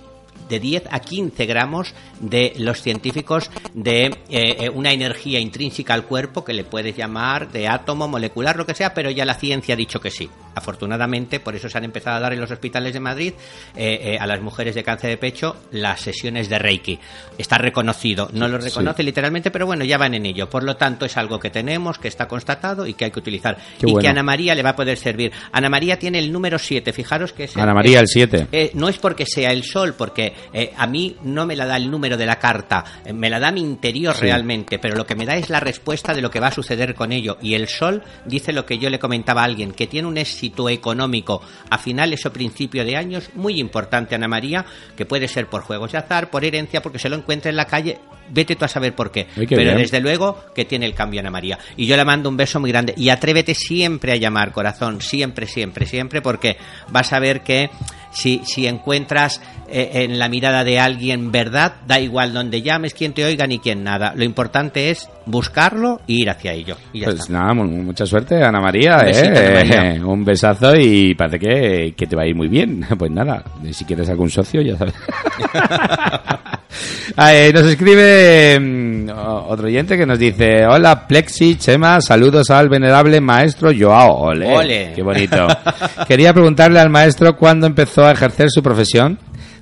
de 0.49 0.59
10 0.59 0.83
a 0.91 0.99
15 0.99 1.45
gramos 1.45 1.93
de 2.19 2.53
los 2.57 2.81
científicos 2.81 3.49
de 3.73 4.05
eh, 4.05 4.13
eh, 4.29 4.69
una 4.73 4.91
energía 4.91 5.39
intrínseca 5.39 5.93
al 5.93 6.03
cuerpo 6.05 6.43
que 6.43 6.53
le 6.53 6.63
puedes 6.63 6.95
llamar 6.95 7.51
de 7.51 7.67
átomo, 7.67 8.07
molecular, 8.07 8.55
lo 8.57 8.65
que 8.65 8.73
sea, 8.73 8.93
pero 8.93 9.09
ya 9.11 9.25
la 9.25 9.35
ciencia 9.35 9.73
ha 9.73 9.77
dicho 9.77 9.99
que 9.99 10.11
sí. 10.11 10.29
Afortunadamente, 10.55 11.39
por 11.39 11.55
eso 11.55 11.69
se 11.69 11.77
han 11.77 11.83
empezado 11.85 12.17
a 12.17 12.19
dar 12.19 12.33
en 12.33 12.41
los 12.41 12.51
hospitales 12.51 12.93
de 12.93 12.99
Madrid 12.99 13.33
eh, 13.75 13.99
eh, 14.03 14.17
a 14.19 14.27
las 14.27 14.41
mujeres 14.41 14.75
de 14.75 14.83
cáncer 14.83 15.09
de 15.11 15.17
pecho 15.17 15.55
las 15.71 16.01
sesiones 16.01 16.49
de 16.49 16.59
Reiki. 16.59 16.99
Está 17.37 17.57
reconocido, 17.57 18.29
no 18.33 18.47
lo 18.47 18.57
reconoce 18.57 19.01
literalmente, 19.03 19.49
pero 19.51 19.65
bueno, 19.65 19.85
ya 19.85 19.97
van 19.97 20.13
en 20.13 20.25
ello. 20.25 20.49
Por 20.49 20.63
lo 20.63 20.75
tanto, 20.75 21.05
es 21.05 21.15
algo 21.17 21.39
que 21.39 21.49
tenemos, 21.49 21.97
que 21.99 22.07
está 22.07 22.27
constatado 22.27 22.85
y 22.85 22.93
que 22.95 23.05
hay 23.05 23.11
que 23.11 23.19
utilizar. 23.19 23.55
Qué 23.79 23.87
y 23.87 23.91
bueno. 23.91 24.01
que 24.01 24.07
Ana 24.07 24.23
María 24.23 24.55
le 24.55 24.63
va 24.63 24.71
a 24.71 24.75
poder 24.75 24.97
servir. 24.97 25.31
Ana 25.51 25.69
María 25.69 25.97
tiene 25.99 26.19
el 26.19 26.31
número 26.31 26.59
7, 26.59 26.91
fijaros 26.91 27.33
que 27.33 27.45
es 27.45 27.55
el- 27.55 27.61
Ana 27.61 27.73
María, 27.73 27.99
el 27.99 28.07
7. 28.07 28.47
eh, 28.51 28.71
no 28.73 28.89
es 28.89 28.97
porque 28.97 29.25
sea 29.25 29.51
el 29.51 29.63
sol, 29.63 29.93
porque 29.97 30.33
eh, 30.53 30.71
a 30.77 30.87
mí 30.87 31.15
no 31.23 31.45
me 31.45 31.55
la 31.55 31.65
da 31.65 31.77
el 31.77 31.89
número 31.91 32.17
de 32.17 32.25
la 32.25 32.39
carta, 32.39 32.83
eh, 33.05 33.13
me 33.13 33.29
la 33.29 33.39
da 33.39 33.51
mi 33.51 33.61
interior 33.61 34.15
Sí. 34.15 34.21
realmente, 34.21 34.79
pero 34.79 34.95
lo 34.95 35.05
que 35.05 35.15
me 35.15 35.25
da 35.25 35.35
es 35.35 35.49
la 35.49 35.59
respuesta 35.59 36.13
de 36.13 36.21
lo 36.21 36.29
que 36.31 36.39
va 36.39 36.47
a 36.47 36.51
suceder 36.51 36.95
con 36.95 37.11
ello. 37.11 37.37
Y 37.41 37.53
el 37.55 37.67
sol 37.67 38.03
dice 38.25 38.53
lo 38.53 38.65
que 38.65 38.77
yo 38.77 38.89
le 38.89 38.99
comentaba 38.99 39.41
a 39.41 39.45
alguien, 39.45 39.71
que 39.71 39.87
tiene 39.87 40.07
un 40.07 40.17
éxito 40.17 40.37
éxito 40.37 40.69
económico 40.69 41.41
a 41.69 41.77
finales 41.77 42.25
o 42.25 42.31
principio 42.33 42.85
de 42.85 42.95
años, 42.95 43.29
muy 43.33 43.59
importante 43.59 44.13
Ana 44.13 44.27
María, 44.27 44.65
que 44.95 45.05
puede 45.05 45.27
ser 45.27 45.47
por 45.47 45.61
juegos 45.63 45.91
de 45.93 45.97
azar, 45.97 46.29
por 46.29 46.45
herencia, 46.45 46.81
porque 46.81 46.99
se 46.99 47.09
lo 47.09 47.15
encuentra 47.15 47.49
en 47.49 47.55
la 47.55 47.65
calle, 47.65 47.97
vete 48.29 48.55
tú 48.55 48.65
a 48.65 48.67
saber 48.67 48.93
por 48.93 49.09
qué. 49.09 49.27
Ay, 49.35 49.47
qué 49.47 49.55
Pero 49.55 49.69
bien. 49.71 49.77
desde 49.77 49.99
luego 49.99 50.43
que 50.53 50.65
tiene 50.65 50.85
el 50.85 50.93
cambio 50.93 51.21
Ana 51.21 51.31
María. 51.31 51.57
Y 51.75 51.87
yo 51.87 51.97
le 51.97 52.05
mando 52.05 52.29
un 52.29 52.37
beso 52.37 52.59
muy 52.59 52.71
grande. 52.71 52.93
Y 52.97 53.09
atrévete 53.09 53.55
siempre 53.55 54.11
a 54.11 54.15
llamar, 54.17 54.51
corazón, 54.51 55.01
siempre, 55.01 55.47
siempre, 55.47 55.85
siempre, 55.87 56.21
porque 56.21 56.57
vas 56.89 57.11
a 57.13 57.19
ver 57.19 57.41
que 57.41 57.69
si, 58.17 58.41
si 58.45 58.65
encuentras 58.67 59.41
eh, 59.69 59.91
en 60.05 60.17
la 60.17 60.27
mirada 60.29 60.63
de 60.63 60.79
alguien 60.79 61.31
verdad, 61.31 61.73
da 61.85 61.99
igual 61.99 62.33
donde 62.33 62.61
llames, 62.61 62.93
quién 62.93 63.13
te 63.13 63.23
oiga 63.25 63.45
ni 63.47 63.59
quién 63.59 63.83
nada. 63.83 64.13
Lo 64.15 64.23
importante 64.23 64.89
es 64.89 65.09
buscarlo 65.25 65.99
e 66.07 66.13
ir 66.13 66.29
hacia 66.29 66.53
ello. 66.53 66.77
Y 66.93 67.01
ya 67.01 67.05
Pues 67.07 67.19
está. 67.19 67.33
nada, 67.33 67.53
mu- 67.53 67.65
mucha 67.83 68.05
suerte, 68.05 68.41
Ana 68.43 68.59
María. 68.61 68.97
Un 68.99 69.05
besito, 69.05 69.29
¿eh? 69.39 69.47
Ana 69.47 69.53
María. 69.83 70.05
Un 70.07 70.25
besazo 70.25 70.75
y 70.75 71.13
parece 71.15 71.39
que, 71.39 71.93
que 71.95 72.07
te 72.07 72.15
va 72.15 72.23
a 72.23 72.27
ir 72.27 72.35
muy 72.35 72.47
bien. 72.47 72.85
Pues 72.97 73.11
nada, 73.11 73.43
si 73.71 73.85
quieres 73.85 74.09
algún 74.09 74.29
socio, 74.29 74.61
ya 74.61 74.75
sabes. 74.77 74.95
Ah, 77.15 77.33
eh, 77.33 77.51
nos 77.53 77.63
escribe 77.65 78.59
mm, 78.59 79.09
otro 79.47 79.67
oyente 79.67 79.97
que 79.97 80.05
nos 80.05 80.19
dice: 80.19 80.65
Hola, 80.67 81.07
Plexi, 81.07 81.55
Chema, 81.55 81.99
saludos 82.01 82.49
al 82.51 82.69
venerable 82.69 83.19
maestro 83.21 83.71
Joao. 83.77 84.17
Ole, 84.17 84.45
Ole. 84.55 84.91
qué 84.95 85.01
bonito. 85.01 85.47
Quería 86.07 86.33
preguntarle 86.33 86.79
al 86.79 86.89
maestro 86.89 87.35
cuándo 87.37 87.65
empezó 87.65 88.05
a 88.05 88.11
ejercer 88.11 88.49
su 88.51 88.61
profesión. 88.61 89.17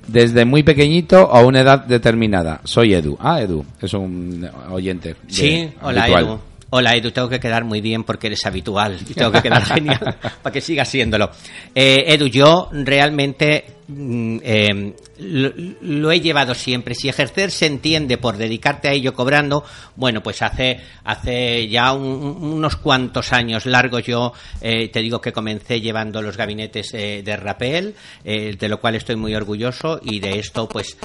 Desde 0.06 0.44
muy 0.44 0.62
pequeñito 0.62 1.24
o 1.24 1.34
a 1.36 1.44
una 1.44 1.60
edad 1.62 1.84
determinada. 1.84 2.60
Soy 2.64 2.94
Edu. 2.94 3.16
Ah, 3.20 3.40
Edu, 3.40 3.64
es 3.80 3.92
un 3.94 4.48
oyente. 4.70 5.10
de- 5.10 5.16
Sí, 5.28 5.70
hola 5.82 6.02
habitual. 6.02 6.24
Edu. 6.26 6.40
Hola 6.70 6.94
Edu, 6.96 7.10
tengo 7.12 7.28
que 7.28 7.40
quedar 7.40 7.64
muy 7.64 7.80
bien 7.80 8.04
porque 8.04 8.26
eres 8.26 8.44
habitual 8.44 8.98
y 9.08 9.14
tengo 9.14 9.32
que 9.32 9.40
quedar 9.42 9.64
genial 9.74 10.16
para 10.42 10.52
que 10.52 10.60
sigas 10.60 10.88
siéndolo. 10.88 11.30
Eh, 11.74 12.04
Edu, 12.08 12.26
yo 12.26 12.68
realmente 12.72 13.64
eh, 13.88 14.94
lo, 15.18 16.10
he 16.10 16.20
llevado 16.20 16.54
siempre. 16.54 16.94
Si 16.94 17.08
ejercer 17.08 17.50
se 17.50 17.66
entiende 17.66 18.18
por 18.18 18.36
dedicarte 18.36 18.88
a 18.88 18.92
ello 18.92 19.14
cobrando, 19.14 19.64
bueno, 19.94 20.22
pues 20.22 20.42
hace, 20.42 20.80
hace 21.04 21.68
ya 21.68 21.92
un- 21.92 22.04
un- 22.04 22.52
unos 22.54 22.76
cuantos 22.76 23.32
años 23.32 23.64
largos 23.66 24.02
yo 24.04 24.32
eh, 24.60 24.88
te 24.88 25.00
digo 25.00 25.20
que 25.20 25.32
comencé 25.32 25.80
llevando 25.80 26.20
los 26.22 26.36
gabinetes 26.36 26.92
eh, 26.94 27.22
de 27.24 27.36
Rapel, 27.36 27.94
eh, 28.24 28.56
de 28.58 28.68
lo 28.68 28.80
cual 28.80 28.96
estoy 28.96 29.16
muy 29.16 29.34
orgulloso 29.34 30.00
y 30.02 30.18
de 30.20 30.38
esto 30.38 30.68
pues 30.68 30.96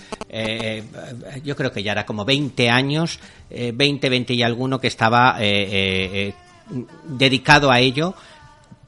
yo 1.43 1.55
creo 1.55 1.71
que 1.71 1.83
ya 1.83 1.91
era 1.91 2.05
como 2.05 2.25
20 2.25 2.69
años, 2.69 3.19
eh, 3.49 3.71
20, 3.75 4.09
20 4.09 4.33
y 4.33 4.43
alguno 4.43 4.79
que 4.79 4.87
estaba 4.87 5.37
dedicado 7.03 7.71
a 7.71 7.79
ello 7.79 8.13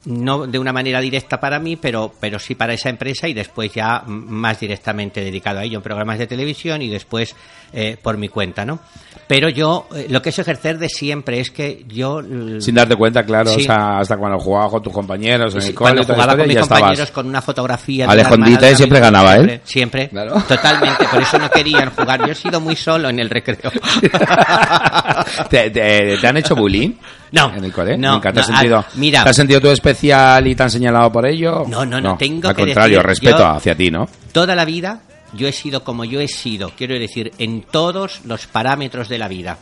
no 0.06 0.46
de 0.46 0.58
una 0.58 0.72
manera 0.72 1.00
directa 1.00 1.40
para 1.40 1.58
mí, 1.58 1.76
pero, 1.76 2.12
pero 2.20 2.38
sí 2.38 2.54
para 2.54 2.74
esa 2.74 2.88
empresa 2.88 3.28
y 3.28 3.34
después 3.34 3.72
ya 3.72 4.02
más 4.06 4.60
directamente 4.60 5.20
dedicado 5.20 5.60
a 5.60 5.64
ello 5.64 5.78
en 5.78 5.82
programas 5.82 6.18
de 6.18 6.26
televisión 6.26 6.82
y 6.82 6.88
después 6.88 7.34
eh, 7.72 7.96
por 8.00 8.16
mi 8.16 8.28
cuenta, 8.28 8.64
¿no? 8.64 8.80
Pero 9.26 9.48
yo, 9.48 9.88
eh, 9.94 10.06
lo 10.10 10.20
que 10.20 10.28
es 10.28 10.38
ejercer 10.38 10.78
de 10.78 10.88
siempre 10.88 11.40
es 11.40 11.50
que 11.50 11.84
yo... 11.88 12.20
l- 12.20 12.60
Sin 12.60 12.74
darte 12.74 12.94
cuenta, 12.94 13.24
claro, 13.24 13.50
Sí. 13.50 13.62
o 13.62 13.64
sea, 13.64 13.98
hasta 14.00 14.16
cuando 14.18 14.38
jugabas 14.38 14.70
con 14.70 14.82
tus 14.82 14.92
compañeros 14.92 15.54
en 15.54 15.62
Sí, 15.62 15.68
el 15.68 15.74
cole, 15.74 15.90
cuando 15.94 16.02
la 16.02 16.14
jugaba 16.14 16.36
con 16.36 16.46
mis 16.48 16.56
estabas. 16.58 16.80
compañeros 16.80 17.10
con 17.10 17.26
una 17.28 17.40
fotografía 17.42 18.04
una 18.06 18.14
hermana 18.20 18.70
y 18.70 18.74
siempre 18.76 19.00
ganaba, 19.00 19.36
¿eh? 19.38 19.60
siempre 19.64 20.08
Claro. 20.10 20.34
totalmente 20.46 21.04
por 21.10 21.22
eso 21.22 21.38
no 21.38 21.48
querían 21.54 21.90
jugar 21.90 22.20
yo 22.26 22.32
he 22.32 22.34
sido 22.34 22.60
muy 22.60 22.76
solo 22.76 23.08
en 23.08 23.18
el 23.18 23.30
recreo 23.30 23.70
¿Te, 25.50 25.70
te- 25.70 26.16
te 26.20 26.26
han 26.26 26.36
hecho 26.36 26.54
bullying? 26.54 26.92
No, 27.32 27.52
¿En 27.54 27.64
el 27.64 27.72
cole? 27.72 27.96
no, 27.96 28.12
¿Nunca 28.12 28.32
te 28.32 28.40
has 28.40 28.46
sentido, 28.46 28.78
ah, 28.78 28.86
mira. 28.94 29.24
¿Te 29.24 29.30
has 29.30 29.36
sentido 29.36 29.60
tú 29.60 29.68
especial 29.70 30.46
y 30.46 30.54
te 30.54 30.62
han 30.62 30.70
señalado 30.70 31.10
por 31.10 31.26
ello? 31.26 31.64
No, 31.66 31.84
no, 31.84 32.00
no, 32.00 32.16
tengo 32.16 32.48
Al 32.48 32.54
que 32.54 32.62
contrario, 32.62 32.98
decir, 32.98 33.06
respeto 33.08 33.46
hacia 33.46 33.74
ti, 33.74 33.90
¿no? 33.90 34.06
toda 34.32 34.54
la 34.54 34.64
vida 34.64 35.00
yo 35.36 35.48
he 35.48 35.52
sido 35.52 35.84
como 35.84 36.04
yo 36.04 36.20
he 36.20 36.28
sido, 36.28 36.70
quiero 36.70 36.98
decir, 36.98 37.32
en 37.38 37.62
todos 37.62 38.24
los 38.24 38.46
parámetros 38.46 39.08
de 39.08 39.18
la 39.18 39.28
vida. 39.28 39.58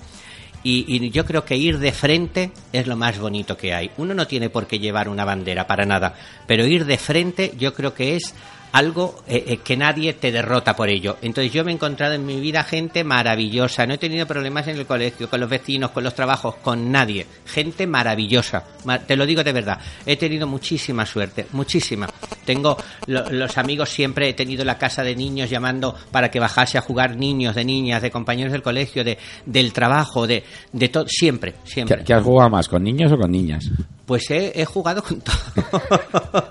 Y, 0.64 0.84
y 0.88 1.10
yo 1.10 1.24
creo 1.26 1.44
que 1.44 1.56
ir 1.56 1.78
de 1.78 1.90
frente 1.90 2.52
es 2.72 2.86
lo 2.86 2.96
más 2.96 3.18
bonito 3.18 3.56
que 3.56 3.74
hay. 3.74 3.90
Uno 3.96 4.14
no 4.14 4.28
tiene 4.28 4.48
por 4.48 4.68
qué 4.68 4.78
llevar 4.78 5.08
una 5.08 5.24
bandera 5.24 5.66
para 5.66 5.84
nada, 5.84 6.14
pero 6.46 6.66
ir 6.66 6.84
de 6.84 6.98
frente 6.98 7.52
yo 7.58 7.74
creo 7.74 7.94
que 7.94 8.14
es 8.14 8.34
algo 8.72 9.22
eh, 9.28 9.44
eh, 9.46 9.56
que 9.58 9.76
nadie 9.76 10.14
te 10.14 10.32
derrota 10.32 10.74
por 10.74 10.88
ello. 10.88 11.16
Entonces 11.22 11.52
yo 11.52 11.64
me 11.64 11.70
he 11.72 11.74
encontrado 11.74 12.14
en 12.14 12.24
mi 12.24 12.40
vida 12.40 12.64
gente 12.64 13.04
maravillosa, 13.04 13.86
no 13.86 13.94
he 13.94 13.98
tenido 13.98 14.26
problemas 14.26 14.66
en 14.68 14.76
el 14.78 14.86
colegio, 14.86 15.28
con 15.28 15.40
los 15.40 15.48
vecinos, 15.50 15.90
con 15.90 16.02
los 16.04 16.14
trabajos, 16.14 16.56
con 16.56 16.90
nadie. 16.90 17.26
Gente 17.46 17.86
maravillosa, 17.86 18.64
Ma- 18.84 18.98
te 18.98 19.16
lo 19.16 19.26
digo 19.26 19.44
de 19.44 19.52
verdad. 19.52 19.78
He 20.06 20.16
tenido 20.16 20.46
muchísima 20.46 21.04
suerte, 21.06 21.46
muchísima. 21.52 22.08
Tengo 22.44 22.76
lo- 23.06 23.30
los 23.30 23.58
amigos 23.58 23.90
siempre, 23.90 24.28
he 24.28 24.34
tenido 24.34 24.64
la 24.64 24.78
casa 24.78 25.02
de 25.02 25.14
niños 25.14 25.50
llamando 25.50 25.94
para 26.10 26.30
que 26.30 26.40
bajase 26.40 26.78
a 26.78 26.80
jugar 26.80 27.16
niños, 27.16 27.54
de 27.54 27.64
niñas, 27.64 28.02
de 28.02 28.10
compañeros 28.10 28.52
del 28.52 28.62
colegio, 28.62 29.04
de, 29.04 29.18
del 29.46 29.72
trabajo, 29.72 30.26
de, 30.26 30.44
de 30.72 30.88
todo, 30.88 31.04
siempre, 31.08 31.54
siempre. 31.64 31.98
¿Qué, 31.98 32.04
qué 32.04 32.14
has 32.14 32.22
jugado 32.22 32.50
más, 32.50 32.68
con 32.68 32.82
niños 32.82 33.12
o 33.12 33.16
con 33.18 33.30
niñas? 33.30 33.70
Pues 34.04 34.28
he, 34.30 34.52
he 34.60 34.64
jugado 34.64 35.02
con 35.02 35.20
todo. 35.20 35.36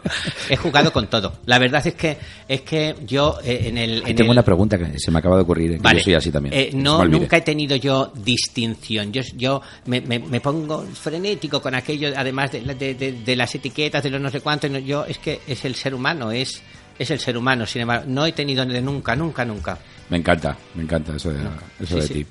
he 0.49 0.55
jugado 0.55 0.91
con 0.93 1.07
todo. 1.07 1.33
La 1.45 1.59
verdad 1.59 1.85
es 1.85 1.93
que 1.95 2.17
es 2.47 2.61
que 2.61 2.95
yo 3.05 3.37
eh, 3.43 3.63
en 3.65 3.77
el 3.77 3.97
en 4.07 4.15
Tengo 4.15 4.31
el- 4.31 4.37
una 4.37 4.43
pregunta 4.43 4.77
que 4.77 4.97
se 4.97 5.11
me 5.11 5.19
acaba 5.19 5.35
de 5.35 5.41
ocurrir, 5.43 5.71
¿eh? 5.73 5.75
que 5.75 5.81
Vale. 5.81 5.99
yo 5.99 6.03
soy 6.05 6.13
así 6.15 6.31
también. 6.31 6.53
Eh, 6.55 6.69
no, 6.73 7.03
nunca 7.05 7.37
he 7.37 7.41
tenido 7.41 7.75
yo 7.75 8.11
distinción. 8.15 9.11
Yo, 9.11 9.21
yo 9.35 9.61
me, 9.85 9.99
me- 10.01 10.19
me 10.19 10.39
pongo 10.41 10.83
frenético 10.93 11.61
con 11.61 11.75
aquello, 11.75 12.09
además 12.15 12.51
de, 12.53 12.61
de- 12.61 12.95
de- 12.95 13.11
de 13.23 13.35
las 13.35 13.53
etiquetas, 13.53 14.01
de 14.03 14.09
los 14.09 14.21
no 14.21 14.29
sé 14.29 14.39
cuántos. 14.41 14.71
Yo 14.85 15.05
es 15.05 15.17
que 15.17 15.41
es 15.47 15.65
el 15.65 15.75
ser 15.75 15.93
humano, 15.93 16.31
es 16.31 16.61
es 16.97 17.09
el 17.11 17.19
ser 17.19 17.35
humano. 17.37 17.65
Sin 17.65 17.81
embargo, 17.81 18.05
no 18.07 18.25
he 18.25 18.31
tenido 18.31 18.65
de 18.65 18.81
nunca, 18.81 19.15
nunca, 19.15 19.43
nunca. 19.43 19.77
Me 20.09 20.17
encanta, 20.17 20.55
me 20.75 20.83
encanta 20.83 21.15
eso 21.15 21.31
de, 21.31 21.39
eso 21.79 21.87
Sí, 21.87 21.95
de 21.95 22.01
sí. 22.01 22.13
ti. 22.13 22.25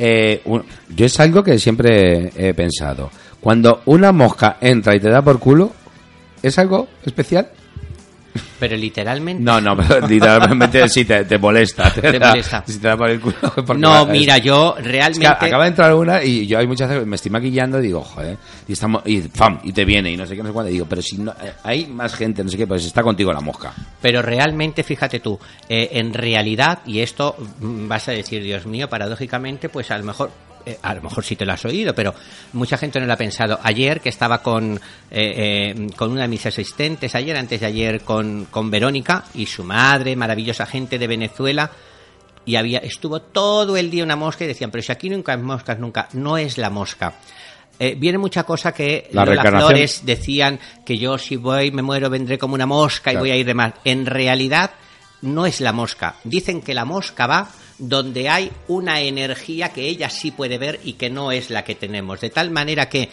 Eh, 0.00 0.40
un- 0.44 0.64
yo 0.94 1.06
es 1.06 1.18
algo 1.20 1.42
que 1.42 1.58
siempre 1.58 2.30
he 2.36 2.54
pensado. 2.54 3.10
Cuando 3.40 3.82
una 3.86 4.12
mosca 4.12 4.56
entra 4.60 4.94
y 4.96 5.00
te 5.00 5.08
da 5.08 5.22
por 5.22 5.38
culo, 5.38 5.72
¿es 6.42 6.58
algo 6.58 6.88
especial? 7.04 7.48
Pero 8.60 8.76
literalmente. 8.76 9.42
No, 9.42 9.60
no, 9.60 9.76
pero 9.76 10.06
literalmente 10.06 10.88
sí 10.88 11.04
te, 11.04 11.24
te 11.24 11.38
molesta. 11.38 11.92
Te 11.94 12.18
da- 12.18 12.30
molesta. 12.30 12.64
Si 12.66 12.78
te 12.78 12.88
da 12.88 12.96
por 12.96 13.08
el 13.08 13.20
culo. 13.20 13.36
No, 13.78 13.90
va- 13.90 14.04
mira, 14.06 14.36
es- 14.36 14.42
yo 14.44 14.74
es 14.76 14.82
que 14.82 14.88
realmente. 14.90 15.26
acaba 15.28 15.62
de 15.64 15.68
entrar 15.70 15.94
una 15.94 16.22
y 16.24 16.46
yo 16.46 16.58
hay 16.58 16.66
muchas 16.66 16.88
veces 16.88 17.06
me 17.06 17.14
estoy 17.16 17.30
maquillando 17.30 17.78
y 17.78 17.82
digo, 17.82 18.02
joder, 18.02 18.36
y 18.66 18.72
estamos 18.72 19.02
y 19.06 19.20
¡fam! 19.22 19.60
y 19.62 19.72
te 19.72 19.84
viene 19.84 20.10
y 20.10 20.16
no 20.16 20.26
sé 20.26 20.34
qué, 20.34 20.42
no 20.42 20.48
sé 20.48 20.52
cuándo. 20.52 20.70
Y 20.70 20.74
digo, 20.74 20.86
pero 20.88 21.00
si 21.02 21.18
no, 21.18 21.30
eh, 21.32 21.52
hay 21.62 21.86
más 21.86 22.14
gente, 22.14 22.42
no 22.42 22.50
sé 22.50 22.56
qué, 22.56 22.66
pues 22.66 22.84
está 22.84 23.02
contigo 23.02 23.32
la 23.32 23.40
mosca. 23.40 23.72
Pero 24.02 24.22
realmente, 24.22 24.82
fíjate 24.82 25.20
tú, 25.20 25.38
eh, 25.68 25.90
en 25.92 26.12
realidad, 26.12 26.80
y 26.86 26.98
esto 27.00 27.36
mm, 27.60 27.86
vas 27.88 28.08
a 28.08 28.12
decir, 28.12 28.42
Dios 28.42 28.66
mío, 28.66 28.88
paradójicamente, 28.88 29.68
pues 29.68 29.90
a 29.92 29.98
lo 29.98 30.04
mejor, 30.04 30.30
eh, 30.66 30.78
a 30.82 30.94
lo 30.94 31.02
mejor 31.02 31.24
sí 31.24 31.36
te 31.36 31.44
lo 31.44 31.52
has 31.52 31.64
oído, 31.64 31.94
pero 31.94 32.14
mucha 32.52 32.76
gente 32.78 33.00
no 33.00 33.06
lo 33.06 33.12
ha 33.12 33.16
pensado. 33.16 33.58
Ayer 33.62 34.00
que 34.00 34.08
estaba 34.08 34.42
con, 34.42 34.76
eh, 35.10 35.72
eh, 35.76 35.86
con 35.96 36.10
una 36.12 36.22
de 36.22 36.28
mis 36.28 36.44
asistentes, 36.46 37.14
ayer, 37.14 37.36
antes 37.36 37.60
de 37.60 37.66
ayer, 37.66 38.00
con, 38.02 38.46
con 38.50 38.70
Verónica 38.70 39.24
y 39.34 39.46
su 39.46 39.64
madre, 39.64 40.16
maravillosa 40.16 40.66
gente 40.66 40.98
de 40.98 41.06
Venezuela, 41.06 41.70
y 42.44 42.56
había 42.56 42.78
estuvo 42.78 43.20
todo 43.20 43.76
el 43.76 43.90
día 43.90 44.04
una 44.04 44.16
mosca 44.16 44.44
y 44.44 44.48
decían, 44.48 44.70
pero 44.70 44.82
si 44.82 44.90
aquí 44.90 45.10
nunca 45.10 45.32
hay 45.32 45.38
moscas, 45.38 45.78
nunca, 45.78 46.08
no 46.14 46.38
es 46.38 46.56
la 46.56 46.70
mosca. 46.70 47.14
Eh, 47.78 47.94
viene 47.96 48.18
mucha 48.18 48.42
cosa 48.42 48.72
que 48.72 49.08
La 49.12 49.24
reencarnación. 49.24 49.68
Flores 49.70 50.00
decían 50.04 50.58
que 50.84 50.98
yo 50.98 51.16
si 51.18 51.36
voy 51.36 51.70
me 51.70 51.82
muero 51.82 52.10
vendré 52.10 52.38
como 52.38 52.54
una 52.54 52.66
mosca 52.66 53.10
y 53.10 53.14
Claro. 53.14 53.20
voy 53.24 53.30
a 53.30 53.36
ir 53.36 53.46
de 53.46 53.54
más. 53.54 53.74
En 53.84 54.06
realidad 54.06 54.70
no 55.22 55.46
es 55.46 55.60
la 55.60 55.72
mosca. 55.72 56.16
Dicen 56.24 56.60
que 56.62 56.74
la 56.74 56.84
mosca 56.84 57.26
va 57.26 57.48
donde 57.78 58.28
hay 58.28 58.50
una 58.66 59.00
energía 59.00 59.70
que 59.70 59.86
ella 59.88 60.10
sí 60.10 60.30
puede 60.32 60.58
ver 60.58 60.80
y 60.84 60.94
que 60.94 61.10
no 61.10 61.32
es 61.32 61.50
la 61.50 61.64
que 61.64 61.74
tenemos. 61.74 62.20
De 62.20 62.30
tal 62.30 62.50
manera 62.50 62.88
que 62.88 63.08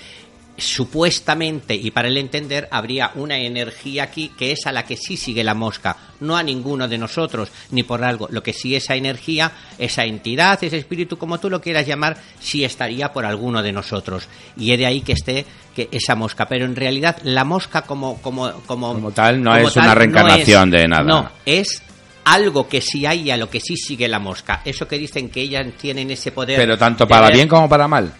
supuestamente 0.58 1.76
y 1.76 1.92
para 1.92 2.08
el 2.08 2.18
entender 2.18 2.68
habría 2.72 3.12
una 3.16 3.38
energía 3.38 4.04
aquí 4.04 4.32
que 4.38 4.52
es 4.52 4.66
a 4.66 4.72
la 4.72 4.86
que 4.86 4.96
sí 4.96 5.18
sigue 5.18 5.44
la 5.44 5.54
mosca, 5.54 5.98
no 6.22 6.38
a 6.38 6.44
ninguno 6.44 6.88
de 6.88 6.98
nosotros 6.98 7.50
ni 7.72 7.84
por 7.84 8.04
algo. 8.04 8.28
Lo 8.32 8.42
que 8.42 8.54
sí 8.54 8.76
esa 8.76 8.96
energía, 8.96 9.52
esa 9.78 10.06
entidad, 10.06 10.64
ese 10.64 10.78
espíritu, 10.78 11.18
como 11.18 11.40
tú 11.40 11.50
lo 11.50 11.62
quieras 11.62 11.86
llamar, 11.86 12.18
sí 12.40 12.64
estaría 12.64 13.12
por 13.12 13.26
alguno 13.26 13.62
de 13.62 13.74
nosotros. 13.74 14.28
Y 14.58 14.72
es 14.72 14.80
de 14.80 14.86
ahí 14.86 15.02
que 15.02 15.14
esté 15.14 15.46
que 15.76 15.90
esa 15.92 16.16
mosca. 16.16 16.48
Pero 16.48 16.66
en 16.66 16.76
realidad 16.76 17.18
la 17.24 17.44
mosca 17.44 17.82
como 17.82 18.22
como 18.22 18.52
como, 18.66 18.94
Como 18.94 19.12
tal, 19.12 19.44
no 19.44 19.56
es 19.58 19.76
una 19.76 19.94
reencarnación 19.94 20.72
de 20.72 20.88
nada. 20.88 21.04
No, 21.04 21.30
es 21.46 21.82
algo 22.26 22.68
que 22.68 22.82
sí 22.82 23.06
hay 23.06 23.22
y 23.22 23.32
a 23.32 23.38
lo 23.38 23.50
que 23.50 23.60
sí 23.60 23.78
sigue 23.78 24.08
la 24.08 24.20
mosca. 24.20 24.62
Eso 24.66 24.88
que 24.88 24.98
dicen 24.98 25.30
que 25.30 25.42
ellas 25.42 25.66
tienen 25.80 26.12
ese 26.12 26.32
poder. 26.32 26.58
Pero 26.58 26.78
tanto 26.78 27.08
para 27.08 27.30
bien 27.30 27.48
como 27.48 27.70
para 27.70 27.88
mal. 27.88 28.12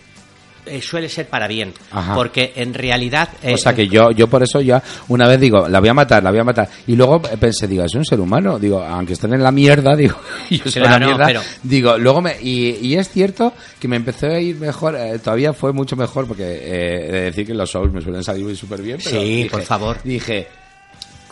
eh, 0.68 0.82
suele 0.82 1.08
ser 1.10 1.28
para 1.28 1.48
bien, 1.48 1.72
Ajá. 1.92 2.16
porque 2.16 2.52
en 2.56 2.74
realidad... 2.74 3.30
eh, 3.44 3.54
O 3.54 3.58
sea 3.58 3.76
que 3.76 3.88
yo, 3.88 4.10
yo 4.10 4.28
por 4.28 4.42
eso 4.42 4.62
ya 4.62 4.82
una 5.10 5.28
vez 5.28 5.40
digo, 5.40 5.68
la 5.68 5.80
voy 5.80 5.90
a 5.90 5.94
matar, 5.94 6.24
la 6.24 6.32
voy 6.32 6.40
a 6.40 6.44
matar. 6.44 6.68
Y 6.88 6.96
luego 6.96 7.22
pensé, 7.22 7.68
digo, 7.68 7.84
es 7.84 7.94
un 7.94 8.04
ser 8.04 8.20
humano. 8.20 8.58
Digo, 8.58 8.82
aunque 8.84 9.14
estén 9.14 9.34
en 9.36 9.44
la 9.44 9.52
mierda, 9.52 9.96
digo, 9.98 10.16
yo 10.50 10.64
soy 10.72 10.82
la 10.82 10.88
Claro, 10.90 11.06
mierda. 11.06 11.26
pero- 11.28 11.42
Digo, 11.62 11.98
luego 12.00 12.22
me. 12.22 12.36
Y, 12.42 12.78
y 12.82 12.96
es 12.96 13.10
cierto 13.10 13.54
que 13.80 13.88
me 13.88 13.96
empezó 13.98 14.26
a 14.28 14.40
ir 14.40 14.56
mejor, 14.56 14.96
eh, 14.96 15.20
todavía 15.20 15.54
fue 15.54 15.72
mucho 15.72 15.96
mejor, 15.96 16.28
porque 16.28 16.44
eh, 16.44 17.12
de 17.12 17.22
decir 17.22 17.46
que 17.46 17.54
los 17.54 17.70
Souls 17.70 17.94
me 17.94 18.02
suelen 18.02 18.24
salir 18.24 18.56
súper 18.58 18.82
bien. 18.82 18.98
pero 19.04 19.20
Sí, 19.22 19.26
dije- 19.44 19.50
por 19.52 19.62
favor. 19.62 19.98
Dije, 20.04 20.48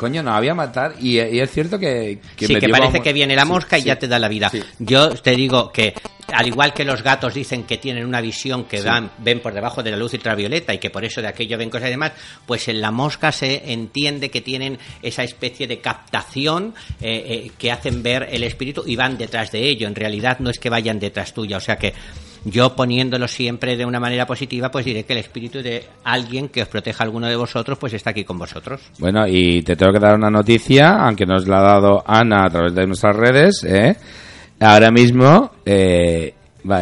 coño, 0.03 0.21
no 0.21 0.31
la 0.31 0.39
voy 0.39 0.49
a 0.49 0.53
matar. 0.53 0.95
Y, 0.99 1.19
y 1.19 1.39
es 1.39 1.49
cierto 1.51 1.79
que. 1.79 2.19
que 2.35 2.47
sí, 2.47 2.53
me 2.53 2.59
que 2.59 2.69
parece 2.69 2.99
que 3.01 3.13
viene 3.13 3.35
la 3.35 3.43
Sí, 3.43 3.47
mosca 3.47 3.77
y 3.77 3.83
ya 3.83 3.97
te 3.97 4.07
da 4.07 4.19
la 4.19 4.27
vida. 4.27 4.51
Yo 4.79 5.09
te 5.09 5.31
digo 5.31 5.71
que, 5.71 5.93
al 6.33 6.47
igual 6.47 6.73
que 6.73 6.83
los 6.83 7.01
gatos 7.01 7.33
dicen 7.33 7.63
que 7.63 7.77
tienen 7.77 8.05
una 8.05 8.21
visión 8.21 8.65
que 8.65 8.81
dan, 8.81 9.11
ven 9.19 9.39
por 9.39 9.53
debajo 9.53 9.81
de 9.81 9.91
la 9.91 9.97
luz 9.97 10.13
ultravioleta 10.13 10.73
y 10.73 10.77
que 10.77 10.89
por 10.89 11.05
eso 11.05 11.21
de 11.21 11.27
aquello 11.27 11.57
ven 11.57 11.69
cosas 11.69 11.87
y 11.87 11.91
demás, 11.91 12.11
pues 12.45 12.67
en 12.67 12.81
la 12.81 12.91
mosca 12.91 13.31
se 13.31 13.71
entiende 13.71 14.29
que 14.29 14.41
tienen 14.41 14.77
esa 15.01 15.23
especie 15.23 15.67
de 15.67 15.79
captación 15.79 16.73
eh, 17.01 17.23
eh, 17.25 17.51
que 17.57 17.71
hacen 17.71 18.03
ver 18.03 18.27
el 18.31 18.43
espíritu 18.43 18.83
y 18.85 18.95
van 18.95 19.17
detrás 19.17 19.51
de 19.51 19.67
ello. 19.67 19.87
En 19.87 19.95
realidad 19.95 20.39
no 20.39 20.49
es 20.49 20.59
que 20.59 20.69
vayan 20.69 20.99
detrás 20.99 21.33
tuya, 21.33 21.57
o 21.57 21.61
sea 21.61 21.77
que 21.77 21.93
yo 22.45 22.75
poniéndolo 22.75 23.27
siempre 23.27 23.77
de 23.77 23.85
una 23.85 23.99
manera 23.99 24.25
positiva, 24.25 24.69
pues 24.69 24.85
diré 24.85 25.03
que 25.03 25.13
el 25.13 25.19
espíritu 25.19 25.61
de 25.61 25.83
alguien 26.03 26.49
que 26.49 26.61
os 26.61 26.67
proteja 26.67 27.03
a 27.03 27.05
alguno 27.05 27.27
de 27.27 27.35
vosotros, 27.35 27.77
pues 27.77 27.93
está 27.93 28.09
aquí 28.09 28.23
con 28.23 28.37
vosotros. 28.37 28.81
Bueno, 28.99 29.25
y 29.27 29.61
te 29.61 29.75
tengo 29.75 29.93
que 29.93 29.99
dar 29.99 30.15
una 30.15 30.29
noticia, 30.29 30.97
aunque 31.05 31.25
nos 31.25 31.47
la 31.47 31.59
ha 31.59 31.61
dado 31.73 32.03
Ana 32.05 32.45
a 32.45 32.49
través 32.49 32.75
de 32.75 32.85
nuestras 32.87 33.15
redes. 33.15 33.63
¿eh? 33.63 33.95
Ahora 34.59 34.91
mismo, 34.91 35.51
eh, 35.65 36.33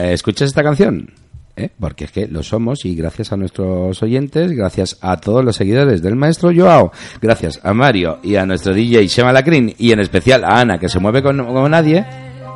¿escuchas 0.05 0.47
esta 0.49 0.64
canción? 0.64 1.14
¿Eh? 1.55 1.70
Porque 1.80 2.05
es 2.05 2.12
que 2.12 2.28
lo 2.28 2.43
somos 2.43 2.86
y 2.86 2.95
gracias 2.95 3.32
a 3.34 3.38
nuestros 3.38 4.01
oyentes, 4.01 4.53
gracias 4.53 4.97
a 5.01 5.18
todos 5.18 5.43
los 5.43 5.55
seguidores 5.57 6.01
del 6.01 6.16
maestro 6.16 6.49
Joao, 6.55 6.91
gracias 7.22 7.59
a 7.64 7.74
Mario 7.74 8.20
y 8.24 8.38
a 8.38 8.45
nuestro 8.45 8.74
DJ 8.74 9.05
Shema 9.07 9.34
Lacrin 9.34 9.76
y 9.78 9.91
en 9.91 9.99
especial 9.99 10.45
a 10.45 10.62
Ana 10.62 10.80
que 10.80 10.88
se 10.88 10.99
mueve 10.99 11.22
con- 11.22 11.45
como 11.45 11.68
nadie, 11.68 12.05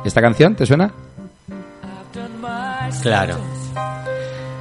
¿esta 0.04 0.22
canción 0.22 0.56
te 0.56 0.64
suena? 0.64 0.92
Claro. 3.02 3.36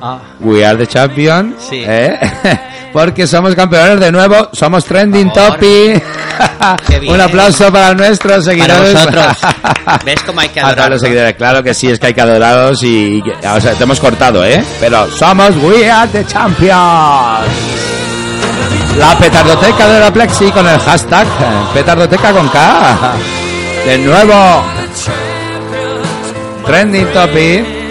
Ah. 0.01 0.19
We 0.39 0.63
are 0.65 0.77
the 0.77 0.87
champion. 0.87 1.55
Sí. 1.59 1.83
¿eh? 1.85 2.19
Porque 2.93 3.27
somos 3.27 3.55
campeones 3.55 3.99
de 3.99 4.11
nuevo, 4.11 4.49
somos 4.53 4.85
trending 4.85 5.31
topic. 5.33 6.01
Un 7.09 7.19
aplauso 7.21 7.71
para 7.71 7.93
nuestros 7.93 8.45
Para 8.45 8.55
seguidores. 8.55 8.93
vosotros. 8.93 9.25
¿Ves 10.05 10.21
cómo 10.25 10.39
hay 10.39 10.49
que 10.49 10.59
A 10.59 10.63
todos 10.63 10.73
adorarlos? 10.73 10.89
los 10.91 11.01
seguidores, 11.01 11.33
claro 11.35 11.63
que 11.63 11.73
sí, 11.73 11.89
es 11.89 11.99
que 11.99 12.07
hay 12.07 12.13
que 12.13 12.21
adorarlos 12.21 12.83
y, 12.83 13.17
y 13.25 13.47
o 13.47 13.59
sea, 13.61 13.73
te 13.73 13.83
hemos 13.83 13.99
cortado, 13.99 14.45
¿eh? 14.45 14.63
Pero 14.79 15.09
somos 15.11 15.49
We 15.57 15.89
Are 15.89 16.09
the 16.11 16.25
Champions. 16.25 16.71
La 18.97 19.17
petardoteca 19.19 19.87
de 19.89 19.99
la 19.99 20.13
Plexi 20.13 20.49
con 20.51 20.65
el 20.65 20.79
hashtag 20.79 21.25
eh, 21.27 21.29
petardoteca 21.73 22.31
con 22.31 22.47
K. 22.47 23.13
De 23.85 23.97
nuevo. 23.97 24.63
Trending 26.65 27.07
topic. 27.13 27.84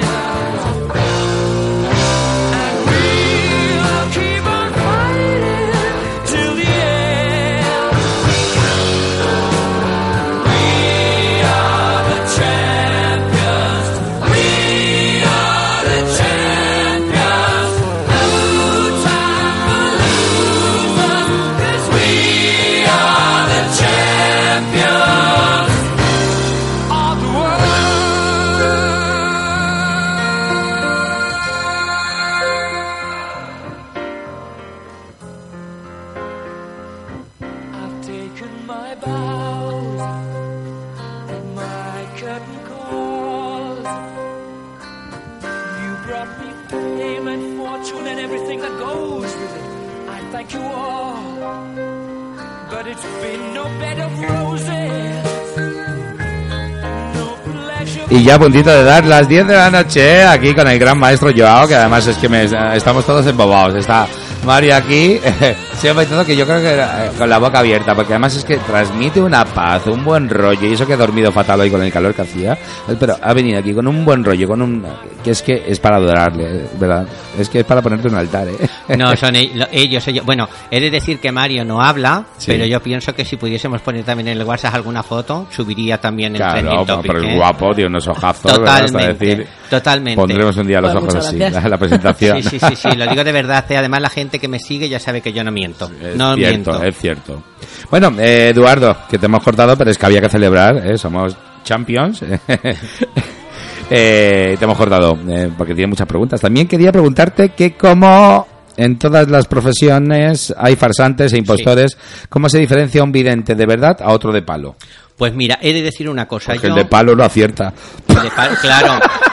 Y 58.17 58.23
ya 58.23 58.37
a 58.37 58.39
puntito 58.39 58.71
de 58.71 58.85
dar 58.85 59.05
las 59.05 59.27
10 59.29 59.47
de 59.49 59.57
la 59.57 59.71
noche 59.71 60.23
aquí 60.25 60.55
con 60.55 60.69
el 60.69 60.79
gran 60.79 60.97
maestro 60.99 61.31
Joao, 61.37 61.67
que 61.67 61.75
además 61.75 62.07
es 62.07 62.17
que 62.17 62.29
me- 62.29 62.45
estamos 62.77 63.05
todos 63.05 63.27
embobados. 63.27 63.75
Está 63.75 64.07
Mario 64.45 64.76
aquí, 64.76 65.18
siempre 65.78 66.05
todo 66.07 66.24
que 66.24 66.36
yo 66.36 66.45
creo 66.45 66.61
que 66.61 66.74
eh, 66.74 67.11
con 67.16 67.28
la 67.30 67.38
boca 67.38 67.61
abierta, 67.61 67.95
porque 67.95 68.12
además 68.12 68.36
es 68.36 68.45
que 68.45 68.59
transmite 68.59 69.20
una 69.20 69.45
paz, 69.45 69.86
un 69.86 70.05
buen 70.05 70.28
rollo, 70.28 70.68
y 70.68 70.74
eso 70.74 70.86
que 70.86 70.92
he 70.92 70.97
dormido 70.97 71.32
fatal 71.32 71.61
hoy 71.61 71.70
con 71.70 71.82
el 71.82 71.90
calor 71.90 72.14
que 72.14 72.22
hacía, 72.22 72.53
eh, 72.53 72.97
pero 72.99 73.16
ha 73.22 73.32
venido 73.32 73.59
aquí 73.59 73.72
con 73.72 73.86
un 73.88 74.05
buen 74.05 74.22
rollo, 74.22 74.47
con 74.47 74.61
un... 74.61 74.84
que 75.22 75.30
es 75.30 75.40
que 75.42 75.64
es 75.66 75.80
para 75.80 75.97
adorarle, 75.97 76.45
eh, 76.45 76.66
¿verdad? 76.78 77.07
Es 77.38 77.49
que 77.49 77.61
es 77.61 77.64
para 77.64 77.80
ponerte 77.80 78.09
un 78.09 78.14
altar, 78.16 78.47
¿eh? 78.49 78.68
No, 78.99 79.16
son 79.16 79.34
e- 79.34 79.51
lo- 79.55 79.66
ellos, 79.72 80.07
ellos. 80.09 80.24
Bueno, 80.26 80.47
he 80.70 80.78
de 80.78 80.90
decir 80.90 81.18
que 81.20 81.32
Mario 81.32 81.64
no 81.64 81.80
habla, 81.82 82.24
Sí. 82.36 82.47
pero 82.53 82.66
yo 82.66 82.80
pienso 82.82 83.14
que 83.14 83.24
si 83.24 83.36
pudiésemos 83.36 83.80
poner 83.80 84.05
también 84.05 84.28
en 84.28 84.38
el 84.38 84.45
WhatsApp 84.47 84.74
alguna 84.74 85.03
foto, 85.03 85.47
subiría 85.51 85.99
también 85.99 86.32
el 86.34 86.42
Claro, 86.42 86.53
trending 86.53 86.80
pero, 86.84 86.97
topic. 86.97 87.12
pero 87.12 87.24
es 87.26 87.32
¿eh? 87.32 87.36
guapo, 87.36 87.74
tiene 87.74 87.88
unos 87.88 88.07
ojazos, 88.09 88.45
¿verdad? 88.53 88.74
Hasta 88.74 88.86
Totalmente, 88.86 89.24
decir, 89.26 89.47
totalmente. 89.71 90.21
Pondremos 90.21 90.57
un 90.57 90.67
día 90.67 90.81
los 90.81 90.93
Pues 90.93 91.15
ojos 91.15 91.27
así, 91.27 91.39
la, 91.39 91.51
la 91.69 91.79
presentación. 91.79 92.43
Sí, 92.43 92.49
sí, 92.51 92.59
sí, 92.61 92.77
sí, 92.77 92.89
lo 92.97 93.07
digo 93.07 93.25
de 93.25 93.33
verdad. 93.33 93.65
eh. 93.71 93.77
Además, 93.77 94.01
la 94.03 94.11
gente 94.11 94.39
que 94.39 94.49
me 94.49 94.59
sigue 94.59 94.89
ya 94.89 94.99
sabe 95.01 95.21
que 95.21 95.33
yo 95.33 95.43
no 95.45 95.51
miento. 95.53 95.91
Es 96.03 96.17
no 96.17 96.35
cierto, 96.35 96.71
miento. 96.73 96.83
es 96.85 96.97
cierto. 96.99 97.43
Bueno, 97.91 98.12
eh, 98.19 98.51
Eduardo, 98.55 98.97
que 99.09 99.19
te 99.19 99.27
hemos 99.27 99.43
cortado, 99.43 99.77
pero 99.77 99.91
es 99.91 99.99
que 99.99 100.07
había 100.07 100.21
que 100.21 100.29
celebrar, 100.29 100.77
¿eh? 100.87 100.97
somos 100.99 101.37
champions. 101.65 102.23
eh, 103.91 104.57
te 104.59 104.65
hemos 104.65 104.77
cortado, 104.77 105.19
eh, 105.29 105.51
porque 105.57 105.75
tiene 105.75 105.89
muchas 105.89 106.07
preguntas. 106.07 106.41
También 106.41 106.67
quería 106.67 106.93
preguntarte 106.93 107.51
que 107.51 107.75
como 107.77 108.47
en 108.77 108.99
todas 108.99 109.29
las 109.29 109.47
profesiones 109.47 110.53
hay 110.57 110.77
farsantes 110.77 111.33
e 111.33 111.39
impostores, 111.39 111.97
¿cómo 112.29 112.49
se 112.49 112.59
diferencia 112.59 113.03
un 113.05 113.12
vidente 113.12 113.55
de 113.55 113.67
verdad 113.67 113.97
a 114.03 114.12
otro 114.12 114.33
de 114.33 114.43
palo? 114.43 114.77
Pues 115.17 115.33
mira, 115.33 115.59
he 115.62 115.73
de 115.73 115.83
decir 115.83 116.09
una 116.09 116.27
cosa. 116.27 116.57
Yo- 116.57 116.69
el 116.69 116.75
de 116.75 116.85
palo 116.87 117.15
no 117.15 117.23
acierta. 117.25 117.73
De 118.09 118.31
pa- 118.31 118.49
claro. 118.61 118.99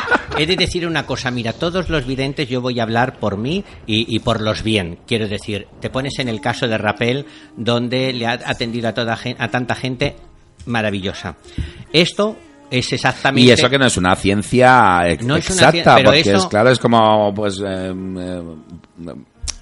He 0.42 0.46
de 0.48 0.56
decir 0.56 0.88
una 0.88 1.06
cosa, 1.06 1.30
mira, 1.32 1.54
todos 1.54 1.90
los 1.90 2.06
videntes 2.06 2.48
yo 2.50 2.62
voy 2.62 2.80
a 2.80 2.84
hablar 2.84 3.20
por 3.20 3.38
mí 3.38 3.64
y, 3.86 4.16
y 4.16 4.20
por 4.20 4.42
los 4.42 4.64
bien. 4.64 5.00
Quiero 5.06 5.28
decir, 5.28 5.68
te 5.80 5.90
pones 5.90 6.18
en 6.20 6.28
el 6.30 6.42
caso 6.42 6.68
de 6.68 6.78
Rapel, 6.78 7.26
donde 7.56 8.12
le 8.14 8.26
ha 8.28 8.34
atendido 8.46 8.90
a, 8.90 8.94
toda, 8.94 9.18
a 9.38 9.48
tanta 9.50 9.76
gente 9.76 10.16
maravillosa. 10.66 11.36
Esto 11.94 12.38
es 12.70 12.92
exactamente... 12.94 13.42
Y 13.48 13.52
eso 13.52 13.70
que 13.70 13.78
no 13.78 13.86
es 13.86 13.98
una 13.98 14.16
ciencia 14.16 15.02
ex- 15.06 15.26
No 15.26 15.36
es 15.36 15.50
una 15.50 15.56
exacta, 15.70 15.92
cien- 15.94 15.96
pero 15.98 16.06
porque 16.12 16.20
eso- 16.22 16.36
es 16.38 16.46
claro, 16.48 16.70
es 16.70 16.80
como 16.80 17.34
pues 17.34 17.60
eh, 17.60 17.92
eh, 17.94 18.42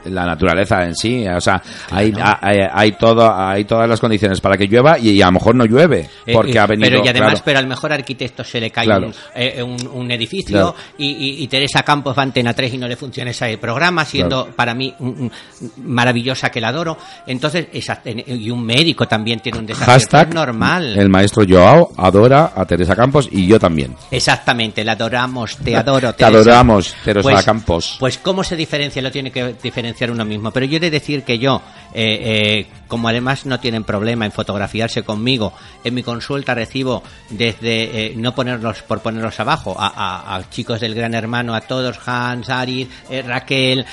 la 0.06 0.26
naturaleza 0.26 0.84
en 0.84 0.96
sí, 0.96 1.28
o 1.28 1.42
sea, 1.42 1.62
hay, 1.92 2.14
hay, 2.42 2.58
hay 2.72 2.92
todo, 2.94 3.34
hay 3.36 3.66
todas 3.66 3.88
las 3.90 4.00
condiciones 4.00 4.40
para 4.42 4.58
que 4.58 4.66
llueva 4.68 4.98
y, 4.98 5.10
y 5.12 5.22
a 5.22 5.26
lo 5.28 5.34
mejor 5.34 5.56
no 5.56 5.66
llueve 5.66 6.10
Eh, 6.26 6.34
porque 6.34 6.54
eh, 6.54 6.60
ha 6.60 6.68
venido. 6.68 6.90
pero 6.90 7.06
y 7.06 7.08
además 7.10 7.30
claro. 7.32 7.42
pero 7.46 7.60
al 7.60 7.68
mejor 7.68 7.92
arquitecto 7.94 8.44
se 8.44 8.60
le 8.60 8.72
cae 8.72 8.86
Claro. 8.86 9.08
un, 9.08 9.14
eh, 9.36 9.62
un- 9.64 9.88
un 9.88 10.12
edificio 10.12 10.56
Claro. 10.56 10.76
y, 10.98 11.08
y- 11.08 11.44
y 11.44 11.48
Teresa 11.48 11.84
Campos 11.84 12.18
va 12.18 12.22
a 12.22 12.26
Antena 12.26 12.54
3 12.54 12.74
y 12.74 12.78
no 12.78 12.88
le 12.88 12.96
funciona 12.96 13.32
ese 13.32 13.58
programa 13.58 14.06
siendo 14.06 14.48
para 14.56 14.74
mí 14.74 14.94
un- 15.00 15.32
maravillosa 15.78 16.50
que 16.50 16.62
la 16.62 16.70
adoro 16.70 16.98
entonces 17.28 17.68
esa- 17.74 18.02
y 18.06 18.50
un 18.50 18.64
médico 18.66 19.08
también 19.08 19.40
tiene 19.40 19.60
un 19.60 19.66
desafío 19.66 19.94
Hashtag 19.94 20.34
normal 20.34 20.98
el 20.98 21.10
maestro 21.10 21.44
Joao 21.48 21.92
adora 21.98 22.54
a 22.56 22.66
Teresa 22.66 22.96
Campos 22.96 23.28
y 23.32 23.48
yo 23.48 23.60
también. 23.60 23.96
Exactamente, 24.12 24.84
la 24.84 24.94
adoramos, 24.94 25.58
te 25.58 25.76
adoro. 25.76 26.12
Te 26.14 26.18
Teresa. 26.24 26.38
adoramos, 26.38 26.96
Teresa 27.04 27.44
Campos. 27.44 27.98
Pues 28.00 28.18
cómo 28.18 28.44
se 28.44 28.56
diferencia, 28.56 29.02
lo 29.02 29.12
tiene 29.12 29.32
que 29.32 29.56
diferenciar 29.62 29.89
uno 30.12 30.26
mismo. 30.26 30.52
Pero 30.52 30.66
yo 30.66 30.78
he 30.78 30.80
de 30.80 30.90
decir 30.92 31.24
que 31.24 31.40
yo, 31.40 31.62
eh, 31.94 32.20
eh, 32.66 32.68
como 32.88 33.08
además 33.08 33.46
no 33.46 33.60
tienen 33.60 33.84
problema 33.84 34.26
en 34.26 34.32
fotografiarse 34.32 35.04
conmigo, 35.04 35.54
en 35.84 35.94
mi 35.94 36.04
consulta 36.04 36.54
recibo 36.56 37.04
desde 37.30 38.08
eh, 38.08 38.14
no 38.16 38.34
ponerlos 38.36 38.82
por 38.84 39.02
ponerlos 39.02 39.40
abajo 39.40 39.76
a, 39.80 39.88
a- 39.88 40.36
a 40.36 40.50
chicos 40.50 40.80
del 40.80 40.96
Gran 40.96 41.14
Hermano, 41.14 41.54
a 41.56 41.62
todos, 41.62 42.00
Hans, 42.06 42.50
Aris, 42.50 42.88
eh, 43.10 43.22
Raquel, 43.22 43.86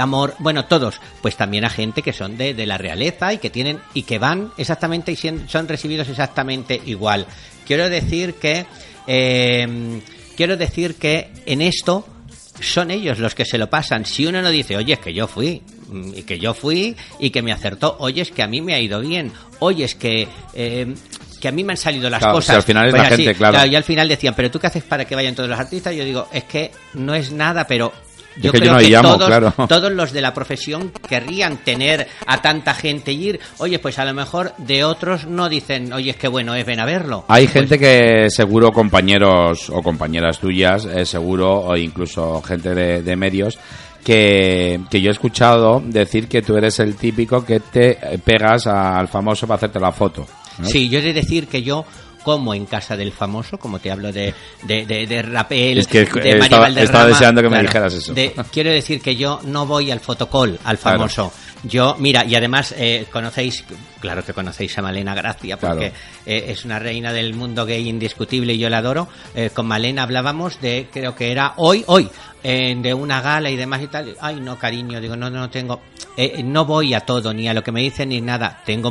Amor, 0.00 0.34
bueno, 0.38 0.64
todos, 0.64 1.00
pues 1.20 1.36
también 1.36 1.64
a 1.64 1.70
gente 1.70 2.02
que 2.02 2.12
son 2.12 2.36
de, 2.36 2.54
de 2.54 2.66
la 2.66 2.78
realeza 2.78 3.32
y 3.32 3.38
que 3.38 3.50
tienen 3.50 3.78
y 3.94 4.02
que 4.02 4.18
van 4.18 4.50
exactamente 4.56 5.12
y 5.12 5.16
son 5.16 5.68
recibidos 5.68 6.08
exactamente 6.08 6.80
igual. 6.86 7.26
Quiero 7.66 7.88
decir 7.88 8.34
que 8.34 8.66
quiero 10.36 10.56
decir 10.56 10.94
que 10.96 11.30
en 11.46 11.60
esto 11.60 12.06
son 12.60 12.90
ellos 12.90 13.18
los 13.18 13.34
que 13.34 13.44
se 13.44 13.58
lo 13.58 13.68
pasan. 13.70 14.04
Si 14.06 14.26
uno 14.26 14.42
no 14.42 14.50
dice, 14.50 14.76
oye, 14.76 14.94
es 14.94 14.98
que 14.98 15.12
yo 15.14 15.26
fui, 15.26 15.62
mm, 15.88 16.14
y 16.16 16.22
que 16.22 16.38
yo 16.38 16.54
fui 16.54 16.96
y 17.18 17.30
que 17.30 17.42
me 17.42 17.52
acertó, 17.52 17.96
oye, 17.98 18.22
es 18.22 18.30
que 18.30 18.42
a 18.42 18.46
mí 18.46 18.60
me 18.60 18.74
ha 18.74 18.80
ido 18.80 19.00
bien, 19.00 19.32
oye, 19.60 19.84
es 19.84 19.94
que... 19.94 20.28
eh, 20.54 20.94
que 21.40 21.48
a 21.48 21.52
mí 21.52 21.64
me 21.64 21.72
han 21.72 21.76
salido 21.76 22.08
las 22.08 22.20
Claro, 22.20 22.34
cosas. 22.36 22.54
al 22.54 22.62
final 22.62 22.86
es 22.86 22.92
Pues 22.92 23.02
la 23.02 23.16
gente, 23.16 23.34
claro. 23.34 23.66
Y 23.66 23.74
al 23.74 23.82
final 23.82 24.06
decían, 24.08 24.32
pero 24.36 24.48
tú 24.48 24.60
qué 24.60 24.68
haces 24.68 24.84
para 24.84 25.04
que 25.04 25.16
vayan 25.16 25.34
todos 25.34 25.48
los 25.50 25.58
artistas? 25.58 25.92
Yo 25.92 26.04
digo, 26.04 26.28
es 26.32 26.44
que 26.44 26.70
no 26.94 27.16
es 27.16 27.32
nada, 27.32 27.66
pero 27.66 27.92
yo 28.36 28.50
Es 28.50 28.52
que 28.52 28.58
yo 28.58 28.64
creo 28.64 28.72
no 28.72 28.78
que 28.78 28.88
llamo, 28.88 29.14
todos, 29.14 29.26
claro. 29.26 29.54
todos 29.68 29.92
los 29.92 30.12
de 30.12 30.20
la 30.20 30.32
profesión 30.34 30.92
querrían 31.08 31.58
tener 31.58 32.08
a 32.26 32.40
tanta 32.42 32.74
gente 32.74 33.12
y 33.12 33.28
ir. 33.28 33.40
Oye, 33.58 33.78
pues 33.78 33.98
a 33.98 34.04
lo 34.04 34.14
mejor 34.14 34.54
de 34.58 34.84
otros 34.84 35.26
no 35.26 35.48
dicen, 35.48 35.92
oye, 35.92 36.10
es 36.10 36.16
que 36.16 36.28
bueno 36.28 36.54
es, 36.54 36.64
ven 36.64 36.80
a 36.80 36.84
verlo. 36.84 37.24
Hay 37.28 37.46
gente 37.46 37.78
que 37.78 38.28
seguro 38.30 38.70
compañeros 38.72 39.70
o 39.70 39.82
compañeras 39.82 40.38
tuyas, 40.38 40.84
eh, 40.84 41.04
seguro, 41.04 41.60
o 41.60 41.76
incluso 41.76 42.42
gente 42.42 42.74
de, 42.74 43.02
de 43.02 43.16
medios, 43.16 43.58
que, 44.04 44.80
que 44.90 45.00
yo 45.00 45.10
he 45.10 45.12
escuchado 45.12 45.82
decir 45.84 46.28
que 46.28 46.42
tú 46.42 46.56
eres 46.56 46.78
el 46.80 46.96
típico 46.96 47.44
que 47.44 47.60
te 47.60 47.98
pegas 48.24 48.66
al 48.66 49.08
famoso 49.08 49.46
para 49.46 49.56
hacerte 49.56 49.80
la 49.80 49.92
foto. 49.92 50.26
¿no? 50.58 50.66
Sí, 50.66 50.88
yo 50.88 50.98
he 50.98 51.02
de 51.02 51.12
decir 51.12 51.46
que 51.46 51.62
yo 51.62 51.84
como 52.22 52.54
en 52.54 52.66
casa 52.66 52.96
del 52.96 53.12
famoso, 53.12 53.58
como 53.58 53.78
te 53.78 53.90
hablo 53.90 54.12
de, 54.12 54.34
de, 54.62 54.86
de, 54.86 55.06
de 55.06 55.22
Rapel, 55.22 55.78
Es 55.78 55.86
que 55.86 56.04
de 56.04 56.38
estaba- 56.38 57.06
deseando 57.06 57.42
que 57.42 57.48
me 57.48 57.60
dijeras 57.62 57.94
eso. 57.94 58.14
de- 58.14 58.34
quiero 58.52 58.70
decir 58.70 59.00
que 59.00 59.16
yo 59.16 59.40
no 59.44 59.66
voy 59.66 59.90
al 59.90 60.00
fotocall, 60.00 60.58
al 60.64 60.78
Claro. 60.78 60.98
Yo, 61.64 61.94
mira, 61.98 62.24
y 62.24 62.34
además 62.34 62.74
eh, 62.76 63.06
conocéis, 63.12 63.64
claro 64.00 64.24
que 64.24 64.32
conocéis 64.32 64.76
a 64.78 64.82
Malena 64.82 65.14
Gracia, 65.14 65.56
porque 65.56 65.90
Claro. 65.90 65.94
eh, 66.26 66.44
es 66.48 66.64
una 66.64 66.78
reina 66.80 67.12
del 67.12 67.34
mundo 67.34 67.64
gay 67.64 67.88
indiscutible 67.88 68.54
y 68.54 68.58
yo 68.58 68.68
la 68.68 68.78
adoro. 68.78 69.06
Eh, 69.34 69.50
con 69.54 69.66
Malena 69.66 70.02
hablábamos 70.02 70.60
de, 70.60 70.88
creo 70.92 71.14
que 71.14 71.30
era 71.30 71.54
hoy, 71.56 71.84
hoy, 71.86 72.08
de 72.42 72.92
una 72.94 73.20
gala 73.20 73.50
y 73.50 73.56
demás 73.56 73.80
y 73.82 73.86
tal. 73.86 74.16
Ay, 74.20 74.40
no, 74.40 74.58
cariño, 74.58 75.00
digo, 75.00 75.14
no, 75.14 75.30
no 75.30 75.48
tengo, 75.50 75.80
eh, 76.16 76.42
no 76.42 76.64
voy 76.64 76.94
a 76.94 77.00
todo, 77.00 77.32
ni 77.32 77.48
a 77.48 77.54
lo 77.54 77.62
que 77.62 77.70
me 77.70 77.80
dicen 77.82 78.08
ni 78.08 78.20
nada. 78.20 78.60
Tengo, 78.66 78.90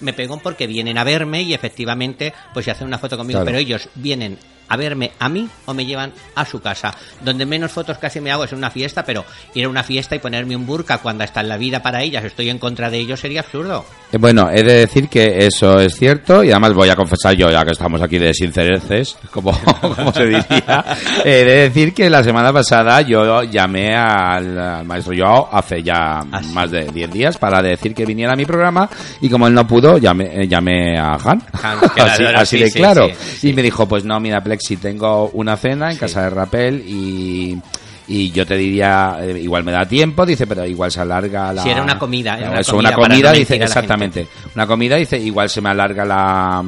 me 0.00 0.12
pegó 0.12 0.38
porque 0.38 0.66
vienen 0.66 0.98
a 0.98 1.04
verme 1.04 1.42
y 1.42 1.54
efectivamente, 1.54 2.34
pues 2.52 2.64
se 2.64 2.72
hacen 2.72 2.88
una 2.88 2.98
foto 2.98 3.16
conmigo, 3.16 3.38
Claro. 3.38 3.46
pero 3.46 3.58
ellos 3.58 3.88
vienen 3.94 4.36
a 4.66 4.76
verme 4.78 5.12
a 5.18 5.28
mí 5.28 5.46
o 5.66 5.74
me 5.74 5.84
llevan 5.84 6.12
a 6.34 6.44
su 6.46 6.60
casa. 6.60 6.96
Donde 7.20 7.44
menos 7.44 7.70
fotos 7.70 7.98
casi 7.98 8.18
me 8.20 8.32
hago 8.32 8.44
es 8.44 8.52
en 8.52 8.58
una 8.58 8.70
fiesta, 8.70 9.04
pero 9.04 9.24
ir 9.54 9.66
a 9.66 9.68
una 9.68 9.84
fiesta 9.84 10.16
y 10.16 10.20
ponerme 10.20 10.56
un 10.56 10.64
burka 10.66 10.98
cuando 10.98 11.22
está 11.22 11.42
en 11.42 11.50
la 11.50 11.58
vida 11.58 11.82
para 11.84 12.02
ellas, 12.02 12.24
estoy 12.24 12.48
en 12.48 12.58
contra 12.58 12.88
de 12.88 12.96
ellos, 12.98 13.20
sería 13.20 13.40
absurdo. 13.40 13.84
Eh, 14.10 14.16
Bueno, 14.18 14.48
he 14.50 14.62
de 14.62 14.72
decir 14.78 15.08
que 15.10 15.46
eso 15.46 15.78
es 15.78 15.94
cierto 15.94 16.42
y 16.42 16.50
además 16.50 16.72
voy 16.72 16.88
a 16.88 16.96
confesar 16.96 17.34
yo, 17.36 17.50
ya 17.50 17.62
que 17.62 17.72
estamos 17.72 18.00
aquí 18.00 18.18
de 18.18 18.32
sincereces, 18.32 19.18
como, 19.30 19.52
como 19.80 20.10
se 20.12 20.24
diría, 20.24 20.84
he 21.24 21.44
de 21.44 21.56
decir 21.68 21.92
que 21.92 22.08
la 22.08 22.24
semana 22.24 22.52
pasada 22.54 23.02
yo 23.02 23.42
llamé 23.42 23.94
al, 23.94 24.58
al 24.58 24.84
maestro 24.86 25.12
Joao 25.16 25.50
hace 25.52 25.82
ya 25.82 26.20
Ah, 26.32 26.40
más 26.54 26.70
de 26.70 26.86
10 26.86 27.10
días 27.12 27.36
para 27.38 27.60
decir 27.60 27.94
que 27.94 28.06
viniera 28.06 28.32
a 28.32 28.36
mi 28.36 28.46
programa 28.46 28.88
y 29.20 29.28
como 29.28 29.46
él 29.46 29.52
no 29.52 29.66
pudo, 29.66 29.98
llamé, 29.98 30.42
eh, 30.42 30.48
llamé 30.48 30.98
a 30.98 31.18
Han. 31.22 31.42
Así 31.52 32.22
adoro, 32.24 32.38
así 32.38 32.56
sí, 32.56 32.62
de 32.64 32.70
sí, 32.70 32.78
claro. 32.78 33.08
sí. 33.38 33.50
Y 33.50 33.52
me 33.52 33.62
dijo, 33.62 33.86
pues 33.86 34.04
no, 34.04 34.18
mira 34.20 34.42
Plexi, 34.42 34.78
tengo 34.78 35.28
una 35.34 35.56
cena 35.58 35.90
en 35.92 35.98
casa 35.98 36.22
de 36.22 36.30
Rapel 36.30 36.82
y... 36.86 37.58
Y 38.06 38.30
yo 38.32 38.44
te 38.44 38.56
diría, 38.56 39.16
eh, 39.22 39.40
igual 39.40 39.64
me 39.64 39.72
da 39.72 39.86
tiempo, 39.86 40.26
dice, 40.26 40.46
pero 40.46 40.66
igual 40.66 40.90
se 40.92 41.00
alarga 41.00 41.52
la... 41.54 41.62
Si 41.62 41.70
era 41.70 41.82
una 41.82 41.98
comida, 41.98 42.36
era 42.36 42.50
una 42.50 42.60
Eso, 42.60 42.72
comida 42.72 42.88
una 42.90 42.96
para 42.98 43.08
comida, 43.14 43.32
no 43.32 43.38
dice, 43.38 43.56
exactamente. 43.56 44.26
Una 44.54 44.66
comida, 44.66 44.96
dice, 44.96 45.18
igual 45.18 45.48
se 45.48 45.60
me 45.62 45.70
alarga 45.70 46.04
la... 46.04 46.62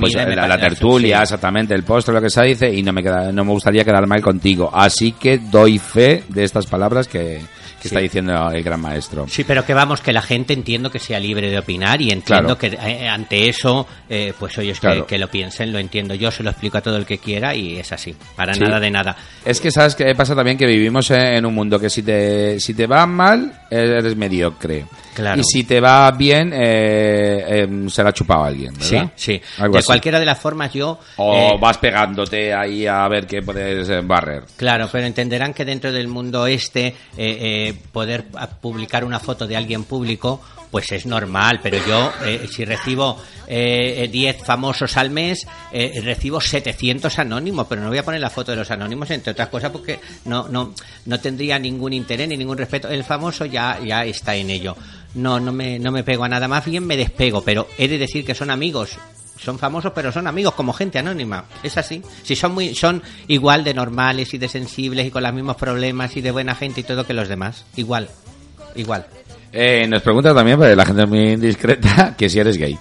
Pues, 0.00 0.14
me 0.14 0.36
la, 0.36 0.46
la 0.46 0.56
parece- 0.56 0.68
tertulia, 0.68 1.16
sí. 1.18 1.22
exactamente, 1.22 1.74
el 1.74 1.82
postre, 1.84 2.12
lo 2.12 2.20
que 2.20 2.28
sea, 2.28 2.42
dice, 2.42 2.72
y 2.74 2.82
no 2.82 2.92
me 2.92 3.02
queda, 3.02 3.32
no 3.32 3.44
me 3.44 3.52
gustaría 3.52 3.84
quedar 3.84 4.06
mal 4.06 4.20
contigo. 4.20 4.70
Así 4.74 5.12
que 5.12 5.38
doy 5.38 5.78
fe 5.78 6.24
de 6.28 6.44
estas 6.44 6.66
palabras 6.66 7.08
que, 7.08 7.40
que 7.80 7.88
Sí. 7.88 7.94
está 7.94 8.00
diciendo 8.00 8.50
el 8.50 8.62
gran 8.62 8.80
maestro. 8.80 9.26
Sí, 9.28 9.44
pero 9.44 9.64
que 9.64 9.72
vamos, 9.74 10.00
que 10.00 10.12
la 10.12 10.22
gente 10.22 10.52
entiendo 10.52 10.90
que 10.90 10.98
sea 10.98 11.18
libre 11.20 11.48
de 11.50 11.58
opinar 11.58 12.00
y 12.02 12.10
entiendo 12.10 12.56
Claro. 12.56 12.58
que 12.58 12.66
eh, 12.90 13.08
ante 13.08 13.48
eso, 13.48 13.86
eh, 14.08 14.32
pues 14.38 14.56
oye, 14.58 14.74
que, 15.06 15.18
lo 15.18 15.28
piensen, 15.28 15.72
lo 15.72 15.78
entiendo 15.78 16.14
yo, 16.14 16.30
se 16.30 16.42
lo 16.42 16.50
explico 16.50 16.78
a 16.78 16.80
todo 16.80 16.96
el 16.96 17.06
que 17.06 17.18
quiera 17.18 17.54
y 17.54 17.78
es 17.78 17.92
así, 17.92 18.14
para 18.36 18.52
Sí. 18.54 18.60
nada 18.60 18.80
de 18.80 18.90
nada. 18.90 19.16
Es 19.44 19.60
que 19.60 19.70
sabes 19.70 19.94
que 19.94 20.14
pasa 20.14 20.34
también 20.34 20.58
que 20.58 20.66
vivimos 20.66 21.10
en 21.10 21.46
un 21.46 21.54
mundo 21.54 21.78
que 21.78 21.88
si 21.90 22.02
te 22.02 22.58
si 22.60 22.74
te 22.74 22.86
va 22.86 23.06
mal 23.06 23.52
eres 23.70 24.16
mediocre 24.16 24.84
Claro. 25.18 25.40
y 25.40 25.44
si 25.44 25.64
te 25.64 25.80
va 25.80 26.08
bien 26.12 26.52
eh, 26.54 27.62
em, 27.62 27.88
se 27.88 28.04
la 28.04 28.10
ha 28.10 28.12
chupado 28.12 28.44
alguien 28.44 28.72
Sí, 28.80 28.94
¿verdad? 28.94 29.10
sí. 29.16 29.40
Algo 29.58 29.72
de 29.72 29.78
así. 29.80 29.86
cualquiera 29.86 30.20
de 30.20 30.26
las 30.26 30.38
formas 30.38 30.72
yo... 30.72 30.96
o 31.16 31.34
eh, 31.34 31.58
vas 31.60 31.76
pegándote 31.78 32.54
ahí 32.54 32.86
a 32.86 33.06
ver 33.08 33.26
qué 33.26 33.42
puedes 33.42 33.88
eh, 33.88 34.00
barrer 34.02 34.44
Claro, 34.56 34.88
pero 34.92 35.06
entenderán 35.06 35.52
que 35.54 35.64
dentro 35.64 35.90
del 35.90 36.06
mundo 36.06 36.46
este 36.46 36.86
eh, 36.86 36.94
eh, 37.16 37.74
poder 37.90 38.26
publicar 38.60 39.04
una 39.04 39.18
foto 39.18 39.46
de 39.48 39.56
alguien 39.56 39.82
público 39.84 40.40
pues 40.70 40.92
es 40.92 41.06
normal, 41.06 41.60
pero 41.62 41.78
yo 41.86 42.12
eh, 42.24 42.48
si 42.50 42.64
recibo 42.64 43.18
eh, 43.50 44.04
eh, 44.04 44.08
10 44.08 44.44
famosos 44.44 44.96
al 44.98 45.08
mes, 45.08 45.46
eh, 45.72 46.00
recibo 46.04 46.38
700 46.38 47.18
anónimos, 47.18 47.66
pero 47.66 47.80
no 47.80 47.88
voy 47.88 47.96
a 47.96 48.04
poner 48.04 48.20
la 48.20 48.28
foto 48.28 48.52
de 48.52 48.58
los 48.58 48.70
anónimos, 48.70 49.10
entre 49.10 49.32
otras 49.32 49.48
cosas, 49.48 49.70
porque 49.70 49.98
no, 50.26 50.48
no, 50.48 50.74
no 51.06 51.20
tendría 51.20 51.58
ningún 51.58 51.94
interés 51.94 52.28
ni 52.28 52.36
ningún 52.36 52.58
respeto. 52.58 52.88
El 52.88 53.04
famoso 53.04 53.46
ya, 53.46 53.80
ya 53.80 54.04
está 54.04 54.36
en 54.36 54.50
ello. 54.50 54.76
No, 55.14 55.40
no 55.40 55.50
me, 55.50 55.78
no 55.78 55.90
me 55.90 56.04
pego 56.04 56.24
a 56.24 56.28
nada 56.28 56.46
más 56.46 56.66
bien, 56.66 56.86
me 56.86 56.98
despego, 56.98 57.42
pero 57.42 57.66
he 57.78 57.88
de 57.88 57.96
decir 57.96 58.26
que 58.26 58.34
son 58.34 58.50
amigos. 58.50 58.98
Son 59.38 59.56
famosos 59.56 59.92
pero 59.94 60.10
son 60.10 60.26
amigos 60.26 60.52
como 60.54 60.72
gente 60.72 60.98
anónima. 60.98 61.44
Es 61.62 61.78
así. 61.78 62.02
Si 62.24 62.34
son 62.34 62.52
muy 62.52 62.74
son 62.74 63.02
igual 63.28 63.62
de 63.62 63.72
normales 63.72 64.34
y 64.34 64.38
de 64.38 64.48
sensibles 64.48 65.06
y 65.06 65.10
con 65.10 65.22
los 65.22 65.32
mismos 65.32 65.56
problemas 65.56 66.16
y 66.16 66.20
de 66.20 66.32
buena 66.32 66.56
gente 66.56 66.80
y 66.80 66.84
todo 66.84 67.06
que 67.06 67.14
los 67.14 67.28
demás. 67.28 67.64
Igual 67.76 68.08
igual 68.74 69.06
Eh, 69.52 69.86
nos 69.88 70.02
pregunta 70.02 70.34
también 70.34 70.58
porque 70.58 70.76
la 70.76 70.84
gente 70.84 71.02
es 71.02 71.08
muy 71.08 71.32
indiscreta 71.32 72.14
que 72.18 72.28
si 72.28 72.38
eres 72.38 72.56
gay. 72.56 72.78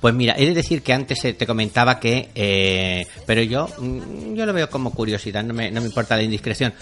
Pues 0.00 0.14
mira 0.14 0.34
he 0.38 0.46
de 0.46 0.54
decir 0.54 0.82
que 0.82 0.92
antes 0.92 1.24
eh, 1.24 1.32
te 1.32 1.46
comentaba 1.46 1.98
que 1.98 2.28
eh, 2.34 3.06
pero 3.26 3.42
yo 3.42 3.68
mm, 3.78 4.34
yo 4.34 4.46
lo 4.46 4.52
veo 4.52 4.70
como 4.70 4.92
curiosidad 4.92 5.42
no 5.42 5.54
me, 5.54 5.70
no 5.70 5.80
me 5.80 5.88
importa 5.88 6.16
la 6.16 6.22
indiscreción. 6.22 6.72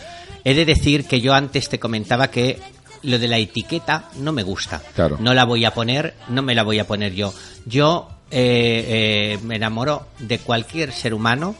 He 0.44 0.54
de 0.54 0.64
decir 0.64 1.06
que 1.06 1.20
yo 1.20 1.34
antes 1.34 1.68
te 1.68 1.78
comentaba 1.78 2.30
que 2.30 2.58
lo 3.02 3.18
de 3.18 3.28
la 3.28 3.38
etiqueta 3.38 4.10
no 4.18 4.32
me 4.32 4.42
gusta. 4.42 4.82
Claro. 4.94 5.16
no 5.20 5.34
la 5.34 5.44
voy 5.44 5.64
a 5.64 5.72
poner 5.72 6.14
no 6.28 6.42
me 6.42 6.54
la 6.54 6.62
voy 6.62 6.78
a 6.78 6.86
poner 6.86 7.14
yo. 7.14 7.32
Yo 7.64 8.08
eh, 8.30 9.34
eh, 9.34 9.38
me 9.44 9.56
enamoro 9.56 10.08
de 10.18 10.38
cualquier 10.38 10.92
ser 10.92 11.14
humano 11.14 11.54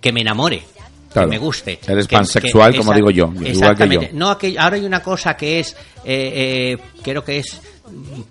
que 0.00 0.12
me 0.12 0.22
enamore 0.22 0.64
Claro. 1.12 1.28
que 1.28 1.36
me 1.36 1.38
guste 1.38 1.78
Eres 1.88 2.06
que- 2.06 2.16
pansexual, 2.16 2.72
que- 2.72 2.78
como 2.78 2.92
digo 2.94 3.10
yo, 3.10 3.32
igual 3.44 3.76
que 3.76 3.88
yo. 3.88 4.00
no 4.12 4.28
ahora 4.28 4.76
hay 4.76 4.84
una 4.84 5.02
cosa 5.02 5.36
que 5.36 5.58
es 5.60 5.76
eh, 6.04 6.76
eh, 6.76 6.78
creo 7.02 7.24
que 7.24 7.38
es 7.38 7.60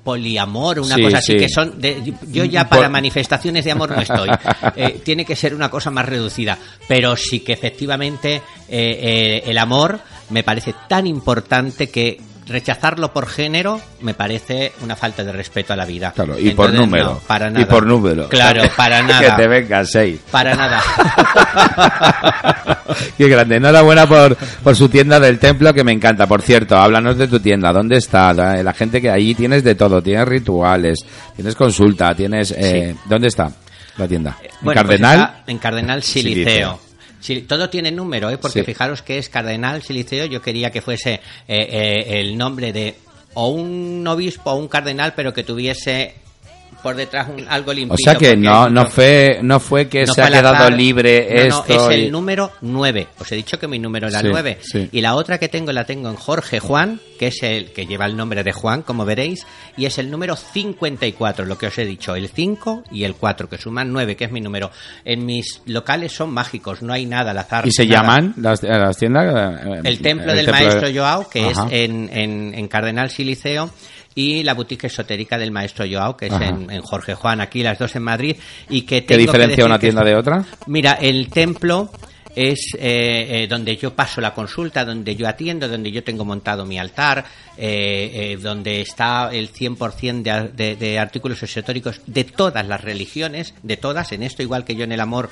poliamor 0.03 0.79
una 0.79 0.95
Sí, 0.95 1.01
cosa 1.03 1.17
así 1.17 1.33
sí. 1.33 1.37
que 1.39 1.49
son 1.49 1.79
de- 1.81 2.13
yo 2.31 2.45
ya 2.45 2.67
Por- 2.67 2.77
para 2.77 2.89
manifestaciones 2.89 3.65
de 3.65 3.71
amor 3.71 3.91
no 3.91 4.01
estoy 4.01 4.29
Eh, 4.75 5.01
tiene 5.03 5.25
que 5.25 5.35
ser 5.35 5.53
una 5.53 5.69
cosa 5.69 5.91
más 5.91 6.05
reducida 6.05 6.57
pero 6.87 7.15
sí 7.15 7.41
que 7.41 7.53
efectivamente 7.53 8.41
el 8.69 9.57
amor 9.57 9.99
me 10.29 10.43
parece 10.43 10.73
tan 10.87 11.07
importante 11.07 11.89
que 11.89 12.19
rechazarlo 12.49 13.13
por 13.13 13.27
género 13.27 13.79
me 14.01 14.13
parece 14.13 14.73
una 14.81 14.95
falta 14.95 15.23
de 15.23 15.31
respeto 15.31 15.73
a 15.73 15.75
la 15.75 15.85
vida 15.85 16.11
claro 16.13 16.37
y 16.37 16.51
por 16.51 16.73
número 16.73 17.05
no, 17.05 17.19
para 17.19 17.49
y 17.49 17.53
nada 17.53 17.67
por 17.67 17.85
número 17.85 18.27
claro 18.27 18.63
para 18.75 19.01
nada 19.01 19.35
que 19.35 19.41
te 19.43 19.47
venga 19.47 19.85
seis 19.85 20.19
para 20.31 20.55
nada 20.55 20.81
Qué 23.17 23.27
grande. 23.27 23.57
Enhorabuena 23.57 24.07
por, 24.07 24.35
por 24.35 24.75
su 24.75 24.89
tienda 24.89 25.19
del 25.19 25.37
templo, 25.37 25.73
que 25.73 25.83
me 25.83 25.91
encanta. 25.91 26.25
Por 26.25 26.41
cierto, 26.41 26.75
háblanos 26.75 27.17
de 27.17 27.27
tu 27.27 27.39
tienda. 27.39 27.71
¿Dónde 27.71 27.97
está? 27.97 28.33
La, 28.33 28.63
la 28.63 28.73
gente 28.73 28.99
que 29.01 29.09
ahí 29.09 29.35
tienes 29.35 29.63
de 29.63 29.75
todo. 29.75 30.01
Tienes 30.01 30.27
rituales, 30.27 30.99
tienes 31.35 31.55
consulta, 31.55 32.15
tienes... 32.15 32.51
Eh, 32.57 32.95
¿Dónde 33.05 33.27
está 33.27 33.51
la 33.97 34.07
tienda? 34.07 34.37
¿En 34.41 34.49
Bueno, 34.49 34.59
pues 34.61 34.75
Cardenal? 34.75 35.43
en 35.45 35.57
Cardenal 35.59 36.03
Siliceo. 36.03 36.43
Siliceo. 36.43 36.79
Sí, 37.19 37.41
todo 37.41 37.69
tiene 37.69 37.91
número, 37.91 38.29
¿eh? 38.29 38.37
porque 38.37 38.59
Sí. 38.59 38.65
fijaros 38.65 39.01
que 39.01 39.17
es 39.17 39.29
Cardenal 39.29 39.81
Siliceo. 39.81 40.25
Yo 40.25 40.41
quería 40.41 40.71
que 40.71 40.81
fuese 40.81 41.15
eh, 41.15 41.19
eh, 41.47 42.19
el 42.19 42.37
nombre 42.37 42.71
de 42.73 42.95
o 43.33 43.49
un 43.49 44.05
obispo 44.07 44.51
o 44.51 44.55
un 44.55 44.67
cardenal, 44.67 45.13
pero 45.15 45.33
que 45.33 45.43
tuviese 45.43 46.15
por 46.81 46.95
detrás 46.95 47.27
un, 47.29 47.45
algo 47.49 47.73
limpito. 47.73 47.95
O 47.95 47.97
sea 47.97 48.15
que 48.15 48.35
no, 48.37 48.69
no 48.69 48.85
fue, 48.87 49.39
no 49.41 49.59
fue 49.59 49.87
que 49.87 50.05
no 50.05 50.13
se 50.13 50.21
fue 50.21 50.23
ha 50.23 50.31
quedado 50.39 50.55
azar. 50.55 50.73
libre 50.73 51.27
No, 51.49 51.57
no, 51.57 51.65
esto. 51.65 51.89
es 51.91 51.97
y- 51.97 52.01
el 52.05 52.11
número 52.11 52.51
9. 52.61 53.07
Os 53.19 53.31
he 53.31 53.35
dicho 53.35 53.59
que 53.59 53.67
mi 53.67 53.79
número 53.79 54.07
era 54.07 54.21
Sí, 54.21 54.27
9. 54.29 54.57
sí. 54.61 54.89
Y 54.91 55.01
la 55.01 55.15
otra 55.15 55.37
que 55.37 55.49
tengo 55.49 55.71
la 55.71 55.85
tengo 55.85 56.09
en 56.09 56.15
Jorge 56.15 56.59
Juan, 56.59 56.99
que 57.19 57.27
es 57.27 57.43
el 57.43 57.71
que 57.71 57.85
lleva 57.85 58.05
el 58.05 58.15
nombre 58.15 58.43
de 58.43 58.51
Juan, 58.51 58.81
como 58.81 59.05
veréis, 59.05 59.45
y 59.77 59.85
es 59.85 59.97
el 59.97 60.09
número 60.09 60.35
54, 60.35 61.45
lo 61.45 61.57
que 61.57 61.67
os 61.67 61.77
he 61.77 61.85
dicho, 61.85 62.15
el 62.15 62.29
5 62.29 62.83
y 62.91 63.03
el 63.03 63.15
4, 63.15 63.49
que 63.49 63.57
suman 63.57 63.91
9, 63.91 64.15
que 64.15 64.25
es 64.25 64.31
mi 64.31 64.41
número. 64.41 64.71
En 65.05 65.25
mis 65.25 65.61
locales 65.65 66.13
son 66.13 66.31
mágicos, 66.31 66.81
no 66.81 66.93
hay 66.93 67.05
nada 67.05 67.31
al 67.31 67.37
azar. 67.37 67.67
¿Y 67.67 67.71
se 67.71 67.85
nada. 67.85 68.01
llaman 68.01 68.33
las, 68.37 68.63
las 68.63 68.97
tiendas? 68.97 69.25
eh, 69.65 69.81
El 69.83 69.99
templo 70.01 70.31
el 70.31 70.37
del 70.37 70.45
templo 70.45 70.59
de- 70.61 70.75
maestro 70.75 70.89
Joao, 70.93 71.29
que 71.29 71.41
Ajá. 71.49 71.67
es 71.67 71.73
en, 71.73 72.09
en, 72.13 72.53
en 72.55 72.67
Cardenal 72.67 73.09
Siliceo, 73.09 73.69
y 74.19 74.43
la 74.43 74.53
boutique 74.53 74.87
esotérica 74.87 75.37
del 75.37 75.49
maestro 75.49 75.85
Joao, 75.89 76.17
que 76.17 76.25
es 76.25 76.33
en, 76.33 76.69
en 76.69 76.81
Jorge 76.81 77.15
Juan, 77.15 77.39
aquí 77.39 77.63
las 77.63 77.79
dos 77.79 77.95
en 77.95 78.03
Madrid, 78.03 78.35
y 78.67 78.81
que 78.81 79.05
¿Qué 79.05 79.15
tengo 79.15 79.17
que 79.17 79.27
diferencia 79.27 79.65
una 79.65 79.79
tienda 79.79 80.03
de 80.03 80.13
otra? 80.13 80.43
Mira, 80.67 80.97
el 80.99 81.29
templo 81.29 81.89
es 82.35 82.73
eh, 82.75 83.43
eh, 83.43 83.47
donde 83.47 83.77
yo 83.77 83.95
paso 83.95 84.19
la 84.19 84.33
consulta, 84.33 84.83
donde 84.83 85.15
yo 85.15 85.25
atiendo, 85.25 85.69
donde 85.69 85.89
yo 85.89 86.03
tengo 86.03 86.25
montado 86.25 86.65
mi 86.65 86.77
altar, 86.77 87.23
eh, 87.57 88.11
eh, 88.13 88.37
donde 88.41 88.81
está 88.81 89.29
el 89.31 89.53
100% 89.53 90.21
de, 90.21 90.49
de, 90.49 90.75
de 90.75 90.99
artículos 90.99 91.41
esotéricos 91.41 92.01
de 92.05 92.25
todas 92.25 92.67
las 92.67 92.81
religiones, 92.81 93.53
de 93.63 93.77
todas, 93.77 94.11
en 94.11 94.23
esto 94.23 94.43
igual 94.43 94.65
que 94.65 94.75
yo 94.75 94.83
en 94.83 94.91
el 94.91 94.99
amor. 94.99 95.29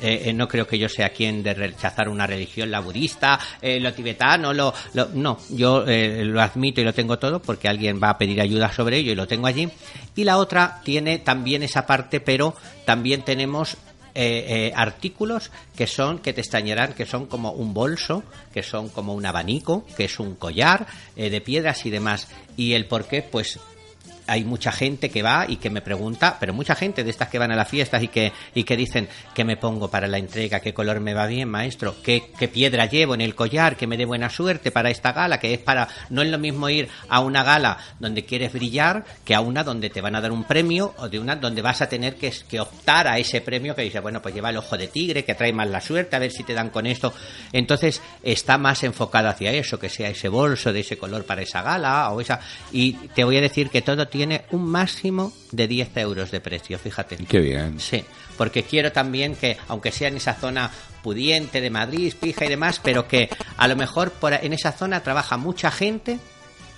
Eh, 0.00 0.22
eh, 0.26 0.32
no 0.32 0.46
creo 0.48 0.66
que 0.66 0.78
yo 0.78 0.88
sea 0.88 1.10
quien 1.10 1.42
de 1.42 1.54
rechazar 1.54 2.08
una 2.08 2.26
religión, 2.26 2.70
la 2.70 2.80
budista, 2.80 3.38
eh, 3.60 3.80
lo 3.80 3.92
tibetano, 3.92 4.52
lo, 4.52 4.72
lo- 4.94 5.08
no, 5.14 5.38
yo 5.50 5.84
eh, 5.86 6.24
lo 6.24 6.40
admito 6.40 6.80
y 6.80 6.84
lo 6.84 6.92
tengo 6.94 7.18
todo 7.18 7.40
porque 7.40 7.68
alguien 7.68 8.00
va 8.02 8.10
a 8.10 8.18
pedir 8.18 8.40
ayuda 8.40 8.72
sobre 8.72 8.98
ello 8.98 9.12
y 9.12 9.16
lo 9.16 9.26
tengo 9.26 9.46
allí. 9.46 9.68
Y 10.16 10.24
la 10.24 10.38
otra 10.38 10.80
tiene 10.84 11.18
también 11.18 11.62
esa 11.62 11.86
parte, 11.86 12.20
pero 12.20 12.54
también 12.84 13.22
tenemos 13.22 13.74
eh, 14.14 14.44
eh, 14.48 14.72
artículos 14.74 15.50
que 15.76 15.86
son, 15.86 16.18
que 16.18 16.32
te 16.32 16.40
extrañarán, 16.40 16.94
que 16.94 17.06
son 17.06 17.26
como 17.26 17.52
un 17.52 17.72
bolso, 17.72 18.24
que 18.52 18.62
son 18.64 18.88
como 18.88 19.14
un 19.14 19.24
abanico, 19.26 19.84
que 19.96 20.04
es 20.06 20.18
un 20.18 20.34
collar 20.34 20.86
eh, 21.14 21.30
de 21.30 21.40
piedras 21.40 21.86
y 21.86 21.90
demás. 21.90 22.26
Y 22.56 22.72
el 22.72 22.86
por 22.86 23.06
qué, 23.06 23.22
pues 23.22 23.60
hay 24.28 24.44
mucha 24.44 24.70
gente 24.70 25.10
que 25.10 25.22
va 25.22 25.46
y 25.48 25.56
que 25.56 25.70
me 25.70 25.80
pregunta, 25.80 26.36
pero 26.38 26.52
mucha 26.52 26.74
gente 26.74 27.02
de 27.02 27.10
estas 27.10 27.28
que 27.28 27.38
van 27.38 27.50
a 27.50 27.56
las 27.56 27.68
fiestas 27.68 28.02
y 28.02 28.08
que, 28.08 28.32
y 28.54 28.64
que 28.64 28.76
dicen 28.76 29.08
qué 29.34 29.44
me 29.44 29.56
pongo 29.56 29.90
para 29.90 30.06
la 30.06 30.18
entrega, 30.18 30.60
qué 30.60 30.74
color 30.74 31.00
me 31.00 31.14
va 31.14 31.26
bien, 31.26 31.48
maestro, 31.48 31.96
qué, 32.02 32.30
qué 32.38 32.48
piedra 32.48 32.86
llevo 32.86 33.14
en 33.14 33.22
el 33.22 33.34
collar, 33.34 33.76
que 33.76 33.86
me 33.86 33.96
dé 33.96 34.04
buena 34.04 34.30
suerte 34.30 34.70
para 34.70 34.90
esta 34.90 35.12
gala, 35.12 35.40
que 35.40 35.54
es 35.54 35.58
para, 35.58 35.88
no 36.10 36.22
es 36.22 36.28
lo 36.28 36.38
mismo 36.38 36.68
ir 36.68 36.88
a 37.08 37.20
una 37.20 37.42
gala 37.42 37.78
donde 37.98 38.24
quieres 38.24 38.52
brillar 38.52 39.04
que 39.24 39.34
a 39.34 39.40
una 39.40 39.64
donde 39.64 39.90
te 39.90 40.00
van 40.00 40.14
a 40.14 40.20
dar 40.20 40.30
un 40.30 40.44
premio 40.44 40.94
o 40.98 41.08
de 41.08 41.18
una 41.18 41.36
donde 41.36 41.62
vas 41.62 41.80
a 41.80 41.88
tener 41.88 42.16
que, 42.16 42.32
que 42.48 42.60
optar 42.60 43.08
a 43.08 43.18
ese 43.18 43.40
premio 43.40 43.74
que 43.74 43.82
dice, 43.82 44.00
bueno, 44.00 44.20
pues 44.20 44.34
lleva 44.34 44.50
el 44.50 44.58
ojo 44.58 44.76
de 44.76 44.88
tigre, 44.88 45.24
que 45.24 45.34
trae 45.34 45.52
más 45.52 45.68
la 45.68 45.80
suerte, 45.80 46.16
a 46.16 46.18
ver 46.18 46.30
si 46.30 46.44
te 46.44 46.54
dan 46.54 46.70
con 46.70 46.86
esto. 46.86 47.14
Entonces 47.52 48.02
está 48.22 48.58
más 48.58 48.84
enfocado 48.84 49.28
hacia 49.28 49.52
eso, 49.52 49.78
que 49.78 49.88
sea 49.88 50.10
ese 50.10 50.28
bolso 50.28 50.72
de 50.72 50.80
ese 50.80 50.98
color 50.98 51.24
para 51.24 51.42
esa 51.42 51.62
gala 51.62 52.10
o 52.10 52.20
esa. 52.20 52.40
Y 52.72 52.92
te 52.92 53.24
voy 53.24 53.36
a 53.36 53.40
decir 53.40 53.70
que 53.70 53.82
todo 53.82 54.06
tiene 54.06 54.17
un 54.50 54.64
máximo 54.66 55.32
de 55.52 55.68
10 55.68 55.96
euros 55.96 56.30
de 56.30 56.40
precio, 56.40 56.78
fíjate. 56.78 57.16
Qué 57.16 57.40
bien. 57.40 57.78
Sí, 57.78 58.04
porque 58.36 58.62
quiero 58.62 58.92
también 58.92 59.34
que, 59.34 59.56
aunque 59.68 59.92
sea 59.92 60.08
en 60.08 60.16
esa 60.16 60.34
zona 60.34 60.70
pudiente 61.02 61.60
de 61.60 61.70
Madrid, 61.70 62.14
Pija 62.18 62.44
y 62.44 62.48
demás, 62.48 62.80
pero 62.82 63.06
que 63.06 63.28
a 63.56 63.68
lo 63.68 63.76
mejor 63.76 64.10
por, 64.12 64.32
en 64.32 64.52
esa 64.52 64.72
zona 64.72 65.02
trabaja 65.02 65.36
mucha 65.36 65.70
gente 65.70 66.18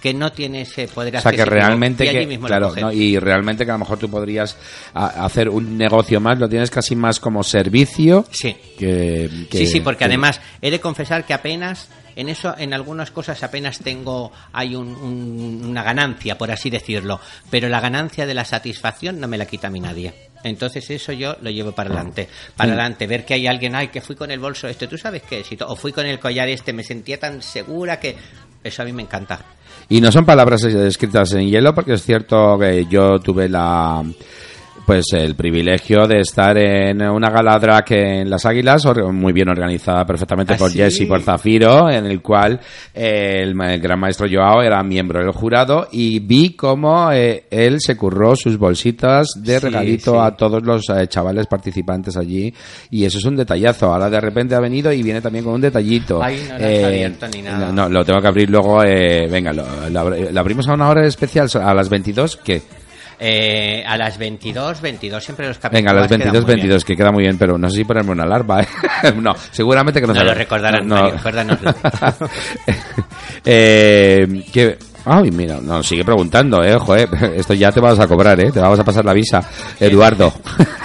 que 0.00 0.14
no 0.14 0.32
tiene 0.32 0.62
ese 0.62 0.88
poder 0.88 1.16
O 1.16 1.20
sea, 1.20 1.32
que 1.32 1.44
realmente 1.44 2.04
y 2.04 2.26
que, 2.26 2.38
claro. 2.38 2.74
¿no? 2.80 2.90
y 2.92 3.18
realmente 3.18 3.64
que 3.64 3.70
a 3.70 3.74
lo 3.74 3.80
mejor 3.80 3.98
tú 3.98 4.08
podrías 4.10 4.56
hacer 4.94 5.48
un 5.48 5.76
negocio 5.76 6.20
más, 6.20 6.38
lo 6.38 6.48
tienes 6.48 6.70
casi 6.70 6.96
más 6.96 7.20
como 7.20 7.42
servicio 7.42 8.24
Sí. 8.30 8.56
que, 8.78 9.28
que- 9.50 9.58
sí, 9.58 9.66
sí, 9.66 9.80
porque 9.80 9.98
que- 10.00 10.04
además 10.06 10.40
he 10.62 10.70
de 10.70 10.80
confesar 10.80 11.24
que 11.26 11.34
apenas 11.34 11.88
en 12.16 12.28
eso, 12.28 12.54
en 12.58 12.74
algunas 12.74 13.10
cosas 13.12 13.42
apenas 13.44 13.78
tengo, 13.78 14.32
hay 14.52 14.74
un- 14.74 14.88
un- 14.96 15.64
una 15.64 15.82
ganancia, 15.82 16.36
por 16.36 16.50
así 16.50 16.68
decirlo, 16.68 17.20
pero 17.50 17.68
la 17.68 17.80
ganancia 17.80 18.26
de 18.26 18.34
la 18.34 18.44
satisfacción 18.44 19.20
no 19.20 19.28
me 19.28 19.38
la 19.38 19.46
quita 19.46 19.68
a 19.68 19.70
mí 19.70 19.80
nadie. 19.80 20.12
Entonces 20.42 20.88
eso 20.90 21.12
yo 21.12 21.36
lo 21.42 21.50
llevo 21.50 21.72
para 21.72 21.90
adelante, 21.90 22.28
para 22.56 22.68
Mm. 22.68 22.72
adelante, 22.72 23.06
ver 23.06 23.24
que 23.26 23.34
hay 23.34 23.46
alguien, 23.46 23.74
ay, 23.74 23.88
que 23.88 24.00
fui 24.00 24.16
con 24.16 24.30
el 24.30 24.40
bolso 24.40 24.66
este, 24.68 24.86
tú 24.88 24.96
sabes 24.98 25.22
qué 25.22 25.40
éxito, 25.40 25.68
o 25.68 25.76
fui 25.76 25.92
con 25.92 26.06
el 26.06 26.18
collar 26.18 26.48
este, 26.48 26.72
me 26.72 26.82
sentía 26.82 27.20
tan 27.20 27.42
segura 27.42 28.00
que 28.00 28.16
eso 28.62 28.82
a 28.82 28.84
mí 28.84 28.92
me 28.92 29.02
encanta. 29.02 29.40
Y 29.88 30.00
no 30.00 30.12
son 30.12 30.24
palabras 30.24 30.62
escritas 30.64 31.32
en 31.32 31.48
hielo, 31.48 31.74
porque 31.74 31.94
es 31.94 32.02
cierto 32.02 32.58
que 32.58 32.86
yo 32.86 33.18
tuve 33.18 33.48
la 33.48 34.04
pues 34.86 35.04
el 35.12 35.34
privilegio 35.36 36.06
de 36.06 36.20
estar 36.20 36.56
en 36.58 37.00
una 37.02 37.30
gala 37.30 37.58
drag 37.58 37.84
en 37.92 38.28
Las 38.30 38.44
Águilas, 38.46 38.82
muy 39.12 39.32
bien 39.32 39.48
organizada 39.48 40.04
perfectamente 40.04 40.54
¿Ah, 40.54 40.56
por 40.56 40.70
sí? 40.70 40.78
Jesse 40.78 41.02
y 41.02 41.06
por 41.06 41.20
Zafiro, 41.22 41.88
en 41.90 42.06
el 42.06 42.20
cual 42.20 42.58
eh, 42.94 43.40
el, 43.42 43.60
el 43.60 43.80
gran 43.80 44.00
maestro 44.00 44.26
Joao 44.30 44.62
era 44.62 44.82
miembro 44.82 45.20
del 45.20 45.30
jurado 45.32 45.88
y 45.92 46.18
vi 46.20 46.54
cómo 46.56 47.12
eh, 47.12 47.44
él 47.50 47.76
se 47.80 47.96
curró 47.96 48.34
sus 48.34 48.58
bolsitas 48.58 49.28
de 49.36 49.58
Sí, 49.60 49.66
regalito 49.66 50.12
sí. 50.12 50.18
a 50.20 50.30
todos 50.32 50.62
los 50.64 50.88
eh, 50.90 51.06
chavales 51.06 51.46
participantes 51.46 52.16
allí 52.16 52.52
y 52.90 53.04
eso 53.04 53.18
es 53.18 53.24
un 53.24 53.36
detallazo. 53.36 53.92
Ahora 53.92 54.10
de 54.10 54.20
repente 54.20 54.54
ha 54.54 54.60
venido 54.60 54.92
y 54.92 55.02
viene 55.02 55.20
también 55.20 55.44
con 55.44 55.54
un 55.54 55.60
detallito. 55.60 56.22
Ay, 56.22 56.40
no 56.48 56.58
lo 56.58 56.64
has 56.66 56.84
abierto 56.84 57.28
ni 57.28 57.42
nada. 57.42 57.66
no, 57.66 57.72
no, 57.72 57.88
lo 57.88 58.04
tengo 58.04 58.20
que 58.20 58.28
abrir 58.28 58.50
luego. 58.50 58.82
eh, 58.84 59.28
venga, 59.30 59.52
lo, 59.52 59.64
lo 59.88 60.40
abrimos 60.40 60.66
a 60.68 60.74
una 60.74 60.88
hora 60.88 61.06
especial, 61.06 61.48
a 61.62 61.74
las 61.74 61.88
22. 61.88 62.36
que 62.38 62.62
Eh, 63.22 63.84
a 63.86 63.98
las 63.98 64.16
22, 64.16 64.80
22 64.80 65.22
siempre 65.22 65.46
los 65.46 65.58
capítulos 65.58 65.78
Venga, 65.78 65.90
a 65.90 65.94
las 65.94 66.06
quedan 66.08 66.20
22, 66.20 66.42
muy 66.42 66.54
bien. 66.54 66.60
22, 66.62 66.84
que 66.86 66.96
queda 66.96 67.12
muy 67.12 67.22
bien, 67.24 67.36
pero 67.36 67.58
no 67.58 67.68
sé 67.68 67.76
si 67.76 67.84
ponerme 67.84 68.12
una 68.12 68.22
alarma. 68.24 68.62
¿eh? 68.62 68.66
no, 69.16 69.34
seguramente 69.50 70.00
que 70.00 70.06
no 70.06 70.14
No 70.14 70.20
se 70.20 70.24
lo 70.26 70.34
recordarán, 70.34 70.88
No, 70.88 70.96
Mario, 70.96 71.18
eh, 73.44 74.44
que, 74.50 74.78
ay, 75.04 75.30
mira, 75.30 75.58
no, 75.60 75.82
sigue 75.82 76.02
preguntando, 76.02 76.62
eh, 76.64 76.74
ojo, 76.74 76.96
eh, 76.96 77.06
esto 77.36 77.52
ya 77.52 77.70
te 77.70 77.80
vas 77.80 77.98
a 77.98 78.06
cobrar, 78.06 78.40
eh, 78.40 78.50
te 78.50 78.60
vamos 78.60 78.78
a 78.80 78.84
pasar 78.84 79.04
la 79.04 79.12
visa, 79.12 79.42
Eduardo. 79.78 80.32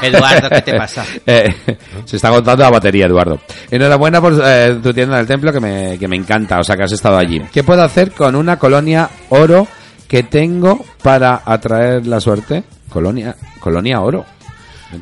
Eduardo, 0.02 0.50
¿qué 0.50 0.62
te 0.62 0.78
pasa? 0.78 1.06
Eh, 1.26 1.56
se 2.04 2.18
está 2.18 2.28
agotando 2.28 2.64
la 2.64 2.70
batería, 2.70 3.06
Eduardo. 3.06 3.40
Enhorabuena 3.72 4.20
por 4.20 4.34
eh, 4.44 4.78
tu 4.84 4.94
tienda 4.94 5.18
del 5.18 5.28
templo, 5.28 5.54
que 5.54 5.60
me, 5.60 5.98
que 5.98 6.08
me 6.08 6.16
encanta, 6.18 6.60
o 6.60 6.64
sea, 6.64 6.76
que 6.76 6.84
has 6.84 6.92
estado 6.92 7.18
allí. 7.18 7.42
¿Qué 7.54 7.64
puedo 7.64 7.82
hacer 7.82 8.12
con 8.12 8.36
una 8.36 8.60
colonia 8.60 9.10
oro 9.30 9.68
que 10.08 10.24
tengo 10.24 10.84
para 11.02 11.42
atraer 11.46 12.06
la 12.08 12.20
suerte? 12.20 12.64
Colonia, 12.90 13.36
colonia 13.60 14.02
oro. 14.02 14.26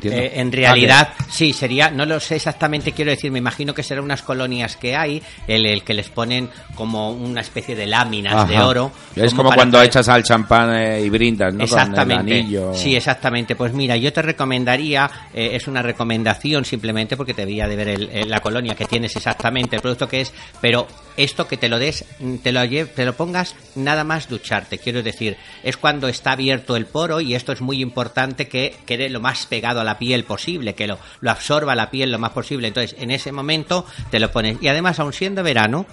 Eh, 0.02 0.32
en 0.36 0.48
Ah, 0.48 0.50
realidad, 0.50 1.08
sí, 1.30 1.52
sería, 1.52 1.88
no 1.90 2.04
lo 2.04 2.18
sé 2.18 2.36
exactamente, 2.36 2.90
quiero 2.92 3.12
decir, 3.12 3.30
me 3.30 3.38
imagino 3.38 3.74
que 3.74 3.84
serán 3.84 4.02
unas 4.02 4.22
colonias 4.22 4.76
que 4.76 4.96
hay, 4.96 5.22
el, 5.46 5.66
el 5.66 5.84
que 5.84 5.94
les 5.94 6.08
ponen 6.08 6.48
como 6.74 7.12
una 7.12 7.42
especie 7.42 7.76
de 7.76 7.86
láminas 7.86 8.48
de 8.48 8.58
oro. 8.58 8.90
Es 9.14 9.32
como 9.34 9.52
cuando 9.52 9.78
traer- 9.78 9.86
echas 9.88 10.08
al 10.08 10.24
champán 10.24 10.74
eh, 10.74 11.00
y 11.02 11.10
brindas, 11.10 11.52
¿no? 11.52 11.58
Con 11.58 11.64
Exactamente. 11.78 12.32
el 12.32 12.40
anillo. 12.40 12.74
Sí, 12.74 12.96
exactamente. 12.96 13.54
Pues 13.54 13.72
mira, 13.72 13.96
yo 13.96 14.12
te 14.12 14.22
recomendaría, 14.22 15.08
eh, 15.32 15.50
es 15.52 15.68
una 15.68 15.82
recomendación 15.82 16.64
simplemente 16.64 17.16
porque 17.16 17.34
te 17.34 17.44
veía 17.44 17.68
de 17.68 17.76
ver 17.76 17.88
el- 17.88 18.08
el- 18.10 18.30
la 18.30 18.40
colonia 18.40 18.74
que 18.74 18.86
tienes 18.86 19.14
exactamente, 19.14 19.76
el 19.76 19.82
producto 19.82 20.08
que 20.08 20.22
es, 20.22 20.32
pero 20.60 20.88
esto 21.16 21.46
que 21.46 21.56
te 21.56 21.68
lo 21.68 21.78
des, 21.78 22.04
te 22.42 22.52
lo, 22.52 22.68
te 22.68 23.04
lo 23.04 23.12
pongas 23.14 23.54
nada 23.74 24.04
más 24.04 24.28
ducharte. 24.28 24.78
Quiero 24.78 25.02
decir, 25.02 25.36
es 25.62 25.76
cuando 25.76 26.08
está 26.08 26.32
abierto 26.32 26.76
el 26.76 26.86
poro 26.86 27.20
y 27.20 27.34
esto 27.34 27.52
es 27.52 27.60
muy 27.60 27.80
importante 27.80 28.48
que 28.48 28.74
quede 28.86 29.08
lo 29.08 29.20
más 29.20 29.46
pegado 29.46 29.80
a 29.80 29.84
la 29.84 29.98
piel 29.98 30.24
posible, 30.24 30.74
que 30.74 30.86
lo, 30.86 30.98
lo 31.20 31.30
absorba 31.30 31.74
la 31.74 31.90
piel 31.90 32.10
lo 32.10 32.18
más 32.18 32.32
posible. 32.32 32.68
Entonces, 32.68 32.96
en 32.98 33.10
ese 33.10 33.32
momento 33.32 33.86
te 34.10 34.18
lo 34.18 34.30
pones. 34.30 34.58
Y 34.60 34.68
además, 34.68 34.98
aun 34.98 35.12
siendo 35.12 35.42
verano, 35.42 35.86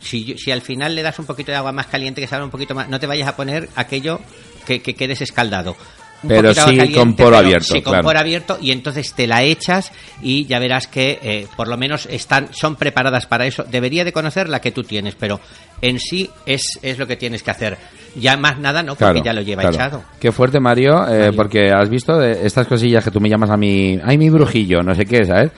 si, 0.00 0.36
si 0.38 0.50
al 0.50 0.62
final 0.62 0.94
le 0.94 1.02
das 1.02 1.18
un 1.18 1.26
poquito 1.26 1.52
de 1.52 1.58
agua 1.58 1.72
más 1.72 1.86
caliente, 1.86 2.20
que 2.20 2.26
salga 2.26 2.44
un 2.44 2.50
poquito 2.50 2.74
más, 2.74 2.88
no 2.88 3.00
te 3.00 3.06
vayas 3.06 3.28
a 3.28 3.36
poner 3.36 3.68
aquello 3.76 4.20
que, 4.66 4.82
que 4.82 4.94
quedes 4.94 5.20
escaldado. 5.20 5.76
Un 6.22 6.28
Pero 6.30 6.54
sí 6.54 6.92
con 6.94 7.14
poro 7.14 7.36
abierto, 7.36 7.74
Sí, 7.74 7.82
con 7.82 7.92
claro. 7.92 8.04
poro 8.04 8.18
abierto 8.18 8.58
y 8.60 8.72
entonces 8.72 9.12
te 9.12 9.26
la 9.26 9.42
echas 9.42 9.92
y 10.22 10.46
ya 10.46 10.58
verás 10.58 10.86
que 10.86 11.18
eh, 11.22 11.46
por 11.56 11.68
lo 11.68 11.76
menos 11.76 12.06
están 12.10 12.48
son 12.52 12.76
preparadas 12.76 13.26
para 13.26 13.46
eso. 13.46 13.64
Debería 13.64 14.04
de 14.04 14.12
conocer 14.12 14.48
la 14.48 14.60
que 14.60 14.72
tú 14.72 14.82
tienes, 14.82 15.14
pero 15.14 15.40
en 15.82 16.00
sí 16.00 16.28
es, 16.46 16.78
es 16.82 16.98
lo 16.98 17.06
que 17.06 17.16
tienes 17.16 17.42
que 17.42 17.50
hacer. 17.50 17.76
Ya 18.16 18.36
más 18.38 18.58
nada, 18.58 18.82
¿no? 18.82 18.94
Porque 18.96 19.20
Claro, 19.20 19.24
ya 19.24 19.32
lo 19.34 19.42
lleva 19.42 19.62
claro. 19.62 19.76
echado. 19.76 20.04
Qué 20.18 20.32
fuerte, 20.32 20.58
Mario, 20.58 21.06
eh, 21.06 21.18
Mario. 21.26 21.32
porque 21.36 21.70
has 21.70 21.90
visto 21.90 22.16
de 22.18 22.46
estas 22.46 22.66
cosillas 22.66 23.04
que 23.04 23.10
tú 23.10 23.20
me 23.20 23.28
llamas 23.28 23.50
a 23.50 23.56
mi... 23.58 23.98
Ay, 24.02 24.16
mi 24.16 24.30
brujillo, 24.30 24.82
no 24.82 24.94
sé 24.94 25.04
qué, 25.04 25.24
¿sabes? 25.26 25.50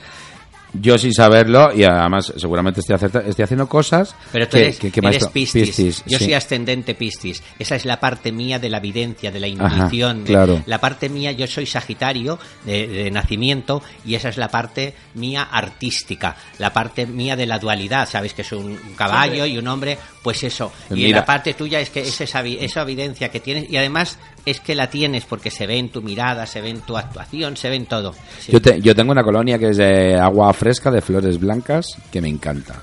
Yo 0.74 0.98
sin 0.98 1.12
saberlo, 1.14 1.72
y 1.74 1.82
además 1.84 2.32
seguramente 2.36 2.80
estoy, 2.80 2.94
acerta- 2.96 3.22
estoy 3.26 3.42
haciendo 3.42 3.68
cosas... 3.68 4.14
Pero 4.32 4.46
tú 4.48 4.56
que- 4.58 4.62
eres, 4.64 4.78
que- 4.78 4.90
que 4.90 5.00
eres 5.00 5.22
maestro- 5.22 5.30
Piscis. 5.32 6.04
Yo 6.06 6.18
sí. 6.18 6.24
soy 6.26 6.34
ascendente 6.34 6.94
Piscis. 6.94 7.42
Esa 7.58 7.76
es 7.76 7.84
la 7.86 7.98
parte 8.00 8.32
mía 8.32 8.58
de 8.58 8.68
la 8.68 8.78
evidencia, 8.78 9.30
de 9.30 9.40
la 9.40 9.46
intuición. 9.48 10.24
claro. 10.24 10.62
La 10.66 10.78
parte 10.80 11.08
mía, 11.08 11.32
yo 11.32 11.46
soy 11.46 11.64
Sagitario 11.66 12.38
de, 12.64 12.86
de 12.86 13.10
nacimiento 13.10 13.82
y 14.04 14.14
esa 14.14 14.28
es 14.28 14.36
la 14.36 14.48
parte 14.48 14.94
mía 15.14 15.42
artística. 15.50 16.36
La 16.58 16.72
parte 16.72 17.06
mía 17.06 17.34
de 17.36 17.46
la 17.46 17.58
dualidad. 17.58 18.08
Sabes 18.08 18.34
que 18.34 18.42
es 18.42 18.52
un 18.52 18.76
caballo 18.96 19.46
y 19.46 19.56
un 19.58 19.66
hombre, 19.68 19.98
pues 20.22 20.42
eso. 20.44 20.72
Y 20.90 20.94
Mira. 20.94 21.20
la 21.20 21.24
parte 21.24 21.54
tuya 21.54 21.80
es 21.80 21.90
que 21.90 22.00
es 22.00 22.20
esa, 22.20 22.42
vi- 22.42 22.58
esa 22.60 22.82
evidencia 22.82 23.30
que 23.30 23.40
tienes 23.40 23.70
y 23.70 23.76
además 23.76 24.18
es 24.51 24.61
que 24.61 24.74
la 24.74 24.88
tienes 24.90 25.24
porque 25.24 25.51
se 25.51 25.66
ve 25.66 25.78
en 25.78 25.88
tu 25.90 26.03
mirada, 26.03 26.46
se 26.46 26.61
ve 26.61 26.70
en 26.70 26.80
tu 26.80 26.96
actuación, 26.96 27.57
se 27.57 27.68
ve 27.70 27.76
en 27.76 27.86
todo. 27.86 28.14
Sí. 28.40 28.53
Yo, 28.53 28.61
te- 28.62 28.80
yo 28.80 28.94
tengo 28.94 29.12
una 29.12 29.22
colonia 29.22 29.59
que 29.59 29.68
es 29.70 29.76
de 29.76 30.14
agua 30.16 30.53
fresca, 30.53 30.90
de 30.90 31.01
flores 31.01 31.38
blancas, 31.38 31.86
que 32.11 32.20
me 32.20 32.28
encanta. 32.28 32.82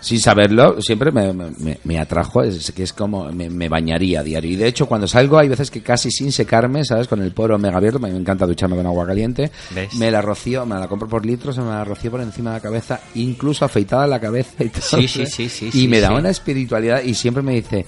Sin 0.00 0.18
saberlo, 0.18 0.82
siempre 0.82 1.12
me, 1.12 1.32
me- 1.32 1.78
me 1.84 2.00
atrajo, 2.00 2.42
es 2.42 2.72
que 2.72 2.82
es 2.82 2.92
como, 2.92 3.30
me, 3.30 3.48
me 3.48 3.68
bañaría 3.68 4.18
a 4.18 4.22
diario. 4.24 4.50
Y 4.50 4.56
de 4.56 4.66
hecho, 4.66 4.86
cuando 4.86 5.06
salgo, 5.06 5.38
hay 5.38 5.48
veces 5.48 5.70
que 5.70 5.80
casi 5.80 6.10
sin 6.10 6.32
secarme, 6.32 6.84
¿sabes? 6.84 7.06
Con 7.06 7.22
el 7.22 7.30
poro 7.30 7.56
mega 7.56 7.76
abierto, 7.76 8.00
me 8.00 8.08
encanta 8.08 8.44
ducharme 8.44 8.74
con 8.74 8.84
agua 8.86 9.06
caliente. 9.06 9.52
¿Ves? 9.70 9.94
Me 9.94 10.10
la 10.10 10.20
rocío, 10.20 10.66
me 10.66 10.74
la 10.76 10.88
compro 10.88 11.06
por 11.08 11.24
litros, 11.24 11.56
me 11.58 11.66
la 11.66 11.84
rocío 11.84 12.10
por 12.10 12.20
encima 12.20 12.50
de 12.50 12.56
la 12.56 12.60
cabeza, 12.60 12.98
incluso 13.14 13.64
afeitada 13.64 14.08
la 14.08 14.18
cabeza 14.18 14.64
y 14.64 14.70
todo. 14.70 14.82
Sí, 14.82 15.06
sí, 15.06 15.24
sí, 15.26 15.48
sí, 15.48 15.66
Y 15.68 15.70
sí, 15.70 15.86
me 15.86 16.00
da 16.00 16.10
una 16.12 16.30
espiritualidad 16.30 17.00
y 17.04 17.14
siempre 17.14 17.44
me 17.44 17.52
dice, 17.54 17.86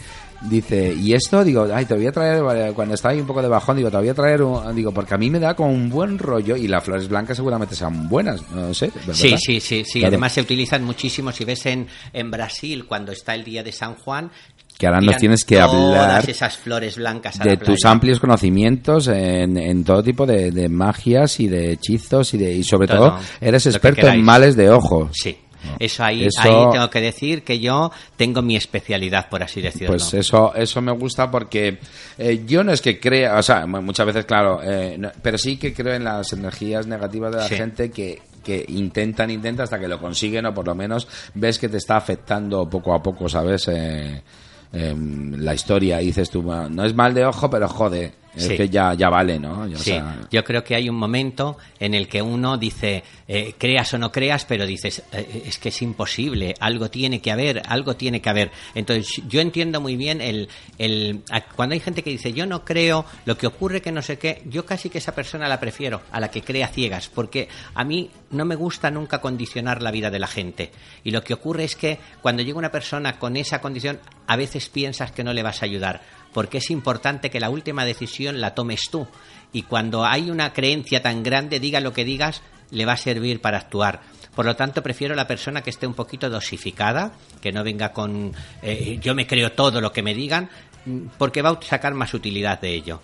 dice, 0.48 0.94
¿y 0.94 1.12
esto? 1.14 1.44
Digo, 1.44 1.66
ay, 1.72 1.84
te 1.84 1.94
voy 1.94 2.06
a 2.06 2.12
traer, 2.12 2.72
cuando 2.74 2.94
está 2.94 3.10
ahí 3.10 3.20
un 3.20 3.26
poco 3.26 3.42
de 3.42 3.48
bajón, 3.48 3.76
digo, 3.76 3.90
te 3.90 3.96
voy 3.96 4.08
a 4.08 4.14
traer, 4.14 4.42
un, 4.42 4.74
digo, 4.74 4.92
porque 4.92 5.14
a 5.14 5.18
mí 5.18 5.30
me 5.30 5.38
da 5.40 5.54
como 5.54 5.70
un 5.70 5.88
buen 5.90 6.18
rollo 6.18 6.56
y 6.56 6.68
las 6.68 6.84
flores 6.84 7.08
blancas 7.08 7.36
seguramente 7.36 7.74
sean 7.74 8.08
buenas, 8.08 8.42
no 8.50 8.72
sé. 8.74 8.90
¿verdad? 8.94 9.14
Sí, 9.14 9.34
sí, 9.38 9.60
sí, 9.60 9.84
sí. 9.84 9.98
Claro. 10.00 10.08
Además 10.08 10.32
se 10.32 10.40
utilizan 10.40 10.84
muchísimo. 10.84 11.32
Si 11.32 11.44
ves 11.44 11.66
en, 11.66 11.86
en 12.12 12.30
Brasil, 12.30 12.84
cuando 12.86 13.12
está 13.12 13.34
el 13.34 13.44
día 13.44 13.62
de 13.62 13.72
San 13.72 13.94
Juan, 13.94 14.30
Que 14.78 14.86
ahora 14.86 15.00
nos 15.00 15.16
tienes 15.18 15.44
que 15.44 15.60
hablar 15.60 16.28
esas 16.28 16.56
flores 16.56 16.96
blancas 16.96 17.38
de 17.38 17.56
tus 17.56 17.84
amplios 17.84 18.18
conocimientos 18.18 19.06
en, 19.08 19.56
en 19.56 19.84
todo 19.84 20.02
tipo 20.02 20.26
de, 20.26 20.50
de 20.50 20.68
magias 20.68 21.38
y 21.40 21.46
de 21.48 21.72
hechizos 21.72 22.34
y 22.34 22.38
de 22.38 22.52
y 22.54 22.64
sobre 22.64 22.88
Todo. 22.88 23.10
todo 23.10 23.18
eres 23.40 23.66
experto 23.66 24.08
en 24.08 24.22
males 24.22 24.56
de 24.56 24.70
ojo. 24.70 25.10
Sí. 25.12 25.38
Eso 25.78 26.04
ahí, 26.04 26.24
Eso- 26.24 26.40
ahí 26.42 26.72
tengo 26.72 26.90
que 26.90 27.00
decir 27.00 27.42
que 27.42 27.58
yo 27.60 27.90
tengo 28.16 28.42
mi 28.42 28.56
especialidad, 28.56 29.28
por 29.28 29.42
así 29.42 29.60
decirlo. 29.60 29.88
Pues 29.88 30.12
eso, 30.14 30.54
eso 30.54 30.80
me 30.82 30.92
gusta 30.92 31.30
porque 31.30 31.78
eh, 32.18 32.42
yo 32.46 32.62
no 32.64 32.72
es 32.72 32.80
que 32.80 32.98
crea, 33.00 33.38
o 33.38 33.42
sea, 33.42 33.66
mu- 33.66 33.82
muchas 33.82 34.06
veces, 34.06 34.24
claro, 34.24 34.60
eh, 34.62 34.96
no- 34.98 35.10
pero 35.22 35.38
sí 35.38 35.56
que 35.56 35.72
creo 35.72 35.94
en 35.94 36.04
las 36.04 36.32
energías 36.32 36.86
negativas 36.86 37.32
de 37.32 37.38
la 37.38 37.48
Sí. 37.48 37.54
gente 37.56 37.90
que, 37.90 38.22
que 38.42 38.64
intentan, 38.68 39.30
intentan 39.30 39.64
hasta 39.64 39.78
que 39.80 39.88
lo 39.88 39.98
consiguen 39.98 40.44
o 40.46 40.52
por 40.54 40.66
lo 40.66 40.74
menos 40.74 41.08
ves 41.34 41.58
que 41.58 41.68
te 41.68 41.78
está 41.78 41.96
afectando 41.96 42.68
poco 42.68 42.92
a 42.94 43.02
poco, 43.02 43.28
¿sabes? 43.28 43.68
Eh, 43.68 44.22
em, 44.72 45.34
la 45.38 45.54
historia 45.54 46.02
y 46.02 46.06
dices 46.06 46.28
tú, 46.30 46.42
"Bueno, 46.42 46.68
no 46.68 46.84
es 46.84 46.94
mal 46.94 47.14
de 47.14 47.24
ojo, 47.24 47.48
pero 47.48 47.68
jode, 47.68 48.12
es 48.36 48.44
Sí. 48.44 48.56
que 48.56 48.68
ya, 48.68 48.94
ya 48.94 49.08
vale, 49.08 49.38
¿no? 49.38 49.66
Ya, 49.66 49.76
o 49.76 49.78
Sí, 49.78 49.90
sea, 49.90 50.16
yo 50.30 50.42
creo 50.44 50.64
que 50.64 50.74
hay 50.74 50.88
un 50.88 50.96
momento 50.96 51.56
en 51.78 51.94
el 51.94 52.08
que 52.08 52.20
uno 52.22 52.56
dice, 52.58 53.02
eh, 53.28 53.54
creas 53.58 53.92
o 53.94 53.98
no 53.98 54.10
creas, 54.10 54.44
pero 54.44 54.66
dices, 54.66 55.02
eh, 55.12 55.44
es 55.46 55.58
que 55.58 55.68
es 55.68 55.82
imposible, 55.82 56.54
algo 56.60 56.90
tiene 56.90 57.20
que 57.20 57.30
haber, 57.30 57.62
algo 57.66 57.96
tiene 57.96 58.20
que 58.20 58.28
haber. 58.30 58.50
Entonces, 58.74 59.22
yo 59.28 59.40
entiendo 59.40 59.80
muy 59.80 59.96
bien 59.96 60.20
el, 60.20 60.48
el 60.78 61.22
cuando 61.56 61.74
hay 61.74 61.80
gente 61.80 62.02
que 62.02 62.10
dice, 62.10 62.32
yo 62.32 62.46
no 62.46 62.64
creo, 62.64 63.04
lo 63.24 63.36
que 63.36 63.46
ocurre 63.46 63.80
que 63.82 63.92
no 63.92 64.02
sé 64.02 64.18
qué, 64.18 64.42
yo 64.46 64.64
casi 64.66 64.90
que 64.90 64.98
esa 64.98 65.14
persona 65.14 65.48
la 65.48 65.60
prefiero, 65.60 66.02
a 66.12 66.20
la 66.20 66.30
que 66.30 66.42
crea 66.42 66.68
ciegas, 66.68 67.08
porque 67.08 67.48
a 67.74 67.84
mí 67.84 68.10
no 68.30 68.44
me 68.44 68.56
gusta 68.56 68.90
nunca 68.90 69.20
condicionar 69.20 69.82
la 69.82 69.90
vida 69.90 70.10
de 70.10 70.18
la 70.18 70.26
gente. 70.26 70.70
Y 71.04 71.10
lo 71.12 71.22
que 71.22 71.34
ocurre 71.34 71.64
es 71.64 71.76
que 71.76 71.98
cuando 72.20 72.42
llega 72.42 72.58
una 72.58 72.70
persona 72.72 73.18
con 73.18 73.36
esa 73.36 73.60
condición, 73.60 74.00
a 74.26 74.36
veces 74.36 74.68
piensas 74.68 75.12
que 75.12 75.22
no 75.24 75.32
le 75.32 75.42
vas 75.42 75.62
a 75.62 75.66
ayudar 75.66 76.00
porque 76.34 76.58
es 76.58 76.70
importante 76.70 77.30
que 77.30 77.40
la 77.40 77.48
última 77.48 77.86
decisión 77.86 78.40
la 78.40 78.54
tomes 78.54 78.90
tú. 78.90 79.06
Y 79.52 79.62
cuando 79.62 80.04
hay 80.04 80.30
una 80.30 80.52
creencia 80.52 81.00
tan 81.00 81.22
grande, 81.22 81.60
diga 81.60 81.80
lo 81.80 81.92
que 81.92 82.04
digas, 82.04 82.42
le 82.72 82.84
va 82.84 82.94
a 82.94 82.98
servir 82.98 83.40
para 83.40 83.58
actuar. 83.58 84.00
Por 84.34 84.44
lo 84.44 84.56
tanto, 84.56 84.82
prefiero 84.82 85.14
la 85.14 85.28
persona 85.28 85.62
que 85.62 85.70
esté 85.70 85.86
un 85.86 85.94
poquito 85.94 86.28
dosificada, 86.28 87.12
que 87.40 87.52
no 87.52 87.62
venga 87.62 87.92
con 87.92 88.32
eh, 88.62 88.98
yo 89.00 89.14
me 89.14 89.28
creo 89.28 89.52
todo 89.52 89.80
lo 89.80 89.92
que 89.92 90.02
me 90.02 90.12
digan, 90.12 90.50
porque 91.16 91.40
va 91.40 91.50
a 91.50 91.62
sacar 91.62 91.94
más 91.94 92.12
utilidad 92.12 92.60
de 92.60 92.74
ello. 92.74 93.00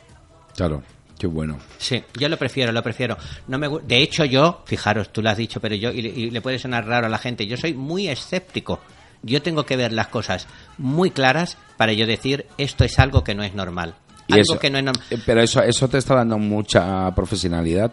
claro, 0.56 0.82
qué 1.16 1.28
bueno. 1.28 1.60
Sí, 1.78 2.02
yo 2.18 2.28
lo 2.28 2.36
prefiero, 2.36 2.72
lo 2.72 2.82
prefiero. 2.82 3.16
No 3.46 3.58
me, 3.58 3.68
de 3.68 3.98
hecho, 4.02 4.24
yo, 4.24 4.64
fijaros, 4.66 5.12
tú 5.12 5.22
lo 5.22 5.30
has 5.30 5.36
dicho, 5.36 5.60
pero 5.60 5.76
yo, 5.76 5.92
y 5.92 6.30
le 6.30 6.40
puede 6.40 6.58
sonar 6.58 6.84
raro 6.84 7.06
a 7.06 7.10
la 7.10 7.18
gente, 7.18 7.46
yo 7.46 7.56
soy 7.56 7.74
muy 7.74 8.08
escéptico. 8.08 8.80
Yo 9.22 9.42
tengo 9.42 9.66
que 9.66 9.76
ver 9.76 9.92
las 9.92 10.08
cosas 10.08 10.46
muy 10.78 11.10
claras 11.10 11.56
para 11.76 11.92
yo 11.92 12.06
decir 12.06 12.46
esto 12.58 12.84
es 12.84 12.98
algo 12.98 13.22
que 13.24 13.34
no 13.34 13.42
es 13.42 13.54
normal. 13.54 13.94
Algo 14.30 14.42
eso- 14.42 14.58
que 14.58 14.70
no 14.70 14.78
es 14.78 14.84
normal. 14.84 15.04
eh, 15.10 15.18
Pero 15.26 15.42
eso, 15.42 15.62
eso 15.62 15.88
te 15.88 15.98
está 15.98 16.14
dando 16.14 16.38
mucha 16.38 17.12
profesionalidad. 17.14 17.90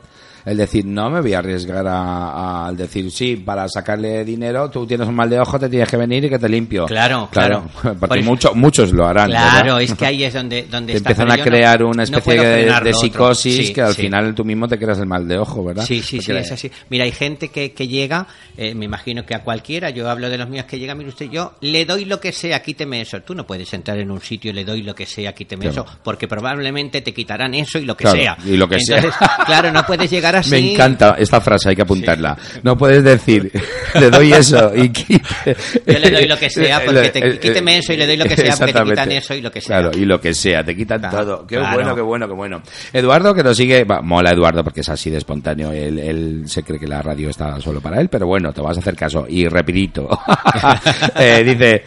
El 0.48 0.56
decir, 0.58 0.86
no 0.86 1.10
me 1.10 1.20
voy 1.20 1.34
a 1.34 1.40
arriesgar 1.40 1.86
a- 1.86 2.68
a- 2.68 2.72
decir, 2.72 3.12
sí, 3.12 3.36
para 3.36 3.68
sacarle 3.68 4.24
dinero, 4.24 4.70
tú 4.70 4.88
tienes 4.88 5.08
un 5.08 5.16
mal 5.16 5.30
de 5.30 5.40
ojo, 5.40 5.60
te 5.60 5.68
tienes 5.68 5.90
que 5.90 5.98
venir 5.98 6.24
y 6.24 6.30
que 6.30 6.40
te 6.40 6.48
limpio. 6.48 6.86
Claro, 6.86 7.28
claro. 7.32 7.66
Porque 7.82 7.98
Por- 8.08 8.24
mucho- 8.24 8.56
muchos 8.56 8.94
lo 8.94 9.06
harán. 9.06 9.30
Claro, 9.30 9.76
¿verdad? 9.76 9.82
es 9.82 9.94
que 9.94 10.06
ahí 10.06 10.24
es 10.24 10.34
donde, 10.34 10.64
donde 10.64 10.94
Te 10.94 10.98
está. 11.00 11.10
empiezan 11.12 11.32
a 11.32 11.38
no- 11.38 11.44
crear 11.44 11.84
una 11.84 12.04
especie 12.04 12.40
de, 12.40 12.94
psicosis 12.94 13.68
Sí, 13.68 13.74
que 13.74 13.82
al 13.82 13.94
sí. 13.94 14.04
final 14.04 14.34
tú 14.34 14.46
mismo 14.46 14.68
te 14.70 14.80
creas 14.80 15.00
el 15.00 15.06
mal 15.06 15.28
de 15.28 15.38
ojo, 15.38 15.64
¿verdad? 15.66 15.84
Sí, 15.86 16.02
sí, 16.02 16.20
sí, 16.22 16.28
Porque- 16.28 16.40
es 16.40 16.52
así. 16.54 16.72
Mira, 16.90 17.04
hay 17.04 17.12
gente 17.12 17.50
que, 17.50 17.74
que 17.74 17.88
llega, 17.90 18.26
eh, 18.56 18.74
me 18.74 18.86
imagino 18.86 19.26
que 19.26 19.36
a 19.36 19.44
cualquiera, 19.44 19.90
yo 19.90 20.10
hablo 20.10 20.30
de 20.30 20.38
los 20.38 20.48
míos 20.48 20.64
que 20.66 20.80
llegan, 20.80 20.98
mire 20.98 21.10
usted, 21.10 21.30
yo 21.30 21.56
le 21.60 21.86
doy 21.86 22.06
lo 22.06 22.22
que 22.22 22.32
sea, 22.32 22.62
quíteme 22.64 23.02
eso. 23.02 23.20
Tú 23.22 23.36
no 23.36 23.46
puedes 23.46 23.74
entrar 23.74 23.98
en 24.00 24.10
un 24.12 24.22
sitio 24.22 24.52
y 24.52 24.54
le 24.54 24.64
doy 24.64 24.82
lo 24.82 24.96
que 24.96 25.06
sea, 25.06 25.34
quíteme 25.34 25.66
Claro. 25.70 25.84
eso, 25.90 26.00
porque 26.04 26.28
probablemente 26.30 27.02
te 27.02 27.14
quitarán 27.14 27.54
eso 27.54 27.80
y 27.80 27.84
lo 27.86 27.98
que 27.98 28.04
Claro, 28.06 28.18
sea. 28.18 28.38
y 28.46 28.56
lo 28.56 28.70
que 28.70 28.80
sea. 28.80 29.02
Claro, 29.46 29.72
no 29.74 29.86
puedes 29.86 30.10
llegar 30.10 30.37
así. 30.38 30.52
Me 30.52 30.74
encanta 30.74 31.16
esta 31.20 31.42
frase, 31.42 31.70
hay 31.70 31.76
que 31.76 31.82
apuntarla. 31.82 32.38
No 32.64 32.78
puedes 32.78 33.04
decir, 33.04 33.52
le 34.00 34.10
doy 34.10 34.34
eso 34.34 34.72
y 34.76 34.90
quite. 34.90 35.56
Yo 35.86 36.00
le 36.00 36.12
doy 36.12 36.28
lo 36.28 36.38
que 36.38 36.50
sea, 36.50 36.82
porque 36.86 37.10
te- 37.10 37.28
Eh, 37.28 37.40
quíteme 37.40 37.78
eso 37.80 37.94
y 37.94 37.98
le 37.98 38.08
doy 38.08 38.18
lo 38.18 38.26
que 38.26 38.36
sea, 38.36 38.56
porque 38.58 38.74
te 38.74 38.84
quitan 38.84 39.12
eso 39.12 39.34
y 39.34 39.42
lo 39.42 39.52
que 39.52 39.62
sea. 39.62 39.80
Claro, 39.82 39.98
y 39.98 40.06
lo 40.06 40.20
que 40.22 40.34
sea, 40.34 40.64
te 40.64 40.76
quitan 40.76 41.00
Claro, 41.00 41.18
todo. 41.18 41.48
Qué 41.48 41.58
claro. 41.58 41.74
bueno, 41.76 41.96
qué 41.96 42.02
bueno, 42.02 42.28
qué 42.28 42.34
bueno. 42.34 42.62
Eduardo, 42.94 43.34
que 43.36 43.44
nos 43.44 43.58
sigue, 43.58 43.86
mola 44.04 44.32
Eduardo 44.32 44.64
porque 44.64 44.82
es 44.82 44.90
así 44.90 45.10
de 45.10 45.18
espontáneo, 45.18 45.72
él, 45.72 46.00
él 46.00 46.44
se 46.46 46.64
cree 46.64 46.80
que 46.80 46.88
la 46.88 47.02
radio 47.02 47.30
está 47.30 47.60
solo 47.60 47.82
para 47.82 48.00
él, 48.02 48.10
pero 48.10 48.28
bueno, 48.28 48.52
te 48.54 48.62
vas 48.62 48.78
a 48.78 48.80
hacer 48.80 48.96
caso. 48.96 49.26
Y 49.28 49.48
rapidito, 49.48 50.08
Eh, 51.16 51.44
dice... 51.44 51.84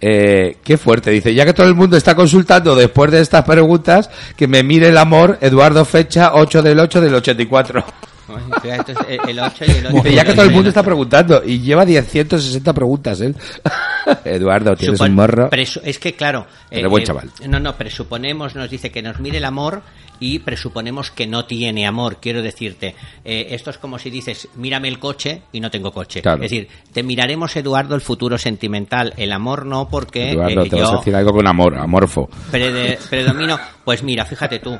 Eh, 0.00 0.58
qué 0.62 0.76
fuerte, 0.76 1.10
dice, 1.10 1.34
ya 1.34 1.44
que 1.44 1.54
todo 1.54 1.66
el 1.66 1.74
mundo 1.74 1.96
está 1.96 2.14
consultando 2.14 2.74
después 2.74 3.10
de 3.10 3.20
estas 3.20 3.44
preguntas, 3.44 4.10
que 4.36 4.46
me 4.46 4.62
mire 4.62 4.88
el 4.88 4.98
amor, 4.98 5.38
Eduardo 5.40 5.84
Fecha, 5.84 6.32
8 6.34 6.62
del 6.62 6.80
8 6.80 7.00
del 7.00 7.14
84. 7.14 7.84
O 8.28 8.60
sea, 8.60 8.76
esto 8.76 8.92
es 8.92 8.98
el- 9.08 9.30
el 9.30 9.38
8 9.38 9.64
y 9.66 9.70
el 9.70 9.86
8. 9.86 9.96
Dice, 9.96 10.14
ya 10.14 10.24
que 10.24 10.32
todo 10.32 10.46
el 10.46 10.52
mundo 10.52 10.68
está 10.68 10.82
preguntando, 10.82 11.42
y 11.44 11.60
lleva 11.60 11.84
160 11.84 12.72
preguntas 12.72 13.20
él. 13.20 13.36
Eduardo, 14.24 14.74
tienes 14.76 15.00
Supon- 15.00 15.08
un 15.10 15.14
morro. 15.14 15.48
es 15.52 15.98
que, 15.98 16.14
claro. 16.14 16.46
Buen 16.88 17.04
chaval. 17.04 17.30
No, 17.48 17.58
no, 17.60 17.76
presuponemos, 17.76 18.54
nos 18.54 18.70
dice 18.70 18.90
que 18.90 19.02
nos 19.02 19.18
mire 19.20 19.38
el 19.38 19.44
amor 19.44 19.82
y 20.20 20.38
presuponemos 20.38 21.10
que 21.10 21.26
no 21.26 21.44
tiene 21.46 21.86
amor. 21.86 22.18
Quiero 22.20 22.40
decirte, 22.42 22.94
eh, 23.24 23.48
esto 23.50 23.70
es 23.70 23.78
como 23.78 23.98
si 23.98 24.10
dices, 24.10 24.48
mírame 24.56 24.88
el 24.88 24.98
coche 24.98 25.42
y 25.52 25.60
no 25.60 25.70
tengo 25.70 25.92
coche. 25.92 26.22
Claro. 26.22 26.42
Es 26.42 26.50
decir, 26.50 26.68
te 26.92 27.02
miraremos, 27.02 27.54
Eduardo, 27.56 27.94
el 27.94 28.00
futuro 28.00 28.38
sentimental. 28.38 29.12
El 29.16 29.32
amor 29.32 29.66
no, 29.66 29.88
porque 29.88 30.30
Eduardo, 30.32 30.62
eh, 30.62 30.68
te 30.70 30.76
vas 30.76 30.88
a 30.88 30.92
yo 30.92 30.98
decir 30.98 31.14
algo 31.14 31.32
con 31.32 31.46
amor, 31.46 31.76
amorfo. 31.76 32.28
prede- 32.50 32.98
predomino. 33.10 33.58
Pues 33.84 34.02
mira, 34.02 34.24
fíjate 34.24 34.58
tú. 34.60 34.78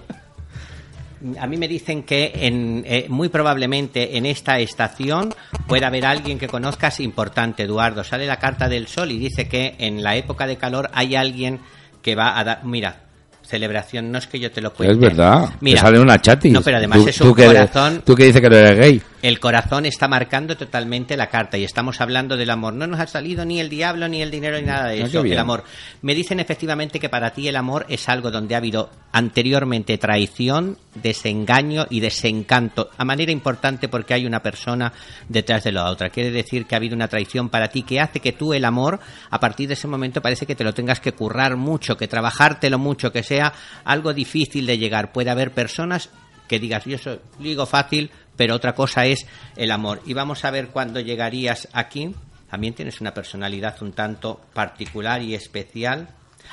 A 1.41 1.47
mí 1.47 1.57
me 1.57 1.69
dicen 1.69 2.03
que 2.03 2.33
en, 2.35 2.85
eh, 2.87 3.07
muy 3.09 3.29
probablemente 3.29 4.17
en 4.17 4.27
esta 4.27 4.59
estación 4.59 5.35
pueda 5.67 5.87
haber 5.87 6.05
alguien 6.05 6.39
que 6.39 6.49
conozcas 6.49 7.01
importante, 7.01 7.63
Eduardo. 7.63 8.05
Sale 8.05 8.27
la 8.27 8.39
carta 8.39 8.69
del 8.69 8.87
sol 8.89 9.11
y 9.11 9.19
dice 9.19 9.49
que 9.49 9.75
en 9.79 10.03
la 10.03 10.17
época 10.17 10.47
de 10.47 10.57
calor 10.57 10.91
hay 10.93 11.15
alguien 11.17 11.61
que 12.03 12.15
va 12.15 12.39
a 12.39 12.45
dar. 12.45 12.65
Mira, 12.65 12.97
celebración, 13.43 14.11
no 14.13 14.19
es 14.19 14.27
que 14.27 14.39
yo 14.39 14.51
te 14.51 14.61
lo 14.61 14.73
cuente. 14.73 14.93
Es 14.95 15.01
verdad, 15.01 15.51
Mira, 15.61 15.81
te 15.81 15.87
sale 15.87 16.01
una 16.01 16.21
chatis. 16.21 16.53
No, 16.53 16.61
pero 16.63 16.77
además 16.79 16.99
Tú- 16.99 17.09
es 17.09 17.17
tú 17.17 17.29
un 17.29 17.35
que 17.35 17.47
corazón. 17.47 18.03
Tú 18.05 18.15
que 18.15 18.25
dices 18.25 18.41
que 18.41 18.51
no 18.51 18.57
eres 18.57 18.79
gay. 18.79 19.03
El 19.25 19.41
corazón 19.41 19.87
está 19.87 20.07
marcando 20.07 20.55
totalmente 20.55 21.17
la 21.17 21.31
carta 21.31 21.57
y 21.57 21.65
estamos 21.65 22.03
hablando 22.03 22.37
del 22.37 22.51
amor. 22.51 22.75
No 22.75 22.87
nos 22.87 23.01
ha 23.01 23.07
salido 23.07 23.47
ni 23.47 23.59
el 23.59 23.71
diablo, 23.71 24.07
ni 24.07 24.21
el 24.21 24.31
dinero, 24.31 24.59
ni 24.59 24.67
nada 24.67 24.89
de 24.89 25.03
Ah, 25.03 25.07
eso. 25.07 25.25
El 25.25 25.39
amor. 25.39 25.65
Me 26.03 26.15
dicen 26.15 26.41
efectivamente 26.41 27.01
que 27.01 27.09
para 27.09 27.31
ti 27.31 27.49
el 27.49 27.57
amor 27.57 27.87
es 27.89 28.07
algo 28.11 28.31
donde 28.31 28.55
ha 28.55 28.59
habido 28.59 28.91
anteriormente 29.13 29.97
traición, 29.97 30.77
desengaño 30.95 31.87
y 31.89 32.01
desencanto. 32.01 32.91
A 32.99 33.07
manera 33.07 33.33
importante 33.33 33.89
porque 33.89 34.13
hay 34.13 34.27
una 34.27 34.43
persona 34.43 34.93
detrás 35.27 35.65
de 35.65 35.73
la 35.73 35.89
otra. 35.89 36.11
Quiere 36.11 36.31
decir 36.31 36.67
que 36.67 36.75
ha 36.75 36.77
habido 36.77 36.95
una 36.95 37.09
traición 37.09 37.49
para 37.49 37.69
ti 37.69 37.83
que 37.83 38.01
hace 38.01 38.21
que 38.21 38.33
tú 38.33 38.53
el 38.53 38.67
amor, 38.67 39.01
a 39.31 39.41
partir 39.41 39.69
de 39.69 39.73
ese 39.73 39.89
momento 39.89 40.21
parece 40.21 40.45
que 40.45 40.55
te 40.55 40.65
lo 40.65 40.75
tengas 40.75 41.01
que 41.01 41.13
currar 41.13 41.57
mucho, 41.57 41.97
que 41.97 42.09
trabajártelo 42.09 42.79
mucho, 42.79 43.11
que 43.11 43.23
sea 43.23 43.55
algo 43.87 44.13
difícil 44.13 44.67
de 44.67 44.77
llegar. 44.77 45.13
Puede 45.13 45.31
haber 45.31 45.53
personas 45.53 46.11
que 46.49 46.59
digas, 46.59 46.85
yo 46.85 46.99
soy, 46.99 47.21
digo 47.39 47.67
fácil, 47.67 48.11
pero 48.37 48.55
otra 48.55 48.75
cosa 48.75 49.07
es 49.07 49.27
el 49.57 49.71
amor. 49.71 50.03
Y 50.07 50.15
vamos 50.15 50.45
a 50.45 50.51
ver 50.51 50.69
cuándo 50.69 51.01
llegarías 51.01 51.69
aquí. 51.73 52.15
También 52.51 52.75
tienes 52.75 53.01
una 53.01 53.15
personalidad 53.15 53.83
un 53.83 53.93
tanto 53.93 54.41
particular 54.53 55.23
y 55.23 55.35
especial. 55.35 56.09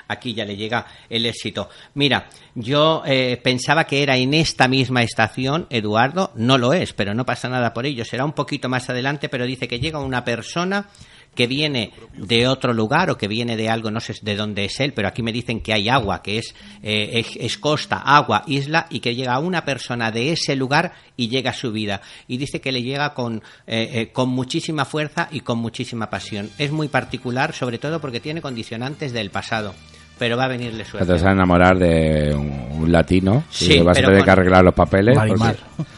Aquí 0.07 0.33
ya 0.33 0.45
le 0.45 0.55
llega 0.55 0.85
el 1.09 1.25
éxito. 1.25 1.69
Mira, 1.95 2.29
yo 2.55 3.03
eh, 3.05 3.39
pensaba 3.43 3.85
que 3.85 4.03
era 4.03 4.17
en 4.17 4.33
esta 4.33 4.67
misma 4.67 5.03
estación, 5.03 5.67
Eduardo, 5.69 6.31
no 6.35 6.57
lo 6.57 6.73
es, 6.73 6.93
pero 6.93 7.13
no 7.13 7.25
pasa 7.25 7.49
nada 7.49 7.73
por 7.73 7.85
ello. 7.85 8.05
Será 8.05 8.25
un 8.25 8.33
poquito 8.33 8.69
más 8.69 8.89
adelante, 8.89 9.29
pero 9.29 9.45
dice 9.45 9.67
que 9.67 9.79
llega 9.79 9.99
una 9.99 10.23
persona 10.23 10.87
que 11.35 11.47
viene 11.47 11.93
de 12.13 12.47
otro 12.47 12.73
lugar 12.73 13.09
o 13.09 13.17
que 13.17 13.27
viene 13.29 13.55
de 13.55 13.69
algo, 13.69 13.89
no 13.89 13.99
sé 14.01 14.13
de 14.21 14.35
dónde 14.35 14.65
es 14.65 14.79
él, 14.81 14.91
pero 14.93 15.07
aquí 15.07 15.23
me 15.23 15.31
dicen 15.31 15.61
que 15.61 15.71
hay 15.73 15.87
agua, 15.87 16.21
que 16.21 16.37
es, 16.39 16.53
eh, 16.83 17.11
es, 17.13 17.37
es 17.37 17.57
costa, 17.57 17.97
agua, 17.97 18.43
isla, 18.47 18.87
y 18.89 18.99
que 18.99 19.15
llega 19.15 19.39
una 19.39 19.63
persona 19.63 20.11
de 20.11 20.33
ese 20.33 20.55
lugar 20.57 20.91
y 21.15 21.29
llega 21.29 21.51
a 21.51 21.53
su 21.53 21.71
vida. 21.71 22.01
Y 22.27 22.35
dice 22.37 22.59
que 22.59 22.71
le 22.73 22.83
llega 22.83 23.13
con, 23.13 23.37
eh, 23.65 23.89
eh, 23.93 24.09
con 24.11 24.27
muchísima 24.29 24.83
fuerza 24.83 25.29
y 25.31 25.39
con 25.39 25.57
muchísima 25.59 26.09
pasión. 26.09 26.49
Es 26.57 26.71
muy 26.71 26.89
particular, 26.89 27.53
sobre 27.53 27.77
todo 27.77 28.01
porque 28.01 28.19
tiene 28.19 28.41
condicionantes 28.41 29.13
del 29.13 29.29
pasado, 29.29 29.73
pero 30.19 30.35
va 30.35 30.43
a 30.45 30.49
venirle 30.49 30.83
suerte. 30.83 31.07
te 31.07 31.13
vas 31.13 31.23
a 31.23 31.31
enamorar 31.31 31.79
de 31.79 32.35
un, 32.35 32.51
un 32.81 32.91
latino 32.91 33.45
Sí, 33.49 33.65
y 33.73 33.77
le 33.77 33.83
vas 33.83 33.97
a 33.97 34.01
pero 34.01 34.07
tener 34.09 34.19
con- 34.19 34.25
que 34.25 34.31
arreglar 34.31 34.63
los 34.65 34.73
papeles. 34.73 35.15
Marimar. 35.15 35.55
porque- 35.77 35.91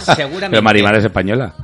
Seguramente. 0.00 0.48
Pero 0.50 0.62
Marimar 0.62 0.96
es 0.96 1.04
española. 1.04 1.54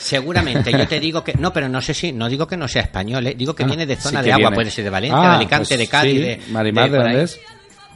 Seguramente, 0.00 0.72
yo 0.72 0.88
te 0.88 0.98
digo 1.00 1.22
que 1.22 1.34
no, 1.34 1.52
pero 1.52 1.68
no 1.68 1.80
sé 1.82 1.92
si, 1.94 2.12
no 2.12 2.28
digo 2.28 2.46
que 2.46 2.56
no 2.56 2.66
sea 2.66 2.82
español, 2.82 3.26
¿eh? 3.26 3.34
digo 3.36 3.54
que 3.54 3.64
Ah, 3.64 3.66
viene 3.66 3.86
de 3.86 3.96
zona 3.96 4.22
de 4.22 4.32
agua, 4.32 4.48
viene. 4.48 4.54
puede 4.56 4.70
ser 4.70 4.84
de 4.84 4.90
Valencia, 4.90 5.18
Ah, 5.20 5.28
de 5.30 5.34
Alicante, 5.36 5.68
pues 5.68 5.78
de 5.78 5.86
Cádiz, 5.88 6.12
sí. 6.14 6.18
de 6.20 6.40
Marimar, 6.50 6.90
¿de 6.90 6.98
dónde 6.98 7.22
es? 7.22 7.40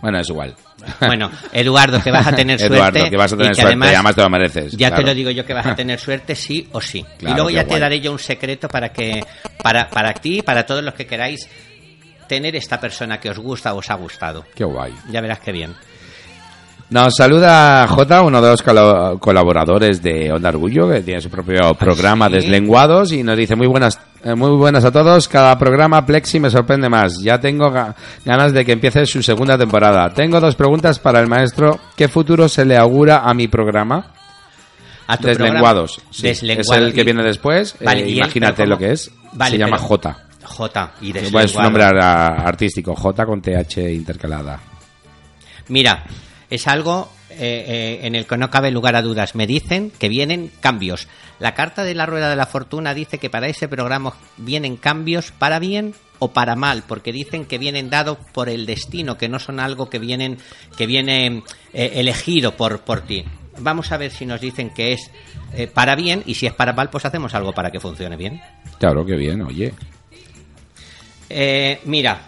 Bueno, 0.03 0.19
es 0.21 0.29
igual. 0.29 0.55
Bueno, 1.01 1.31
Eduardo, 1.53 2.03
que 2.03 2.11
vas 2.11 2.27
a 2.27 2.33
tener 2.37 2.59
suerte. 2.59 2.77
Eduardo, 2.77 3.09
que 3.11 3.17
vas 3.17 3.33
a 3.33 3.35
y 3.35 3.39
tener 3.39 3.55
que 3.57 3.63
suerte, 3.63 3.87
además, 3.87 4.15
te 4.15 4.21
lo 4.23 4.29
mereces. 4.31 4.73
Ya 4.73 4.89
claro. 4.89 5.03
te 5.03 5.09
lo 5.09 5.15
digo 5.15 5.31
yo 5.31 5.47
que 5.47 5.55
vas 5.55 5.67
a 5.67 5.75
tener 5.75 5.99
suerte 5.99 6.35
sí 6.35 6.69
o 6.73 6.81
sí. 6.81 7.03
Claro, 7.19 7.33
y 7.33 7.37
luego 7.37 7.51
ya 7.51 7.63
te 7.63 7.69
guay. 7.71 7.81
daré 7.81 8.01
yo 8.01 8.13
un 8.13 8.19
secreto 8.19 8.69
para 8.69 8.91
que 8.93 9.25
para 9.63 9.89
para 9.89 10.13
ti, 10.13 10.39
y 10.41 10.43
para 10.43 10.67
todos 10.67 10.85
los 10.85 10.93
que 10.93 11.07
queráis 11.07 11.49
tener 12.29 12.55
esta 12.57 12.79
persona 12.79 13.19
que 13.19 13.31
os 13.31 13.39
gusta 13.39 13.73
o 13.73 13.79
os 13.79 13.91
ha 13.91 13.95
gustado. 13.95 14.45
Qué 14.55 14.65
guay. 14.65 14.93
Ya 15.11 15.23
verás 15.23 15.41
qué 15.41 15.53
bien. 15.53 15.75
Nos 16.91 17.15
saluda 17.17 17.87
J, 17.89 18.23
uno 18.23 18.41
de 18.43 18.51
los 18.51 18.63
colaboradores 18.63 20.01
de 20.03 20.31
Onda 20.33 20.51
Orgullo, 20.51 20.89
que 20.89 21.01
tiene 21.01 21.21
su 21.21 21.29
propio 21.31 21.75
programa 21.75 22.27
sí? 22.29 22.35
Deslenguados, 22.35 23.11
y 23.13 23.23
nos 23.23 23.37
dice 23.37 23.57
muy 23.57 23.67
buenas, 23.67 23.99
eh, 24.23 24.35
muy 24.35 24.51
buenas 24.57 24.85
a 24.85 24.93
todos. 24.93 25.27
Cada 25.27 25.59
programa 25.59 26.05
Plexi 26.07 26.39
me 26.39 26.51
sorprende 26.51 26.89
más. 26.89 27.21
Ya 27.21 27.41
tengo 27.41 27.71
ga- 27.73 27.95
ganas 28.25 28.53
de 28.53 28.65
que 28.65 28.73
empiece 28.73 29.07
su 29.07 29.23
segunda 29.23 29.59
temporada. 29.59 30.11
Tengo 30.15 30.39
dos 30.41 30.55
preguntas 30.55 30.99
para 31.01 31.21
el 31.21 31.27
maestro. 31.27 31.81
¿Qué 31.97 32.07
futuro 32.07 32.49
se 32.49 32.65
le 32.65 32.77
augura 32.77 33.23
a 33.25 33.35
mi 33.35 33.49
programa? 33.49 34.13
A 35.09 35.17
tu 35.17 35.27
Deslenguados. 35.27 35.97
programa- 35.97 36.13
sí. 36.15 36.29
Es 36.29 36.43
el 36.71 36.93
que 36.93 37.01
Y- 37.01 37.05
viene 37.05 37.23
después. 37.25 37.75
Eh, 37.81 37.85
Vale, 37.87 38.01
¿y 38.03 38.13
él, 38.13 38.19
imagínate 38.19 38.67
lo 38.67 38.79
que 38.79 38.93
es. 38.93 39.11
Vale, 39.33 39.53
se 39.53 39.59
llama 39.59 39.77
pero- 39.79 39.89
J. 39.89 40.17
J 40.45 40.93
y 41.01 41.09
Es 41.09 41.15
deslenguado. 41.15 41.49
su 41.49 41.61
nombre 41.63 41.83
artístico. 41.85 42.95
J 42.95 43.27
con 43.27 43.41
TH 43.41 43.91
intercalada. 43.93 44.61
Mira, 45.69 46.05
es 46.55 46.69
algo 46.69 47.11
eh, 47.31 47.65
eh, 47.67 48.07
en 48.07 48.15
el 48.15 48.27
que 48.27 48.37
no 48.37 48.51
cabe 48.51 48.71
lugar 48.71 48.97
a 48.97 49.03
dudas. 49.03 49.35
Me 49.35 49.47
dicen 49.47 49.91
que 49.99 50.09
vienen 50.09 50.51
cambios. 50.61 51.09
La 51.41 51.55
carta 51.55 51.83
de 51.83 51.95
la 51.95 52.07
Rueda 52.07 52.31
de 52.31 52.37
la 52.37 52.47
Fortuna 52.47 52.95
dice 52.95 53.19
que 53.19 53.31
para 53.31 53.49
ese 53.49 53.69
programa 53.69 54.15
vienen 54.37 54.77
cambios 54.77 55.33
para 55.33 55.59
bien 55.59 55.95
o 56.21 56.33
para 56.33 56.55
mal, 56.55 56.85
porque 56.87 57.13
dicen 57.13 57.45
que 57.45 57.59
vienen 57.59 57.91
dados 57.91 58.19
por 58.33 58.49
el 58.49 58.67
destino, 58.67 59.19
que 59.19 59.29
no 59.29 59.39
son 59.39 59.59
algo 59.59 59.91
que 59.91 59.99
vienen 59.99 60.39
que 60.77 60.87
viene 60.87 61.43
eh, 61.73 61.93
elegido 61.97 62.57
por 62.57 62.83
por 62.83 63.01
ti. 63.01 63.25
Vamos 63.59 63.91
a 63.93 63.97
ver 63.97 64.11
si 64.11 64.27
nos 64.27 64.41
dicen 64.41 64.71
que 64.71 64.93
es 64.93 65.11
eh, 65.55 65.67
para 65.67 65.97
bien 65.97 66.23
y 66.27 66.35
si 66.35 66.47
es 66.47 66.53
para 66.53 66.73
mal, 66.73 66.91
pues 66.91 67.05
hacemos 67.05 67.35
algo 67.35 67.53
para 67.53 67.71
que 67.71 67.81
funcione 67.81 68.17
bien. 68.17 68.41
Claro, 68.79 69.05
que 69.05 69.17
bien, 69.17 69.43
oye. 69.43 69.75
Mira, 71.85 72.21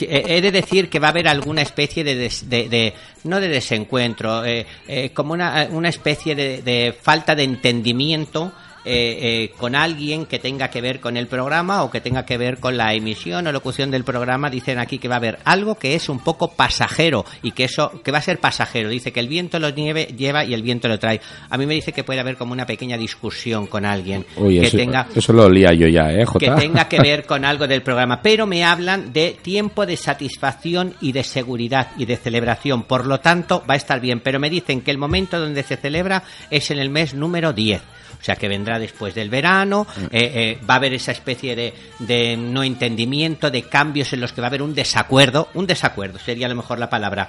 he 0.00 0.40
de 0.42 0.52
decir 0.52 0.88
que 0.88 0.98
va 0.98 1.08
a 1.08 1.10
haber 1.10 1.28
alguna 1.28 1.62
especie 1.62 2.04
de, 2.04 2.14
des- 2.14 2.48
de- 2.48 2.68
de- 2.68 2.94
no 3.24 3.40
de 3.40 3.48
desencuentro, 3.48 4.44
eh, 4.44 4.66
eh, 4.86 5.10
como 5.14 5.32
una, 5.32 5.68
una 5.70 5.88
especie 5.88 6.34
de, 6.34 6.62
de 6.62 6.94
falta 7.00 7.34
de 7.34 7.44
entendimiento 7.44 8.52
eh, 8.88 9.18
eh, 9.20 9.52
con 9.58 9.74
alguien 9.74 10.26
que 10.26 10.38
tenga 10.38 10.68
que 10.70 10.80
ver 10.80 11.00
con 11.00 11.16
el 11.16 11.26
programa 11.26 11.82
o 11.82 11.90
que 11.90 12.00
tenga 12.00 12.24
que 12.24 12.38
ver 12.38 12.60
con 12.60 12.76
la 12.76 12.94
emisión 12.94 13.44
o 13.46 13.50
locución 13.50 13.90
del 13.90 14.04
programa. 14.04 14.48
Dicen 14.48 14.78
aquí 14.78 14.98
que 14.98 15.08
va 15.08 15.16
a 15.16 15.18
haber 15.18 15.40
algo 15.44 15.74
que 15.74 15.96
es 15.96 16.08
un 16.08 16.20
poco 16.20 16.52
pasajero 16.52 17.24
y 17.42 17.50
que 17.50 17.64
eso 17.64 18.00
que 18.04 18.12
va 18.12 18.18
a 18.18 18.22
ser 18.22 18.38
pasajero. 18.38 18.88
Dice 18.88 19.12
que 19.12 19.18
el 19.18 19.26
viento 19.26 19.58
lo 19.58 19.70
nieve, 19.70 20.14
lleva 20.16 20.44
y 20.44 20.54
el 20.54 20.62
viento 20.62 20.86
lo 20.86 21.00
trae. 21.00 21.20
A 21.50 21.58
mí 21.58 21.66
me 21.66 21.74
dice 21.74 21.92
que 21.92 22.04
puede 22.04 22.20
haber 22.20 22.36
como 22.36 22.52
una 22.52 22.64
pequeña 22.64 22.96
discusión 22.96 23.66
con 23.66 23.84
alguien 23.84 24.24
Oye, 24.36 24.60
que 24.60 24.66
eso, 24.68 24.76
tenga 24.76 25.08
eso 25.12 25.32
lo 25.32 25.46
olía 25.46 25.72
yo 25.72 25.88
ya, 25.88 26.12
¿eh, 26.12 26.24
J? 26.24 26.38
que 26.38 26.50
tenga 26.52 26.88
que 26.88 27.00
ver 27.00 27.26
con 27.26 27.44
algo 27.44 27.66
del 27.66 27.82
programa, 27.82 28.22
pero 28.22 28.46
me 28.46 28.64
hablan 28.64 29.12
de 29.12 29.36
tiempo 29.42 29.84
de 29.84 29.96
satisfacción 29.96 30.94
y 31.00 31.10
de 31.10 31.24
seguridad 31.24 31.88
y 31.98 32.04
de 32.04 32.16
celebración, 32.16 32.84
por 32.84 33.06
lo 33.06 33.18
tanto 33.18 33.64
va 33.68 33.74
a 33.74 33.76
estar 33.76 34.00
bien, 34.00 34.20
pero 34.20 34.38
me 34.38 34.48
dicen 34.48 34.80
que 34.80 34.92
el 34.92 34.98
momento 34.98 35.40
donde 35.40 35.64
se 35.64 35.76
celebra 35.76 36.22
es 36.50 36.70
en 36.70 36.78
el 36.78 36.90
mes 36.90 37.14
número 37.14 37.52
10. 37.52 37.82
O 38.26 38.32
sea 38.34 38.34
que 38.34 38.48
vendrá 38.48 38.80
después 38.80 39.14
del 39.14 39.30
verano, 39.30 39.86
Mm. 39.96 40.04
eh, 40.06 40.08
eh, 40.10 40.58
va 40.68 40.74
a 40.74 40.76
haber 40.78 40.92
esa 40.94 41.12
especie 41.12 41.54
de, 41.54 41.72
de 42.00 42.36
no 42.36 42.64
entendimiento, 42.64 43.52
de 43.52 43.62
cambios 43.62 44.12
en 44.12 44.20
los 44.20 44.32
que 44.32 44.40
va 44.40 44.48
a 44.48 44.50
haber 44.50 44.62
un 44.62 44.74
desacuerdo, 44.74 45.48
un 45.54 45.68
desacuerdo 45.68 46.18
sería 46.18 46.46
a 46.46 46.48
lo 46.48 46.56
mejor 46.56 46.80
la 46.80 46.90
palabra, 46.90 47.28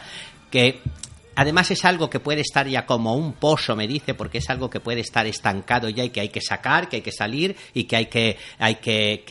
que 0.50 0.80
Además 1.38 1.70
es 1.70 1.86
algo 1.86 2.10
que 2.10 2.20
puede 2.20 2.42
estar 2.42 2.68
ya 2.68 2.88
como 2.88 3.16
un 3.16 3.34
pozo, 3.34 3.76
me 3.76 3.88
dice, 3.88 4.16
porque 4.16 4.40
es 4.40 4.50
algo 4.50 4.72
que 4.72 4.80
puede 4.80 5.02
estar 5.02 5.28
estancado 5.28 5.88
ya 5.88 6.04
y 6.04 6.10
que 6.10 6.22
hay 6.22 6.30
que 6.30 6.42
sacar, 6.42 6.90
que 6.90 6.96
hay 6.96 7.02
que 7.04 7.12
salir 7.12 7.56
y 7.76 7.84
que 7.84 7.96
hay 7.96 8.06
que, 8.08 8.38
hay 8.58 8.76
que, 8.76 9.24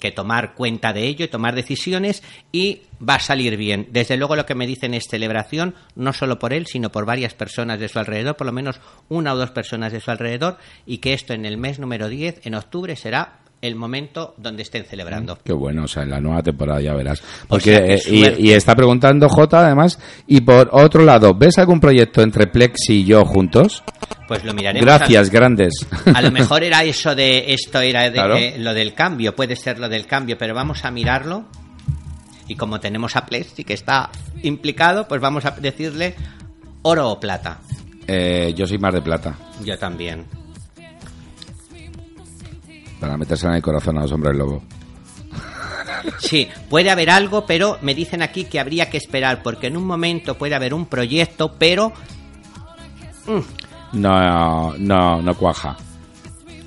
que- 0.00 0.10
tomar 0.10 0.54
cuenta 0.54 0.92
de 0.92 1.04
ello 1.06 1.24
y 1.24 1.28
tomar 1.28 1.54
decisiones 1.54 2.24
y 2.50 2.82
va 3.08 3.14
a 3.14 3.20
salir 3.20 3.56
bien. 3.56 3.86
Desde 3.92 4.16
luego 4.16 4.34
lo 4.34 4.46
que 4.46 4.56
me 4.56 4.66
dicen 4.66 4.94
es 4.94 5.04
celebración, 5.08 5.76
no 5.94 6.12
solo 6.12 6.40
por 6.40 6.52
él, 6.52 6.66
sino 6.66 6.90
por 6.90 7.06
varias 7.06 7.34
personas 7.34 7.78
de 7.78 7.88
su 7.88 8.00
alrededor, 8.00 8.36
por 8.36 8.48
lo 8.48 8.52
menos 8.52 8.80
una 9.08 9.32
o 9.32 9.36
dos 9.36 9.52
personas 9.52 9.92
de 9.92 10.00
su 10.00 10.10
alrededor, 10.10 10.58
y 10.86 10.98
que 10.98 11.12
esto 11.12 11.34
en 11.34 11.46
el 11.46 11.56
mes 11.56 11.78
número 11.78 12.08
10, 12.08 12.44
en 12.46 12.56
octubre, 12.56 12.96
será 12.96 13.43
el 13.64 13.74
momento 13.76 14.34
donde 14.36 14.62
estén 14.62 14.84
celebrando. 14.84 15.38
Qué 15.44 15.52
bueno, 15.52 15.84
o 15.84 15.88
sea, 15.88 16.02
en 16.04 16.10
la 16.10 16.20
nueva 16.20 16.42
temporada 16.42 16.80
ya 16.80 16.94
verás. 16.94 17.22
Porque, 17.48 17.98
sea, 17.98 18.20
eh, 18.30 18.36
y- 18.38 18.50
está 18.52 18.74
preguntando 18.76 19.28
J, 19.28 19.66
además. 19.66 19.98
Y 20.26 20.40
por 20.42 20.68
otro 20.72 21.04
lado, 21.04 21.34
¿ves 21.34 21.58
algún 21.58 21.80
proyecto 21.80 22.22
entre 22.22 22.46
Plexi 22.46 23.00
y 23.00 23.04
yo 23.04 23.24
juntos? 23.24 23.82
Pues 24.28 24.44
lo 24.44 24.54
miraremos. 24.54 24.84
Gracias, 24.86 25.30
grandes. 25.30 25.86
A 26.14 26.22
lo 26.22 26.30
mejor 26.30 26.62
era 26.62 26.82
eso 26.84 27.14
de 27.14 27.52
esto 27.54 27.80
era 27.80 28.02
de, 28.04 28.12
Claro. 28.12 28.36
eh, 28.36 28.54
lo 28.58 28.72
del 28.74 28.94
cambio, 28.94 29.34
puede 29.34 29.56
ser 29.56 29.78
lo 29.78 29.88
del 29.88 30.06
cambio, 30.06 30.36
pero 30.38 30.54
vamos 30.54 30.84
a 30.84 30.90
mirarlo. 30.90 31.44
Y 32.48 32.56
como 32.56 32.78
tenemos 32.80 33.16
a 33.16 33.24
Plexi 33.26 33.64
que 33.64 33.72
está 33.74 34.10
implicado, 34.42 35.08
pues 35.08 35.20
vamos 35.20 35.44
a 35.46 35.52
decirle 35.52 36.14
oro 36.82 37.10
o 37.10 37.18
plata. 37.20 37.58
Eh, 38.06 38.52
yo 38.54 38.66
soy 38.66 38.76
más 38.78 38.92
de 38.92 39.00
plata, 39.00 39.34
Yo 39.64 39.78
también. 39.78 40.24
Para 43.00 43.16
meterse 43.16 43.46
en 43.46 43.54
el 43.54 43.62
corazón 43.62 43.98
a 43.98 44.02
los 44.02 44.12
hombres 44.12 44.36
lobo. 44.36 44.62
Sí, 46.18 46.48
puede 46.68 46.90
haber 46.90 47.10
algo, 47.10 47.46
pero 47.46 47.78
me 47.82 47.94
dicen 47.94 48.22
aquí 48.22 48.44
que 48.44 48.60
habría 48.60 48.90
que 48.90 48.98
esperar, 48.98 49.42
porque 49.42 49.68
en 49.68 49.76
un 49.76 49.86
momento 49.86 50.36
puede 50.36 50.54
haber 50.54 50.74
un 50.74 50.86
proyecto, 50.86 51.54
pero 51.58 51.92
No, 53.92 54.74
no, 54.76 55.22
no 55.22 55.34
cuaja. 55.36 55.76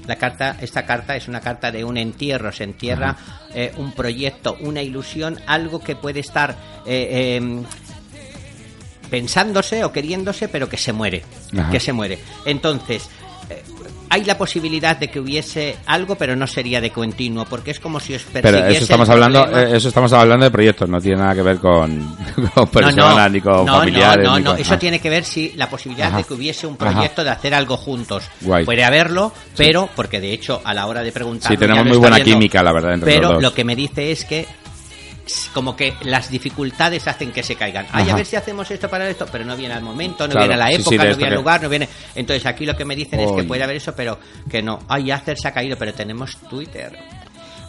La 0.07 0.15
carta, 0.15 0.55
esta 0.61 0.85
carta 0.85 1.15
es 1.17 1.27
una 1.27 1.41
carta 1.41 1.69
de 1.71 1.83
un 1.83 1.97
entierro, 1.97 2.51
se 2.51 2.63
entierra 2.63 3.17
eh, 3.53 3.73
un 3.77 3.91
proyecto, 3.91 4.55
una 4.61 4.81
ilusión, 4.81 5.37
algo 5.45 5.79
que 5.83 5.95
puede 5.97 6.21
estar 6.21 6.51
eh, 6.85 7.37
eh, 7.41 7.63
pensándose 9.09 9.83
o 9.83 9.91
queriéndose, 9.91 10.47
pero 10.47 10.69
que 10.69 10.77
se 10.77 10.93
muere, 10.93 11.23
Ajá. 11.57 11.69
que 11.69 11.79
se 11.81 11.91
muere. 11.91 12.19
Entonces, 12.45 13.09
hay 14.09 14.23
la 14.23 14.37
posibilidad 14.37 14.97
de 14.97 15.09
que 15.09 15.19
hubiese 15.19 15.77
algo, 15.85 16.15
pero 16.15 16.35
no 16.35 16.47
sería 16.47 16.81
de 16.81 16.91
continuo, 16.91 17.45
porque 17.45 17.71
es 17.71 17.79
como 17.79 17.99
si 17.99 18.15
os 18.15 18.23
Pero 18.31 18.57
eso 18.65 18.83
estamos 18.83 19.09
hablando, 19.09 19.45
eh, 19.57 19.75
eso 19.75 19.87
estamos 19.89 20.13
hablando 20.13 20.45
de 20.45 20.51
proyectos, 20.51 20.89
no 20.89 21.01
tiene 21.01 21.17
nada 21.17 21.35
que 21.35 21.41
ver 21.41 21.57
con, 21.57 22.15
con 22.53 22.67
personas 22.69 23.31
ni 23.31 23.41
con 23.41 23.65
no, 23.65 23.77
familiares. 23.77 24.25
No, 24.25 24.33
no, 24.33 24.39
no, 24.39 24.51
con- 24.51 24.61
eso 24.61 24.73
ah. 24.73 24.79
tiene 24.79 24.99
que 24.99 25.09
ver 25.09 25.23
si 25.23 25.53
la 25.53 25.69
posibilidad 25.69 26.07
Ajá. 26.07 26.17
de 26.17 26.23
que 26.23 26.33
hubiese 26.33 26.67
un 26.67 26.77
Ajá. 26.79 26.91
proyecto 26.91 27.23
de 27.23 27.29
hacer 27.29 27.53
algo 27.53 27.77
juntos. 27.77 28.23
Guay. 28.41 28.65
Puede 28.65 28.83
haberlo, 28.83 29.33
pero, 29.55 29.89
porque 29.95 30.21
de 30.21 30.33
hecho 30.33 30.61
a 30.63 30.73
la 30.73 30.85
hora 30.87 31.03
de 31.03 31.11
preguntar. 31.11 31.51
Sí, 31.51 31.57
tenemos 31.57 31.85
muy 31.85 31.97
buena 31.97 32.19
química, 32.21 32.63
la 32.63 32.73
verdad, 32.73 32.93
entre 32.93 33.13
Pero 33.13 33.23
los 33.23 33.33
dos. 33.33 33.43
lo 33.43 33.53
que 33.53 33.63
me 33.63 33.75
dice 33.75 34.11
es 34.11 34.25
que 34.25 34.47
como 35.53 35.75
que 35.75 35.93
las 36.01 36.29
dificultades 36.29 37.07
hacen 37.07 37.31
que 37.31 37.43
se 37.43 37.55
caigan. 37.55 37.87
Ay, 37.91 38.09
a 38.09 38.15
ver 38.15 38.25
si 38.25 38.35
hacemos 38.35 38.69
esto 38.71 38.89
para 38.89 39.09
esto, 39.09 39.25
pero 39.31 39.45
no 39.45 39.55
viene 39.55 39.73
al 39.73 39.83
momento, 39.83 40.27
no 40.27 40.33
Claro, 40.33 40.47
viene 40.47 40.53
a 40.61 40.65
la 40.65 40.71
sí, 40.71 40.83
sí, 40.83 40.95
época, 40.95 41.09
no 41.09 41.15
viene 41.17 41.31
al 41.31 41.35
lugar, 41.35 41.61
no 41.61 41.69
viene. 41.69 41.89
Entonces 42.15 42.45
aquí 42.45 42.65
lo 42.65 42.75
que 42.75 42.85
me 42.85 42.95
dicen 42.95 43.19
es 43.19 43.31
que 43.31 43.43
puede 43.43 43.63
haber 43.63 43.77
eso, 43.77 43.93
pero 43.95 44.19
que 44.49 44.61
no. 44.61 44.79
Ay, 44.87 45.11
Acer 45.11 45.37
se 45.37 45.47
ha 45.47 45.53
caído, 45.53 45.77
pero 45.77 45.93
tenemos 45.93 46.37
Twitter. 46.49 46.97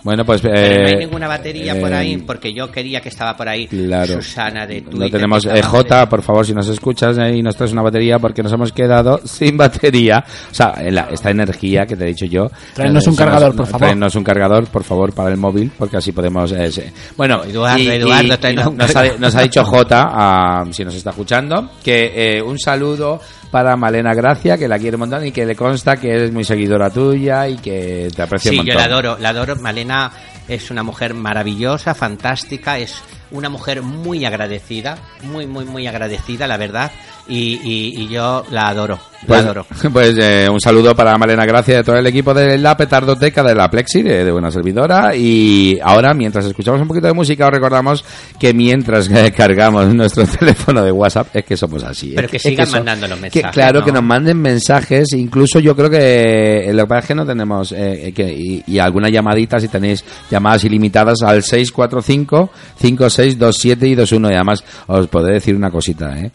Bueno, 0.08 0.24
pues. 0.24 0.40
Pero 0.40 0.54
no 0.54 0.86
hay 0.86 0.92
eh, 0.94 0.96
ninguna 0.96 1.28
batería 1.28 1.78
por 1.78 1.92
ahí, 1.92 2.14
eh, 2.14 2.22
porque 2.26 2.54
yo 2.54 2.70
quería 2.70 3.02
que 3.02 3.10
estaba 3.10 3.36
por 3.36 3.46
ahí 3.46 3.66
Claro. 3.66 4.14
Susana 4.14 4.66
de 4.66 4.80
Twitter. 4.80 4.98
No 5.00 5.10
tenemos 5.10 5.44
eh, 5.44 5.60
J, 5.62 6.08
por 6.08 6.22
favor, 6.22 6.46
si 6.46 6.54
nos 6.54 6.66
escuchas 6.68 7.18
eh, 7.18 7.36
y 7.36 7.42
nos 7.42 7.54
traes 7.56 7.72
una 7.72 7.82
batería 7.82 8.18
porque 8.18 8.42
nos 8.42 8.50
hemos 8.52 8.72
quedado 8.72 9.20
sin 9.24 9.58
batería. 9.58 10.24
O 10.50 10.54
sea, 10.54 10.72
en 10.78 10.94
la- 10.94 11.08
esta 11.12 11.30
energía 11.30 11.84
que 11.84 11.94
te 11.94 12.04
he 12.04 12.08
dicho 12.08 12.24
yo. 12.24 12.50
Tráenos 12.72 13.06
eh, 13.06 13.10
un 13.10 13.16
cargador, 13.16 13.54
por 13.54 13.66
favor. 13.66 13.80
Tráenos 13.80 14.14
un 14.14 14.24
cargador, 14.24 14.66
por 14.68 14.82
favor, 14.82 15.12
para 15.12 15.28
el 15.28 15.36
móvil, 15.36 15.70
porque 15.76 15.98
así 15.98 16.12
podemos. 16.12 16.50
eh, 16.52 16.90
Bueno, 17.14 17.44
Eduardo, 17.44 17.78
Eduardo, 17.92 18.38
tráenos 18.38 18.66
un 18.68 18.76
nos, 18.78 18.90
ha, 18.90 18.94
cargador. 18.94 19.20
nos 19.20 19.34
ha 19.34 19.42
dicho 19.42 19.62
J, 19.68 20.08
ah, 20.10 20.64
si 20.70 20.84
nos 20.86 20.94
está 20.94 21.10
escuchando, 21.10 21.70
que 21.84 22.12
eh, 22.38 22.42
un 22.42 22.58
saludo 22.58 23.20
para 23.50 23.76
Malena 23.76 24.14
Gracia, 24.14 24.56
que 24.58 24.68
la 24.68 24.78
quiere 24.78 24.96
un 24.96 25.00
montón 25.00 25.26
y 25.26 25.32
que 25.32 25.46
le 25.46 25.56
consta 25.56 25.96
que 25.96 26.24
es 26.24 26.32
muy 26.32 26.44
seguidora 26.44 26.90
tuya 26.90 27.48
y 27.48 27.56
que 27.56 28.08
te 28.14 28.22
aprecia 28.22 28.50
Sí, 28.50 28.58
un 28.58 28.66
yo 28.66 28.74
la 28.74 28.84
adoro, 28.84 29.16
la 29.18 29.30
adoro. 29.30 29.56
Malena 29.56 30.10
es 30.48 30.70
una 30.70 30.82
mujer 30.82 31.14
maravillosa, 31.14 31.94
fantástica, 31.94 32.78
es 32.78 32.94
una 33.30 33.48
mujer 33.48 33.82
muy 33.82 34.24
agradecida, 34.24 34.96
muy, 35.22 35.46
muy, 35.46 35.64
muy 35.64 35.86
agradecida, 35.86 36.46
la 36.46 36.56
verdad, 36.56 36.90
y, 37.26 37.60
y- 37.62 38.02
y 38.02 38.08
yo 38.08 38.44
la 38.50 38.68
adoro. 38.68 38.98
Pues, 39.26 39.40
adoro. 39.40 39.66
pues, 39.92 40.16
eh, 40.18 40.48
un 40.50 40.60
saludo 40.60 40.94
para 40.94 41.16
Malena 41.18 41.44
Gracia 41.44 41.76
de 41.78 41.84
todo 41.84 41.96
el 41.96 42.06
equipo 42.06 42.32
de 42.32 42.56
la 42.56 42.76
Petardoteca 42.76 43.42
de 43.42 43.54
la 43.54 43.68
Plexi, 43.70 44.02
de, 44.02 44.24
de 44.24 44.32
una 44.32 44.50
servidora. 44.50 45.14
Y 45.16 45.78
ahora, 45.82 46.14
mientras 46.14 46.44
escuchamos 46.46 46.80
un 46.80 46.88
poquito 46.88 47.08
de 47.08 47.12
música, 47.14 47.46
os 47.46 47.50
recordamos 47.52 48.04
que 48.38 48.54
mientras 48.54 49.10
eh, 49.10 49.32
cargamos 49.36 49.92
nuestro 49.94 50.24
teléfono 50.38 50.84
de 50.84 50.92
WhatsApp, 50.92 51.34
es 51.34 51.44
que 51.44 51.56
somos 51.56 51.82
así. 51.84 52.12
Pero 52.14 52.26
es 52.26 52.30
que 52.30 52.36
es 52.36 52.42
sigan 52.44 52.66
son- 52.66 52.78
mandando 52.80 53.08
los 53.08 53.16
que, 53.18 53.22
mensajes, 53.22 53.52
claro, 53.52 53.80
¿no? 53.80 53.84
que 53.86 53.92
nos 53.92 54.02
manden 54.04 54.40
mensajes. 54.40 55.12
Incluso 55.14 55.58
yo 55.58 55.74
creo 55.74 55.90
que 55.90 56.68
en 56.70 56.76
la 56.76 56.86
página 56.86 57.22
no 57.22 57.26
tenemos 57.26 57.72
eh, 57.72 58.12
que, 58.14 58.32
y, 58.32 58.62
y 58.66 58.78
alguna 58.78 59.08
llamadita, 59.08 59.58
si 59.58 59.68
tenéis 59.68 60.04
llamadas 60.30 60.64
ilimitadas 60.64 61.22
al 61.22 61.42
645 61.42 62.50
5627 62.80 63.86
y 63.88 63.94
21. 63.94 64.30
Y 64.30 64.34
además, 64.34 64.64
os 64.86 65.08
podré 65.08 65.34
decir 65.34 65.54
una 65.56 65.70
cosita, 65.70 66.18
¿eh? 66.18 66.30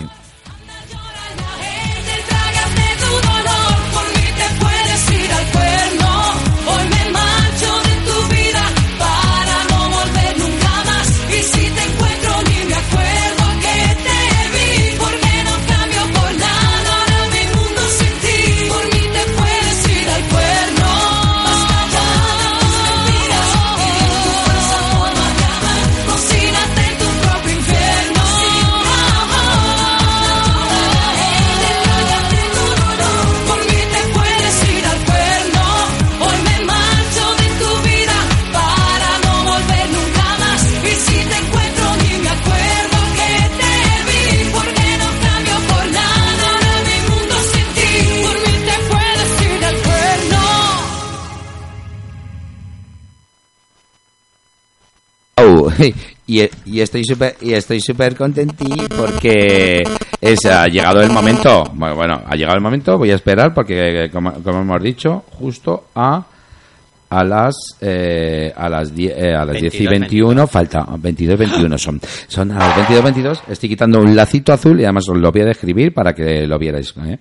Y, 56.30 56.48
y 56.66 56.80
estoy 56.82 57.04
súper 57.04 57.38
y 57.42 57.54
estoy 57.54 57.80
súper 57.82 58.16
contentí 58.16 58.70
porque 58.96 59.82
es 60.22 60.46
ha 60.46 60.68
llegado 60.68 61.02
el 61.02 61.10
momento. 61.10 61.64
Bueno, 61.74 62.22
ha 62.24 62.36
llegado 62.36 62.56
el 62.56 62.62
momento 62.62 63.00
voy 63.00 63.10
a 63.10 63.16
esperar 63.16 63.52
porque 63.52 64.04
eh, 64.04 64.10
como, 64.12 64.34
como 64.44 64.62
hemos 64.62 64.84
dicho 64.84 65.24
justo 65.40 65.86
a 65.96 66.24
a 67.10 67.24
las 67.24 67.56
eh, 67.82 68.54
a 68.56 68.70
las 68.70 68.94
10 68.94 69.14
eh, 69.18 69.34
a 69.34 69.44
las 69.44 69.60
10 69.60 69.74
y 69.74 69.88
22, 69.88 69.90
21 69.90 70.48
falta 70.48 70.86
22 71.00 71.34
y 71.34 71.38
21 71.40 71.78
son 71.80 72.00
son 72.28 72.52
a 72.52 72.60
las 72.60 72.76
22 72.76 73.04
22 73.04 73.44
estoy 73.48 73.70
quitando 73.70 74.00
un 74.00 74.16
lacito 74.16 74.54
azul 74.54 74.80
y 74.80 74.84
además 74.84 75.10
os 75.10 75.18
lo 75.18 75.32
voy 75.32 75.42
a 75.42 75.46
describir 75.46 75.92
para 75.92 76.14
que 76.14 76.46
lo 76.46 76.60
vierais 76.60 76.94
¿eh? 77.04 77.18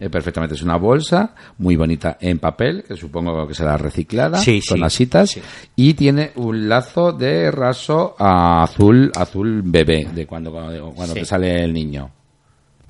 Eh, 0.00 0.08
perfectamente. 0.08 0.54
Es 0.54 0.62
una 0.62 0.78
bolsa 0.78 1.34
muy 1.58 1.76
bonita 1.76 2.16
en 2.18 2.38
papel 2.38 2.82
que 2.88 2.96
supongo 2.96 3.46
que 3.46 3.52
será 3.52 3.76
reciclada 3.76 4.38
Sí, 4.38 4.62
con 4.66 4.78
sí, 4.78 4.84
asitas 4.84 5.30
sí. 5.30 5.42
y 5.76 5.92
tiene 5.92 6.32
un 6.36 6.70
lazo 6.70 7.12
de 7.12 7.50
raso 7.50 8.16
a 8.18 8.62
azul 8.62 9.12
azul 9.14 9.60
bebé 9.62 10.06
de 10.14 10.26
cuando 10.26 10.50
cuando, 10.50 11.12
te 11.12 11.24
sale 11.26 11.62
el 11.62 11.74
niño. 11.74 12.10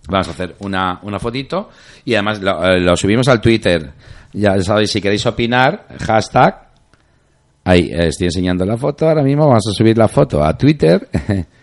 Vamos 0.09 0.29
a 0.29 0.31
hacer 0.31 0.55
una, 0.61 1.01
una 1.03 1.19
fotito 1.19 1.71
y 2.05 2.15
además 2.15 2.41
lo, 2.41 2.65
eh, 2.65 2.79
lo 2.81 2.97
subimos 2.97 3.27
al 3.27 3.41
Twitter. 3.41 3.91
Ya 4.33 4.61
sabéis 4.63 4.93
si 4.93 5.01
queréis 5.01 5.27
opinar 5.27 5.89
hashtag 6.07 6.69
ahí 7.65 7.91
eh, 7.93 8.07
estoy 8.07 8.27
enseñando 8.27 8.65
la 8.65 8.77
foto 8.77 9.09
ahora 9.09 9.23
mismo 9.25 9.49
vamos 9.49 9.67
a 9.67 9.73
subir 9.73 9.99
la 9.99 10.07
foto 10.09 10.45
a 10.45 10.57
Twitter 10.57 11.09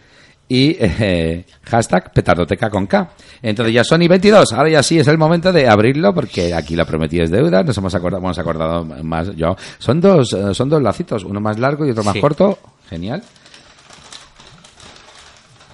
y 0.49 0.78
eh, 0.80 1.45
hashtag 1.64 2.11
petardoteca 2.14 2.69
con 2.69 2.88
K. 2.88 3.10
Entonces 3.41 3.74
ya 3.74 3.84
Sony 3.84 4.07
22, 4.07 4.53
ahora 4.53 4.69
ya 4.69 4.84
sí 4.84 4.98
es 4.98 5.07
el 5.07 5.18
momento 5.18 5.52
de 5.52 5.68
abrirlo 5.68 6.14
porque 6.14 6.53
aquí 6.53 6.76
la 6.76 6.86
prometí 6.86 7.19
es 7.19 7.30
deuda, 7.30 7.64
nos 7.64 7.78
hemos 7.78 7.94
acordado, 7.95 8.24
hemos 8.24 8.40
acordado 8.40 8.86
más 8.86 9.36
yo. 9.36 9.56
Son 9.78 9.99
dos, 9.99 10.32
eh, 10.34 10.53
son 10.53 10.69
dos 10.69 10.82
lacitos, 10.82 11.24
uno 11.26 11.40
más 11.41 11.60
largo 11.60 11.86
y 11.86 11.91
otro 11.91 12.03
más 12.03 12.14
Sí. 12.14 12.22
corto, 12.22 12.57
genial. 12.90 13.22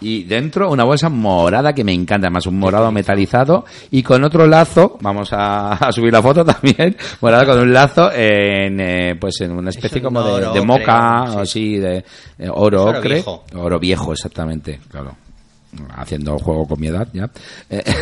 Y 0.03 0.23
dentro 0.23 0.69
una 0.69 0.83
bolsa 0.83 1.09
morada 1.09 1.73
que 1.73 1.83
me 1.83 1.93
encanta, 1.93 2.27
además 2.27 2.45
un 2.45 2.59
morado 2.59 2.91
metalizado 2.91 3.65
y 3.89 4.03
con 4.03 4.23
otro 4.23 4.45
lazo, 4.45 4.97
vamos 5.01 5.31
a, 5.31 5.73
a 5.87 5.91
subir 5.91 6.11
la 6.11 6.21
foto 6.21 6.43
también, 6.43 6.95
morado 7.21 7.45
con 7.45 7.59
un 7.61 7.73
lazo 7.73 8.11
en 8.11 8.79
eh, 8.79 9.15
pues 9.19 9.41
en 9.41 9.51
una 9.51 9.69
especie 9.69 9.99
un 9.99 10.05
como 10.05 10.23
de, 10.23 10.51
de 10.51 10.61
moca 10.61 11.25
sí. 11.27 11.37
así 11.39 11.77
de 11.77 12.03
oro 12.49 12.83
oro 12.85 12.99
ocre, 12.99 13.15
viejo. 13.15 13.43
oro 13.55 13.79
viejo 13.79 14.13
exactamente, 14.13 14.79
claro. 14.89 15.15
Haciendo 15.95 16.37
juego 16.37 16.67
con 16.67 16.79
mi 16.79 16.87
edad 16.87 17.07
ya. 17.13 17.29
Eh, 17.69 17.83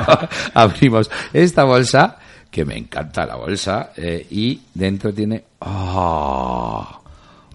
abrimos 0.54 1.10
esta 1.32 1.64
bolsa 1.64 2.18
que 2.50 2.64
me 2.64 2.76
encanta 2.76 3.26
la 3.26 3.36
bolsa 3.36 3.92
eh, 3.96 4.26
y 4.30 4.60
dentro 4.74 5.12
tiene 5.12 5.42
¡ah! 5.62 7.01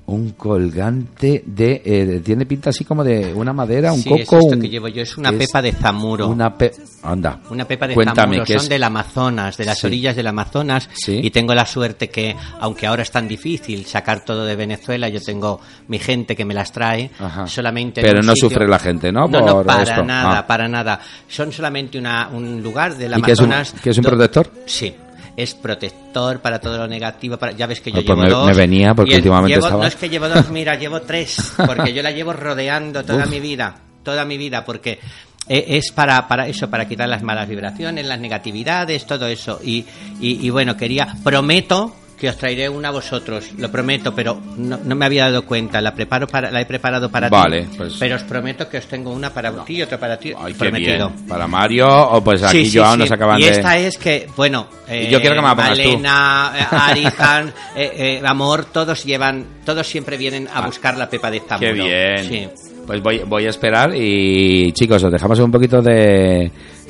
Un 0.08 0.32
colgante 0.32 1.44
de, 1.46 1.82
eh, 1.84 2.06
de- 2.06 2.20
tiene 2.22 2.46
pinta 2.46 2.70
así 2.70 2.86
como 2.86 3.04
de 3.04 3.34
una 3.34 3.52
madera, 3.52 3.92
un 3.92 4.02
Sí, 4.02 4.10
coco, 4.10 4.22
es 4.22 4.44
esto 4.44 4.56
un- 4.56 4.62
que 4.62 4.70
llevo 4.70 4.88
yo, 4.88 5.02
es 5.02 5.18
una 5.18 5.30
es 5.32 5.36
pepa 5.36 5.62
de 5.62 5.74
zamuro. 5.74 6.28
una 6.30 6.58
pe- 6.58 6.72
anda. 7.04 7.42
Una 7.50 7.66
pepa 7.66 7.88
de 7.88 7.94
Cuéntame 7.94 8.38
zamuro, 8.38 8.46
son 8.46 8.56
es. 8.56 8.70
del 8.70 8.84
Amazonas, 8.84 9.58
de 9.58 9.66
las 9.66 9.80
Sí. 9.80 9.88
orillas 9.88 10.16
del 10.16 10.28
Amazonas, 10.28 10.90
Sí. 10.94 11.20
y 11.22 11.30
tengo 11.32 11.54
la 11.54 11.66
suerte 11.66 12.10
que, 12.10 12.36
aunque 12.62 12.88
ahora 12.88 13.04
es 13.04 13.12
tan 13.12 13.28
difícil 13.28 13.86
sacar 13.86 14.24
todo 14.24 14.46
de 14.46 14.56
Venezuela, 14.56 15.10
yo 15.10 15.20
tengo 15.22 15.60
mi 15.90 16.00
gente 16.00 16.38
que 16.38 16.46
me 16.46 16.54
las 16.54 16.72
trae, 16.72 17.12
Ajá. 17.20 17.46
solamente 17.48 18.00
en 18.00 18.08
Pero 18.08 18.22
no 18.24 18.34
sitio- 18.34 18.50
sufre 18.50 18.68
la 18.68 18.80
gente, 18.80 19.12
¿no? 19.12 19.28
No, 19.28 19.42
no, 19.46 19.64
para 19.64 19.84
esto. 19.84 20.04
nada, 20.04 20.40
Ah. 20.40 20.48
para 20.48 20.70
nada. 20.70 21.00
Son 21.28 21.52
solamente 21.52 21.98
una, 22.00 22.30
un 22.30 22.64
lugar 22.64 22.96
del 22.98 23.18
¿Y 23.18 23.22
qué 23.24 23.32
es 23.34 23.40
un- 23.40 23.46
Amazonas... 23.52 23.76
qué 23.84 23.90
es 23.90 23.98
un 23.98 24.04
protector? 24.06 24.50
Sí. 24.66 24.94
Es 25.38 25.54
protector 25.54 26.40
para 26.42 26.60
todo 26.60 26.78
lo 26.80 26.88
negativo. 26.88 27.38
Para, 27.38 27.52
ya 27.54 27.68
ves 27.68 27.80
que 27.80 27.92
yo 27.92 27.98
pues 28.04 28.08
llevo 28.08 28.22
me- 28.24 28.30
dos. 28.30 28.48
me 28.48 28.54
venía 28.56 28.94
porque 28.96 29.12
el- 29.12 29.18
últimamente 29.20 29.54
llevo- 29.56 29.68
estaba- 29.68 29.84
No 29.84 29.88
es 29.88 29.96
que 29.96 30.10
llevo 30.10 30.28
dos, 30.28 30.50
mira, 30.50 30.76
llevo 30.76 31.02
tres. 31.02 31.54
Porque 31.66 31.94
yo 31.94 32.02
la 32.02 32.12
llevo 32.12 32.34
rodeando 32.34 33.06
toda 33.06 33.24
Uf. 33.26 33.30
mi 33.30 33.40
vida. 33.40 33.76
Toda 34.04 34.26
mi 34.26 34.38
vida. 34.38 34.66
Porque 34.66 35.00
eh, 35.48 35.66
es 35.78 35.92
para, 35.92 36.28
para 36.28 36.48
eso, 36.48 36.70
para 36.70 36.88
quitar 36.88 37.08
las 37.08 37.22
malas 37.24 37.48
vibraciones, 37.48 38.06
las 38.06 38.20
negatividades, 38.20 39.06
todo 39.06 39.28
eso. 39.28 39.62
Y, 39.64 39.86
y, 40.20 40.46
y 40.46 40.50
bueno, 40.50 40.76
quería, 40.76 41.08
prometo 41.24 41.96
que 42.18 42.28
os 42.30 42.36
traeré 42.38 42.68
una 42.68 42.88
a 42.88 42.92
vosotros, 42.92 43.52
lo 43.58 43.70
prometo, 43.70 44.14
pero 44.16 44.40
no, 44.58 44.80
no 44.84 44.96
me 44.96 45.06
había 45.06 45.26
dado 45.26 45.46
cuenta, 45.46 45.80
la 45.82 45.94
preparo 45.94 46.28
para, 46.28 46.50
la 46.50 46.62
he 46.62 46.66
preparado 46.66 47.12
para 47.12 47.30
Vale, 47.30 47.64
ti, 47.66 47.78
pues- 47.78 47.96
pero 48.00 48.16
os 48.16 48.24
prometo 48.24 48.68
que 48.68 48.78
os 48.80 48.88
tengo 48.88 49.12
una 49.12 49.30
para 49.32 49.52
ti 49.64 49.76
y 49.76 49.82
otra 49.84 50.00
para 50.00 50.18
ti, 50.18 50.34
Ay, 50.38 50.54
prometido. 50.56 51.12
Para 51.28 51.46
Mario, 51.48 51.88
o 51.88 52.24
pues 52.24 52.42
aquí 52.42 52.66
Sí, 52.66 52.72
sí, 52.72 52.78
Joao 52.80 52.94
sí. 52.94 53.00
nos 53.00 53.12
acaban 53.12 53.40
y 53.40 53.44
de... 53.44 53.50
esta 53.52 53.78
es 53.78 53.98
que, 53.98 54.28
bueno, 54.36 54.68
eh, 54.88 55.10
Yo 55.12 55.20
quiero 55.22 55.36
que 55.36 55.42
me 55.42 55.48
la 55.48 55.56
pongas 55.56 55.78
tú. 55.78 55.90
Eh, 55.90 56.68
Arijan, 56.72 57.48
eh, 57.76 57.92
eh, 57.96 58.22
Amor, 58.26 58.66
todos 58.66 59.04
llevan, 59.04 59.46
todos 59.64 59.86
siempre 59.88 60.18
vienen 60.18 60.48
a 60.54 60.62
buscar 60.62 60.98
la 60.98 61.10
pepa 61.10 61.30
de. 61.30 61.42
Ah, 61.50 61.58
Qué 61.60 61.72
bien. 61.74 62.26
Sí. 62.28 62.48
Pues 62.88 63.02
voy, 63.04 63.20
voy 63.28 63.46
a 63.46 63.50
esperar 63.50 63.94
y 63.94 64.72
chicos, 64.72 65.04
os 65.04 65.12
dejamos 65.12 65.38
un 65.40 65.52
poquito 65.52 65.82
de 65.82 66.50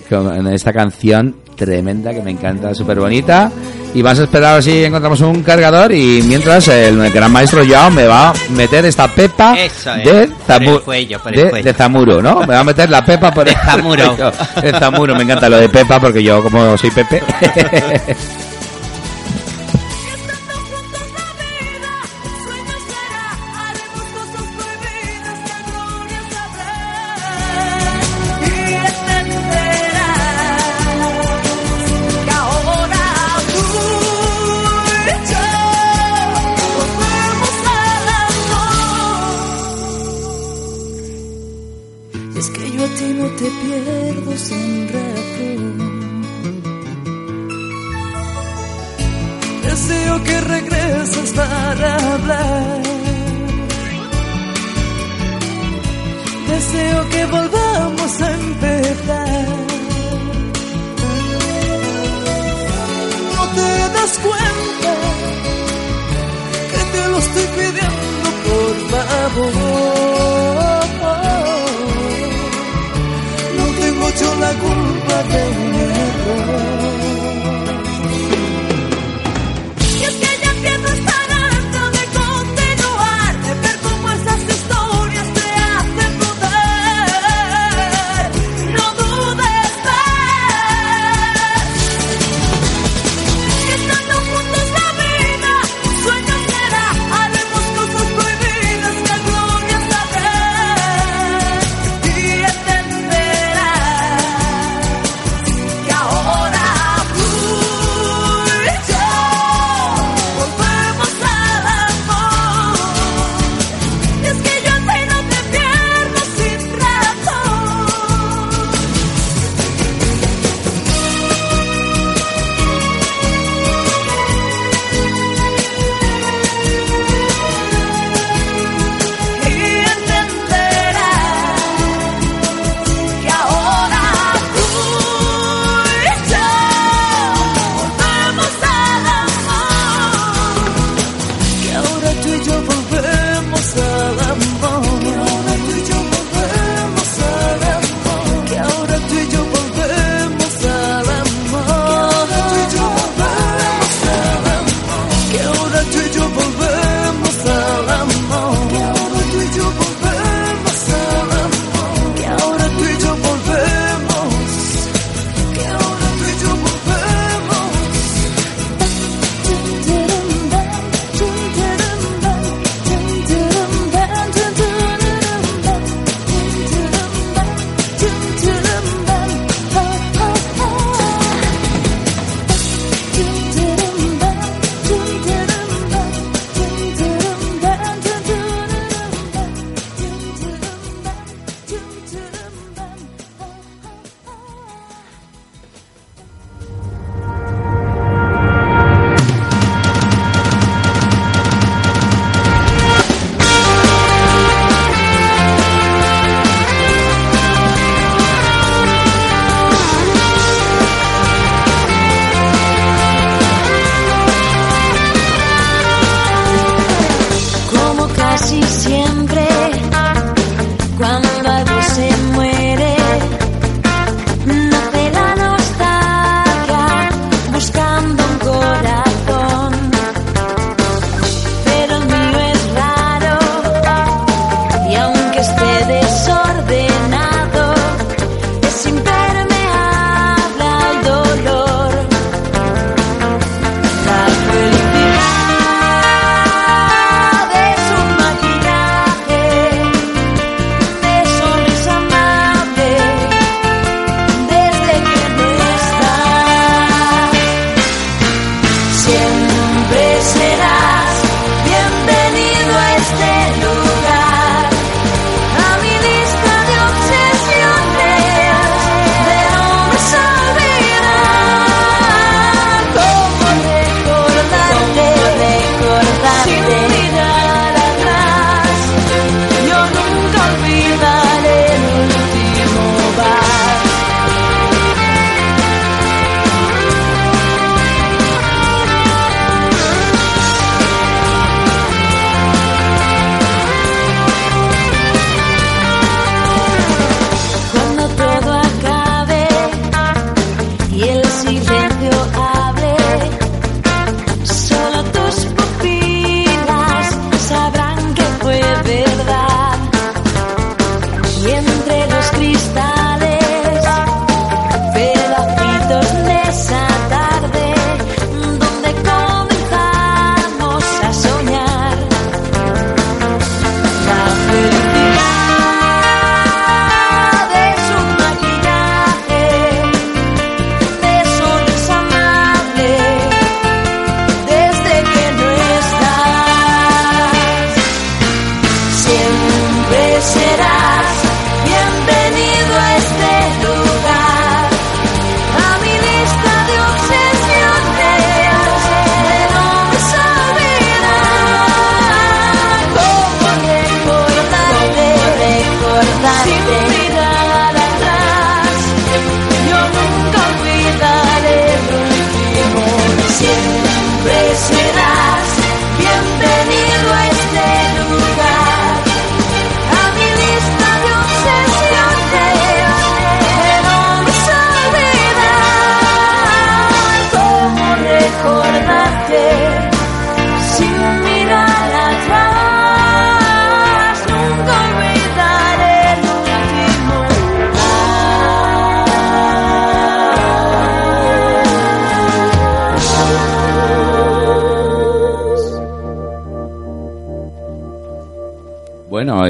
con 0.10 0.48
esta 0.48 0.72
canción 0.74 1.36
tremenda 1.56 2.14
que 2.14 2.22
me 2.22 2.32
encanta, 2.32 2.74
súper 2.76 3.00
bonita. 3.00 3.52
Y 3.94 4.02
vas 4.04 4.20
a 4.20 4.24
esperar 4.24 4.52
a 4.52 4.54
ver 4.56 4.64
si 4.64 4.84
encontramos 4.84 5.22
un 5.22 5.42
cargador 5.42 5.92
y 5.92 6.22
mientras 6.28 6.68
el 6.68 7.10
gran 7.12 7.32
maestro 7.32 7.64
Joao 7.68 7.90
me 7.90 8.06
va 8.06 8.30
a 8.30 8.34
meter 8.52 8.86
esta 8.86 9.08
pepa 9.08 9.58
Eso 9.58 9.92
de, 9.94 10.30
zamu- 10.48 10.76
el 10.76 10.82
cuello, 10.82 11.20
el 11.26 11.64
de, 11.64 11.74
Zamuro, 11.74 12.22
¿no? 12.22 12.42
Me 12.42 12.48
va 12.54 12.60
a 12.60 12.64
meter 12.64 12.90
la 12.92 13.04
pepa 13.04 13.32
por 13.32 13.48
el 13.48 13.56
Zamuro. 13.56 14.16
De 14.62 14.72
Zamuro, 14.78 15.16
me 15.16 15.24
encanta 15.24 15.50
lo 15.50 15.58
de 15.58 15.70
pepa 15.70 16.00
porque 16.00 16.22
yo 16.22 16.44
como 16.44 16.78
soy 16.78 16.92
Pepe. 16.92 17.24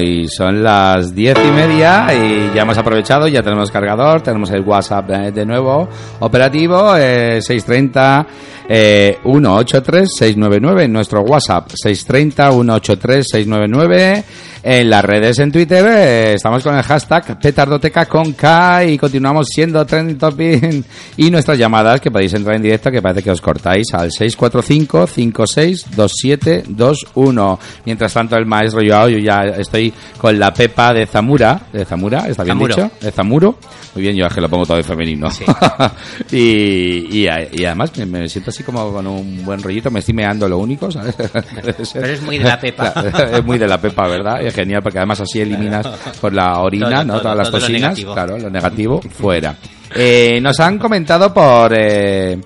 Y 0.00 0.28
son 0.28 0.62
las 0.62 1.14
diez 1.14 1.36
y 1.36 1.50
media 1.50 2.06
y 2.14 2.54
ya 2.54 2.62
hemos 2.62 2.78
aprovechado, 2.78 3.28
ya 3.28 3.42
tenemos 3.42 3.70
cargador, 3.70 4.20
tenemos 4.22 4.50
el 4.50 4.62
WhatsApp 4.62 5.08
de 5.08 5.46
nuevo 5.46 5.88
operativo, 6.20 6.96
eh, 6.96 7.40
630 7.42 8.26
eh, 8.68 9.18
183 9.22 10.08
699, 10.18 10.88
nuestro 10.88 11.22
WhatsApp 11.22 11.70
630 11.70 12.50
183 12.52 13.26
699, 13.30 14.24
en 14.62 14.90
las 14.90 15.04
redes 15.04 15.38
en 15.38 15.52
Twitter 15.52 15.86
eh, 15.88 16.34
estamos 16.34 16.62
con 16.62 16.76
el 16.76 16.82
hashtag 16.82 17.38
petardoteca 17.40 18.04
con 18.06 18.32
K 18.32 18.84
y 18.84 18.98
continuamos 18.98 19.46
siendo 19.48 19.86
trending 19.86 20.18
topic 20.18 20.84
y 21.16 21.30
nuestras 21.30 21.56
llamadas 21.56 22.00
que 22.00 22.10
podéis 22.10 22.34
entrar 22.34 22.56
en 22.56 22.62
directo 22.62 22.90
que 22.90 23.00
parece 23.00 23.22
que 23.22 23.30
os 23.30 23.40
cortáis 23.40 23.86
al 23.94 24.10
645 24.10 25.06
562721. 25.06 27.58
Mientras 27.86 28.12
tanto 28.12 28.36
el 28.36 28.46
maestro 28.46 28.80
Joao, 28.86 29.08
yo 29.08 29.18
ya 29.18 29.44
estoy 29.44 29.92
con 30.18 30.38
la 30.38 30.52
Pepa 30.52 30.92
de 30.92 31.06
Zamura, 31.06 31.60
de 31.72 31.84
Zamura, 31.84 32.26
¿está 32.28 32.42
bien 32.44 32.56
Zamuro. 32.56 32.74
dicho? 32.74 32.90
De 33.00 33.10
Zamuro. 33.12 33.58
Muy 33.94 34.02
bien, 34.02 34.16
yo 34.16 34.26
es 34.26 34.34
que 34.34 34.40
lo 34.40 34.48
pongo 34.48 34.66
todo 34.66 34.76
en 34.76 34.84
femenino. 34.84 35.30
Sí. 35.30 35.44
y, 36.32 37.20
y, 37.20 37.28
y 37.52 37.64
además 37.64 37.96
me, 37.96 38.06
me 38.06 38.28
siento 38.28 38.50
así 38.58 38.64
como 38.64 38.92
con 38.92 39.06
un 39.06 39.44
buen 39.44 39.62
rollito, 39.62 39.88
me 39.88 40.00
estoy 40.00 40.14
meando 40.14 40.48
lo 40.48 40.58
único, 40.58 40.90
¿sabes? 40.90 41.14
Pero 41.92 42.06
es 42.08 42.20
muy 42.22 42.38
de 42.38 42.44
la 42.44 42.58
Pepa. 42.60 42.92
Es 43.32 43.44
muy 43.44 43.56
de 43.56 43.68
la 43.68 43.80
Pepa, 43.80 44.08
¿verdad? 44.08 44.42
Es 44.42 44.52
genial 44.52 44.82
porque 44.82 44.98
además 44.98 45.20
así 45.20 45.40
eliminas 45.40 45.86
por 46.20 46.32
la 46.32 46.58
orina, 46.58 46.90
Todo, 46.90 47.04
¿no? 47.04 47.12
todo, 47.12 47.22
Todas 47.22 47.36
las 47.38 47.50
toxinas, 47.52 47.80
negativo. 47.82 48.14
claro, 48.14 48.36
lo 48.36 48.50
negativo 48.50 49.00
fuera. 49.00 49.54
Eh, 49.94 50.40
nos 50.42 50.58
han 50.58 50.76
comentado 50.76 51.32
por 51.32 51.72
eh, 51.72 52.36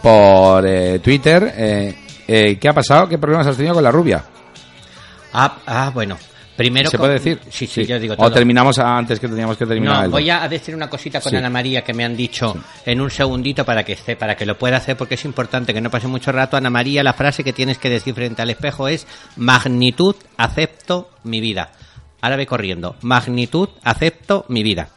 por 0.00 0.64
eh, 0.66 1.00
Twitter 1.00 1.52
eh, 1.56 1.96
eh, 2.28 2.56
¿qué 2.60 2.68
ha 2.68 2.72
pasado? 2.72 3.08
¿Qué 3.08 3.18
problemas 3.18 3.48
has 3.48 3.56
tenido 3.56 3.74
con 3.74 3.82
la 3.82 3.90
rubia? 3.90 4.22
Ah, 5.32 5.56
ah, 5.66 5.90
bueno. 5.92 6.16
Primero 6.60 6.90
¿Se 6.90 6.98
con- 6.98 7.06
puede 7.06 7.14
decir? 7.14 7.40
Sí, 7.48 7.66
sí, 7.66 7.86
yo 7.86 7.98
digo 7.98 8.14
O 8.18 8.30
terminamos 8.30 8.78
antes 8.78 9.18
que 9.18 9.26
teníamos 9.28 9.56
que 9.56 9.64
terminar. 9.64 10.04
No, 10.04 10.10
voy 10.10 10.28
a 10.28 10.46
decir 10.46 10.74
una 10.74 10.90
cosita 10.90 11.18
con 11.22 11.30
Sí. 11.30 11.36
Ana 11.36 11.48
María 11.48 11.80
que 11.80 11.94
me 11.94 12.04
han 12.04 12.14
dicho 12.14 12.54
en 12.84 13.00
un 13.00 13.10
segundito 13.10 13.64
para 13.64 13.82
que 13.82 13.94
esté, 13.94 14.14
para 14.14 14.36
que 14.36 14.44
lo 14.44 14.58
pueda 14.58 14.76
hacer 14.76 14.94
porque 14.94 15.14
es 15.14 15.24
importante 15.24 15.72
que 15.72 15.80
no 15.80 15.88
pase 15.88 16.06
mucho 16.06 16.32
rato. 16.32 16.58
Ana 16.58 16.68
María, 16.68 17.02
la 17.02 17.14
frase 17.14 17.42
que 17.42 17.54
tienes 17.54 17.78
que 17.78 17.88
decir 17.88 18.12
frente 18.12 18.42
al 18.42 18.50
espejo 18.50 18.88
es 18.88 19.06
magnitud, 19.36 20.14
acepto 20.36 21.08
mi 21.24 21.40
vida. 21.40 21.70
Ahora 22.20 22.36
ve 22.36 22.44
corriendo. 22.44 22.94
Magnitud, 23.00 23.70
acepto 23.82 24.44
mi 24.48 24.62
vida. 24.62 24.90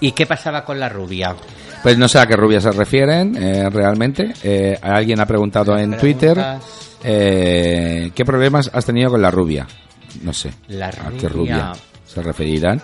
¿Y 0.00 0.10
qué 0.10 0.26
pasaba 0.26 0.64
con 0.64 0.80
la 0.80 0.88
rubia? 0.88 1.36
Pues 1.80 1.96
no 1.96 2.08
sé 2.08 2.18
a 2.18 2.26
qué 2.26 2.34
rubia 2.34 2.60
se 2.60 2.72
refieren 2.72 3.36
eh, 3.40 3.70
realmente. 3.70 4.34
Eh, 4.42 4.76
alguien 4.82 5.20
ha 5.20 5.26
preguntado 5.26 5.78
en 5.78 5.96
Twitter 5.96 6.36
eh, 7.04 8.10
¿qué 8.16 8.24
problemas 8.24 8.68
has 8.72 8.84
tenido 8.84 9.10
con 9.10 9.22
la 9.22 9.30
rubia? 9.30 9.64
No 10.22 10.32
sé. 10.32 10.52
La 10.68 10.88
¿A 10.88 11.10
qué 11.18 11.28
rubia. 11.28 11.56
rubia 11.56 11.72
se 12.06 12.22
referirán? 12.22 12.82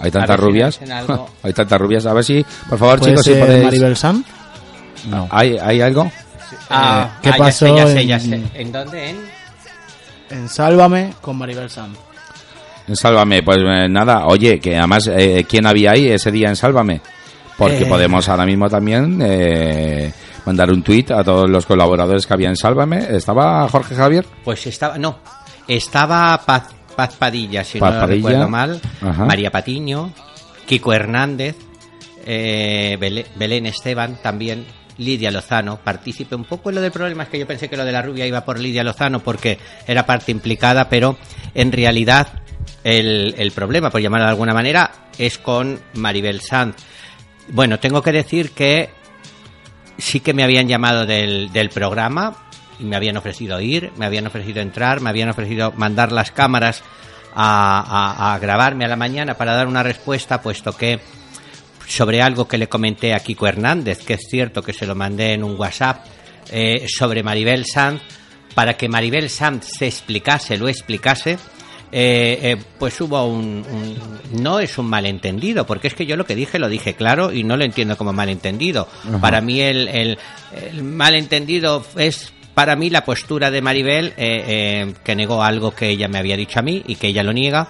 Hay 0.00 0.10
tantas 0.10 0.36
si 0.36 0.42
rubias. 0.42 0.80
algo. 0.90 1.30
Hay 1.42 1.52
tantas 1.52 1.80
rubias. 1.80 2.06
A 2.06 2.12
ver 2.14 2.24
si, 2.24 2.44
por 2.68 2.78
favor, 2.78 2.98
¿Puede 2.98 3.12
chicos, 3.12 3.24
si 3.26 3.34
podéis. 3.34 3.64
Maribel 3.64 3.96
Sam? 3.96 4.24
No. 5.08 5.28
¿Hay, 5.30 5.56
¿Hay 5.58 5.80
algo? 5.80 6.10
Ah, 6.70 7.18
¿qué 7.22 7.30
ah, 7.30 7.32
ya 7.32 7.38
pasó 7.38 7.66
sé, 7.66 7.74
ya 7.76 7.86
sé, 7.86 8.00
en- 8.00 8.08
ya 8.08 8.20
sé. 8.20 8.42
¿En 8.54 8.72
dónde? 8.72 9.10
En... 9.10 9.16
En 10.30 10.48
Sálvame 10.48 11.14
con 11.20 11.36
Maribel 11.38 11.68
Sam. 11.70 11.94
Sálvame, 12.92 13.42
pues 13.42 13.58
eh, 13.58 13.88
nada, 13.88 14.26
oye, 14.26 14.58
que 14.60 14.76
además, 14.76 15.06
eh, 15.06 15.44
¿quién 15.48 15.66
había 15.66 15.92
ahí 15.92 16.08
ese 16.08 16.30
día 16.30 16.48
en 16.48 16.56
Sálvame? 16.56 17.00
Porque 17.56 17.82
Eh. 17.84 17.86
podemos 17.86 18.28
ahora 18.28 18.44
mismo 18.44 18.68
también 18.68 19.20
eh, 19.24 20.12
mandar 20.44 20.70
un 20.70 20.82
tuit 20.82 21.10
a 21.12 21.22
todos 21.24 21.48
los 21.48 21.64
colaboradores 21.66 22.26
que 22.26 22.34
había 22.34 22.48
en 22.48 22.56
Sálvame. 22.56 23.06
¿Estaba 23.16 23.66
Jorge 23.68 23.94
Javier? 23.94 24.26
Pues 24.44 24.66
estaba, 24.66 24.98
no, 24.98 25.18
estaba 25.68 26.40
Paz, 26.44 26.68
Paz 26.96 27.14
Padilla, 27.16 27.64
si 27.64 27.78
Paz 27.78 27.94
no 27.94 28.00
Padilla. 28.00 28.16
recuerdo 28.28 28.48
mal, 28.48 28.80
Ajá. 29.02 29.24
María 29.24 29.50
Patiño, 29.50 30.12
Kiko 30.66 30.92
Hernández, 30.92 31.56
eh, 32.26 32.96
Belé- 33.00 33.26
Belén 33.36 33.66
Esteban 33.66 34.16
también, 34.22 34.64
Lidia 34.96 35.30
Lozano, 35.32 35.78
partícipe 35.82 36.36
un 36.36 36.44
poco 36.44 36.68
en 36.68 36.76
lo 36.76 36.80
del 36.80 36.92
problema, 36.92 37.24
es 37.24 37.28
que 37.28 37.38
yo 37.38 37.46
pensé 37.46 37.68
que 37.68 37.76
lo 37.76 37.84
de 37.84 37.90
la 37.92 38.00
rubia 38.02 38.26
iba 38.26 38.44
por 38.44 38.60
Lidia 38.60 38.84
Lozano 38.84 39.20
porque 39.20 39.58
era 39.86 40.06
parte 40.06 40.30
implicada, 40.30 40.88
pero 40.88 41.18
en 41.54 41.72
realidad 41.72 42.28
el, 42.84 43.34
el 43.36 43.50
problema, 43.50 43.90
por 43.90 44.00
llamarlo 44.00 44.26
de 44.26 44.30
alguna 44.30 44.54
manera, 44.54 44.90
es 45.18 45.38
con 45.38 45.80
Maribel 45.94 46.40
Sanz. 46.40 46.76
Bueno, 47.48 47.78
tengo 47.80 48.02
que 48.02 48.12
decir 48.12 48.52
que 48.52 48.90
sí 49.98 50.20
que 50.20 50.32
me 50.32 50.44
habían 50.44 50.68
llamado 50.68 51.06
del, 51.06 51.52
del 51.52 51.70
programa 51.70 52.43
y 52.80 52.84
me 52.84 52.96
habían 52.96 53.16
ofrecido 53.16 53.60
ir, 53.60 53.92
me 53.96 54.06
habían 54.06 54.26
ofrecido 54.26 54.60
entrar, 54.60 55.00
me 55.00 55.10
habían 55.10 55.28
ofrecido 55.28 55.72
mandar 55.76 56.12
las 56.12 56.30
cámaras 56.30 56.82
a, 57.34 57.80
a- 57.80 58.34
a 58.34 58.38
grabarme 58.38 58.84
a 58.84 58.88
la 58.88 58.96
mañana 58.96 59.34
para 59.34 59.54
dar 59.54 59.66
una 59.66 59.82
respuesta, 59.82 60.40
puesto 60.42 60.76
que 60.76 61.00
sobre 61.86 62.22
algo 62.22 62.48
que 62.48 62.58
le 62.58 62.68
comenté 62.68 63.12
a 63.14 63.20
Kiko 63.20 63.46
Hernández, 63.46 64.04
que 64.04 64.14
es 64.14 64.26
cierto 64.28 64.62
que 64.62 64.72
se 64.72 64.86
lo 64.86 64.94
mandé 64.94 65.32
en 65.34 65.44
un 65.44 65.58
WhatsApp, 65.58 66.04
eh, 66.50 66.86
sobre 66.88 67.22
Maribel 67.22 67.66
Sanz, 67.66 68.00
para 68.54 68.76
que 68.76 68.88
Maribel 68.88 69.28
Sanz 69.28 69.66
se 69.78 69.86
explicase, 69.86 70.56
lo 70.56 70.68
explicase, 70.68 71.32
eh, 71.96 72.38
eh, 72.42 72.56
pues 72.78 73.00
hubo 73.00 73.24
un, 73.26 73.64
un- 73.70 74.42
No 74.42 74.58
es 74.60 74.78
un 74.78 74.86
malentendido, 74.86 75.66
porque 75.66 75.88
es 75.88 75.94
que 75.94 76.06
yo 76.06 76.16
lo 76.16 76.24
que 76.26 76.34
dije 76.34 76.58
lo 76.58 76.68
dije 76.68 76.94
claro 76.94 77.32
y 77.32 77.44
no 77.44 77.56
lo 77.56 77.64
entiendo 77.64 77.96
como 77.96 78.12
malentendido. 78.12 78.88
Para 79.20 79.40
mí 79.40 79.60
el, 79.60 79.88
el, 79.88 80.18
el 80.72 80.82
malentendido 80.82 81.84
es... 81.96 82.32
Para 82.54 82.76
mí 82.76 82.88
la 82.88 83.04
postura 83.04 83.50
de 83.50 83.60
Maribel, 83.60 84.14
eh, 84.16 84.44
eh, 84.46 84.94
que 85.02 85.16
negó 85.16 85.42
algo 85.42 85.74
que 85.74 85.88
ella 85.88 86.06
me 86.08 86.18
había 86.18 86.36
dicho 86.36 86.60
a 86.60 86.62
mí 86.62 86.82
y 86.86 86.94
que 86.94 87.08
ella 87.08 87.24
lo 87.24 87.32
niega, 87.32 87.68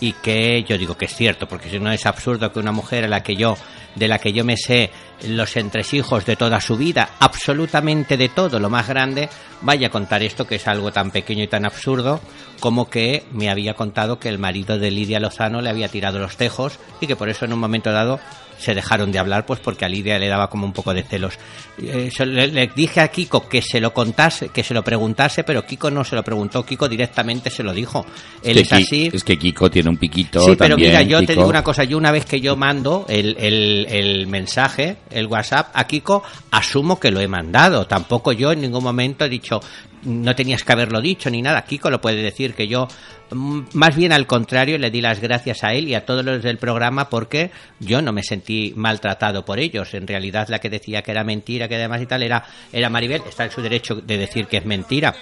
y 0.00 0.12
que 0.12 0.64
yo 0.64 0.76
digo 0.78 0.96
que 0.96 1.04
es 1.04 1.14
cierto, 1.14 1.46
porque 1.46 1.70
si 1.70 1.78
no 1.78 1.90
es 1.92 2.06
absurdo 2.06 2.52
que 2.52 2.58
una 2.58 2.72
mujer 2.72 3.04
a 3.04 3.08
la 3.08 3.22
que 3.22 3.36
yo, 3.36 3.56
de 3.94 4.08
la 4.08 4.18
que 4.18 4.32
yo 4.32 4.44
me 4.44 4.56
sé 4.56 4.90
los 5.26 5.56
entresijos 5.56 6.26
de 6.26 6.36
toda 6.36 6.60
su 6.60 6.76
vida, 6.76 7.10
absolutamente 7.20 8.16
de 8.16 8.28
todo, 8.28 8.58
lo 8.58 8.70
más 8.70 8.88
grande, 8.88 9.28
vaya 9.60 9.86
a 9.86 9.90
contar 9.90 10.22
esto 10.22 10.46
que 10.46 10.56
es 10.56 10.66
algo 10.68 10.92
tan 10.92 11.10
pequeño 11.10 11.44
y 11.44 11.48
tan 11.48 11.64
absurdo 11.64 12.20
como 12.60 12.90
que 12.90 13.24
me 13.32 13.50
había 13.50 13.74
contado 13.74 14.18
que 14.18 14.28
el 14.28 14.38
marido 14.38 14.78
de 14.78 14.90
Lidia 14.90 15.20
Lozano 15.20 15.60
le 15.60 15.70
había 15.70 15.88
tirado 15.88 16.18
los 16.18 16.36
tejos 16.36 16.78
y 17.00 17.06
que 17.06 17.16
por 17.16 17.28
eso 17.28 17.44
en 17.44 17.52
un 17.52 17.60
momento 17.60 17.92
dado 17.92 18.20
se 18.58 18.74
dejaron 18.74 19.12
de 19.12 19.18
hablar 19.18 19.46
pues 19.46 19.60
porque 19.60 19.84
a 19.84 19.88
Lidia 19.88 20.18
le 20.18 20.28
daba 20.28 20.48
como 20.48 20.66
un 20.66 20.72
poco 20.72 20.94
de 20.94 21.02
celos. 21.02 21.34
Eh, 21.78 22.10
le, 22.26 22.46
le 22.48 22.70
dije 22.74 23.00
a 23.00 23.08
Kiko 23.08 23.48
que 23.48 23.62
se 23.62 23.80
lo 23.80 23.92
contase, 23.92 24.48
que 24.48 24.62
se 24.62 24.74
lo 24.74 24.82
preguntase, 24.82 25.44
pero 25.44 25.64
Kiko 25.66 25.90
no 25.90 26.04
se 26.04 26.16
lo 26.16 26.22
preguntó, 26.22 26.64
Kiko 26.64 26.88
directamente 26.88 27.50
se 27.50 27.62
lo 27.62 27.72
dijo. 27.72 28.04
Él 28.42 28.58
es 28.58 28.68
que 28.68 28.74
así. 28.74 29.10
es 29.12 29.24
que 29.24 29.38
Kiko 29.38 29.70
tiene 29.70 29.90
un 29.90 29.96
piquito 29.96 30.40
Sí, 30.40 30.56
pero 30.56 30.76
mira, 30.76 31.02
yo 31.02 31.24
te 31.24 31.34
digo 31.34 31.46
una 31.46 31.64
cosa, 31.64 31.84
yo 31.84 31.98
una 31.98 32.12
vez 32.12 32.24
que 32.24 32.40
yo 32.40 32.56
mando 32.56 33.06
el, 33.08 33.36
el, 33.38 33.86
el 33.88 34.26
mensaje, 34.26 34.96
el 35.10 35.26
WhatsApp 35.26 35.70
a 35.74 35.86
Kiko, 35.86 36.22
asumo 36.50 37.00
que 37.00 37.10
lo 37.10 37.20
he 37.20 37.28
mandado. 37.28 37.86
Tampoco 37.86 38.32
yo 38.32 38.52
en 38.52 38.60
ningún 38.60 38.84
momento 38.84 39.24
he 39.24 39.28
dicho, 39.28 39.60
no 40.04 40.34
tenías 40.34 40.64
que 40.64 40.72
haberlo 40.72 41.00
dicho 41.00 41.30
ni 41.30 41.42
nada. 41.42 41.62
Kiko 41.62 41.90
lo 41.90 42.00
puede 42.00 42.22
decir 42.22 42.54
que 42.54 42.68
yo, 42.68 42.88
mm, 43.30 43.60
más 43.72 43.96
bien 43.96 44.12
al 44.12 44.26
contrario, 44.26 44.78
le 44.78 44.90
di 44.90 45.00
las 45.00 45.20
gracias 45.20 45.64
a 45.64 45.72
él 45.72 45.88
y 45.88 45.94
a 45.94 46.04
todos 46.04 46.24
los 46.24 46.42
del 46.42 46.58
programa 46.58 47.08
porque 47.08 47.50
yo 47.80 48.02
no 48.02 48.12
me 48.12 48.22
sentí 48.22 48.72
maltratado 48.76 49.44
por 49.44 49.58
ellos. 49.58 49.94
En 49.94 50.06
realidad 50.06 50.48
la 50.48 50.58
que 50.58 50.70
decía 50.70 51.02
que 51.02 51.10
era 51.10 51.24
mentira, 51.24 51.68
que 51.68 51.76
además 51.76 52.02
y 52.02 52.06
tal, 52.06 52.22
era, 52.22 52.44
era 52.72 52.90
Maribel. 52.90 53.22
Está 53.28 53.44
en 53.44 53.50
su 53.50 53.62
derecho 53.62 53.96
de 53.96 54.18
decir 54.18 54.46
que 54.46 54.58
es 54.58 54.66
mentira 54.66 55.14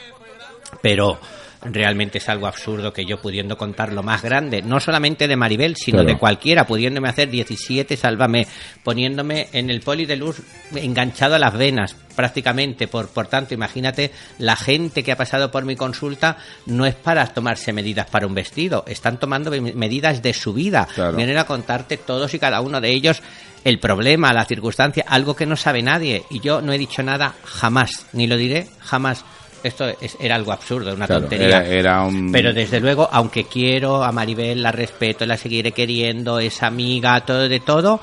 pero 0.80 1.18
realmente 1.64 2.18
es 2.18 2.28
algo 2.28 2.46
absurdo 2.46 2.92
que 2.92 3.04
yo 3.04 3.20
pudiendo 3.20 3.56
contar 3.56 3.92
lo 3.92 4.02
más 4.02 4.22
grande, 4.22 4.62
no 4.62 4.80
solamente 4.80 5.28
de 5.28 5.36
Maribel, 5.36 5.76
sino 5.76 5.98
Claro. 5.98 6.08
de 6.12 6.18
cualquiera, 6.18 6.66
pudiéndome 6.66 7.08
hacer 7.08 7.30
17, 7.30 7.96
sálvame, 7.96 8.46
poniéndome 8.82 9.48
en 9.52 9.70
el 9.70 9.80
poli 9.80 10.06
de 10.06 10.16
luz 10.16 10.40
enganchado 10.74 11.34
a 11.36 11.38
las 11.38 11.54
venas 11.56 11.96
prácticamente, 12.16 12.88
por, 12.88 13.08
por 13.08 13.26
tanto, 13.26 13.54
imagínate, 13.54 14.10
la 14.38 14.54
gente 14.56 15.02
que 15.02 15.12
ha 15.12 15.16
pasado 15.16 15.50
por 15.50 15.64
mi 15.64 15.76
consulta 15.76 16.36
no 16.66 16.84
es 16.84 16.94
para 16.94 17.26
tomarse 17.28 17.72
medidas 17.72 18.06
para 18.10 18.26
un 18.26 18.34
vestido, 18.34 18.84
están 18.86 19.18
tomando 19.18 19.50
me- 19.50 19.72
medidas 19.72 20.20
de 20.22 20.34
su 20.34 20.52
vida, 20.52 20.86
Claro. 20.94 21.16
vienen 21.16 21.38
a 21.38 21.44
contarte 21.44 21.96
todos 21.96 22.34
y 22.34 22.38
cada 22.38 22.60
uno 22.60 22.80
de 22.80 22.90
ellos 22.90 23.22
el 23.64 23.78
problema, 23.78 24.32
la 24.32 24.44
circunstancia, 24.44 25.04
algo 25.08 25.36
que 25.36 25.46
no 25.46 25.56
sabe 25.56 25.82
nadie, 25.82 26.24
y 26.30 26.40
yo 26.40 26.60
no 26.60 26.72
he 26.72 26.78
dicho 26.78 27.02
nada 27.02 27.34
jamás, 27.44 28.06
ni 28.12 28.26
lo 28.26 28.36
diré 28.36 28.66
jamás. 28.80 29.24
Esto 29.62 29.86
es- 30.00 30.16
era 30.20 30.34
algo 30.34 30.52
absurdo, 30.52 30.92
una 30.94 31.06
Claro, 31.06 31.22
tontería. 31.22 31.46
era- 31.46 31.66
era 31.66 32.02
un- 32.02 32.32
Pero 32.32 32.52
desde 32.52 32.80
luego, 32.80 33.08
aunque 33.12 33.44
quiero 33.44 34.02
a 34.02 34.10
Maribel, 34.12 34.62
la 34.62 34.72
respeto, 34.72 35.24
la 35.24 35.36
seguiré 35.36 35.72
queriendo, 35.72 36.38
es 36.40 36.62
amiga, 36.62 37.20
todo 37.20 37.48
de 37.48 37.60
todo, 37.60 38.00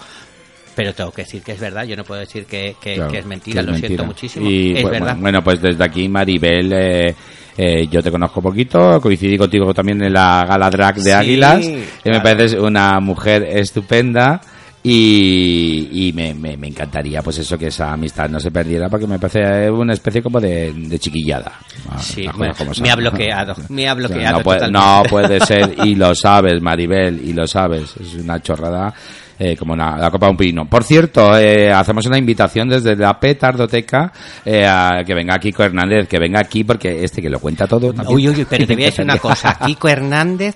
pero 0.75 0.93
tengo 0.93 1.11
que 1.11 1.23
decir 1.23 1.41
que 1.41 1.51
es 1.53 1.59
verdad, 1.59 1.83
yo 1.83 1.97
no 1.97 2.03
puedo 2.05 2.21
decir 2.21 2.45
que, 2.45 2.75
que- 2.81 2.95
Claro, 2.95 3.11
que 3.11 3.17
es 3.19 3.25
mentira, 3.25 3.61
que 3.63 3.71
es 3.71 3.81
lo 3.81 3.87
siento 3.87 4.05
muchísimo. 4.05 4.49
Y, 4.49 4.75
es 4.77 4.81
pues, 4.81 4.91
verdad. 4.93 5.07
Bueno, 5.07 5.21
bueno, 5.21 5.43
pues 5.43 5.61
desde 5.61 5.83
aquí, 5.83 6.07
Maribel, 6.07 6.71
eh, 6.71 7.15
eh, 7.57 7.87
yo 7.91 8.01
te 8.01 8.09
conozco 8.09 8.41
poquito, 8.41 9.01
coincidí 9.01 9.37
contigo 9.37 9.73
también 9.73 10.01
en 10.01 10.13
la 10.13 10.45
gala 10.47 10.69
drag 10.69 10.95
de 10.95 11.01
Sí, 11.03 11.11
Águilas, 11.11 11.65
y 11.65 11.71
me 11.71 11.83
claro. 12.03 12.23
pareces 12.23 12.57
una 12.57 12.99
mujer 13.01 13.43
estupenda. 13.51 14.39
Y, 14.81 15.89
y 16.07 16.13
me, 16.13 16.33
me- 16.33 16.55
me 16.55 16.67
encantaría 16.67 17.21
pues 17.21 17.37
eso 17.39 17.57
que 17.57 17.67
esa 17.67 17.91
amistad 17.91 18.29
no 18.29 18.39
se 18.39 18.49
perdiera 18.49 18.87
porque 18.89 19.07
me 19.07 19.19
parece 19.19 19.69
una 19.69 19.93
especie 19.93 20.21
como 20.23 20.39
de, 20.39 20.71
de 20.73 20.97
chiquillada 20.99 21.51
Ah, 21.89 21.97
Sí, 21.99 22.25
bueno, 22.35 22.53
como 22.57 22.71
me 22.81 22.89
ha 22.89 22.95
bloqueado, 22.95 23.55
me 23.69 23.87
ha 23.89 23.93
bloqueado 23.95 24.37
no, 24.37 24.43
puede, 24.43 24.59
totalmente. 24.59 24.87
no 24.87 25.03
puede 25.09 25.39
ser 25.41 25.75
y 25.85 25.95
lo 25.95 26.15
sabes 26.15 26.61
Maribel 26.61 27.21
y 27.23 27.33
lo 27.33 27.45
sabes 27.45 27.93
es 27.99 28.15
una 28.15 28.41
chorrada 28.41 28.93
eh, 29.37 29.55
como 29.57 29.73
una- 29.73 29.97
la 29.97 30.11
copa 30.11 30.25
de 30.27 30.31
un 30.31 30.37
pino. 30.37 30.65
Por 30.69 30.83
cierto, 30.83 31.37
eh, 31.37 31.71
hacemos 31.71 32.05
una 32.05 32.17
invitación 32.17 32.67
desde 32.67 32.95
la 32.95 33.17
Petardoteca 33.19 34.11
eh, 34.43 34.65
a 34.67 35.01
que 35.05 35.13
venga 35.13 35.37
Kiko 35.39 35.63
Hernández, 35.63 36.07
que 36.09 36.19
venga 36.19 36.39
aquí 36.41 36.63
porque 36.65 37.03
este 37.05 37.21
que 37.21 37.29
lo 37.29 37.39
cuenta 37.39 37.65
todo. 37.65 37.93
también. 37.93 38.15
Uy, 38.17 38.27
uy, 38.29 38.35
uy, 38.39 38.47
pero 38.49 38.65
te 38.67 38.73
voy 38.75 38.83
a 38.83 38.87
decir 38.87 39.03
una 39.05 39.17
cosa. 39.19 39.57
Kiko 39.65 39.87
Hernández 39.87 40.55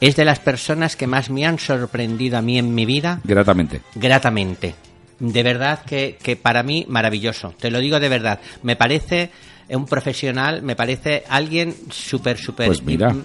es 0.00 0.16
de 0.16 0.24
las 0.24 0.38
personas 0.38 0.96
que 0.96 1.06
más 1.06 1.30
me 1.30 1.46
han 1.46 1.58
sorprendido 1.58 2.38
a 2.38 2.42
mí 2.42 2.58
en 2.58 2.74
mi 2.74 2.86
vida 2.86 3.20
Gratamente. 3.24 3.80
gratamente. 3.94 4.74
De 5.18 5.42
verdad 5.42 5.80
que, 5.86 6.18
que 6.22 6.36
para 6.36 6.62
mí 6.62 6.84
maravilloso. 6.88 7.54
Te 7.58 7.70
lo 7.70 7.80
digo 7.80 7.98
de 8.00 8.08
verdad. 8.10 8.38
Me 8.62 8.76
parece 8.76 9.30
un 9.70 9.84
profesional, 9.86 10.62
me 10.62 10.76
parece 10.76 11.24
alguien 11.28 11.74
súper, 11.90 12.38
súper 12.38 12.68
Pues 12.68 12.82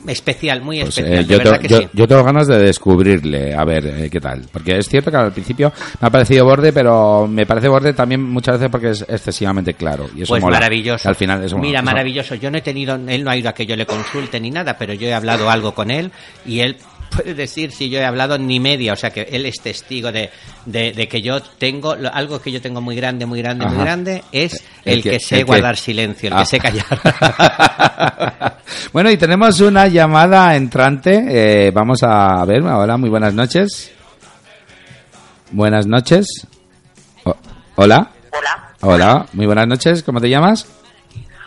especial, 0.08 0.62
muy 0.62 0.80
Pues, 0.82 0.98
especial. 0.98 1.20
eh, 1.20 1.24
de 1.24 1.32
yo, 1.32 1.38
verdad 1.38 1.52
te- 1.54 1.60
que 1.60 1.68
yo, 1.68 1.78
sí. 1.80 1.88
yo 1.94 2.08
tengo 2.08 2.24
ganas 2.24 2.48
de 2.48 2.58
descubrirle, 2.58 3.54
a 3.54 3.64
ver 3.64 3.86
eh, 3.86 4.10
qué 4.10 4.20
tal. 4.20 4.48
Porque 4.52 4.78
es 4.78 4.88
cierto 4.90 5.12
que 5.12 5.18
al 5.18 5.32
principio 5.32 5.72
me 6.00 6.08
ha 6.08 6.10
parecido 6.10 6.46
borde, 6.46 6.74
pero 6.74 7.28
me 7.28 7.46
parece 7.46 7.68
borde 7.68 7.94
también 7.94 8.24
muchas 8.24 8.56
veces 8.56 8.70
porque 8.72 8.90
es 8.90 9.02
excesivamente 9.08 9.74
claro. 9.76 10.10
Y 10.16 10.24
eso 10.24 10.30
Pues 10.30 10.42
mola. 10.42 10.58
maravilloso. 10.58 11.08
Al 11.08 11.16
final 11.16 11.44
eso. 11.44 11.58
Mira, 11.58 11.82
maravilloso. 11.82 12.36
Yo 12.36 12.50
no 12.50 12.58
he 12.58 12.62
tenido, 12.62 12.96
él 13.08 13.24
no 13.24 13.30
ha 13.32 13.38
ido 13.38 13.50
a 13.50 13.54
que 13.54 13.66
yo 13.66 13.76
le 13.76 13.86
consulte 13.86 14.40
ni 14.40 14.50
nada, 14.50 14.78
pero 14.78 14.94
yo 14.94 15.08
he 15.08 15.14
hablado 15.14 15.50
algo 15.50 15.74
con 15.76 15.92
él 15.92 16.12
y 16.46 16.62
él 16.62 16.76
puede 17.16 17.34
decir 17.34 17.72
si 17.72 17.90
yo 17.90 18.00
he 18.00 18.06
hablado 18.06 18.38
ni 18.38 18.60
media, 18.60 18.94
o 18.94 18.96
sea 18.96 19.10
que 19.12 19.22
él 19.32 19.46
es 19.46 19.60
testigo 19.62 20.12
de, 20.12 20.30
de, 20.66 20.92
de 20.94 21.08
que 21.08 21.22
yo 21.22 21.42
tengo, 21.42 21.96
lo- 21.96 22.14
algo 22.14 22.42
que 22.42 22.52
yo 22.52 22.62
tengo 22.62 22.82
muy 22.82 22.96
grande, 22.96 23.26
muy 23.26 23.42
grande, 23.42 23.66
muy 23.66 23.78
grande, 23.78 24.24
es 24.32 24.64
El 24.86 24.94
el, 24.94 25.04
que- 25.04 25.10
que, 25.12 25.16
el 25.18 25.22
sé 25.22 25.36
que- 25.38 25.44
guardar 25.44 25.78
silencio, 25.78 26.28
el 26.28 26.34
Ah. 26.34 26.40
que 26.40 26.46
sé 26.46 26.60
callar. 26.60 26.86
bueno, 28.94 29.12
y 29.12 29.18
tenemos 29.18 29.60
una 29.60 29.88
llamada 29.88 30.56
entrante. 30.56 31.68
Eh, 31.68 31.72
vamos 31.72 32.02
a 32.04 32.44
ver, 32.46 32.62
hola, 32.64 32.98
muy 32.98 33.10
buenas 33.10 33.34
noches. 33.34 33.92
Buenas 35.52 35.86
noches. 35.88 36.26
O- 37.24 37.36
hola. 37.76 38.10
Hola, 38.32 38.70
Hola, 38.82 39.26
muy 39.34 39.46
buenas 39.46 39.68
noches. 39.68 40.04
¿Cómo 40.04 40.20
te 40.22 40.30
llamas? 40.30 40.66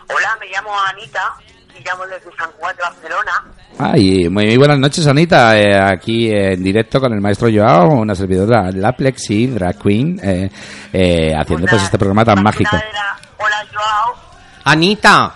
hola, 0.07 0.37
me 0.39 0.45
llamo 0.47 0.69
Anita 0.87 1.33
y 1.77 1.83
llamo 1.83 2.05
desde 2.05 2.29
San 2.37 2.49
Juan 2.51 2.75
de 2.77 2.83
Barcelona. 2.83 3.43
Ay, 3.77 4.29
muy, 4.29 4.45
muy 4.45 4.57
buenas 4.57 4.79
noches, 4.79 5.05
Anita. 5.05 5.57
Eh, 5.57 5.77
aquí 5.77 6.31
en 6.31 6.63
directo 6.63 7.01
con 7.01 7.11
el 7.11 7.19
maestro 7.19 7.49
Joao, 7.53 7.89
una 7.89 8.15
servidora, 8.15 8.71
la 8.71 8.93
Plexi, 8.93 9.47
drag 9.47 9.77
queen, 9.77 10.17
eh, 10.23 10.49
eh, 10.93 11.33
haciendo 11.37 11.67
pues 11.67 11.83
este 11.83 11.97
programa 11.97 12.23
tan 12.23 12.41
mágico. 12.41 12.75
era, 12.75 13.17
hola, 13.37 13.65
Joao. 13.73 14.15
Anita. 14.63 15.35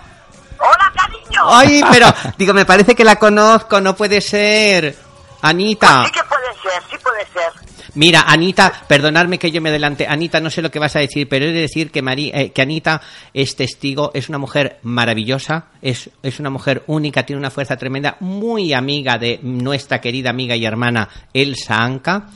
Hola, 0.58 0.92
cariño. 0.96 1.42
Ay, 1.46 1.82
pero 1.90 2.06
digo, 2.38 2.54
me 2.54 2.64
parece 2.64 2.94
que 2.94 3.04
la 3.04 3.16
conozco, 3.16 3.78
no 3.80 3.94
puede 3.94 4.22
ser. 4.22 4.96
Anita. 5.42 6.04
Sí 6.04 6.10
que 6.10 6.24
puede 6.24 6.54
ser, 6.62 6.82
sí 6.90 6.96
puede 7.02 7.26
ser. 7.26 7.69
Mira, 7.94 8.22
Anita, 8.26 8.72
perdonadme 8.86 9.38
que 9.38 9.50
yo 9.50 9.60
me 9.60 9.68
adelante. 9.70 10.06
Anita, 10.08 10.40
no 10.40 10.50
sé 10.50 10.62
lo 10.62 10.70
que 10.70 10.78
vas 10.78 10.96
a 10.96 11.00
decir, 11.00 11.28
pero 11.28 11.44
he 11.46 11.52
de 11.52 11.60
decir 11.62 11.90
que, 11.90 12.02
Mari- 12.02 12.30
eh, 12.34 12.50
que 12.52 12.62
Anita 12.62 13.00
es 13.34 13.56
testigo, 13.56 14.10
es 14.14 14.28
una 14.28 14.38
mujer 14.38 14.78
maravillosa, 14.82 15.66
es, 15.82 16.10
es 16.22 16.40
una 16.40 16.50
mujer 16.50 16.82
única, 16.86 17.24
tiene 17.24 17.40
una 17.40 17.50
fuerza 17.50 17.76
tremenda, 17.76 18.16
muy 18.20 18.72
amiga 18.72 19.18
de 19.18 19.40
nuestra 19.42 20.00
querida 20.00 20.30
amiga 20.30 20.56
y 20.56 20.64
hermana 20.64 21.08
Elsa 21.34 21.82
Anca 21.82 22.26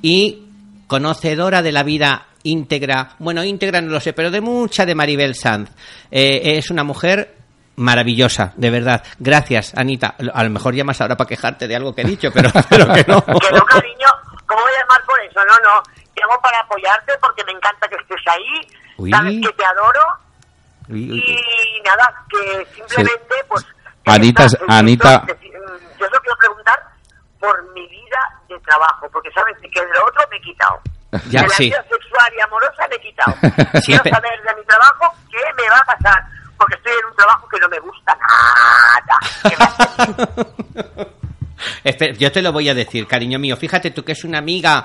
y 0.00 0.42
conocedora 0.86 1.62
de 1.62 1.72
la 1.72 1.82
vida 1.82 2.26
íntegra, 2.44 3.14
bueno, 3.18 3.44
íntegra 3.44 3.80
no 3.80 3.90
lo 3.92 4.00
sé, 4.00 4.12
pero 4.12 4.30
de 4.30 4.40
mucha 4.40 4.84
de 4.84 4.94
Maribel 4.94 5.34
Sanz. 5.34 5.70
Eh, 6.10 6.56
es 6.58 6.70
una 6.70 6.84
mujer 6.84 7.36
maravillosa, 7.76 8.52
de 8.56 8.70
verdad. 8.70 9.02
Gracias, 9.18 9.72
Anita. 9.76 10.16
A 10.34 10.44
lo 10.44 10.50
mejor 10.50 10.74
llamas 10.74 11.00
ahora 11.00 11.16
para 11.16 11.28
quejarte 11.28 11.66
de 11.68 11.76
algo 11.76 11.94
que 11.94 12.02
he 12.02 12.04
dicho, 12.04 12.30
pero, 12.32 12.50
pero 12.68 12.86
que 12.92 13.04
no. 13.06 13.24
Que 13.24 13.50
no, 13.52 13.64
cariño, 13.64 14.08
¿cómo 14.52 14.62
voy 14.64 14.72
a 14.74 14.80
llamar 14.80 15.04
por 15.04 15.20
eso? 15.20 15.40
No, 15.44 15.58
no. 15.60 15.82
Llamo 16.14 16.40
para 16.42 16.60
apoyarte 16.60 17.12
porque 17.20 17.44
me 17.44 17.52
encanta 17.52 17.88
que 17.88 17.96
estés 17.96 18.20
ahí. 18.26 18.68
Uy. 18.98 19.10
Sabes 19.10 19.40
que 19.42 19.52
te 19.52 19.64
adoro. 19.64 20.00
Uy, 20.88 21.10
uy. 21.12 21.20
Y 21.20 21.82
nada, 21.82 22.14
que 22.28 22.66
simplemente, 22.74 23.34
pues. 23.48 23.64
Anita. 24.06 24.46
Anita- 24.68 25.24
Yo, 25.26 25.34
solo 25.98 26.20
quiero 26.20 26.36
preguntar 26.38 26.82
por 27.40 27.72
mi 27.72 27.86
vida 27.88 28.18
de 28.48 28.58
trabajo, 28.60 29.08
porque 29.12 29.30
sabes 29.32 29.56
que 29.58 29.80
de 29.80 29.92
lo 29.92 30.04
otro 30.06 30.22
me 30.30 30.36
he 30.36 30.40
quitado. 30.42 30.80
Ya, 31.28 31.42
de 31.42 31.48
la 31.48 31.54
sí. 31.54 31.64
vida 31.64 31.82
sexual 31.90 32.32
y 32.36 32.40
amorosa 32.40 32.88
me 32.88 32.96
he 32.96 33.00
quitado. 33.00 33.34
Quiero 33.84 34.02
saber 34.04 34.42
de 34.42 34.54
mi 34.54 34.64
trabajo 34.64 35.14
qué 35.30 35.38
me 35.56 35.68
va 35.68 35.76
a 35.78 35.84
pasar, 35.84 36.24
porque 36.56 36.74
estoy 36.76 36.92
en 36.92 37.04
un 37.04 37.16
trabajo 37.16 37.48
que 37.48 37.60
no 37.60 37.68
me 37.68 37.78
gusta 37.80 38.16
nada. 38.16 39.18
Espera, 41.84 42.14
yo 42.14 42.30
te 42.32 42.42
lo 42.42 42.52
voy 42.52 42.68
a 42.68 42.74
decir, 42.74 43.06
cariño 43.06 43.38
mío. 43.38 43.56
Fíjate 43.56 43.90
tú 43.90 44.04
que 44.04 44.12
es 44.12 44.24
una 44.24 44.38
amiga, 44.38 44.84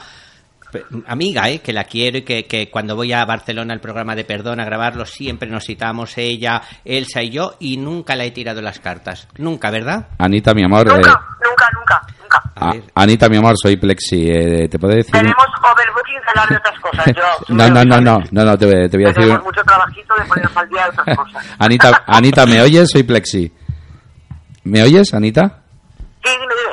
amiga, 1.08 1.49
¿eh? 1.49 1.60
que 1.60 1.72
la 1.74 1.86
quiero 1.86 2.18
y 2.18 2.22
que, 2.24 2.45
que 2.45 2.70
cuando 2.70 2.95
voy 2.95 3.14
a 3.14 3.24
Barcelona 3.26 3.74
al 3.74 3.80
programa 3.80 4.16
de 4.16 4.26
Perdón 4.26 4.60
a 4.60 4.66
grabarlo 4.66 5.06
siempre 5.06 5.49
nos 5.49 5.64
citamos 5.66 6.18
ella, 6.18 6.62
Elsa 6.84 7.24
y 7.24 7.30
yo 7.30 7.56
y 7.60 7.78
nunca 7.78 8.16
la 8.16 8.26
he 8.26 8.32
tirado 8.32 8.62
las 8.62 8.80
cartas. 8.80 9.28
Nunca, 9.38 9.72
¿verdad? 9.72 10.08
Anita, 10.18 10.54
mi 10.54 10.64
amor. 10.64 10.88
eh, 10.90 10.95
nunca, 10.95 11.22
nunca, 11.44 11.70
nunca, 11.74 12.02
nunca. 12.22 12.44
A. 12.56 12.74
Anita, 13.02 13.30
mi 13.30 13.38
amor, 13.38 13.54
soy 13.62 13.78
Plexi. 13.78 14.30
eh, 14.30 14.68
¿Te 14.70 14.78
puedo 14.78 14.94
decir? 14.95 15.12
Tenemos 15.14 15.36
overbooking 15.38 16.16
de 16.16 16.30
hablar 16.30 16.49
de 16.49 16.56
otras 16.58 16.80
cosas. 16.80 17.06
Yo, 17.16 17.24
No, 17.56 17.70
no, 17.70 17.86
no, 17.86 18.02
no, 18.02 18.20
no, 18.32 18.44
no, 18.45 18.58
te, 18.58 18.66
voy- 18.66 18.90
te 18.90 18.98
voy 18.98 19.06
a 19.06 19.08
decir. 19.10 19.24
Tenemos 19.24 19.44
mucho 19.44 19.64
trabajito 19.64 20.14
de 20.20 20.26
ponernos 20.26 20.58
al 20.58 20.70
día 20.70 20.84
de 20.84 20.90
otras 20.90 21.18
cosas. 21.18 21.45
Anita, 21.60 22.04
Anita, 22.08 22.45
¿me 22.45 22.62
oyes? 22.62 22.90
Soy 22.91 23.04
Plexi. 23.04 23.52
¿Me 24.66 24.84
oyes, 24.84 25.14
Anita? 25.14 25.62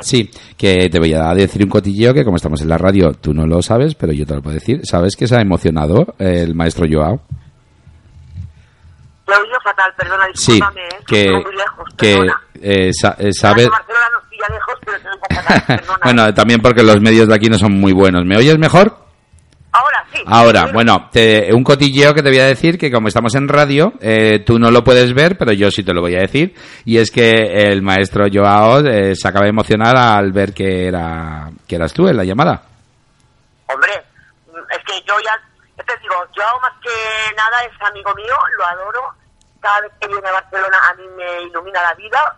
Sí. 0.01 0.29
Sí, 0.29 0.29
que 0.57 0.89
te 0.89 0.99
voy 0.99 1.13
a 1.13 1.33
decir 1.33 1.63
un 1.63 1.69
cotilleo 1.69 2.13
que 2.13 2.23
como 2.23 2.37
estamos 2.37 2.61
en 2.61 2.69
la 2.69 2.77
radio, 2.77 3.13
tú 3.13 3.33
no 3.33 3.45
lo 3.47 3.61
sabes, 3.61 3.95
pero 3.95 4.13
yo 4.13 4.25
te 4.25 4.35
lo 4.35 4.41
puedo 4.41 4.53
decir. 4.55 4.81
¿Sabes 4.83 5.15
que 5.15 5.27
se 5.27 5.35
ha 5.35 5.41
emocionado 5.41 6.15
el 6.19 6.53
maestro 6.55 6.85
Joao? 6.89 7.21
Lo 9.27 9.33
he 9.33 9.37
oído 9.39 9.55
fatal, 9.63 9.91
perdona, 9.97 10.25
Sí, 10.35 10.53
discúlpame, 10.53 10.81
¿eh? 10.81 10.87
que, 11.07 11.21
Estoy 11.21 11.43
muy 11.43 11.55
lejos, 11.55 11.89
que 11.97 12.19
eh, 12.61 12.91
sa- 12.93 13.15
eh, 13.17 13.31
sabe... 13.33 13.67
Barcelona 13.67 14.05
nos 14.13 14.29
pilla 14.29 14.45
lejos, 14.49 14.75
pero 14.85 14.97
se 14.99 15.03
nos 15.05 15.17
va 15.17 15.41
fatal, 15.41 15.63
perdona. 15.79 15.99
bueno, 16.03 16.33
también 16.35 16.61
porque 16.61 16.83
los 16.83 17.01
medios 17.01 17.27
de 17.27 17.33
aquí 17.35 17.49
no 17.49 17.57
son 17.57 17.71
muy 17.73 17.91
buenos. 17.93 18.23
¿Me 18.25 18.37
oyes 18.37 18.57
mejor? 18.59 19.04
Ahora 19.77 20.05
sí. 20.13 20.23
Ahora, 20.25 20.65
bueno, 20.71 21.09
te- 21.11 21.53
un 21.53 21.63
cotilleo 21.63 22.13
que 22.13 22.21
te 22.23 22.29
voy 22.29 22.39
a 22.39 22.45
decir 22.45 22.77
que 22.77 22.89
como 22.91 23.09
estamos 23.09 23.35
en 23.35 23.47
radio, 23.49 23.91
eh, 23.99 24.39
tú 24.45 24.57
no 24.57 24.71
lo 24.71 24.83
puedes 24.83 25.13
ver, 25.13 25.37
pero 25.37 25.51
yo 25.51 25.69
sí 25.69 25.83
te 25.83 25.93
lo 25.93 25.99
voy 26.01 26.15
a 26.15 26.21
decir. 26.21 26.55
Y 26.85 26.97
es 26.97 27.11
que 27.11 27.31
el 27.71 27.81
maestro 27.81 28.25
Joao 28.31 28.79
eh, 28.85 29.15
se 29.15 29.27
acaba 29.27 29.43
de 29.43 29.49
emocionar 29.49 29.97
al 29.97 30.31
ver 30.31 30.53
que 30.53 30.87
era 30.87 31.49
que 31.67 31.75
eras 31.75 31.93
tú 31.93 32.07
en 32.07 32.15
la 32.15 32.23
llamada. 32.23 32.61
Hombre, 33.67 33.91
es 34.71 34.83
que 34.85 35.01
yo 35.05 35.15
ya, 35.25 35.35
te 35.83 35.97
digo, 36.01 36.15
yo 36.37 36.43
más 36.61 36.71
que 36.81 37.35
nada 37.35 37.63
es 37.65 37.71
amigo 37.89 38.13
mío, 38.15 38.35
lo 38.57 38.65
adoro. 38.65 39.01
Cada 39.59 39.81
vez 39.81 39.91
que 39.99 40.07
viene 40.07 40.29
a 40.29 40.31
Barcelona 40.31 40.77
a 40.89 40.93
mí 40.95 41.03
me 41.17 41.41
ilumina 41.49 41.81
la 41.81 41.93
vida. 41.95 42.35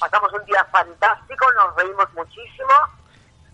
Pasamos 0.00 0.32
un 0.32 0.44
día 0.46 0.64
fantástico, 0.72 1.46
nos 1.52 1.76
reímos 1.76 2.06
muchísimo, 2.14 2.72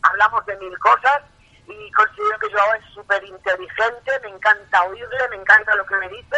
hablamos 0.03 0.47
de 0.47 0.57
mil 0.59 0.79
cosas 0.79 1.21
y 1.69 1.91
considero 1.93 2.39
que 2.41 2.51
Joao 2.53 2.75
es 2.75 2.95
súper 2.95 3.23
inteligente, 3.25 4.11
me 4.23 4.31
encanta 4.31 4.83
oírle, 4.85 5.29
me 5.31 5.37
encanta 5.37 5.75
lo 5.75 5.85
que 5.87 5.97
me 5.97 6.09
dice 6.09 6.37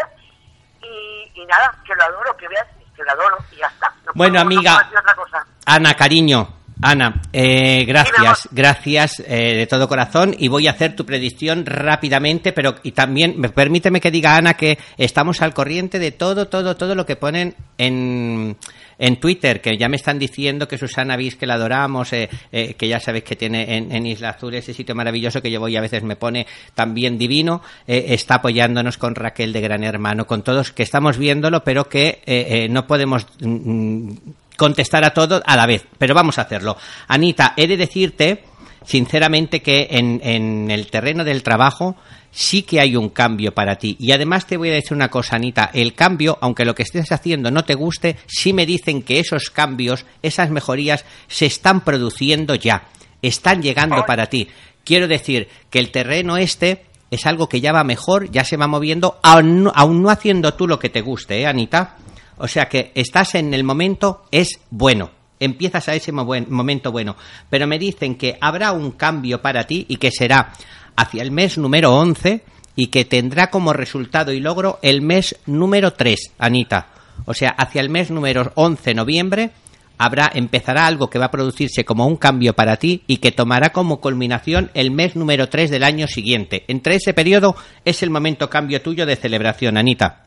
y, 0.83 1.41
y 1.43 1.47
nada, 1.47 1.75
que 1.87 1.95
lo 1.95 2.05
adoro, 2.05 2.37
que 2.37 2.49
veas, 2.49 2.67
que 2.97 3.03
le 3.03 3.11
adoro 3.11 3.37
y 3.53 3.57
ya 3.57 3.67
está. 3.67 3.93
No 4.07 4.13
Bueno, 4.15 4.45
puedo- 4.45 4.59
amiga. 4.59 4.89
otra 4.99 5.15
cosa. 5.15 5.47
Ana, 5.67 5.95
cariño. 5.95 6.55
Ana, 6.81 7.21
eh, 7.33 7.85
gracias, 7.89 8.49
gracias 8.53 9.19
eh, 9.27 9.57
de 9.57 9.67
todo 9.67 9.89
corazón 9.89 10.33
y 10.39 10.47
voy 10.47 10.69
a 10.69 10.71
hacer 10.71 10.95
tu 10.95 11.05
predicción 11.05 11.67
rápidamente, 11.67 12.53
pero 12.53 12.77
y 12.85 12.93
también 12.93 13.35
me- 13.37 13.49
permíteme 13.49 14.01
que 14.01 14.13
diga 14.13 14.37
Ana 14.37 14.55
que 14.55 14.79
estamos 14.97 15.43
al 15.43 15.53
corriente 15.55 15.99
de 15.99 16.13
todo, 16.13 16.47
todo, 16.47 16.77
todo 16.77 16.95
lo 16.95 17.05
que 17.05 17.17
ponen 17.17 17.57
en, 17.79 18.57
en 18.99 19.17
Twitter, 19.21 19.61
que 19.61 19.77
ya 19.77 19.89
me 19.89 19.97
están 19.97 20.19
diciendo 20.19 20.67
que 20.67 20.77
Susana 20.77 21.17
Bis, 21.17 21.37
que 21.37 21.47
la 21.47 21.55
adoramos, 21.55 22.13
eh, 22.13 22.29
eh, 22.51 22.75
que 22.75 22.89
ya 22.89 23.01
sabes 23.01 23.23
que 23.23 23.37
tiene 23.37 23.77
en, 23.77 24.07
Isla 24.07 24.31
Azul 24.31 24.55
ese 24.55 24.75
sitio 24.75 24.95
maravilloso 24.95 25.41
que 25.41 25.51
yo 25.51 25.61
voy 25.61 25.75
y 25.75 25.77
a 25.77 25.81
veces 25.81 26.03
me 26.03 26.17
pone 26.17 26.47
también 26.75 27.19
divino, 27.19 27.63
eh, 27.87 28.07
está 28.09 28.37
apoyándonos 28.37 28.99
con 28.99 29.15
Raquel 29.15 29.53
de 29.53 29.61
Gran 29.61 29.85
Hermano, 29.85 30.27
con 30.27 30.43
todos 30.43 30.73
que 30.73 30.83
estamos 30.83 31.17
viéndolo, 31.19 31.63
pero 31.63 31.89
que 31.89 32.69
no 32.71 32.87
podemos 32.87 33.27
mm, 33.41 34.13
contestar 34.57 35.05
a 35.05 35.11
todo 35.15 35.43
a 35.45 35.57
la 35.57 35.67
vez, 35.67 35.87
pero 35.99 36.15
vamos 36.15 36.39
a 36.39 36.43
hacerlo. 36.43 36.77
Anita, 37.07 37.55
he 37.57 37.67
de 37.67 37.77
decirte 37.77 38.45
sinceramente 38.85 39.61
que 39.61 39.89
en, 39.91 40.21
en 40.23 40.71
el 40.71 40.91
terreno 40.91 41.25
del 41.25 41.43
trabajo 41.43 41.97
sí 42.31 42.63
que 42.63 42.81
hay 42.81 42.97
un 42.97 43.09
cambio 43.09 43.53
para 43.53 43.77
ti. 43.77 43.97
Y 43.99 44.13
además 44.13 44.47
te 44.47 44.57
voy 44.57 44.71
a 44.71 44.75
decir 44.75 44.95
una 44.95 45.09
cosa, 45.09 45.37
Anita, 45.37 45.71
el 45.73 45.95
cambio, 45.95 46.39
aunque 46.41 46.65
lo 46.65 46.75
que 46.75 46.83
estés 46.83 47.11
haciendo 47.13 47.51
no 47.51 47.65
te 47.65 47.75
guste, 47.75 48.17
sí 48.27 48.53
me 48.53 48.67
dicen 48.67 49.03
que 49.03 49.21
esos 49.21 49.51
cambios, 49.51 50.07
esas 50.23 50.51
mejorías, 50.51 51.05
se 51.27 51.47
están 51.47 51.83
produciendo 51.83 52.55
ya, 52.55 52.89
están 53.23 53.63
llegando 53.63 54.05
para 54.07 54.27
ti. 54.27 54.49
Quiero 54.85 55.09
decir 55.09 55.49
que 55.71 55.79
el 55.79 55.91
terreno 55.91 56.37
este 56.37 56.85
es 57.11 57.27
algo 57.27 57.49
que 57.49 57.61
ya 57.61 57.73
va 57.73 57.85
mejor, 57.85 58.31
ya 58.31 58.45
se 58.45 58.57
va 58.57 58.67
moviendo, 58.67 59.19
aún 59.23 59.65
no, 59.65 59.73
aún 59.75 60.03
no 60.03 60.11
haciendo 60.11 60.55
tú 60.55 60.67
lo 60.67 60.79
que 60.79 60.91
te 60.91 61.01
guste, 61.01 61.41
¿eh, 61.41 61.47
Anita? 61.47 61.97
O 62.39 62.47
sea 62.47 62.69
que 62.69 62.93
estás 62.95 63.35
en 63.35 63.53
el 63.55 63.65
momento, 63.65 64.25
es 64.31 64.61
bueno. 64.71 65.11
Empiezas 65.41 65.89
a 65.89 65.95
ese 65.95 66.11
momento 66.11 66.91
bueno. 66.91 67.17
Pero 67.49 67.67
me 67.67 67.79
dicen 67.79 68.17
que 68.17 68.37
habrá 68.41 68.73
un 68.73 68.93
cambio 68.93 69.41
para 69.41 69.65
ti 69.65 69.87
y 69.89 69.97
que 69.97 70.11
será 70.11 70.53
hacia 70.99 71.23
el 71.23 71.31
mes 71.31 71.57
número 71.59 71.95
11 71.95 72.45
y 72.75 72.89
que 72.89 73.05
tendrá 73.05 73.51
como 73.51 73.73
resultado 73.73 74.33
y 74.33 74.41
logro 74.41 74.79
el 74.83 75.01
mes 75.01 75.37
número 75.47 75.93
3, 75.93 76.33
Anita. 76.39 76.89
O 77.25 77.35
sea, 77.35 77.51
hacia 77.51 77.81
el 77.81 77.89
mes 77.89 78.11
número 78.11 78.51
11, 78.57 78.95
noviembre, 78.95 79.51
habrá, 79.97 80.29
empezará 80.35 80.87
algo 80.87 81.09
que 81.09 81.19
va 81.21 81.27
a 81.27 81.31
producirse 81.31 81.85
como 81.85 82.07
un 82.07 82.17
cambio 82.17 82.53
para 82.55 82.77
ti 82.77 83.05
y 83.07 83.19
que 83.19 83.31
tomará 83.33 83.71
como 83.71 84.01
culminación 84.01 84.71
el 84.75 84.91
mes 84.91 85.15
número 85.15 85.49
3 85.49 85.71
del 85.71 85.85
año 85.85 86.09
siguiente. 86.09 86.65
Entre 86.69 86.97
ese 86.97 87.15
periodo 87.15 87.55
es 87.85 88.03
el 88.03 88.11
momento 88.11 88.51
cambio 88.51 88.83
tuyo 88.83 89.07
de 89.07 89.15
celebración, 89.17 89.77
Anita. 89.77 90.27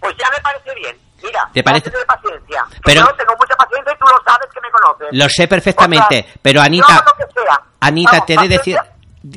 Pues 0.00 0.14
ya 0.18 0.26
me 0.36 0.40
parece 0.42 0.74
bien. 0.80 0.96
Mira, 1.22 1.48
¿Te 1.52 1.62
parece? 1.62 1.90
paciencia. 2.06 2.64
Pero- 2.84 3.00
yo 3.00 3.14
tengo 3.16 3.32
mucha 3.38 3.54
paciencia 3.56 3.92
y 3.92 3.98
tú 3.98 4.04
lo 4.06 4.22
sabes 4.24 4.48
que 4.52 4.60
me 4.60 4.70
conoces. 4.70 5.08
Lo 5.12 5.28
sé 5.28 5.46
perfectamente, 5.48 6.18
O 6.20 6.22
sea, 6.24 6.34
pero 6.42 6.60
Anita, 6.60 6.96
hago 6.96 7.04
lo 7.18 7.26
que 7.26 7.32
sea. 7.32 7.60
Anita, 7.80 8.10
Vamos, 8.12 8.26
te 8.26 8.34
he 8.34 8.38
de 8.38 8.48
decir. 8.48 8.76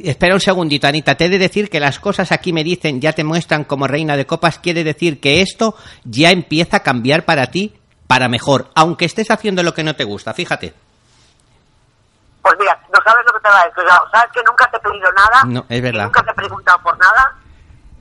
Espera 0.04 0.34
un 0.34 0.42
segundito, 0.42 0.88
Anita, 0.88 1.16
te 1.16 1.26
he 1.26 1.30
de 1.30 1.38
decir 1.38 1.70
que 1.70 1.80
las 1.80 2.00
cosas 2.00 2.32
aquí 2.32 2.54
me 2.54 2.64
dicen, 2.64 3.02
ya 3.02 3.14
te 3.14 3.24
muestran 3.24 3.64
como 3.64 3.88
reina 3.88 4.18
de 4.18 4.26
copas, 4.26 4.60
quiere 4.60 4.84
decir 4.84 5.20
que 5.20 5.42
esto 5.42 5.76
ya 6.04 6.32
empieza 6.32 6.78
a 6.78 6.84
cambiar 6.84 7.26
para 7.26 7.48
ti 7.48 7.76
para 8.08 8.28
mejor, 8.28 8.70
aunque 8.76 9.06
estés 9.06 9.32
haciendo 9.32 9.64
lo 9.64 9.74
que 9.74 9.84
no 9.84 9.96
te 9.96 10.04
gusta, 10.04 10.34
fíjate. 10.34 10.74
Pues 12.46 12.56
mira, 12.60 12.80
no 12.94 13.00
sabes 13.04 13.26
lo 13.26 13.34
que 13.34 13.40
te 13.40 13.50
va 13.50 13.62
a 13.62 13.66
decir. 13.66 13.84
Sabes 14.12 14.32
que 14.32 14.44
nunca 14.44 14.70
te 14.70 14.78
he 14.78 14.80
pedido 14.80 15.12
nada. 15.14 15.42
No, 15.48 15.66
es 15.68 15.82
verdad. 15.82 16.04
Nunca 16.04 16.22
te 16.22 16.30
he 16.30 16.36
preguntado 16.36 16.78
por 16.84 16.96
nada. 17.00 17.34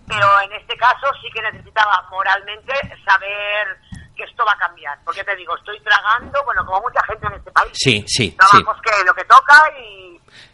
Pero 0.06 0.40
en 0.42 0.52
este 0.52 0.76
caso 0.76 1.06
sí 1.22 1.28
que 1.32 1.40
necesitaba 1.40 2.06
moralmente 2.10 2.74
saber 3.06 3.80
que 4.14 4.24
esto 4.24 4.44
va 4.44 4.52
a 4.52 4.58
cambiar. 4.58 4.98
Porque 5.02 5.24
te 5.24 5.34
digo, 5.34 5.56
estoy 5.56 5.80
tragando, 5.80 6.44
bueno, 6.44 6.62
como 6.66 6.82
mucha 6.82 7.02
gente 7.06 7.26
en 7.26 7.32
este 7.32 7.50
país. 7.52 7.72
Sí, 7.72 8.04
sí, 8.06 8.28
sí. 8.28 8.36
Trabajos 8.36 8.82
que 8.82 9.04
lo 9.04 9.14
que 9.14 9.24
toca 9.24 9.62
y, 9.80 10.03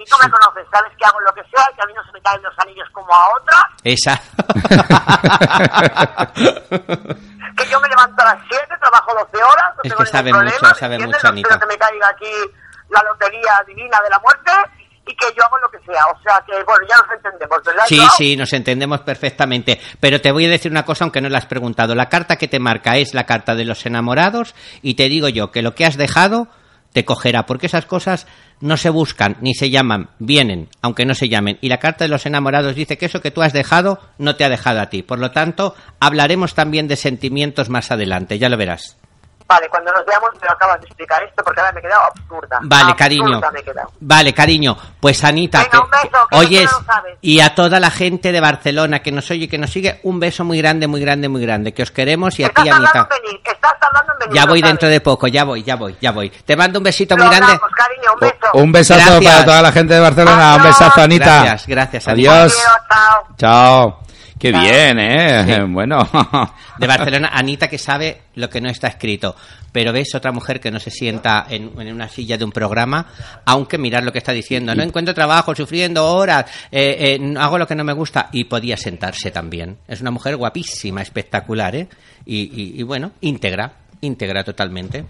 y 0.01 0.05
tú 0.07 0.17
me 0.23 0.31
conoces. 0.31 0.67
Sabes 0.73 0.93
que 0.97 1.05
hago 1.05 1.21
lo 1.21 1.33
que 1.35 1.43
sea 1.51 1.69
y 1.71 1.75
que 1.77 1.83
a 1.83 1.87
mí 1.87 1.93
no 1.95 2.03
se 2.05 2.13
me 2.13 2.21
caen 2.23 2.43
los 2.43 2.59
anillos 2.59 2.89
como 2.93 3.13
a 3.13 3.29
otra. 3.37 3.69
Esa. 3.85 4.17
que 7.57 7.67
yo 7.69 7.81
me 7.81 7.89
levanto 7.89 8.23
a 8.23 8.35
las 8.35 8.39
7, 8.49 8.67
trabajo 8.81 9.13
12 9.31 9.45
horas, 9.45 9.75
no 9.77 9.83
Es 9.85 9.95
que 9.95 10.07
sabe 10.07 10.31
problema, 10.31 10.57
mucho, 10.69 10.75
sabe 10.75 10.99
mucho, 10.99 11.19
No 11.23 11.29
Anita. 11.29 11.59
que 11.59 11.67
me 11.67 11.77
caiga 11.77 12.09
aquí 12.09 12.33
la 12.89 13.03
lotería 13.03 13.63
divina 13.67 13.99
de 14.03 14.09
la 14.11 14.19
muerte 14.21 14.51
y 15.07 15.15
que 15.15 15.27
yo 15.37 15.45
hago 15.45 15.59
lo 15.59 15.71
que 15.71 15.79
sea. 15.81 16.07
O 16.07 16.19
sea 16.23 16.43
que, 16.47 16.53
bueno, 16.65 16.87
ya 16.89 16.97
nos 16.97 17.11
entendemos, 17.15 17.63
¿verdad? 17.63 17.85
Sí, 17.87 18.01
sí, 18.17 18.37
nos 18.37 18.53
entendemos 18.55 19.01
perfectamente. 19.01 19.79
Pero 20.01 20.23
te 20.23 20.33
voy 20.33 20.47
a 20.47 20.51
decir 20.51 20.71
una 20.71 20.87
cosa, 20.87 21.05
aunque 21.05 21.21
no 21.21 21.29
la 21.29 21.37
has 21.39 21.47
preguntado. 21.47 21.95
La 21.95 22.09
carta 22.09 22.37
que 22.37 22.49
te 22.49 22.59
marca 22.59 22.97
es 22.97 23.13
la 23.13 23.27
carta 23.27 23.55
de 23.55 23.67
los 23.67 23.85
enamorados 23.85 24.55
y 24.81 24.95
te 24.95 25.09
digo 25.09 25.29
yo 25.29 25.51
que 25.51 25.61
lo 25.61 25.75
que 25.75 25.85
has 25.85 25.99
dejado 25.99 26.49
te 26.93 27.05
cogerá, 27.05 27.47
porque 27.47 27.67
esas 27.67 27.87
cosas 27.87 28.27
no 28.61 28.77
se 28.77 28.91
buscan 28.91 29.37
ni 29.41 29.55
se 29.55 29.71
llaman, 29.71 30.11
vienen, 30.19 30.69
aunque 30.83 31.07
no 31.07 31.15
se 31.15 31.29
llamen. 31.29 31.59
Y 31.61 31.69
la 31.69 31.79
carta 31.79 32.05
de 32.05 32.11
los 32.11 32.27
enamorados 32.27 32.75
dice 32.75 32.99
que 32.99 33.07
eso 33.07 33.21
que 33.21 33.31
tú 33.31 33.43
has 33.43 33.53
dejado 33.53 34.01
no 34.19 34.37
te 34.37 34.45
ha 34.45 34.49
dejado 34.49 34.81
a 34.81 34.91
ti. 34.91 35.03
Por 35.03 35.19
lo 35.19 35.31
tanto, 35.31 35.75
hablaremos 35.99 36.55
también 36.55 36.89
de 36.89 36.97
sentimientos 36.97 37.69
más 37.69 37.91
adelante, 37.91 38.39
ya 38.39 38.49
lo 38.49 38.57
verás. 38.57 39.00
Vale, 39.51 39.69
cuando 39.69 39.93
nos 39.93 40.07
veamos 40.07 40.31
me 40.41 40.47
lo 40.47 40.53
acabas 40.53 40.81
de 40.81 40.87
explicar 40.87 41.21
esto 41.25 41.43
porque 41.43 41.59
ahora 41.61 41.73
me 41.73 41.81
he 41.81 41.83
quedado 41.83 42.03
absurda. 42.03 42.59
Vale, 42.63 42.83
Absurda 42.93 42.97
cariño. 42.97 43.41
me 43.53 43.59
he 43.59 43.63
quedado. 43.65 43.91
Vale, 43.99 44.33
cariño. 44.33 44.77
Pues 45.01 45.25
Anita, 45.25 45.65
Venga, 45.65 45.85
un 45.85 45.91
beso, 45.91 46.27
que 46.31 46.37
oyes, 46.37 46.71
tú 46.71 46.77
no 46.77 46.79
lo 46.79 46.85
sabes. 46.87 47.19
y 47.21 47.41
a 47.41 47.55
toda 47.57 47.81
la 47.81 47.91
gente 47.91 48.31
de 48.31 48.41
Barcelona 48.41 49.01
que 49.03 49.11
nos 49.11 49.29
oye 49.33 49.47
y 49.47 49.49
que 49.49 49.59
nos 49.59 49.71
sigue, 49.71 49.99
un 50.05 50.21
beso 50.21 50.45
muy 50.45 50.59
grande, 50.59 50.87
muy 50.87 51.01
grande, 51.01 51.29
muy 51.29 51.43
grande. 51.43 51.75
Que 51.75 51.83
os 51.83 51.91
queremos 51.91 52.39
y 52.39 52.45
a 52.45 52.51
ti, 52.51 52.69
Anita. 52.69 53.09
en 53.11 53.23
venir, 53.23 53.41
estás 53.45 53.75
tardando 53.81 54.13
en 54.13 54.19
venir. 54.21 54.35
Ya 54.37 54.47
voy 54.47 54.61
sabes. 54.61 54.71
dentro 54.71 54.89
de 54.89 55.01
poco, 55.01 55.27
ya 55.27 55.43
voy, 55.43 55.65
ya 55.65 55.75
voy, 55.75 55.97
ya 56.01 56.13
voy. 56.13 56.31
Te 56.31 56.55
mando 56.55 56.79
un 56.79 56.85
besito 56.85 57.17
Lo 57.17 57.25
muy 57.25 57.35
grande. 57.35 57.53
hablamos, 57.55 57.71
cariño, 57.77 58.13
un 58.15 58.21
beso. 58.21 58.47
Un 58.55 58.73
besazo 58.73 59.01
Gracias. 59.11 59.33
para 59.35 59.45
toda 59.47 59.63
la 59.63 59.73
gente 59.73 59.95
de 59.95 60.01
Barcelona. 60.01 60.55
Un 60.55 60.61
Adiós. 60.61 60.79
besazo, 60.79 61.01
Anita. 61.03 61.25
Gracias, 61.43 61.67
gracias, 61.67 62.07
Adiós. 62.09 62.55
Quiero, 62.55 62.71
chao. 62.89 63.37
Chao. 63.37 64.10
Qué 64.41 64.51
bien, 64.53 64.99
¿eh? 64.99 65.65
Bueno. 65.69 65.99
De 66.79 66.87
Barcelona, 66.87 67.31
Anita 67.33 67.69
que 67.69 67.77
sabe 67.79 68.23
lo 68.37 68.49
que 68.49 68.61
no 68.61 68.71
está 68.71 68.89
escrito. 68.89 69.37
Pero 69.71 69.93
ves 69.93 70.15
otra 70.15 70.33
mujer 70.33 70.59
que 70.59 70.71
no 70.71 70.81
se 70.81 70.91
sienta 70.91 71.47
en, 71.49 71.71
en 71.79 71.93
una 71.95 72.09
silla 72.09 72.37
de 72.39 72.45
un 72.45 72.51
programa, 72.51 73.07
aunque 73.45 73.77
mirar 73.79 74.03
lo 74.03 74.13
que 74.13 74.19
está 74.19 74.33
diciendo. 74.33 74.75
No 74.75 74.83
encuentro 74.83 75.15
trabajo, 75.15 75.55
sufriendo 75.55 76.07
horas, 76.07 76.47
eh, 76.73 77.19
eh, 77.21 77.35
hago 77.39 77.59
lo 77.59 77.67
que 77.67 77.75
no 77.77 77.85
me 77.85 77.93
gusta. 77.93 78.31
Y 78.33 78.45
podía 78.45 78.77
sentarse 78.77 79.31
también. 79.31 79.77
Es 79.87 80.01
una 80.01 80.11
mujer 80.11 80.37
guapísima, 80.37 81.03
espectacular, 81.03 81.77
¿eh? 81.77 81.87
Y, 82.25 82.39
y- 82.39 82.81
y 82.81 82.83
bueno, 82.83 83.13
íntegra, 83.21 83.73
íntegra 84.01 84.43
totalmente. 84.43 85.05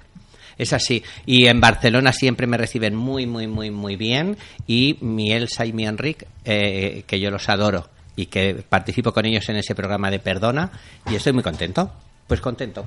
Es 0.58 0.72
así. 0.74 1.02
Y 1.24 1.46
en 1.46 1.60
Barcelona 1.60 2.12
siempre 2.12 2.46
me 2.46 2.56
reciben 2.58 2.94
muy, 2.96 3.26
muy, 3.26 3.46
muy, 3.46 3.70
muy 3.70 3.94
bien. 3.96 4.36
Y 4.66 4.98
mi 5.00 5.32
Elsa 5.32 5.64
y 5.64 5.72
mi 5.72 5.86
Enric, 5.86 6.26
eh, 6.44 7.04
que 7.06 7.18
yo 7.20 7.30
los 7.30 7.48
adoro 7.48 7.88
y 8.16 8.26
que 8.26 8.64
participo 8.68 9.12
con 9.12 9.26
ellos 9.26 9.48
en 9.48 9.56
ese 9.56 9.74
programa 9.74 10.10
de 10.10 10.18
Perdona. 10.18 10.70
Y 11.10 11.14
estoy 11.14 11.32
muy 11.32 11.42
contento. 11.42 11.90
Pues 12.26 12.40
contento. 12.40 12.86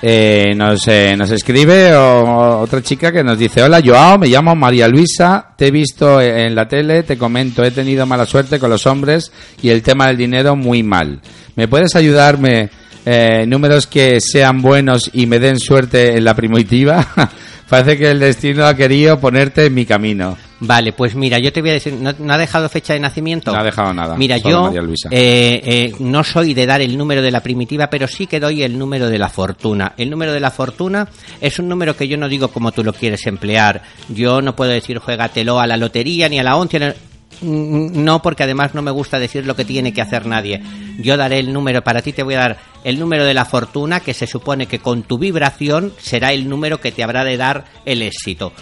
Eh, 0.00 0.52
nos, 0.56 0.86
eh, 0.88 1.14
nos 1.16 1.30
escribe 1.30 1.94
otra 1.94 2.82
chica 2.82 3.12
que 3.12 3.22
nos 3.22 3.38
dice, 3.38 3.62
hola 3.62 3.80
Joao, 3.84 4.18
me 4.18 4.28
llamo 4.28 4.54
María 4.54 4.88
Luisa, 4.88 5.54
te 5.56 5.68
he 5.68 5.70
visto 5.70 6.20
en 6.20 6.54
la 6.54 6.66
tele, 6.66 7.02
te 7.04 7.16
comento, 7.16 7.62
he 7.62 7.70
tenido 7.70 8.04
mala 8.04 8.26
suerte 8.26 8.58
con 8.58 8.70
los 8.70 8.86
hombres 8.86 9.32
y 9.60 9.70
el 9.70 9.82
tema 9.82 10.08
del 10.08 10.16
dinero 10.16 10.56
muy 10.56 10.82
mal. 10.82 11.20
¿Me 11.54 11.68
puedes 11.68 11.94
ayudarme 11.94 12.70
eh, 13.04 13.44
números 13.46 13.86
que 13.86 14.20
sean 14.20 14.62
buenos 14.62 15.10
y 15.12 15.26
me 15.26 15.38
den 15.38 15.58
suerte 15.58 16.16
en 16.16 16.24
la 16.24 16.34
primitiva? 16.34 17.06
Parece 17.68 17.96
que 17.96 18.10
el 18.10 18.20
destino 18.20 18.66
ha 18.66 18.76
querido 18.76 19.18
ponerte 19.18 19.64
en 19.64 19.74
mi 19.74 19.86
camino. 19.86 20.36
Vale, 20.60 20.92
pues 20.92 21.16
mira, 21.16 21.40
yo 21.40 21.52
te 21.52 21.60
voy 21.60 21.70
a 21.70 21.72
decir, 21.72 21.94
¿no, 21.94 22.14
no 22.16 22.32
ha 22.34 22.38
dejado 22.38 22.68
fecha 22.68 22.92
de 22.92 23.00
nacimiento? 23.00 23.50
No 23.50 23.58
ha 23.58 23.64
dejado 23.64 23.92
nada, 23.92 24.14
Mira, 24.14 24.36
yo 24.36 24.70
eh, 25.10 25.60
eh, 25.64 25.94
no 25.98 26.22
soy 26.22 26.54
de 26.54 26.66
dar 26.66 26.80
el 26.82 26.96
número 26.96 27.20
de 27.20 27.32
la 27.32 27.40
primitiva, 27.40 27.88
pero 27.88 28.06
sí 28.06 28.28
que 28.28 28.38
doy 28.38 28.62
el 28.62 28.78
número 28.78 29.08
de 29.08 29.18
la 29.18 29.28
fortuna. 29.28 29.94
El 29.96 30.08
número 30.08 30.32
de 30.32 30.38
la 30.38 30.52
fortuna 30.52 31.08
es 31.40 31.58
un 31.58 31.68
número 31.68 31.96
que 31.96 32.06
yo 32.06 32.16
no 32.16 32.28
digo 32.28 32.48
como 32.48 32.70
tú 32.70 32.84
lo 32.84 32.92
quieres 32.92 33.26
emplear. 33.26 33.82
Yo 34.08 34.40
no 34.40 34.54
puedo 34.54 34.70
decir 34.70 34.98
juégatelo 34.98 35.58
a 35.58 35.66
la 35.66 35.76
lotería 35.76 36.28
ni 36.28 36.38
a 36.38 36.44
la 36.44 36.56
once. 36.56 36.94
No- 37.42 37.48
Mm, 37.88 38.04
No, 38.04 38.22
porque 38.22 38.42
además 38.44 38.74
no 38.74 38.82
me 38.82 38.90
gusta 38.90 39.18
decir 39.18 39.46
lo 39.46 39.56
que 39.56 39.64
tiene 39.64 39.92
que 39.92 40.00
hacer 40.02 40.26
nadie. 40.26 40.62
Yo 40.98 41.16
daré 41.16 41.38
el 41.38 41.52
número, 41.52 41.82
para 41.82 42.02
ti 42.02 42.12
te 42.12 42.22
voy 42.22 42.34
a 42.34 42.40
dar 42.40 42.58
el 42.84 42.98
número 42.98 43.24
de 43.24 43.34
la 43.34 43.44
fortuna, 43.44 44.00
que 44.00 44.14
se 44.14 44.26
supone 44.26 44.66
que 44.66 44.78
con 44.78 45.02
tu 45.02 45.18
vibración 45.18 45.92
será 45.98 46.32
el 46.32 46.48
número 46.48 46.80
que 46.80 46.92
te 46.92 47.02
habrá 47.02 47.24
de 47.24 47.36
dar 47.36 47.64
el 47.84 48.02
éxito. 48.02 48.52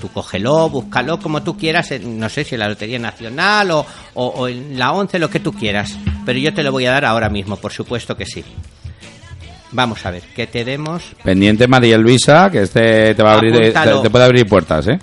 Tú 0.00 0.08
cógelo, 0.12 0.68
búscalo 0.70 1.18
como 1.18 1.42
tú 1.42 1.56
quieras, 1.56 1.92
no 2.02 2.28
sé 2.28 2.44
si 2.44 2.54
en 2.54 2.60
la 2.60 2.68
Lotería 2.68 2.98
Nacional 3.00 3.70
o, 3.72 3.84
o- 4.14 4.26
o 4.26 4.48
en 4.48 4.78
la 4.78 4.92
11, 4.92 5.18
lo 5.18 5.28
que 5.28 5.40
tú 5.40 5.52
quieras. 5.52 5.96
Pero 6.24 6.38
yo 6.38 6.54
te 6.54 6.62
lo 6.62 6.70
voy 6.70 6.86
a 6.86 6.92
dar 6.92 7.04
ahora 7.04 7.28
mismo, 7.28 7.56
por 7.56 7.72
supuesto 7.72 8.16
que 8.16 8.24
sí. 8.26 8.44
Vamos 9.72 10.06
a 10.06 10.10
ver, 10.12 10.22
que 10.36 10.46
te 10.46 10.64
demos. 10.64 11.02
Pendiente 11.24 11.66
María 11.68 11.98
Luisa, 11.98 12.48
que 12.50 12.62
este 12.62 13.14
te 13.14 13.22
va 13.22 13.32
a 13.32 13.34
abrir, 13.34 13.52
te, 13.52 13.60
Apúntalo. 13.68 14.00
te 14.02 14.10
puede 14.10 14.24
abrir 14.24 14.46
puertas, 14.46 14.86
¿eh? 14.88 14.98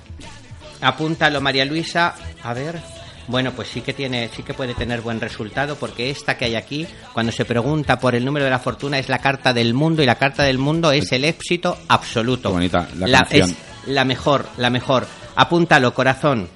Apúntalo, 0.81 1.41
María 1.41 1.65
Luisa. 1.65 2.15
A 2.43 2.53
ver. 2.53 2.79
Bueno, 3.27 3.53
pues 3.53 3.69
sí 3.69 3.81
que 3.81 3.93
tiene, 3.93 4.29
sí 4.35 4.43
que 4.43 4.53
puede 4.53 4.75
tener 4.75 5.01
buen 5.01 5.19
resultado 5.19 5.75
porque 5.77 6.11
esta 6.11 6.37
que 6.37 6.45
hay 6.45 6.55
aquí, 6.55 6.85
cuando 7.11 7.31
se 7.31 7.43
pregunta 7.43 7.99
por 7.99 8.13
el 8.13 8.23
número 8.23 8.45
de 8.45 8.51
la 8.51 8.59
fortuna, 8.59 8.99
es 8.99 9.09
la 9.09 9.17
carta 9.17 9.51
del 9.51 9.73
mundo 9.73 10.03
y 10.03 10.05
la 10.05 10.15
carta 10.15 10.43
del 10.43 10.59
mundo 10.59 10.91
es 10.91 11.11
el 11.11 11.25
éxito 11.25 11.77
absoluto. 11.87 12.49
Qué 12.49 12.53
bonita 12.53 12.87
la 12.97 13.19
canción. 13.19 13.49
es 13.49 13.55
la 13.87 14.05
mejor, 14.05 14.47
la 14.57 14.69
mejor. 14.69 15.07
Apúntalo, 15.35 15.93
corazón. 15.93 16.47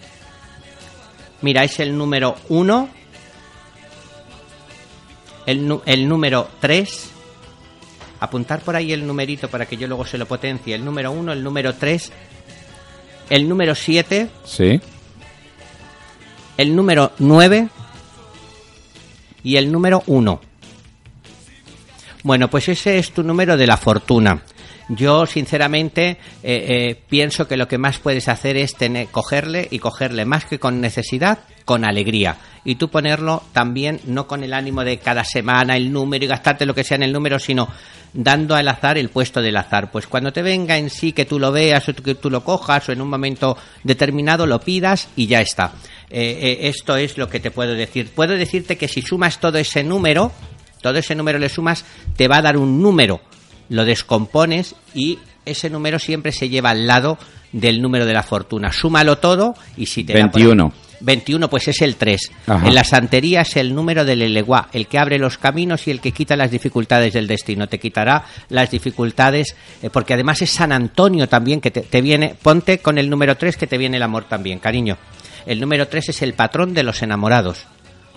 Mira, 1.41 1.63
es 1.63 1.79
el 1.79 1.97
número 1.97 2.35
uno, 2.49 2.89
el, 5.45 5.79
el 5.85 6.07
número 6.07 6.49
tres. 6.59 7.09
Apuntar 8.19 8.59
por 8.59 8.75
ahí 8.75 8.91
el 8.91 9.07
numerito 9.07 9.47
para 9.47 9.65
que 9.65 9.77
yo 9.77 9.87
luego 9.87 10.05
se 10.05 10.17
lo 10.17 10.27
potencie. 10.27 10.75
El 10.75 10.83
número 10.83 11.11
uno, 11.11 11.31
el 11.31 11.41
número 11.41 11.73
tres, 11.73 12.11
el 13.29 13.47
número 13.47 13.73
siete, 13.73 14.29
Sí. 14.43 14.79
El 16.59 16.75
número 16.75 17.13
9 17.19 17.69
y 19.43 19.55
el 19.55 19.71
número 19.71 20.03
1. 20.07 20.41
Bueno, 22.23 22.49
pues 22.49 22.67
ese 22.67 22.99
es 22.99 23.11
tu 23.11 23.23
número 23.23 23.55
de 23.55 23.65
la 23.65 23.77
fortuna. 23.77 24.43
Yo, 24.89 25.25
sinceramente, 25.25 26.09
eh, 26.09 26.17
eh, 26.43 27.01
pienso 27.07 27.47
que 27.47 27.55
lo 27.55 27.69
que 27.69 27.77
más 27.77 27.99
puedes 27.99 28.27
hacer 28.27 28.57
es 28.57 28.75
tener, 28.75 29.07
cogerle 29.07 29.69
y 29.71 29.79
cogerle 29.79 30.25
más 30.25 30.43
que 30.43 30.59
con 30.59 30.81
necesidad, 30.81 31.39
con 31.63 31.85
alegría. 31.85 32.35
Y 32.65 32.75
tú 32.75 32.89
ponerlo 32.89 33.41
también, 33.53 34.01
no 34.03 34.27
con 34.27 34.43
el 34.43 34.53
ánimo 34.53 34.83
de 34.83 34.97
cada 34.97 35.23
semana 35.23 35.77
el 35.77 35.93
número 35.93 36.25
y 36.25 36.27
gastarte 36.27 36.65
lo 36.65 36.75
que 36.75 36.83
sea 36.83 36.95
en 36.95 37.03
el 37.03 37.13
número, 37.13 37.39
sino 37.39 37.69
dando 38.11 38.55
al 38.55 38.67
azar 38.67 38.97
el 38.97 39.09
puesto 39.09 39.41
del 39.41 39.55
azar. 39.55 39.91
Pues 39.91 40.07
cuando 40.07 40.33
te 40.33 40.41
venga 40.41 40.77
en 40.77 40.89
sí 40.89 41.13
que 41.13 41.25
tú 41.25 41.39
lo 41.39 41.53
veas 41.53 41.87
o 41.87 41.93
que 41.93 42.15
tú 42.15 42.29
lo 42.29 42.43
cojas 42.43 42.89
o 42.89 42.91
en 42.91 43.01
un 43.01 43.09
momento 43.09 43.57
determinado 43.83 44.45
lo 44.45 44.59
pidas 44.59 45.07
y 45.15 45.27
ya 45.27 45.39
está. 45.39 45.71
Eh, 46.11 46.39
eh, 46.41 46.57
esto 46.69 46.95
es 46.97 47.17
lo 47.17 47.29
que 47.29 47.39
te 47.39 47.51
puedo 47.51 47.73
decir. 47.75 48.09
Puedo 48.13 48.35
decirte 48.35 48.77
que 48.77 48.87
si 48.87 49.01
sumas 49.01 49.39
todo 49.39 49.57
ese 49.57 49.83
número, 49.83 50.31
todo 50.81 50.97
ese 50.97 51.15
número 51.15 51.37
le 51.39 51.49
sumas, 51.49 51.85
te 52.15 52.27
va 52.27 52.37
a 52.37 52.41
dar 52.41 52.57
un 52.57 52.81
número. 52.81 53.21
Lo 53.69 53.85
descompones 53.85 54.75
y 54.95 55.19
ese 55.45 55.69
número 55.69 55.99
siempre 55.99 56.31
se 56.31 56.49
lleva 56.49 56.71
al 56.71 56.87
lado 56.87 57.17
del 57.51 57.81
número 57.81 58.05
de 58.05 58.13
la 58.13 58.23
fortuna. 58.23 58.71
Súmalo 58.71 59.17
todo 59.17 59.53
y 59.77 59.85
si 59.85 60.03
te 60.03 60.13
da 60.13 60.29
por- 60.31 60.41
21. 60.41 60.73
21, 61.01 61.49
pues 61.49 61.67
es 61.69 61.81
el 61.81 61.95
3. 61.95 62.19
Ajá. 62.45 62.67
En 62.67 62.75
la 62.75 62.83
santería 62.83 63.41
es 63.41 63.55
el 63.55 63.73
número 63.73 64.03
del 64.03 64.21
eleguá, 64.21 64.67
el 64.73 64.87
que 64.87 64.97
abre 64.99 65.17
los 65.17 65.37
caminos 65.37 65.87
y 65.87 65.91
el 65.91 66.01
que 66.01 66.11
quita 66.11 66.35
las 66.35 66.51
dificultades 66.51 67.13
del 67.13 67.25
destino. 67.25 67.67
Te 67.67 67.79
quitará 67.79 68.25
las 68.49 68.69
dificultades, 68.69 69.55
eh, 69.81 69.89
porque 69.89 70.13
además 70.15 70.41
es 70.41 70.49
San 70.49 70.73
Antonio 70.73 71.29
también, 71.29 71.61
que 71.61 71.71
te, 71.71 71.81
te 71.83 72.01
viene, 72.01 72.35
ponte 72.41 72.79
con 72.79 72.97
el 72.97 73.09
número 73.09 73.37
3 73.37 73.55
que 73.55 73.65
te 73.65 73.77
viene 73.77 73.95
el 73.95 74.03
amor 74.03 74.25
también, 74.25 74.59
cariño. 74.59 74.97
El 75.45 75.59
número 75.59 75.87
3 75.87 76.09
es 76.09 76.21
el 76.21 76.33
patrón 76.33 76.73
de 76.73 76.83
los 76.83 77.01
enamorados. 77.01 77.65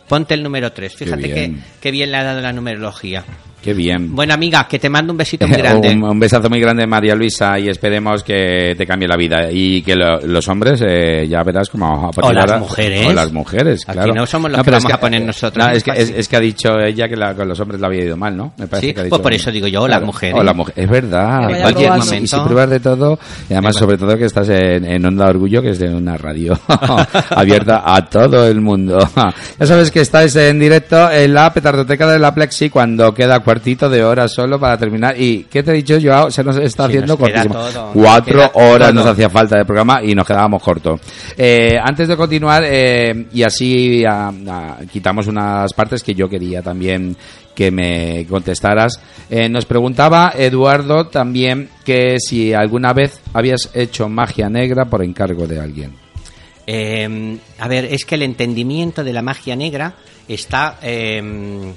Ponte 0.09 0.35
el 0.35 0.43
número 0.43 0.73
3. 0.73 0.95
Fíjate 0.95 1.23
que 1.23 1.35
bien. 1.35 1.65
qué 1.81 1.91
bien 1.91 2.11
le 2.11 2.19
ha 2.19 2.25
dado 2.25 2.41
la 2.41 2.53
numerología. 2.53 3.25
Qué 3.63 3.73
bien. 3.75 4.15
Buena 4.15 4.35
amiga, 4.35 4.67
que 4.69 4.79
te 4.79 4.89
mando 4.89 5.13
un 5.13 5.17
besito 5.17 5.47
muy 5.47 5.57
grande. 5.63 5.91
un, 5.95 6.03
un 6.03 6.19
besazo 6.19 6.51
muy 6.51 6.61
grande, 6.61 6.87
María 6.87 7.15
Luisa, 7.15 7.59
y 7.59 7.69
esperemos 7.69 8.23
que 8.25 8.75
te 8.77 8.85
cambie 8.87 9.07
la 9.07 9.17
vida. 9.17 9.51
Y 9.53 9.83
que 9.83 9.95
lo- 9.95 10.21
los 10.21 10.49
hombres, 10.49 10.83
eh, 10.85 11.27
ya 11.29 11.43
verás 11.45 11.71
como 11.71 12.11
O 12.17 12.33
las 12.33 12.41
ahora- 12.43 12.59
mujeres. 12.59 13.07
O 13.07 13.13
las 13.13 13.33
mujeres, 13.33 13.85
Aquí 13.87 13.93
claro. 13.99 14.15
no 14.15 14.27
somos 14.27 14.51
los 14.51 14.59
que 14.61 14.65
pero 14.65 14.77
es 14.79 14.83
vamos 14.83 14.97
a 14.97 15.01
poner 15.01 15.23
nosotros, 15.23 15.65
no, 15.65 15.71
es 15.73 15.85
que, 15.85 15.93
es, 15.93 16.11
es 16.11 16.29
que 16.29 16.37
ha 16.37 16.41
dicho 16.41 16.79
ella 16.81 17.09
que 17.09 17.17
la- 17.17 17.35
con 17.35 17.47
los 17.49 17.59
hombres 17.61 17.81
le 17.81 17.87
había 17.87 18.05
ido 18.05 18.17
mal, 18.17 18.37
¿no? 18.37 18.53
Me 18.59 18.67
parece 18.67 18.89
Sí, 18.89 18.95
que 18.95 19.01
ha 19.01 19.03
pues 19.05 19.11
dicho- 19.13 19.23
por 19.23 19.33
eso 19.33 19.51
digo 19.53 19.67
yo, 19.69 19.83
o 19.83 19.89
las 19.89 20.03
mujeres. 20.03 20.35
o 20.39 20.43
las 20.43 20.57
mujeres. 20.57 20.85
Es 20.85 20.91
verdad. 20.91 21.47
Que 21.47 21.53
vaya 21.55 21.67
Oye, 21.67 21.75
probando. 21.87 22.05
y 22.05 22.09
si- 22.09 22.15
Momento. 22.37 22.45
pruebas 22.45 22.71
de 22.71 22.81
todo, 22.81 23.19
y 23.49 23.53
además, 23.53 23.77
sobre 23.77 23.97
todo, 23.97 24.19
que 24.19 24.25
estás 24.25 24.49
en, 24.49 24.85
en 24.85 25.07
Onda 25.07 25.27
Orgullo, 25.29 25.63
que 25.63 25.71
es 25.71 25.79
de 25.79 25.89
una 25.95 26.17
radio 26.17 26.59
abierta 27.31 27.83
a 27.85 28.05
todo 28.09 28.47
el 28.47 28.61
mundo. 28.61 28.99
ya 29.61 29.67
sabes 29.67 29.91
que 29.91 30.01
estáis 30.01 30.35
en 30.37 30.59
directo 30.59 31.11
en 31.11 31.35
la 31.35 31.53
petardoteca 31.53 32.07
de 32.11 32.19
la 32.19 32.35
Plexi 32.35 32.71
cuando 32.71 33.15
queda 33.15 33.41
cuartito 33.53 33.91
de 33.91 34.03
hora 34.03 34.29
solo 34.29 34.59
para 34.59 34.79
terminar. 34.79 35.15
¿Y 35.21 35.45
qué 35.45 35.63
te 35.63 35.73
he 35.73 35.75
dicho, 35.75 35.99
Joao? 36.03 36.31
Se 36.31 36.43
nos 36.43 36.57
está 36.57 36.85
Sí, 36.87 36.89
haciendo 36.97 37.15
nos 37.15 37.19
cortísimo. 37.19 37.55
todo, 37.55 37.91
Cuatro 37.93 38.39
nos 38.39 38.51
horas 38.55 38.89
todo. 38.89 38.93
nos 39.01 39.07
hacía 39.07 39.29
falta 39.29 39.59
de 39.59 39.65
programa 39.67 40.03
y 40.03 40.15
nos 40.15 40.27
quedábamos 40.27 40.63
cortos. 40.63 41.01
Eh, 41.37 41.77
antes 41.83 42.09
de 42.09 42.17
continuar, 42.17 42.65
eh, 42.67 43.27
y 43.33 43.43
así 43.43 44.05
ah, 44.09 44.33
quitamos 44.91 45.27
unas 45.27 45.73
partes 45.75 46.03
que 46.03 46.15
yo 46.15 46.29
quería 46.29 46.63
también 46.63 47.15
que 47.55 47.71
me 47.71 48.27
contestaras. 48.29 48.99
Eh, 49.29 49.49
nos 49.51 49.67
preguntaba 49.67 50.33
Eduardo 50.35 51.09
también 51.09 51.69
que 51.85 52.17
si 52.19 52.55
alguna 52.55 52.95
vez 52.95 53.21
habías 53.35 53.69
hecho 53.75 54.09
magia 54.09 54.49
negra 54.49 54.87
por 54.87 55.05
encargo 55.05 55.47
de 55.47 55.61
alguien. 55.61 55.93
Eh, 56.67 57.37
a 57.59 57.69
ver, 57.69 57.85
es 57.87 58.05
que 58.07 58.15
el 58.15 58.23
entendimiento 58.23 59.05
de 59.05 59.13
la 59.13 59.21
magia 59.21 59.55
negra 59.57 59.95
está 60.29 60.79
eh, 60.83 61.73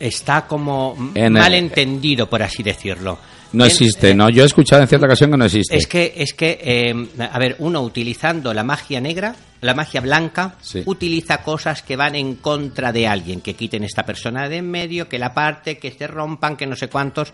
está 0.00 0.46
como 0.46 1.12
En 1.14 1.32
mal 1.34 1.52
el- 1.54 1.64
entendido, 1.64 2.28
por 2.28 2.42
así 2.42 2.62
decirlo. 2.62 3.18
No 3.52 3.64
existe, 3.64 4.14
¿no? 4.16 4.30
Yo 4.30 4.42
he 4.42 4.46
escuchado 4.46 4.82
en 4.82 4.88
cierta 4.88 5.06
ocasión 5.06 5.30
que 5.30 5.36
no 5.36 5.44
existe. 5.44 5.76
Es 5.76 5.86
que, 5.86 6.12
es 6.16 6.34
que 6.34 6.58
eh, 6.60 7.06
a 7.30 7.38
ver, 7.38 7.54
uno 7.60 7.82
utilizando 7.82 8.52
la 8.52 8.64
magia 8.64 9.00
negra, 9.00 9.36
la 9.60 9.74
magia 9.74 10.00
blanca, 10.00 10.56
Sí. 10.60 10.82
utiliza 10.86 11.38
cosas 11.42 11.82
que 11.82 11.94
van 11.94 12.16
en 12.16 12.34
contra 12.34 12.90
de 12.90 13.06
alguien, 13.06 13.40
que 13.40 13.54
quiten 13.54 13.84
esta 13.84 14.04
persona 14.04 14.48
de 14.48 14.56
en 14.56 14.68
medio, 14.68 15.08
que 15.08 15.20
la 15.20 15.32
parte, 15.34 15.78
que 15.78 15.92
se 15.92 16.08
rompan, 16.08 16.56
que 16.56 16.66
no 16.66 16.74
sé 16.74 16.88
cuántos. 16.88 17.32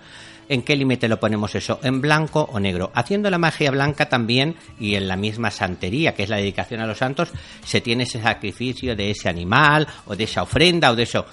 ¿En 0.50 0.60
qué 0.62 0.76
límite 0.76 1.08
lo 1.08 1.18
ponemos 1.18 1.54
eso? 1.54 1.80
¿En 1.82 2.02
blanco 2.02 2.46
o 2.52 2.60
negro? 2.60 2.90
Haciendo 2.94 3.30
la 3.30 3.38
magia 3.38 3.70
blanca 3.70 4.08
también, 4.10 4.56
y 4.78 4.96
en 4.96 5.08
la 5.08 5.16
misma 5.16 5.50
santería, 5.50 6.12
que 6.14 6.24
es 6.24 6.28
la 6.28 6.36
dedicación 6.36 6.80
a 6.80 6.86
los 6.86 6.98
santos, 6.98 7.30
se 7.64 7.80
tiene 7.80 8.02
ese 8.02 8.20
sacrificio 8.20 8.94
de 8.94 9.12
ese 9.12 9.30
animal, 9.30 9.86
o 10.04 10.14
de 10.14 10.24
esa 10.24 10.42
ofrenda, 10.42 10.90
o 10.90 10.96
de 10.96 11.04
eso. 11.04 11.24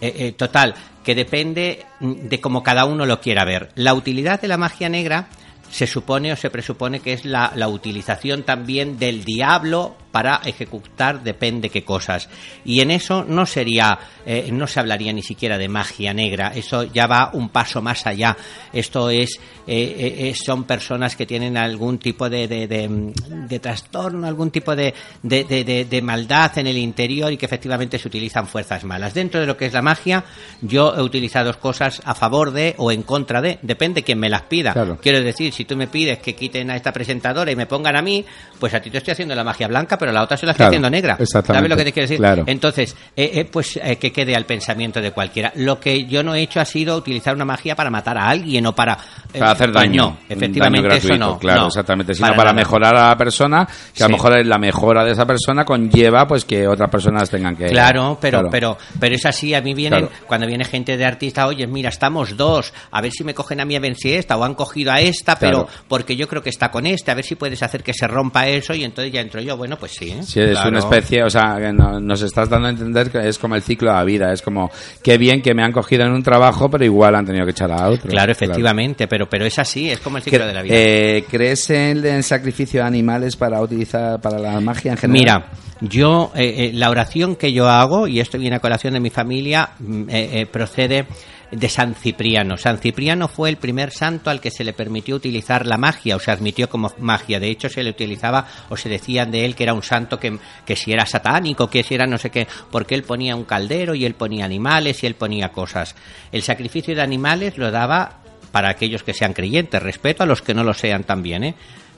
Eh, 0.00 0.14
eh, 0.18 0.32
total, 0.32 0.74
que 1.04 1.14
depende 1.14 1.86
mm, 2.00 2.28
de 2.28 2.40
cómo 2.40 2.62
cada 2.62 2.84
uno 2.84 3.06
lo 3.06 3.20
quiera 3.20 3.44
ver. 3.44 3.70
La 3.74 3.94
utilidad 3.94 4.40
de 4.40 4.48
la 4.48 4.58
magia 4.58 4.88
negra 4.88 5.28
se 5.70 5.86
supone 5.86 6.32
o 6.32 6.36
se 6.36 6.50
presupone 6.50 7.00
que 7.00 7.12
es 7.12 7.24
la, 7.24 7.52
la 7.54 7.68
utilización 7.68 8.42
también 8.42 8.98
del 8.98 9.24
diablo 9.24 9.96
para 10.16 10.40
ejecutar 10.46 11.22
depende 11.22 11.68
qué 11.68 11.84
cosas. 11.84 12.30
Y 12.64 12.80
en 12.80 12.90
eso 12.90 13.22
no 13.28 13.44
sería, 13.44 13.98
eh, 14.24 14.48
no 14.50 14.66
se 14.66 14.80
hablaría 14.80 15.12
ni 15.12 15.22
siquiera 15.22 15.58
de 15.58 15.68
magia 15.68 16.14
negra, 16.14 16.52
eso 16.54 16.84
ya 16.84 17.06
va 17.06 17.28
un 17.34 17.50
paso 17.50 17.82
más 17.82 18.06
allá. 18.06 18.34
Esto 18.72 19.10
es, 19.10 19.38
eh, 19.66 20.30
eh, 20.30 20.34
son 20.34 20.64
personas 20.64 21.16
que 21.16 21.26
tienen 21.26 21.58
algún 21.58 21.98
tipo 21.98 22.30
de, 22.30 22.48
de, 22.48 22.66
de- 22.66 23.12
de 23.46 23.58
trastorno, 23.58 24.26
algún 24.26 24.50
tipo 24.50 24.74
de, 24.74 24.94
de, 25.22 26.00
maldad 26.02 26.56
en 26.56 26.66
el 26.66 26.78
interior 26.78 27.30
y 27.30 27.36
que 27.36 27.44
efectivamente 27.44 27.98
se 27.98 28.08
utilizan 28.08 28.46
fuerzas 28.46 28.84
malas. 28.84 29.12
Dentro 29.12 29.38
de 29.38 29.46
lo 29.46 29.58
que 29.58 29.66
es 29.66 29.74
la 29.74 29.82
magia, 29.82 30.24
yo 30.62 30.94
he 30.96 31.02
utilizado 31.02 31.52
cosas 31.60 32.00
a 32.06 32.14
favor 32.14 32.52
de 32.52 32.74
o 32.78 32.90
en 32.90 33.02
contra 33.02 33.42
de, 33.42 33.58
depende 33.60 34.02
quién 34.02 34.18
me 34.18 34.30
las 34.30 34.42
pida. 34.44 34.72
Claro. 34.72 34.96
Quiero 34.98 35.20
decir, 35.20 35.52
si 35.52 35.66
tú 35.66 35.76
me 35.76 35.88
pides 35.88 36.20
que 36.20 36.34
quiten 36.34 36.70
a 36.70 36.76
esta 36.76 36.90
presentadora 36.92 37.50
y 37.50 37.56
me 37.56 37.66
pongan 37.66 37.96
a 37.96 38.00
mí, 38.02 38.24
pues 38.58 38.72
a 38.72 38.80
ti 38.80 38.88
te 38.88 38.96
estoy 38.98 39.12
haciendo 39.12 39.34
la 39.34 39.44
magia 39.44 39.68
blanca, 39.68 39.98
pero 39.98 40.05
a 40.10 40.12
la 40.12 40.22
otra 40.22 40.36
se 40.36 40.46
la 40.46 40.54
Claro, 40.54 40.68
haciendo 40.70 40.88
negra. 40.90 41.16
exactamente, 41.18 41.58
¿Sabes 41.58 41.70
lo 41.70 41.76
que 41.76 41.84
te 41.84 41.92
quiero 41.92 42.04
decir? 42.04 42.18
claro. 42.18 42.44
Entonces, 42.46 42.96
eh, 43.16 43.30
eh, 43.34 43.44
pues 43.44 43.78
eh, 43.82 43.96
que 43.96 44.12
quede 44.12 44.34
al 44.34 44.44
pensamiento 44.46 45.00
de 45.00 45.10
cualquiera. 45.12 45.52
Lo 45.56 45.78
que 45.80 46.04
yo 46.06 46.22
no 46.22 46.34
he 46.34 46.40
hecho 46.42 46.60
ha 46.60 46.64
sido 46.64 46.96
utilizar 46.96 47.34
una 47.34 47.44
magia 47.44 47.74
para 47.76 47.90
matar 47.90 48.16
a 48.18 48.28
alguien 48.28 48.66
o 48.66 48.74
para... 48.74 48.96
eh, 49.32 49.38
Para 49.38 49.52
hacer 49.52 49.72
daño. 49.72 50.02
No, 50.02 50.08
un 50.08 50.16
efectivamente 50.28 50.88
daño 50.88 50.98
eso 50.98 51.16
no. 51.16 51.38
Claro, 51.38 51.60
no, 51.62 51.66
exactamente. 51.68 52.14
Sino 52.14 52.34
para, 52.34 52.52
mejorar 52.52 52.96
a 52.96 53.08
la 53.08 53.16
persona, 53.16 53.66
que 53.94 54.02
a 54.02 54.08
lo 54.08 54.12
mejor 54.16 54.44
la 54.46 54.58
mejora 54.58 55.04
de 55.04 55.12
esa 55.12 55.26
persona 55.26 55.64
conlleva 55.64 56.26
pues 56.26 56.44
que 56.44 56.66
otras 56.66 56.90
personas 56.90 57.28
tengan 57.30 57.56
que... 57.56 57.66
Claro, 57.66 58.18
pero, 58.20 58.38
Claro. 58.38 58.48
pero, 58.50 58.78
pero 58.98 59.14
es 59.14 59.26
así. 59.26 59.54
A 59.54 59.60
mí 59.60 59.74
vienen, 59.74 60.08
cuando 60.26 60.46
viene 60.46 60.64
gente 60.64 60.96
de 60.96 61.04
artista, 61.04 61.46
oye, 61.46 61.66
mira, 61.66 61.88
estamos 61.90 62.36
dos, 62.36 62.72
a 62.90 63.00
ver 63.00 63.12
si 63.12 63.24
me 63.24 63.34
cogen 63.34 63.60
a 63.60 63.64
mí 63.64 63.76
a 63.76 63.80
ver 63.80 63.94
si 63.96 64.12
esta, 64.12 64.36
o 64.36 64.44
han 64.44 64.54
cogido 64.54 64.92
a 64.92 65.00
esta, 65.00 65.38
pero 65.38 65.66
porque 65.88 66.16
yo 66.16 66.28
creo 66.28 66.42
que 66.42 66.50
está 66.50 66.70
con 66.70 66.86
este, 66.86 67.10
a 67.10 67.14
ver 67.14 67.24
si 67.24 67.34
puedes 67.34 67.62
hacer 67.62 67.82
que 67.82 67.92
se 67.92 68.06
rompa 68.06 68.46
eso 68.48 68.74
y 68.74 68.84
entonces 68.84 69.12
ya 69.12 69.20
entro 69.20 69.40
yo. 69.40 69.56
Bueno, 69.56 69.76
pues 69.78 69.92
sí. 69.98 70.14
Sí, 70.22 70.40
es 70.40 70.50
Claro. 70.52 70.68
una 70.70 70.78
especie, 70.80 71.22
o 71.22 71.30
sea, 71.30 71.56
que 71.58 71.72
no- 71.72 72.00
nos 72.00 72.22
estás 72.22 72.48
dando 72.48 72.68
a 72.68 72.70
entender 72.70 73.10
que 73.10 73.26
es 73.28 73.38
como 73.38 73.54
el 73.54 73.62
ciclo 73.62 73.90
de 73.90 73.96
la 73.96 74.04
vida, 74.04 74.32
es 74.32 74.42
como, 74.42 74.70
qué 75.02 75.18
bien 75.18 75.40
que 75.42 75.54
me 75.54 75.62
han 75.62 75.72
cogido 75.72 76.04
en 76.04 76.12
un 76.12 76.22
trabajo, 76.22 76.68
pero 76.70 76.84
igual 76.84 77.14
han 77.14 77.24
tenido 77.24 77.44
que 77.44 77.50
echar 77.52 77.70
a 77.72 77.88
otro. 77.88 78.10
Claro, 78.10 78.32
efectivamente, 78.32 79.08
pero, 79.08 79.28
pero 79.28 79.44
es 79.46 79.58
así, 79.58 79.90
es 79.90 80.00
como 80.00 80.16
el 80.18 80.22
ciclo 80.22 80.46
de 80.46 80.52
la 80.52 80.62
vida. 80.62 80.74
eh, 80.76 81.24
¿Crees 81.30 81.70
en 81.70 82.04
el 82.04 82.22
sacrificio 82.22 82.80
de 82.80 82.86
animales 82.86 83.36
para 83.36 83.60
utilizar 83.60 84.20
para 84.20 84.38
la 84.38 84.60
magia 84.60 84.92
en 84.92 84.98
general? 84.98 85.20
Mira, 85.20 85.46
yo, 85.80 86.32
eh, 86.34 86.54
eh, 86.68 86.70
la 86.74 86.90
oración 86.90 87.36
que 87.36 87.52
yo 87.52 87.68
hago, 87.68 88.06
y 88.08 88.20
esto 88.20 88.38
viene 88.38 88.56
a 88.56 88.60
colación 88.60 88.94
de 88.94 89.00
mi 89.00 89.10
familia, 89.10 89.70
mm, 89.78 90.02
eh, 90.08 90.40
eh, 90.40 90.46
procede 90.46 91.06
de 91.50 91.68
San 91.68 91.94
Cipriano. 91.94 92.56
San 92.56 92.78
Cipriano 92.78 93.28
fue 93.28 93.48
el 93.48 93.56
primer 93.56 93.90
santo 93.90 94.30
al 94.30 94.40
que 94.40 94.50
se 94.50 94.64
le 94.64 94.72
permitió 94.72 95.16
utilizar 95.16 95.66
la 95.66 95.76
magia, 95.76 96.16
o 96.16 96.18
se 96.20 96.30
admitió 96.30 96.68
como 96.68 96.92
magia. 96.98 97.40
De 97.40 97.50
hecho, 97.50 97.68
se 97.68 97.82
le 97.82 97.90
utilizaba 97.90 98.46
o 98.68 98.76
se 98.76 98.88
decían 98.88 99.30
de 99.30 99.44
él 99.44 99.54
que 99.54 99.62
era 99.62 99.74
un 99.74 99.82
santo 99.82 100.18
que, 100.18 100.38
que 100.64 100.76
si 100.76 100.92
era 100.92 101.06
satánico, 101.06 101.68
que 101.68 101.82
si 101.82 101.94
era 101.94 102.06
no 102.06 102.18
sé 102.18 102.30
qué, 102.30 102.46
porque 102.70 102.94
él 102.94 103.02
ponía 103.02 103.36
un 103.36 103.44
caldero 103.44 103.94
y 103.94 104.04
él 104.04 104.14
ponía 104.14 104.44
animales 104.44 105.02
y 105.02 105.06
él 105.06 105.14
ponía 105.14 105.50
cosas. 105.50 105.94
El 106.32 106.42
sacrificio 106.42 106.94
de 106.94 107.02
animales 107.02 107.58
lo 107.58 107.70
daba 107.70 108.20
para 108.52 108.70
aquellos 108.70 109.02
que 109.02 109.14
sean 109.14 109.34
creyentes, 109.34 109.82
respeto 109.82 110.22
a 110.22 110.26
los 110.26 110.42
que 110.42 110.54
no 110.54 110.64
lo 110.64 110.72
sean 110.72 111.04
también, 111.04 111.44
¿eh? 111.44 111.54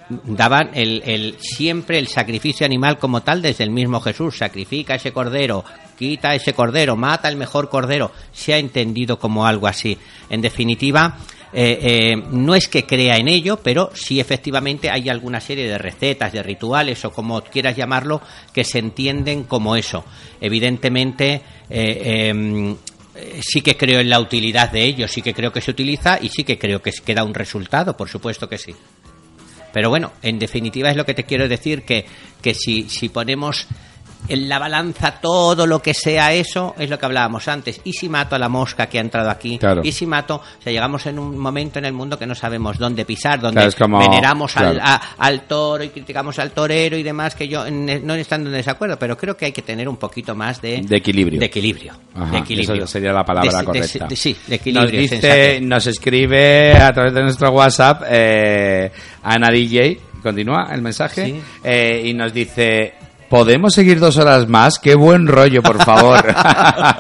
Daban 0.09 0.71
el, 0.75 1.03
el 1.05 1.37
siempre 1.41 1.99
el 1.99 2.09
sacrificio 2.09 2.65
animal 2.65 2.99
como 2.99 3.23
tal 3.23 3.43
desde 3.43 3.65
el 3.65 3.71
mismo 3.71 4.01
Jesús 4.01 4.39
sacrifica 4.39 4.95
ese 4.95 5.13
cordero 5.13 5.65
quita 5.99 6.35
ese 6.35 6.55
cordero 6.55 6.97
mata 6.97 7.29
el 7.29 7.37
mejor 7.37 7.69
cordero 7.69 8.11
se 8.33 8.55
ha 8.55 8.59
entendido 8.59 9.19
como 9.19 9.47
algo 9.47 9.67
así 9.67 9.99
en 10.31 10.41
definitiva 10.41 11.19
eh, 11.53 11.79
eh, 11.81 12.17
no 12.31 12.55
es 12.55 12.69
que 12.69 12.85
crea 12.85 13.17
en 13.17 13.29
ello, 13.29 13.59
pero 13.63 13.91
sí 13.95 14.21
efectivamente 14.21 14.91
hay 14.91 15.09
alguna 15.09 15.41
serie 15.41 15.67
de 15.67 15.79
recetas, 15.79 16.33
de 16.33 16.43
rituales 16.43 17.05
o 17.05 17.13
como 17.13 17.41
quieras 17.43 17.77
llamarlo, 17.77 18.21
que 18.53 18.65
se 18.65 18.79
entienden 18.79 19.45
como 19.45 19.75
eso. 19.75 20.05
Evidentemente, 20.41 21.41
eh, 21.71 22.29
em, 22.29 22.77
sí 23.41 23.63
que 23.63 23.77
creo 23.77 24.01
en 24.01 24.11
la 24.11 24.21
utilidad 24.21 24.71
de 24.71 24.85
ello, 24.85 25.09
sí 25.09 25.23
que 25.23 25.35
creo 25.35 25.53
que 25.53 25.61
se 25.61 25.71
utiliza 25.71 26.19
y 26.21 26.29
sí 26.29 26.45
que 26.45 26.59
creo 26.59 26.83
que 26.83 26.93
queda 26.93 27.25
un 27.25 27.35
resultado, 27.35 27.97
por 27.97 28.09
supuesto 28.09 28.49
que 28.49 28.59
sí. 28.59 28.75
Pero 29.79 29.91
bueno, 29.91 30.11
en 30.23 30.41
definitiva 30.41 30.91
es 30.91 30.97
lo 30.97 31.07
que 31.07 31.15
te 31.15 31.23
quiero 31.23 31.47
decir, 31.47 31.85
que, 31.85 32.05
que 32.43 32.53
si, 32.53 32.89
si 32.89 33.11
ponemos 33.11 33.69
en 34.27 34.49
la 34.49 34.59
balanza 34.59 35.13
todo 35.21 35.67
lo 35.67 35.81
que 35.81 35.95
sea 35.95 36.33
eso, 36.35 36.75
es 36.79 36.91
lo 36.91 36.99
que 36.99 37.07
hablábamos 37.07 37.47
antes. 37.49 37.81
¿Y 37.85 37.93
si 37.93 38.09
mato 38.09 38.35
a 38.35 38.39
la 38.39 38.49
mosca 38.49 38.87
que 38.89 38.99
ha 38.99 39.01
entrado 39.01 39.31
aquí? 39.31 39.59
Claro. 39.59 39.83
¿Y 39.85 39.93
si 39.93 40.07
mato? 40.07 40.37
O 40.37 40.63
sea, 40.63 40.73
llegamos 40.73 41.07
en 41.07 41.19
un 41.19 41.39
momento 41.39 41.79
en 41.79 41.85
el 41.85 41.93
mundo 41.93 42.19
que 42.19 42.27
no 42.27 42.35
sabemos 42.35 42.79
dónde 42.79 43.05
pisar, 43.05 43.41
donde 43.41 43.61
Claro, 43.61 43.77
como- 43.79 43.99
veneramos 44.01 44.57
al, 44.57 44.75
claro. 44.75 44.81
a- 44.83 45.03
al 45.19 45.43
toro 45.43 45.85
y 45.85 45.91
criticamos 45.91 46.39
al 46.39 46.51
torero 46.51 46.97
y 46.97 47.03
demás, 47.03 47.35
que 47.35 47.47
yo 47.49 47.65
en- 47.67 48.05
no 48.07 48.15
estando 48.15 48.51
en 48.51 48.57
desacuerdo, 48.57 48.99
pero 48.99 49.17
creo 49.17 49.37
que 49.37 49.47
hay 49.47 49.53
que 49.53 49.63
tener 49.63 49.89
un 49.89 49.97
poquito 49.97 50.35
más 50.35 50.61
de, 50.61 50.81
De 50.83 50.97
equilibrio. 50.97 51.39
De 51.39 51.47
equilibrio. 51.47 51.93
Ajá, 52.15 52.33
de 52.33 52.39
equilibrio. 52.39 52.85
esa 52.85 52.87
sería 52.93 53.13
la 53.13 53.25
palabra 53.25 53.59
De- 53.61 53.65
correcta. 53.65 54.07
de- 54.09 54.17
sí, 54.17 54.37
de 54.47 54.57
equilibrio. 54.57 54.91
Nos 54.91 55.01
dice, 55.01 55.21
sensatez. 55.21 55.63
nos 55.63 55.87
escribe 55.87 56.73
a 56.73 56.93
través 56.93 57.15
de 57.15 57.23
nuestro 57.23 57.51
WhatsApp 57.51 58.03
eh, 58.09 58.91
Ana 59.23 59.49
DJ, 59.51 60.01
continúa 60.23 60.69
el 60.73 60.83
mensaje, 60.83 61.25
Sí. 61.27 61.41
eh, 61.63 62.03
y 62.07 62.15
nos 62.15 62.33
dice, 62.33 62.95
¿podemos 63.29 63.75
seguir 63.75 63.99
dos 64.01 64.17
horas 64.19 64.49
más? 64.49 64.79
¡Qué 64.79 64.95
buen 64.95 65.27
rollo, 65.27 65.63
por 65.63 65.83
favor! 65.85 66.25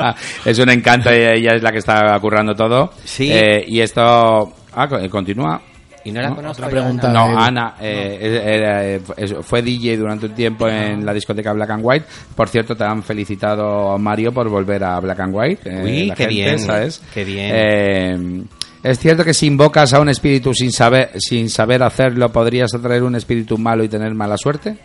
es 0.44 0.59
un 0.59 0.68
encanto, 0.70 1.10
ella 1.10 1.32
ella 1.34 1.55
es 1.56 1.62
la 1.62 1.72
que 1.72 1.78
está 1.78 2.18
currando 2.20 2.55
todo. 2.55 2.90
Sí. 3.05 3.30
Eh, 3.32 3.64
y 3.66 3.80
esto... 3.80 4.52
Ah, 4.74 4.88
co- 4.88 4.98
continúa. 5.10 5.60
Y 6.05 6.12
no 6.12 6.22
la 6.22 6.30
¿no? 6.30 6.36
conozco. 6.36 6.62
Otra 6.62 6.70
pregunta. 6.70 7.10
Ana. 7.10 7.18
No, 7.28 7.38
Ana. 7.38 7.74
Eh, 7.80 8.40
era, 8.46 8.86
eh, 8.86 9.00
fue 9.42 9.60
DJ 9.62 9.96
durante 9.96 10.26
un 10.26 10.32
tiempo 10.34 10.68
en 10.68 11.05
la 11.05 11.12
discoteca 11.12 11.52
Black 11.52 11.70
and 11.70 11.82
White. 11.84 12.06
Por 12.34 12.48
cierto, 12.48 12.74
te 12.76 12.84
han 12.84 13.02
felicitado 13.02 13.98
Mario 13.98 14.32
por 14.32 14.48
volver 14.48 14.84
a 14.84 15.00
Black 15.00 15.20
and 15.20 15.34
White. 15.34 15.60
eh, 15.68 15.82
Uy, 15.84 16.06
la 16.06 16.14
qué 16.14 16.26
bien, 16.28 16.59
¿sabes? 16.60 17.02
qué 17.12 17.24
bien. 17.24 17.50
Eh, 17.52 18.42
es 18.84 18.98
cierto 19.00 19.24
que 19.24 19.34
si 19.34 19.46
invocas 19.46 19.92
a 19.92 20.00
un 20.00 20.09
espíritu 20.09 20.55
sin 20.55 20.70
saber, 20.72 21.10
sin 21.18 21.50
saber 21.50 21.82
hacerlo, 21.82 22.30
podrías 22.30 22.72
atraer 22.72 23.02
un 23.02 23.16
espíritu 23.16 23.59
malo 23.59 23.82
y 23.84 23.88
tener 23.88 24.14
mala 24.14 24.36
suerte. 24.38 24.78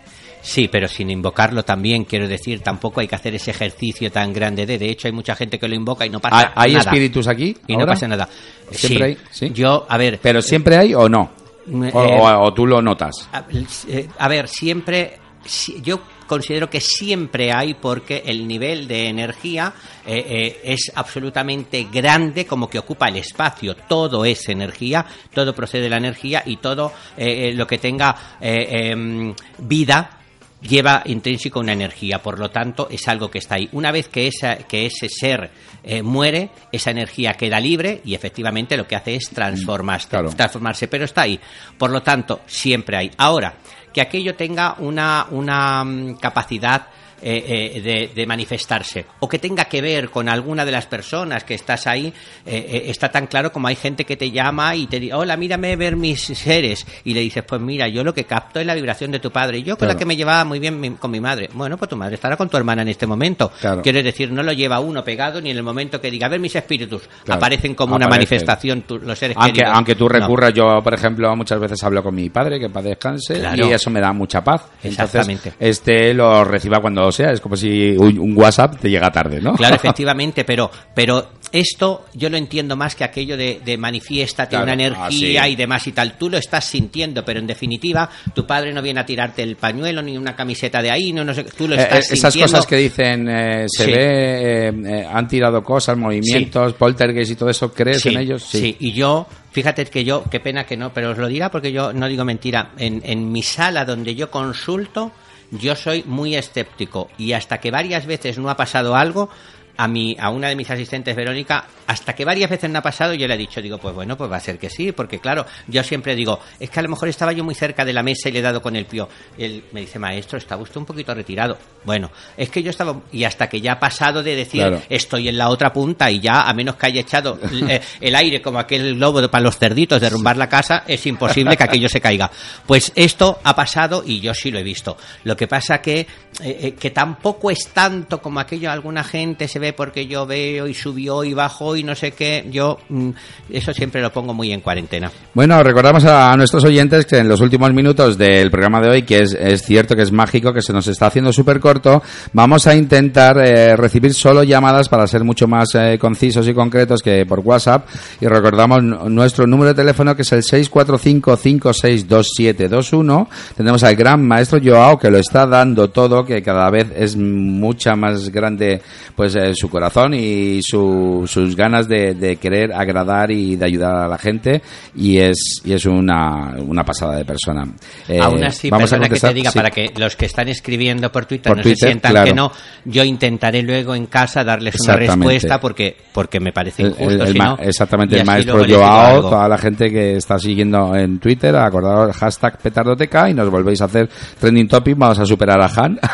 Sí, 0.45 0.67
pero 0.67 0.89
sin 0.89 1.09
invocarlo 1.09 1.63
también, 1.63 2.03
quiero 2.03 2.27
decir, 2.27 2.59
tampoco 2.59 2.99
hay 2.99 3.07
que 3.07 3.15
hacer 3.15 3.33
ese 3.33 3.51
ejercicio 3.51 4.11
tan 4.11 4.33
grande 4.33 4.65
de, 4.65 4.77
de 4.77 4.89
hecho, 4.89 5.07
hay 5.07 5.13
mucha 5.13 5.35
gente 5.35 5.57
que 5.57 5.67
lo 5.69 5.73
invoca 5.73 6.05
y 6.05 6.09
no 6.09 6.19
pasa 6.19 6.37
¿Hay, 6.53 6.67
hay 6.67 6.73
nada. 6.73 6.83
espíritus 6.91 7.27
aquí? 7.29 7.55
Y 7.65 7.77
no 7.77 7.85
pasa 7.85 8.07
nada. 8.09 8.27
¿Siempre 8.69 9.05
hay? 9.05 9.17
Sí. 9.31 9.51
Yo, 9.53 9.85
a 9.87 9.97
ver, 9.97 10.19
¿Pero 10.21 10.41
siempre 10.41 10.77
hay 10.77 10.93
o 10.93 11.07
no? 11.07 11.31
Eh, 11.65 11.91
O, 11.93 11.99
o- 11.99 12.43
o 12.43 12.53
tú 12.53 12.67
lo 12.67 12.81
notas. 12.81 13.29
A, 13.31 13.45
eh, 13.87 14.09
a 14.19 14.27
ver, 14.27 14.49
siempre, 14.49 15.17
si- 15.45 15.81
yo 15.81 16.01
considero 16.27 16.69
que 16.69 16.81
siempre 16.81 17.53
hay 17.53 17.75
porque 17.75 18.23
el 18.25 18.45
nivel 18.45 18.85
de 18.85 19.07
energía 19.07 19.73
eh, 20.05 20.25
eh, 20.27 20.61
es 20.65 20.91
absolutamente 20.93 21.87
grande, 21.89 22.45
como 22.45 22.69
que 22.69 22.79
ocupa 22.79 23.07
el 23.07 23.15
espacio. 23.15 23.75
Todo 23.77 24.25
es 24.25 24.49
energía, 24.49 25.05
todo 25.33 25.55
procede 25.55 25.83
de 25.83 25.89
la 25.89 25.97
energía 25.97 26.43
y 26.45 26.57
todo 26.57 26.91
eh, 27.15 27.49
eh, 27.49 27.53
lo 27.53 27.65
que 27.65 27.77
tenga 27.77 28.37
em, 28.41 29.33
vida 29.59 30.19
lleva 30.68 31.02
intrínseco 31.06 31.60
una 31.60 31.73
energía, 31.73 32.22
por 32.22 32.40
lo 32.40 32.49
tanto 32.49 32.88
es 32.90 33.07
algo 33.07 33.30
que 33.30 33.40
está 33.40 33.56
ahí. 33.56 33.69
Una 33.73 33.91
vez 33.91 34.07
que, 34.07 34.27
esa, 34.27 34.57
que 34.57 34.85
ese 34.85 35.10
ser 35.10 35.52
eh, 35.84 36.02
muere, 36.02 36.49
esa 36.72 36.91
energía 36.91 37.34
queda 37.34 37.60
libre 37.60 38.02
y 38.06 38.15
efectivamente 38.15 38.77
lo 38.77 38.88
que 38.88 38.95
hace 38.95 39.15
es 39.15 39.30
transformarse, 39.30 40.07
Claro. 40.07 40.30
transformarse, 40.30 40.88
pero 40.88 41.06
está 41.06 41.22
ahí. 41.23 41.40
Por 41.77 41.91
lo 41.91 42.02
tanto, 42.02 42.41
siempre 42.48 42.98
hay. 42.98 43.11
Ahora, 43.18 43.56
que 43.94 44.02
aquello 44.02 44.35
tenga 44.35 44.76
una, 44.80 45.27
una 45.31 45.84
mm, 45.84 46.15
capacidad 46.15 46.88
eh, 47.23 47.71
eh, 47.75 47.81
de, 47.81 48.11
de 48.13 48.25
manifestarse 48.27 49.05
o 49.19 49.27
que 49.29 49.39
tenga 49.39 49.65
que 49.65 49.81
ver 49.81 50.09
con 50.09 50.27
alguna 50.29 50.65
de 50.65 50.71
las 50.71 50.85
personas 50.85 51.43
que 51.43 51.53
estás 51.53 51.87
ahí, 51.87 52.07
eh, 52.45 52.65
eh, 52.69 52.83
está 52.87 53.09
tan 53.09 53.27
claro 53.27 53.51
como 53.51 53.67
hay 53.67 53.75
gente 53.75 54.05
que 54.05 54.17
te 54.17 54.29
llama 54.31 54.75
y 54.75 54.87
te 54.87 54.99
dice, 54.99 55.13
hola, 55.13 55.37
mírame 55.37 55.75
ver 55.75 55.95
mis 55.95 56.21
seres 56.21 56.85
y 57.05 57.13
le 57.13 57.21
dices, 57.21 57.43
pues 57.47 57.61
mira, 57.61 57.87
yo 57.87 58.03
lo 58.03 58.13
que 58.13 58.25
capto 58.25 58.59
es 58.59 58.65
la 58.65 58.75
vibración 58.75 59.11
de 59.11 59.19
tu 59.19 59.31
padre 59.31 59.59
y 59.59 59.63
yo 59.63 59.73
con 59.75 59.79
Claro. 59.85 59.93
la 59.93 59.99
que 59.99 60.05
me 60.05 60.15
llevaba 60.15 60.43
muy 60.45 60.59
bien 60.59 60.79
mi- 60.79 60.91
con 60.91 61.11
mi 61.11 61.19
madre. 61.19 61.49
Bueno, 61.53 61.77
pues 61.77 61.89
tu 61.89 61.95
madre 61.95 62.15
estará 62.15 62.35
con 62.37 62.49
tu 62.49 62.57
hermana 62.57 62.81
en 62.81 62.89
este 62.89 63.07
momento. 63.07 63.51
Claro. 63.59 63.81
Quiero 63.81 64.01
decir, 64.03 64.31
no 64.31 64.43
lo 64.43 64.51
lleva 64.53 64.79
uno 64.79 65.03
pegado 65.03 65.39
ni 65.41 65.51
en 65.51 65.57
el 65.57 65.63
momento 65.63 65.99
que 66.01 66.11
diga, 66.11 66.27
a 66.27 66.29
ver 66.29 66.39
mis 66.39 66.55
espíritus, 66.55 67.03
Claro. 67.23 67.37
aparecen 67.37 67.75
como 67.75 67.95
una 67.95 68.07
manifestación 68.07 68.81
tu- 68.83 68.99
los 68.99 69.17
seres 69.17 69.37
Aunque, 69.37 69.53
queridos. 69.59 69.75
aunque 69.75 69.95
tú 69.95 70.03
No. 70.05 70.09
recurras, 70.09 70.53
yo, 70.53 70.81
por 70.83 70.93
ejemplo, 70.93 71.35
muchas 71.35 71.59
veces 71.59 71.81
hablo 71.83 72.03
con 72.03 72.13
mi 72.15 72.29
padre, 72.29 72.59
que 72.59 72.69
para 72.69 72.89
descanse, 72.89 73.41
y 73.55 73.61
eso 73.71 73.89
me 73.89 73.99
da 74.01 74.11
mucha 74.13 74.43
paz. 74.43 74.63
Entonces, 74.83 74.99
Exactamente. 75.27 75.53
este 75.59 76.13
lo 76.13 76.43
reciba 76.43 76.79
cuando 76.79 77.11
sea. 77.14 77.31
Es 77.31 77.40
como 77.40 77.56
si 77.56 77.95
un, 77.98 78.35
WhatsApp 78.38 78.80
te 78.80 78.90
llega 78.90 79.10
tarde, 79.11 79.40
¿no? 79.40 79.53
Claro, 79.56 79.76
efectivamente, 79.77 80.44
pero, 80.44 80.69
pero 80.94 81.30
esto 81.52 82.06
yo 82.15 82.30
lo 82.30 82.38
entiendo 82.38 82.76
más 82.76 82.95
que 82.95 83.03
aquello 83.06 83.38
de, 83.38 83.61
de 83.64 83.77
manifiéstate 83.77 84.49
Claro, 84.49 84.64
una 84.65 84.73
energía 84.73 85.44
ah, 85.44 85.45
sí. 85.45 85.52
y 85.52 85.56
demás 85.56 85.85
y 85.88 85.91
tal. 85.91 86.18
Tú 86.18 86.30
lo 86.30 86.38
estás 86.38 86.65
sintiendo, 86.65 87.23
pero 87.23 87.40
en 87.40 87.48
definitiva, 87.48 88.10
tu 88.34 88.45
padre 88.45 88.73
no 88.73 88.81
viene 88.81 88.99
a 88.99 89.06
tirarte 89.06 89.44
el 89.44 89.56
pañuelo 89.56 90.02
ni 90.02 90.18
una 90.18 90.35
camiseta 90.35 90.81
de 90.81 90.90
ahí, 90.91 91.14
no, 91.14 91.23
no 91.23 91.34
sé, 91.34 91.44
tú 91.44 91.68
lo 91.68 91.76
Eh, 91.76 91.81
estás 91.84 92.10
eh, 92.11 92.14
esas 92.15 92.34
sintiendo. 92.34 92.52
cosas 92.57 92.68
que 92.68 92.76
dicen, 92.77 93.30
eh, 93.30 93.65
se 93.68 93.85
Sí. 93.85 93.91
ve, 93.91 94.68
eh, 94.68 94.73
eh, 94.85 95.07
han 95.11 95.27
tirado 95.27 95.64
cosas, 95.64 95.95
movimientos, 95.98 96.73
poltergeist 96.73 97.31
y 97.31 97.35
todo 97.35 97.49
eso, 97.49 97.72
¿crees 97.73 98.02
Sí, 98.02 98.10
en 98.10 98.19
ellos? 98.19 98.44
Sí. 98.44 98.76
y 98.80 98.91
yo, 98.94 99.27
fíjate 99.52 99.85
que 99.85 100.03
yo, 100.03 100.23
qué 100.31 100.40
pena 100.40 100.65
que 100.65 100.76
no, 100.76 100.91
pero 100.94 101.11
os 101.11 101.18
lo 101.18 101.27
dirá 101.27 101.52
porque 101.52 101.72
yo 101.72 101.94
no 101.94 102.07
digo 102.07 102.26
mentira. 102.26 102.72
En, 102.77 103.02
en 103.06 103.31
mi 103.31 103.44
sala 103.44 103.85
donde 103.85 104.15
yo 104.15 104.31
consulto, 104.31 105.11
yo 105.59 105.75
soy 105.75 106.03
muy 106.07 106.35
escéptico 106.35 107.09
y 107.17 107.34
hasta 107.34 107.59
que 107.59 107.71
varias 107.71 108.05
veces 108.05 108.38
no 108.38 108.49
ha 108.49 108.57
pasado 108.57 108.95
algo, 108.95 109.30
a 109.75 109.87
mi, 109.87 110.15
a 110.19 110.29
una 110.29 110.49
de 110.49 110.55
mis 110.55 110.69
asistentes, 110.69 111.15
Verónica, 111.15 111.65
hasta 111.87 112.13
que 112.13 112.23
varias 112.25 112.49
veces 112.49 112.69
no 112.69 112.79
ha 112.79 112.81
pasado, 112.83 113.13
yo 113.15 113.27
le 113.27 113.33
he 113.33 113.37
dicho, 113.37 113.61
digo, 113.61 113.77
pues 113.79 113.93
bueno, 113.95 114.15
pues 114.15 114.31
va 114.31 114.37
a 114.37 114.39
ser 114.39 114.59
que 114.59 114.69
sí, 114.69 114.91
porque 114.91 115.19
claro, 115.19 115.45
yo 115.67 115.83
siempre 115.83 116.15
digo, 116.15 116.39
es 116.59 116.69
que 116.69 116.79
a 116.79 116.83
lo 116.83 116.89
mejor 116.89 117.09
estaba 117.09 117.31
yo 117.33 117.43
muy 117.43 117.55
cerca 117.55 117.83
de 117.83 117.91
la 117.93 118.03
mesa 118.03 118.29
y 118.29 118.31
le 118.33 118.39
he 118.39 118.41
dado 118.43 118.61
con 118.61 118.75
el 118.75 118.85
pío. 118.85 119.09
Él 119.37 119.63
me 119.71 119.81
dice, 119.81 119.97
maestro, 119.99 120.37
está 120.37 120.55
usted 120.57 120.77
un 120.77 120.85
poquito 120.85 121.13
retirado. 121.13 121.57
Bueno, 121.85 122.11
es 122.37 122.49
que 122.49 122.61
yo 122.61 122.69
estaba, 122.69 123.01
y 123.11 123.23
hasta 123.23 123.49
que 123.49 123.61
ya 123.61 123.73
ha 123.73 123.79
pasado 123.79 124.21
de 124.23 124.35
decir, 124.35 124.61
Claro. 124.61 124.81
estoy 124.89 125.27
en 125.29 125.37
la 125.37 125.49
otra 125.49 125.73
punta 125.73 126.09
y 126.11 126.19
ya, 126.19 126.41
a 126.41 126.53
menos 126.53 126.75
que 126.75 126.85
haya 126.87 127.01
echado 127.01 127.39
eh, 127.67 127.81
el 128.01 128.15
aire 128.15 128.41
como 128.41 128.59
aquel 128.59 128.95
globo 128.95 129.21
de- 129.21 129.29
para 129.29 129.43
los 129.43 129.57
cerditos, 129.57 129.99
derrumbar 129.99 130.37
la 130.37 130.47
casa, 130.49 130.83
es 130.87 131.05
imposible 131.07 131.57
que 131.57 131.63
aquello 131.63 131.89
se 131.89 131.99
caiga. 131.99 132.29
Pues 132.67 132.91
esto 132.95 133.39
ha 133.43 133.55
pasado 133.55 134.03
y 134.05 134.19
yo 134.19 134.33
sí 134.35 134.51
lo 134.51 134.59
he 134.59 134.63
visto. 134.63 134.97
Lo 135.23 135.35
que 135.35 135.47
pasa 135.47 135.81
que, 135.81 135.99
eh, 136.01 136.07
eh, 136.43 136.75
que 136.79 136.91
tampoco 136.91 137.49
es 137.51 137.67
tanto 137.69 138.21
como 138.21 138.39
aquello 138.39 138.69
alguna 138.71 139.03
gente 139.03 139.47
se 139.47 139.62
ve 139.64 139.73
porque 139.73 140.07
yo 140.07 140.26
veo 140.26 140.68
y 140.68 140.73
subió 140.73 141.23
y 141.23 141.34
bajó 141.34 141.77
y 141.77 141.84
no 141.84 141.95
sé 141.95 142.11
qué. 142.11 142.45
Yo 142.52 142.80
mm, 142.90 143.11
eso 143.49 143.73
siempre 143.73 144.02
lo 144.02 144.11
pongo 144.11 144.34
muy 144.34 144.52
en 144.52 144.60
cuarentena. 144.60 145.10
Bueno, 145.34 145.64
recordamos 145.64 146.03
a 146.03 146.35
nuestros 146.35 146.65
oyentes 146.65 147.06
que 147.06 147.19
en 147.19 147.30
los 147.30 147.40
últimos 147.40 147.72
minutos 147.73 148.18
del 148.18 148.52
programa 148.52 148.81
de 148.81 148.90
hoy, 148.90 149.03
que 149.03 149.22
es, 149.22 149.34
es 149.34 149.64
cierto 149.64 149.95
que 149.95 150.02
es 150.02 150.11
mágico, 150.11 150.52
que 150.53 150.61
se 150.61 150.73
nos 150.73 150.85
está 150.88 151.06
haciendo 151.07 151.31
súper 151.31 151.61
corto, 151.61 152.03
vamos 152.34 152.68
a 152.68 152.76
intentar 152.76 153.38
eh, 153.38 153.77
recibir 153.77 154.14
solo 154.14 154.44
llamadas 154.44 154.90
para 154.90 155.07
ser 155.07 155.23
mucho 155.23 155.48
más 155.48 155.69
eh, 155.76 155.98
concisos 155.98 156.45
y 156.48 156.53
concretos 156.53 157.02
que 157.02 157.26
por 157.26 157.40
WhatsApp. 157.40 157.88
Y 158.19 158.27
recordamos 158.27 158.84
nuestro 158.84 159.48
número 159.48 159.69
de 159.69 159.76
teléfono 159.76 160.14
que 160.14 160.23
es 160.23 160.31
el 160.34 160.44
645-562721. 160.44 163.27
Tenemos 163.56 163.81
al 163.84 163.95
gran 163.95 164.27
maestro 164.27 164.60
Joao 164.61 164.99
que 164.99 165.10
lo 165.10 165.19
está 165.19 165.48
dando 165.48 165.90
todo, 165.90 166.26
que 166.26 166.44
cada 166.44 166.69
vez 166.69 166.91
es 166.98 167.15
mucha 167.15 167.95
más 167.95 168.30
grande 168.30 168.81
pues 169.15 169.35
eh, 169.35 169.52
su 169.55 169.69
corazón 169.69 170.13
y 170.13 170.59
su- 170.61 171.23
sus 171.27 171.55
ganas 171.55 171.88
de, 171.88 172.13
de 172.15 172.35
querer 172.38 172.73
agradar 172.73 173.31
y 173.31 173.55
de 173.55 173.65
ayudar 173.65 173.95
a 173.95 174.07
la 174.07 174.17
gente 174.17 174.61
y 174.95 175.17
es 175.19 175.61
y 175.63 175.73
es 175.73 175.85
una, 175.85 176.55
una 176.65 176.84
pasada 176.84 177.15
de 177.17 177.25
persona. 177.25 177.63
Eh, 178.07 178.19
Aún 178.21 178.43
así, 178.43 178.69
vamos 178.69 178.91
a 178.93 178.99
que 178.99 179.19
te 179.19 179.34
diga, 179.34 179.51
sí. 179.51 179.57
para 179.59 179.69
que 179.71 179.91
los 179.97 180.15
que 180.15 180.25
están 180.25 180.47
escribiendo 180.49 181.11
por 181.11 181.25
Twitter 181.25 181.49
Por 181.51 181.57
no 181.57 181.63
Twitter, 181.63 181.77
se 181.80 181.88
sientan 181.88 182.11
claro. 182.11 182.27
que 182.27 182.34
no, 182.34 182.51
yo 182.85 183.03
intentaré 183.03 183.61
luego 183.61 183.95
en 183.95 184.05
casa 184.07 184.43
darles 184.43 184.75
una 184.81 184.95
respuesta 184.95 185.59
porque, 185.59 185.95
porque 186.13 186.39
me 186.39 186.51
parece 186.51 186.84
El- 186.84 186.89
injusto. 186.89 187.09
el- 187.13 187.21
el 187.21 187.34
si 187.34 187.39
no, 187.39 187.57
exactamente, 187.59 188.19
el 188.19 188.25
maestro 188.25 188.63
Joao, 188.67 189.21
toda 189.21 189.47
la 189.47 189.57
gente 189.57 189.89
que 189.89 190.17
está 190.17 190.38
siguiendo 190.39 190.95
en 190.95 191.19
Twitter, 191.19 191.55
acordaros 191.55 192.07
el 192.09 192.13
hashtag 192.13 192.57
petardoteca 192.59 193.30
y 193.30 193.34
nos 193.34 193.49
volvéis 193.49 193.81
a 193.81 193.85
hacer 193.85 194.09
trending 194.39 194.67
topic, 194.67 194.97
vamos 194.97 195.19
a 195.19 195.25
superar 195.25 195.61
a 195.61 195.65
Han. 195.67 195.99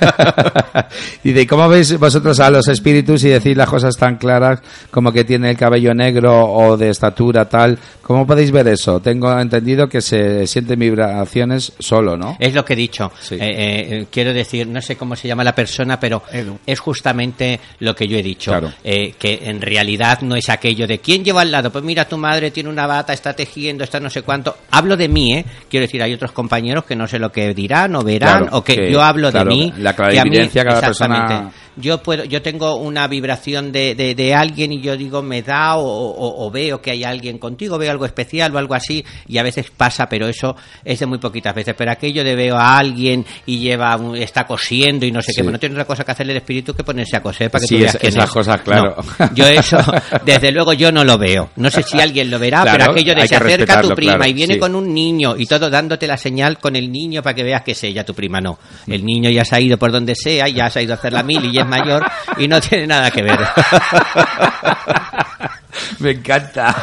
y 1.24 1.32
de 1.32 1.46
cómo 1.46 1.68
veis 1.68 1.98
vosotros 1.98 2.19
vosotros 2.20 2.40
a 2.40 2.50
los 2.50 2.68
espíritus 2.68 3.24
y 3.24 3.28
decís 3.30 3.56
las 3.56 3.68
cosas 3.68 3.96
tan 3.96 4.16
claras 4.16 4.60
como 4.90 5.10
que 5.12 5.24
tiene 5.24 5.50
el 5.50 5.56
cabello 5.56 5.94
negro 5.94 6.44
o 6.52 6.76
de 6.76 6.90
estatura 6.90 7.48
tal. 7.48 7.78
¿Cómo 8.02 8.26
podéis 8.26 8.50
ver 8.50 8.66
eso? 8.68 9.00
Tengo 9.00 9.38
entendido 9.38 9.88
que 9.88 10.00
se 10.00 10.46
sienten 10.46 10.78
vibraciones 10.80 11.72
solo, 11.78 12.16
¿no? 12.16 12.36
Es 12.38 12.52
lo 12.54 12.64
que 12.64 12.72
he 12.74 12.76
dicho. 12.76 13.10
Sí. 13.20 13.36
Eh, 13.36 13.38
eh, 13.40 14.06
quiero 14.10 14.32
decir, 14.34 14.66
no 14.66 14.82
sé 14.82 14.96
cómo 14.96 15.16
se 15.16 15.28
llama 15.28 15.44
la 15.44 15.54
persona, 15.54 15.98
pero 15.98 16.22
es 16.66 16.78
justamente 16.80 17.58
lo 17.78 17.94
que 17.94 18.06
yo 18.06 18.18
he 18.18 18.22
dicho. 18.22 18.50
Claro. 18.50 18.72
Eh, 18.84 19.14
que 19.18 19.40
en 19.44 19.60
realidad 19.60 20.20
no 20.22 20.34
es 20.36 20.48
aquello 20.50 20.86
de 20.86 20.98
quién 20.98 21.24
lleva 21.24 21.42
al 21.42 21.50
lado. 21.52 21.70
Pues 21.70 21.84
mira, 21.84 22.04
tu 22.06 22.18
madre 22.18 22.50
tiene 22.50 22.68
una 22.68 22.86
bata, 22.86 23.12
está 23.12 23.32
tejiendo, 23.32 23.84
está 23.84 23.98
no 24.00 24.10
sé 24.10 24.22
cuánto. 24.22 24.56
Hablo 24.72 24.96
de 24.96 25.08
mí, 25.08 25.32
¿eh? 25.34 25.44
Quiero 25.70 25.86
decir, 25.86 26.02
hay 26.02 26.12
otros 26.12 26.32
compañeros 26.32 26.84
que 26.84 26.96
no 26.96 27.06
sé 27.06 27.18
lo 27.18 27.30
que 27.32 27.54
dirán 27.54 27.94
o 27.96 28.02
verán, 28.02 28.40
Claro, 28.42 28.56
o 28.58 28.64
que, 28.64 28.74
que, 28.74 28.90
yo 28.92 29.00
hablo 29.02 29.30
claro, 29.30 29.50
de 29.50 29.56
mí. 29.56 29.72
la 29.78 29.94
que 29.96 30.02
a 30.02 30.06
mí- 30.06 30.12
clarividencia, 30.14 30.64
cada 30.64 30.80
persona-. 30.80 31.50
Yo 31.80 32.02
puedo, 32.02 32.24
yo 32.24 32.42
tengo 32.42 32.76
una 32.76 33.06
vibración 33.08 33.72
de, 33.72 33.94
de, 33.94 34.14
de 34.14 34.34
alguien 34.34 34.72
y 34.72 34.80
yo 34.80 34.96
digo 34.96 35.22
me 35.22 35.42
da 35.42 35.76
o, 35.76 35.82
o- 35.84 36.46
o 36.46 36.50
veo 36.50 36.80
que 36.80 36.90
hay 36.92 37.04
alguien 37.04 37.38
contigo, 37.38 37.78
veo 37.78 37.90
algo 37.90 38.04
especial 38.06 38.54
o 38.54 38.58
algo 38.58 38.74
así 38.74 39.04
y 39.28 39.38
a 39.38 39.42
veces 39.42 39.70
pasa, 39.76 40.08
pero 40.08 40.26
eso 40.28 40.56
es 40.84 40.98
de 41.00 41.06
muy 41.06 41.18
poquitas 41.18 41.54
veces. 41.54 41.74
Pero 41.76 41.90
aquello 41.90 42.22
de 42.24 42.34
veo 42.34 42.56
a 42.56 42.78
alguien 42.78 43.24
y 43.46 43.58
lleva, 43.58 43.98
está 44.16 44.46
cosiendo 44.46 45.06
y 45.06 45.12
no 45.12 45.22
sé 45.22 45.32
Sí. 45.32 45.36
qué, 45.36 45.42
pues 45.44 45.52
no 45.52 45.58
tiene 45.60 45.74
otra 45.74 45.84
cosa 45.84 46.04
que 46.04 46.10
hacerle 46.12 46.32
el 46.32 46.38
espíritu 46.38 46.74
que 46.74 46.82
ponerse 46.84 47.16
a 47.16 47.22
coser 47.22 47.50
para 47.50 47.60
que 47.62 47.68
Sí, 47.68 47.74
tú 47.76 47.80
veas 47.82 47.94
es- 47.96 48.04
esas 48.04 48.24
es. 48.24 48.30
cosas, 48.30 48.60
claro. 48.62 48.96
No, 49.18 49.34
yo 49.34 49.46
eso, 49.46 49.78
desde 50.24 50.50
luego 50.52 50.72
yo 50.72 50.90
no 50.92 51.04
lo 51.04 51.16
veo. 51.18 51.50
No 51.56 51.70
sé 51.70 51.82
si 51.82 52.00
alguien 52.00 52.30
lo 52.30 52.38
verá, 52.38 52.62
Claro, 52.62 52.78
pero 52.78 52.90
aquello 52.92 53.14
de 53.14 53.26
se 53.28 53.36
acerca 53.36 53.48
tu 53.52 53.58
respetarlo, 53.58 53.94
prima 53.94 54.14
claro, 54.16 54.30
y 54.30 54.32
viene 54.34 54.54
sí. 54.54 54.60
con 54.60 54.74
un 54.74 54.92
niño 54.92 55.36
y 55.36 55.46
todo 55.46 55.70
dándote 55.70 56.06
la 56.06 56.16
señal 56.16 56.58
con 56.58 56.76
el 56.76 56.90
niño 56.90 57.22
para 57.22 57.34
que 57.34 57.42
veas 57.42 57.62
que 57.62 57.72
es 57.72 57.84
ella, 57.84 58.04
tu 58.04 58.14
prima 58.14 58.40
no. 58.40 58.58
El 58.86 59.04
niño 59.04 59.30
ya 59.30 59.44
se 59.44 59.56
ha 59.56 59.60
ido 59.60 59.78
por 59.78 59.92
donde 59.92 60.14
sea, 60.14 60.48
ya 60.48 60.68
se 60.70 60.80
ha 60.80 60.82
ido 60.82 60.94
a 60.94 60.96
hacer 60.96 61.12
la 61.12 61.22
mil 61.22 61.44
y 61.44 61.52
ya 61.52 61.62
es 61.62 61.68
mayor 61.70 62.02
y 62.38 62.48
no 62.48 62.60
tiene 62.60 62.86
nada 62.86 63.10
que 63.10 63.22
ver. 63.22 63.38
Me 66.00 66.10
encanta. 66.12 66.74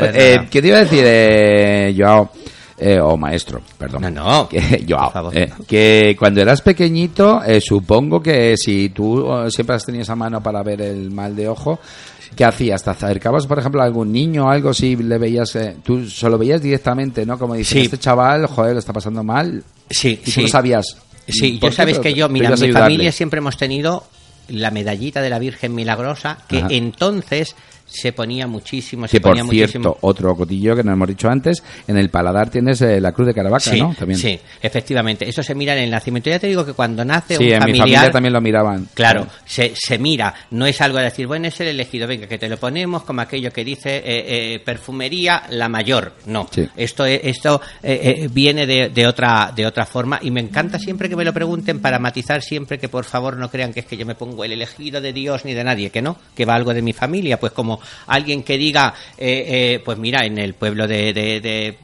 Eh. 0.00 0.46
¿Qué 0.50 0.62
te 0.62 0.68
iba 0.68 0.78
a 0.78 0.84
decir, 0.84 1.04
eh, 1.06 1.94
Joao? 1.96 2.30
Eh, 2.80 3.00
o 3.00 3.16
maestro, 3.16 3.60
perdón. 3.76 4.02
No, 4.02 4.10
no. 4.10 4.48
Que, 4.48 4.84
Joao, 4.88 5.30
eh, 5.32 5.50
que 5.66 6.16
cuando 6.18 6.40
eras 6.40 6.62
pequeñito, 6.62 7.42
supongo 7.60 8.22
que 8.22 8.56
si 8.56 8.90
tú 8.90 9.26
siempre 9.50 9.76
has 9.76 9.84
tenido 9.84 10.02
esa 10.02 10.14
mano 10.16 10.42
para 10.42 10.62
ver 10.62 10.80
el 10.82 11.10
mal 11.10 11.34
de 11.34 11.48
ojo, 11.48 11.80
¿qué 12.36 12.44
hacías? 12.44 12.82
¿Te 12.84 12.90
acercabas, 12.90 13.46
por 13.46 13.58
ejemplo, 13.58 13.82
a 13.82 13.84
algún 13.84 14.12
niño 14.12 14.46
o 14.46 14.50
algo 14.50 14.72
si 14.72 14.94
le 14.96 15.18
veías, 15.18 15.54
eh, 15.56 15.76
tú 15.82 16.08
solo 16.08 16.38
veías 16.38 16.62
directamente, 16.62 17.26
¿no? 17.26 17.36
Como 17.38 17.54
dices, 17.54 17.72
Sí. 17.72 17.80
este 17.80 17.98
chaval, 17.98 18.46
joder, 18.46 18.74
lo 18.74 18.78
está 18.78 18.92
pasando 18.92 19.22
mal. 19.24 19.62
Sí, 19.90 20.10
Y 20.10 20.16
tú 20.24 20.30
sí. 20.30 20.42
lo 20.42 20.48
sabías. 20.48 20.96
Sí, 21.28 21.58
¿Por 21.60 21.70
yo 21.70 21.76
sabes 21.76 21.98
que 21.98 22.14
yo, 22.14 22.28
mira, 22.28 22.48
mi 22.50 22.54
ayudarle. 22.54 22.72
familia 22.80 23.12
siempre 23.12 23.38
hemos 23.38 23.56
tenido 23.56 24.04
la 24.48 24.70
medallita 24.70 25.20
de 25.20 25.30
la 25.30 25.38
Virgen 25.38 25.74
Milagrosa, 25.74 26.38
que 26.48 26.58
Ajá. 26.58 26.68
entonces 26.70 27.54
se 27.88 28.12
ponía 28.12 28.46
muchísimo, 28.46 29.06
se 29.08 29.16
Que 29.16 29.20
por 29.20 29.30
ponía 29.32 29.44
cierto, 29.50 29.78
muchísimo. 29.78 29.96
otro 30.02 30.36
cotillo 30.36 30.76
que 30.76 30.84
no 30.84 30.92
hemos 30.92 31.08
dicho 31.08 31.28
antes, 31.28 31.62
en 31.86 31.96
el 31.96 32.10
paladar 32.10 32.50
tienes 32.50 32.80
eh, 32.82 33.00
la 33.00 33.12
cruz 33.12 33.26
de 33.28 33.34
Caravaca, 33.34 33.70
Sí, 33.70 33.80
¿no? 33.80 33.94
También. 33.98 34.18
sí, 34.20 34.38
efectivamente. 34.62 35.28
Eso 35.28 35.42
se 35.42 35.54
mira 35.54 35.74
en 35.76 35.84
el 35.84 35.90
nacimiento. 35.90 36.28
Ya 36.30 36.38
te 36.38 36.46
digo 36.48 36.64
que 36.66 36.74
cuando 36.74 37.04
nace 37.04 37.36
Sí, 37.36 37.44
un 37.46 37.52
en 37.54 37.64
mi 37.72 37.78
familia 37.78 38.10
también 38.10 38.32
lo 38.32 38.40
miraban. 38.40 38.88
Claro, 38.94 39.26
se, 39.46 39.72
se 39.74 39.98
mira, 39.98 40.34
no 40.50 40.66
es 40.66 40.80
algo 40.80 40.98
de 40.98 41.04
decir, 41.04 41.26
bueno, 41.26 41.48
es 41.48 41.58
el 41.60 41.68
elegido, 41.68 42.06
venga, 42.06 42.26
que 42.26 42.38
te 42.38 42.48
lo 42.48 42.56
ponemos 42.58 43.02
como 43.04 43.20
aquello 43.22 43.50
que 43.52 43.64
dice 43.64 43.96
eh, 43.96 44.02
eh, 44.54 44.60
perfumería 44.64 45.42
la 45.50 45.68
mayor. 45.68 46.12
No, 46.26 46.46
Sí. 46.50 46.68
esto 46.76 47.04
es- 47.04 47.20
esto 47.24 47.60
eh, 47.82 48.16
eh, 48.24 48.28
viene 48.30 48.66
de, 48.66 48.88
de 48.90 49.06
otra 49.06 49.52
de 49.54 49.66
otra 49.66 49.86
forma 49.86 50.18
y 50.22 50.30
me 50.30 50.40
encanta 50.40 50.78
siempre 50.78 51.08
que 51.08 51.16
me 51.16 51.24
lo 51.24 51.32
pregunten 51.32 51.80
para 51.80 51.98
matizar 51.98 52.42
siempre 52.42 52.78
que 52.78 52.88
por 52.88 53.04
favor 53.04 53.36
no 53.36 53.50
crean 53.50 53.72
que 53.72 53.80
es 53.80 53.86
que 53.86 53.96
yo 53.96 54.04
me 54.06 54.14
pongo 54.14 54.44
el 54.44 54.52
elegido 54.52 55.00
de 55.00 55.12
Dios 55.12 55.44
ni 55.44 55.54
de 55.54 55.64
nadie, 55.64 55.90
que 55.90 56.02
no, 56.02 56.16
que 56.34 56.44
va 56.44 56.54
algo 56.54 56.74
de 56.74 56.82
mi 56.82 56.92
familia, 56.92 57.38
pues 57.40 57.52
como 57.52 57.77
alguien 58.06 58.42
que 58.42 58.56
diga, 58.58 58.94
eh, 59.16 59.44
eh, 59.48 59.82
pues 59.84 59.98
mira, 59.98 60.24
en 60.24 60.38
el 60.38 60.54
pueblo 60.54 60.86
de- 60.86 61.76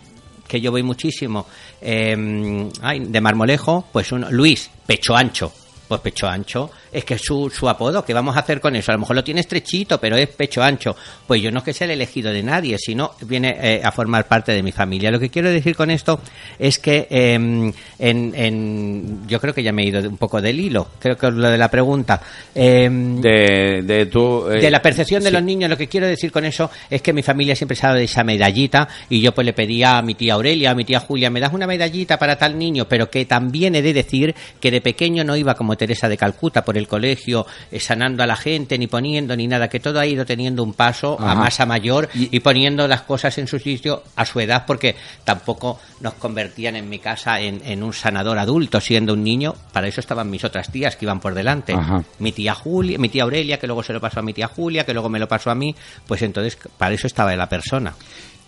que 0.49 0.61
yo 0.61 0.71
voy 0.71 0.83
muchísimo, 0.83 1.47
eh, 1.81 2.69
ay, 2.83 3.01
de 3.01 3.21
Marmolejo, 3.21 3.87
pues 3.93 4.13
un 4.13 4.27
Luis, 4.31 4.71
pecho 4.87 5.17
ancho. 5.17 5.53
Pues 5.89 6.01
pecho 6.01 6.27
ancho, 6.27 6.71
es 6.95 7.05
que 7.05 7.19
su, 7.19 7.51
su 7.51 7.69
apodo, 7.69 8.05
¿qué 8.05 8.15
vamos 8.15 8.37
a 8.37 8.41
hacer 8.41 8.61
con 8.61 8.75
eso? 8.77 8.91
A 8.93 8.95
lo 8.95 9.01
mejor 9.01 9.17
lo 9.17 9.25
tiene 9.25 9.41
estrechito, 9.41 9.99
pero 10.01 10.17
es 10.17 10.29
pecho 10.29 10.63
ancho. 10.63 10.97
Pues 11.27 11.43
yo 11.43 11.51
no 11.51 11.59
es 11.59 11.65
que 11.65 11.73
sea 11.73 11.87
el 11.87 11.91
elegido 11.91 12.33
de 12.33 12.43
nadie, 12.43 12.79
sino 12.79 13.13
viene 13.23 13.57
eh, 13.61 13.81
a 13.85 13.91
formar 13.93 14.27
parte 14.29 14.53
de 14.53 14.63
mi 14.63 14.73
familia. 14.73 15.11
Lo 15.11 15.19
que 15.21 15.29
quiero 15.29 15.51
decir 15.51 15.75
con 15.77 15.91
esto 15.91 16.21
es 16.59 16.79
que 16.79 17.07
eh, 17.11 17.35
en, 17.35 17.73
en- 17.99 19.27
yo 19.27 19.41
creo 19.41 19.53
que 19.55 19.63
ya 19.63 19.73
me 19.73 19.83
he 19.83 19.87
ido 19.89 20.01
un 20.09 20.17
poco 20.17 20.41
del 20.41 20.59
hilo, 20.61 20.89
creo 20.99 21.17
que 21.17 21.27
es 21.27 21.35
lo 21.35 21.49
de 21.51 21.59
la 21.59 21.69
pregunta. 21.71 22.21
Eh, 22.55 22.89
De, 22.91 23.83
de 23.83 24.07
tu... 24.07 24.49
eh, 24.51 24.61
de 24.61 24.71
la 24.71 24.81
percepción 24.83 25.23
de 25.23 25.29
sí. 25.31 25.35
los 25.35 25.43
niños, 25.43 25.69
lo 25.71 25.77
que 25.77 25.89
quiero 25.89 26.07
decir 26.07 26.31
con 26.31 26.45
eso 26.45 26.71
es 26.89 27.03
que 27.03 27.13
mi 27.13 27.23
familia 27.23 27.57
siempre 27.57 27.77
se 27.77 27.87
ha 27.87 27.89
dado 27.91 27.99
de 27.99 28.05
esa 28.05 28.25
medallita 28.25 28.89
y 29.09 29.21
yo 29.21 29.33
pues 29.35 29.45
le 29.45 29.53
pedía 29.53 29.99
a 29.99 30.03
mi 30.03 30.15
tía 30.15 30.35
Aurelia, 30.35 30.71
a 30.71 30.75
mi 30.75 30.85
tía 30.85 31.01
Julia, 31.01 31.31
me 31.31 31.41
das 31.41 31.53
una 31.53 31.67
medallita 31.67 32.19
para 32.19 32.37
tal 32.37 32.59
niño, 32.59 32.87
pero 32.89 33.11
que 33.11 33.25
también 33.25 33.75
he 33.75 33.83
de 33.83 33.93
decir 33.93 34.35
que 34.61 34.71
de 34.71 34.81
pequeño 34.81 35.25
no 35.25 35.37
iba 35.37 35.55
como 35.55 35.77
Teresa 35.77 36.09
de 36.09 36.17
Calcuta 36.17 36.65
por 36.65 36.77
el 36.79 36.84
colegio 36.89 37.47
eh, 37.71 37.81
sanando 37.81 38.23
a 38.23 38.27
la 38.27 38.37
gente, 38.37 38.79
ni 38.79 38.87
poniendo 38.87 39.37
ni 39.37 39.47
nada, 39.47 39.69
que 39.69 39.81
todo 39.81 40.01
ha 40.01 40.07
ido 40.07 40.25
teniendo 40.25 40.63
un 40.63 40.75
paso 40.75 41.21
a 41.21 41.35
masa 41.35 41.67
mayor 41.67 42.09
y, 42.15 42.41
poniendo 42.41 42.87
las 42.89 43.03
cosas 43.03 43.39
en 43.39 43.47
su 43.47 43.59
sitio 43.59 44.03
a 44.17 44.25
su 44.25 44.41
edad, 44.41 44.65
porque 44.67 44.97
tampoco 45.25 45.81
nos 46.01 46.15
convertían 46.15 46.77
en 46.77 46.89
mi 46.89 46.99
casa 46.99 47.41
en, 47.41 47.63
en 47.65 47.83
un 47.83 47.93
sanador 47.93 48.39
adulto 48.39 48.81
siendo 48.81 49.15
un 49.15 49.25
niño, 49.25 49.55
para 49.73 49.89
eso 49.89 50.01
estaban 50.01 50.31
mis 50.31 50.45
otras 50.45 50.71
tías 50.71 50.97
que 50.97 51.05
iban 51.05 51.21
por 51.21 51.35
delante 51.35 51.73
Ajá. 51.73 52.03
mi 52.19 52.33
tía 52.33 52.55
Julia, 52.55 52.99
mi 52.99 53.09
tía 53.09 53.25
Aurelia, 53.25 53.59
que 53.59 53.67
luego 53.67 53.83
se 53.83 53.93
lo 53.93 54.01
pasó 54.01 54.21
a 54.21 54.23
mi 54.23 54.33
tía 54.33 54.49
Julia, 54.49 54.85
que 54.85 54.93
luego 54.93 55.09
me 55.09 55.19
lo 55.19 55.29
pasó 55.29 55.51
a 55.51 55.55
mí, 55.55 55.75
pues 56.07 56.23
entonces 56.23 56.59
para 56.79 56.95
eso 56.95 57.07
estaba 57.07 57.35
la 57.37 57.49
persona. 57.49 57.95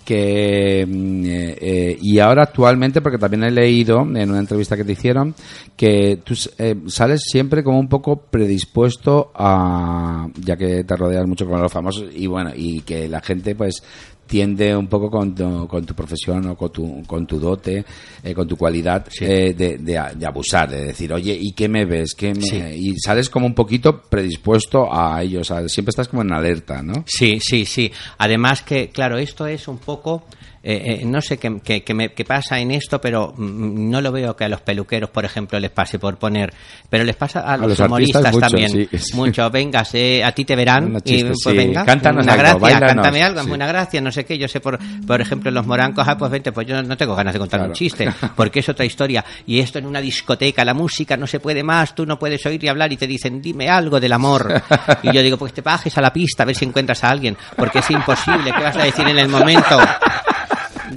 Que 0.07 0.87
mm, 0.89 1.24
eh, 1.27 1.59
eh, 1.61 1.99
y 2.01 2.20
ahora 2.20 2.45
actualmente 2.45 3.01
porque 3.01 3.19
también 3.19 3.43
he 3.43 3.51
leído 3.51 4.03
en 4.03 4.31
una 4.31 4.39
entrevista 4.39 4.77
que 4.77 4.85
te 4.85 4.93
hicieron 4.93 5.35
que 5.77 6.20
tú 6.23 6.35
eh, 6.59 6.77
sales 6.87 7.23
siempre 7.27 7.65
como 7.65 7.81
un 7.81 7.89
poco 7.89 8.16
predispuesto 8.16 9.33
a 9.35 10.28
ya 10.37 10.57
que 10.57 10.85
te 10.85 10.97
rodeas 10.97 11.27
mucho 11.27 11.45
con 11.47 11.61
los 11.61 11.73
famosos 11.73 12.07
y 12.15 12.28
bueno 12.28 12.53
y 12.55 12.83
que 12.83 13.09
la 13.09 13.20
gente 13.20 13.57
pues 13.57 13.83
tiende 14.27 14.77
un 14.77 14.86
poco 14.89 15.11
con 15.11 15.35
tu, 15.35 15.66
con 15.69 15.85
tu 15.85 15.94
profesión 15.94 16.47
o 16.48 16.57
con 16.57 16.70
tu, 16.70 17.03
con 17.07 17.27
tu 17.27 17.39
dote, 17.39 17.85
eh, 18.23 18.35
con 18.35 18.47
tu 18.47 18.57
cualidad 18.57 19.07
eh, 19.20 19.55
de, 19.55 19.78
de, 19.78 20.27
abusar, 20.27 20.70
de 20.70 20.86
decir, 20.86 21.12
oye, 21.12 21.36
¿y 21.40 21.53
qué 21.53 21.69
me 21.69 21.85
ves? 21.85 22.15
¿Qué 22.15 22.35
me-?" 22.35 22.43
Sí. 22.43 22.57
Y 22.57 22.98
sales 22.98 23.31
como 23.31 23.47
un 23.47 23.55
poquito 23.55 24.03
predispuesto 24.03 24.93
a 24.93 25.23
ello, 25.23 25.40
o 25.40 25.44
sea, 25.44 25.69
siempre 25.69 25.90
estás 25.90 26.09
como 26.09 26.23
en 26.23 26.32
alerta, 26.32 26.82
¿no? 26.82 27.05
Sí, 27.07 27.39
sí, 27.40 27.65
sí. 27.65 27.90
Además 28.19 28.62
que, 28.62 28.90
claro, 28.90 29.19
esto 29.19 29.47
es 29.47 29.69
un 29.69 29.78
poco... 29.78 30.24
eh, 30.62 30.99
eh, 31.01 31.05
no 31.05 31.20
sé 31.20 31.39
qué, 31.39 31.61
qué- 31.62 31.83
qué 31.85 31.95
me- 31.95 32.12
qué 32.12 32.24
pasa 32.24 32.59
en 32.59 32.70
esto, 32.70 33.01
pero 33.01 33.33
mm, 33.37 33.91
no 33.91 34.01
lo 34.01 34.11
veo 34.12 34.35
que 34.37 34.45
a 34.45 34.49
los 34.49 34.61
peluqueros, 34.61 35.11
por 35.11 35.24
ejemplo, 35.24 35.59
les 35.61 35.70
pase 35.70 35.99
por 35.99 36.16
poner. 36.19 36.53
Pero 36.91 37.05
les 37.05 37.16
pasa 37.16 37.41
a 37.41 37.57
los, 37.57 37.69
los 37.70 37.81
humoristas 37.81 38.33
mucho, 38.33 38.41
también. 38.41 38.70
sí, 38.70 38.89
sí. 38.99 39.15
Mucho, 39.16 39.49
vengas, 39.53 39.95
eh, 39.95 40.24
a 40.24 40.33
ti 40.33 40.45
te 40.45 40.57
verán. 40.57 40.85
Unos 40.87 41.03
y 41.05 41.11
chistes, 41.11 41.37
pues 41.45 41.53
sí. 41.53 41.57
venga, 41.57 41.85
Cántanos 41.85 42.24
una 42.24 42.33
algo, 42.35 42.59
gracia, 42.61 42.81
cántame 42.87 43.23
algo, 43.23 43.43
sí. 43.43 43.51
una 43.51 43.66
gracia, 43.66 44.01
no 44.01 44.11
sé 44.12 44.24
qué. 44.24 44.39
Yo 44.39 44.49
sé, 44.49 44.61
por, 44.61 44.78
por 45.07 45.20
ejemplo, 45.20 45.51
los 45.51 45.66
morancos, 45.66 46.07
ah, 46.09 46.16
pues 46.19 46.31
vente, 46.31 46.53
pues 46.53 46.66
yo 46.66 46.83
no 46.83 46.97
tengo 46.97 47.15
ganas 47.15 47.33
de 47.35 47.39
contar 47.39 47.61
Claro. 47.61 47.70
un 47.73 47.77
chiste, 47.77 48.09
porque 48.37 48.61
es 48.61 48.69
otra 48.69 48.85
historia. 48.85 49.24
Y 49.47 49.61
esto 49.61 49.78
en 49.78 49.87
una 49.87 50.01
discoteca, 50.01 50.65
la 50.65 50.74
música 50.74 51.16
no 51.16 51.27
se 51.27 51.41
puede 51.41 51.62
más, 51.62 51.95
tú 51.95 52.05
no 52.07 52.19
puedes 52.19 52.45
oír 52.47 52.62
y 52.65 52.69
hablar 52.69 52.93
y 52.93 52.97
te 52.97 53.07
dicen, 53.07 53.41
dime 53.41 53.69
algo 53.69 54.01
del 54.01 54.12
amor. 54.12 54.62
Y 55.03 55.12
yo 55.12 55.23
digo, 55.23 55.37
pues 55.37 55.53
te 55.53 55.61
bajes 55.61 55.97
a 55.99 56.01
la 56.01 56.12
pista 56.12 56.43
a 56.43 56.47
ver 56.47 56.55
si 56.57 56.65
encuentras 56.65 57.05
a 57.05 57.11
alguien, 57.11 57.37
porque 57.57 57.78
es 57.81 57.91
imposible, 57.91 58.53
¿qué 58.57 58.62
vas 58.62 58.77
a 58.77 58.83
decir 58.85 59.07
en 59.07 59.19
el 59.19 59.28
momento? 59.28 59.78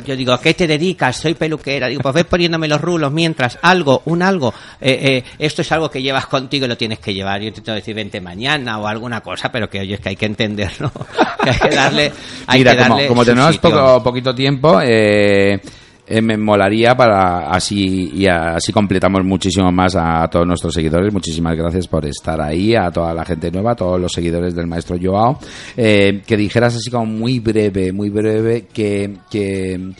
Yo 0.05 0.15
digo, 0.15 0.33
¿a 0.33 0.41
qué 0.41 0.53
te 0.53 0.67
dedicas? 0.67 1.17
Soy 1.17 1.33
peluquera. 1.33 1.87
Digo, 1.87 2.01
pues 2.01 2.15
ves 2.15 2.25
poniéndome 2.25 2.67
los 2.67 2.79
rulos 2.79 3.11
mientras 3.11 3.57
algo, 3.61 4.01
un 4.05 4.21
algo. 4.21 4.53
eh, 4.79 4.99
eh, 5.01 5.23
esto 5.39 5.61
es 5.61 5.71
algo 5.71 5.89
que 5.89 6.01
llevas 6.01 6.27
contigo 6.27 6.65
y 6.65 6.69
lo 6.69 6.77
tienes 6.77 6.99
que 6.99 7.13
llevar. 7.13 7.41
Yo 7.41 7.47
intento 7.47 7.73
decir, 7.73 7.95
vente 7.95 8.21
mañana 8.21 8.79
o 8.79 8.87
alguna 8.87 9.21
cosa, 9.21 9.51
pero 9.51 9.69
que 9.69 9.79
oye, 9.79 9.95
es 9.95 9.99
que 9.99 10.09
hay 10.09 10.15
que 10.15 10.25
entenderlo. 10.25 10.91
que 11.43 11.49
hay 11.49 11.59
que 11.59 11.75
darle, 11.75 12.11
hay 12.47 12.59
Mira, 12.59 12.71
que 12.75 12.83
como, 12.83 12.95
darle 12.95 13.07
como 13.07 13.25
tenemos 13.25 13.57
poco, 13.57 14.03
poquito 14.03 14.33
tiempo, 14.35 14.79
eh, 14.83 15.59
eh, 16.09 16.21
me 16.21 16.37
molaría 16.37 16.95
para 16.97 17.51
así 17.51 18.11
y 18.15 18.25
así 18.25 18.71
completamos 18.71 19.23
muchísimo 19.23 19.71
más 19.71 19.95
a 19.95 20.27
todos 20.27 20.47
nuestros 20.47 20.73
seguidores. 20.73 21.13
Muchísimas 21.13 21.55
gracias 21.55 21.87
por 21.87 22.03
estar 22.05 22.41
ahí, 22.41 22.75
a 22.75 22.89
toda 22.89 23.13
la 23.13 23.23
gente 23.23 23.51
nueva, 23.51 23.73
a 23.73 23.75
todos 23.75 24.01
los 24.01 24.11
seguidores 24.11 24.55
del 24.55 24.65
maestro 24.65 24.97
Joao. 24.99 25.39
Eh, 25.77 26.23
que 26.25 26.35
dijeras 26.35 26.75
así 26.75 26.89
como 26.89 27.05
muy 27.05 27.39
breve, 27.39 27.91
muy 27.93 28.09
breve, 28.09 28.65
que, 28.73 29.17
que 29.29 29.93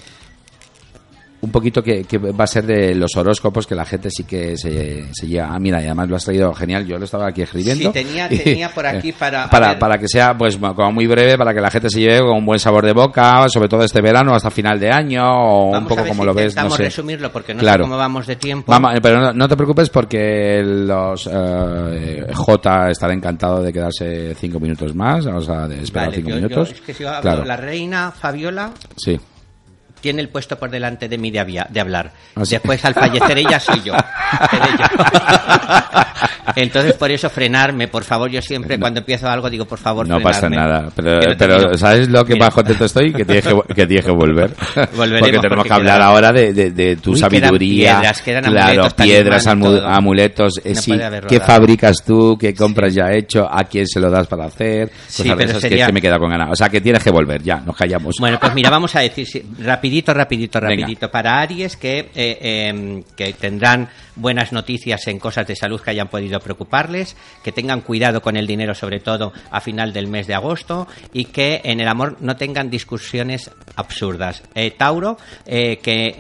un 1.42 1.52
poquito 1.52 1.82
que, 1.82 2.04
que 2.04 2.18
va 2.18 2.44
a 2.44 2.48
ser 2.48 2.66
de 2.66 2.94
los 2.96 3.16
horóscopos 3.16 3.66
que 3.66 3.74
la 3.74 3.86
gente 3.86 4.10
sí 4.12 4.26
que 4.26 4.58
se, 4.58 5.06
se 5.14 5.26
lleva. 5.28 5.50
Ah, 5.56 5.60
mira, 5.60 5.82
y 5.82 5.86
además 5.86 6.10
lo 6.10 6.16
has 6.18 6.26
traído 6.26 6.54
genial. 6.54 6.86
Yo 6.86 6.98
lo 7.00 7.06
estaba 7.06 7.28
aquí 7.28 7.44
escribiendo. 7.44 7.94
Sí, 7.94 7.94
tenía- 7.94 8.28
tenía 8.44 8.70
por 8.70 8.86
aquí 8.86 9.14
para- 9.14 9.46
a 9.46 9.50
para, 9.50 9.70
ver. 9.70 9.80
para 9.80 9.98
que 9.98 10.08
sea 10.10 10.38
pues 10.38 10.58
como 10.58 10.92
muy 10.92 11.08
breve, 11.08 11.38
para 11.38 11.54
que 11.54 11.62
la 11.62 11.72
gente 11.72 11.90
se 11.90 12.02
lleve 12.02 12.20
con 12.20 12.38
un 12.38 12.46
buen 12.46 12.60
sabor 12.60 12.86
de 12.86 12.92
boca, 12.92 13.48
sobre 13.48 13.70
todo 13.70 13.84
este 13.84 14.02
verano 14.02 14.36
hasta 14.36 14.50
final 14.52 14.80
de 14.80 14.92
año 14.92 15.24
o 15.26 15.66
un 15.68 15.72
Vamos 15.72 15.90
poco 15.90 16.02
a 16.02 16.04
ver 16.04 16.12
como 16.12 16.24
si 16.24 16.28
lo 16.28 16.34
ves. 16.34 16.56
No 16.58 16.70
sé. 16.72 16.84
resumirlo 16.84 17.32
porque 17.32 17.54
no 17.54 17.62
Claro. 17.62 17.84
sé 17.86 17.90
cómo 17.90 17.98
vamos 17.98 18.28
de 18.28 18.36
tiempo. 18.36 18.72
Vamos, 18.72 18.96
eh, 18.96 19.00
pero 19.02 19.22
no, 19.22 19.32
no 19.34 19.48
te 19.48 19.56
preocupes 19.56 19.90
porque 19.90 20.62
los 20.64 21.30
eh, 21.32 22.28
J 22.34 22.90
estará 22.92 23.14
encantado 23.14 23.64
de 23.64 23.72
quedarse 23.72 24.36
cinco 24.36 24.60
minutos 24.60 24.94
más, 24.94 25.26
o 25.26 25.42
sea, 25.42 25.68
de 25.68 25.84
esperar 25.84 26.08
Vale, 26.08 26.18
cinco 26.18 26.30
yo- 26.32 26.36
yo- 26.36 26.42
minutos. 26.42 26.72
es 26.72 26.82
que 26.82 26.94
si 26.94 27.04
claro, 27.04 27.46
la 27.46 27.56
reina 27.56 28.12
Fabiola 28.12 28.72
sí. 28.98 29.18
Tiene 30.02 30.22
el 30.22 30.30
puesto 30.30 30.58
por 30.58 30.70
delante 30.70 31.08
de 31.08 31.18
mí 31.18 31.32
de, 31.32 31.40
hablar. 31.80 32.12
Ah, 32.36 32.46
sí. 32.46 32.52
Después, 32.56 32.84
al 32.86 32.94
fallecer 32.94 33.38
ella, 33.38 33.60
soy 33.60 33.82
yo. 33.84 33.94
Entonces, 36.56 36.94
por 36.94 37.12
eso, 37.12 37.30
frenarme, 37.30 37.88
por 37.88 38.04
favor. 38.04 38.30
Yo 38.30 38.42
siempre, 38.42 38.80
cuando 38.80 39.00
empiezo 39.00 39.30
algo, 39.30 39.50
digo, 39.50 39.66
por 39.66 39.78
favor, 39.80 40.08
No 40.08 40.20
pasa 40.20 40.50
nada, 40.50 40.90
pero, 40.96 41.20
no. 41.70 41.78
¿sabes 41.78 42.10
lo 42.10 42.26
que 42.26 42.34
Mira. 42.34 42.48
más 42.48 42.54
contento 42.56 42.86
estoy? 42.86 43.14
Que 43.14 43.24
tienes 43.24 43.46
que, 43.46 43.56
que, 43.76 43.86
tienes 43.88 44.06
que 44.06 44.12
volver. 44.12 44.50
Volveremos, 44.96 45.20
porque 45.20 45.40
tenemos 45.40 45.50
porque 45.58 45.68
que 45.70 45.74
hablar 45.74 45.98
quedan- 46.00 46.08
ahora 46.08 46.32
de, 46.34 46.54
de, 46.54 46.72
de 46.72 46.96
tu 46.98 47.12
Uy, 47.12 47.18
quedan 47.20 47.32
sabiduría. 47.32 47.94
piedras, 48.00 48.22
quedan 48.22 48.44
claro, 48.46 48.60
amuletos, 48.82 48.94
piedras, 48.96 49.48
amu- 49.48 49.64
todo. 49.64 49.88
amuletos. 49.88 50.54
eh, 50.64 50.74
No 50.74 50.82
sí, 50.82 51.02
haber 51.02 51.28
¿Qué 51.28 51.40
fabricas 51.40 52.04
tú? 52.06 52.38
¿Qué 52.40 52.54
compras 52.54 52.94
ya 52.94 53.12
hecho? 53.14 53.48
¿A 53.50 53.64
quién 53.66 53.88
se 53.88 54.00
lo 54.00 54.10
das 54.10 54.28
para 54.28 54.46
hacer? 54.46 54.92
Sí, 55.08 55.24
Cosas 55.24 55.38
de 55.38 55.46
pero 55.46 55.60
sería- 55.60 55.86
que, 55.86 55.88
que 55.88 55.94
me 55.94 56.02
queda 56.02 56.18
con 56.18 56.30
ganas. 56.30 56.50
O 56.52 56.56
sea, 56.56 56.68
que 56.70 56.82
tienes 56.82 57.04
que 57.04 57.12
volver, 57.12 57.42
ya, 57.44 57.58
nos 57.58 57.76
callamos. 57.76 58.16
Bueno, 58.20 58.38
pues 58.40 58.54
mira, 58.54 58.70
vamos 58.70 58.96
a 58.96 59.02
decir 59.02 59.26
sí, 59.28 59.44
rapidito, 59.90 60.14
rapidito, 60.14 60.60
Venga. 60.62 60.82
rapidito. 60.82 61.12
Para 61.12 61.40
Aries, 61.40 61.76
que, 61.76 62.00
eh, 62.00 62.10
eh, 62.16 63.04
que 63.16 63.34
tendrán 63.34 63.90
buenas 64.16 64.52
noticias 64.52 65.08
en 65.08 65.18
cosas 65.20 65.48
de 65.48 65.56
salud 65.56 65.82
que 65.82 65.90
hayan 65.90 66.10
podido 66.10 66.40
preocuparles, 66.40 67.16
que 67.44 67.52
tengan 67.52 67.82
cuidado 67.82 68.22
con 68.22 68.38
el 68.38 68.46
dinero, 68.46 68.76
sobre 68.76 69.00
todo 69.00 69.34
a 69.50 69.62
final 69.62 69.94
del 69.94 70.08
mes 70.08 70.28
de 70.28 70.36
agosto, 70.36 70.88
y 71.14 71.26
que 71.26 71.62
en 71.64 71.80
el 71.80 71.88
amor 71.88 72.18
no 72.20 72.36
tengan 72.36 72.70
discusiones 72.70 73.50
absurdas. 73.76 74.44
Eh, 74.54 74.72
Tauro, 74.72 75.18
eh, 75.46 75.78
que 75.78 76.16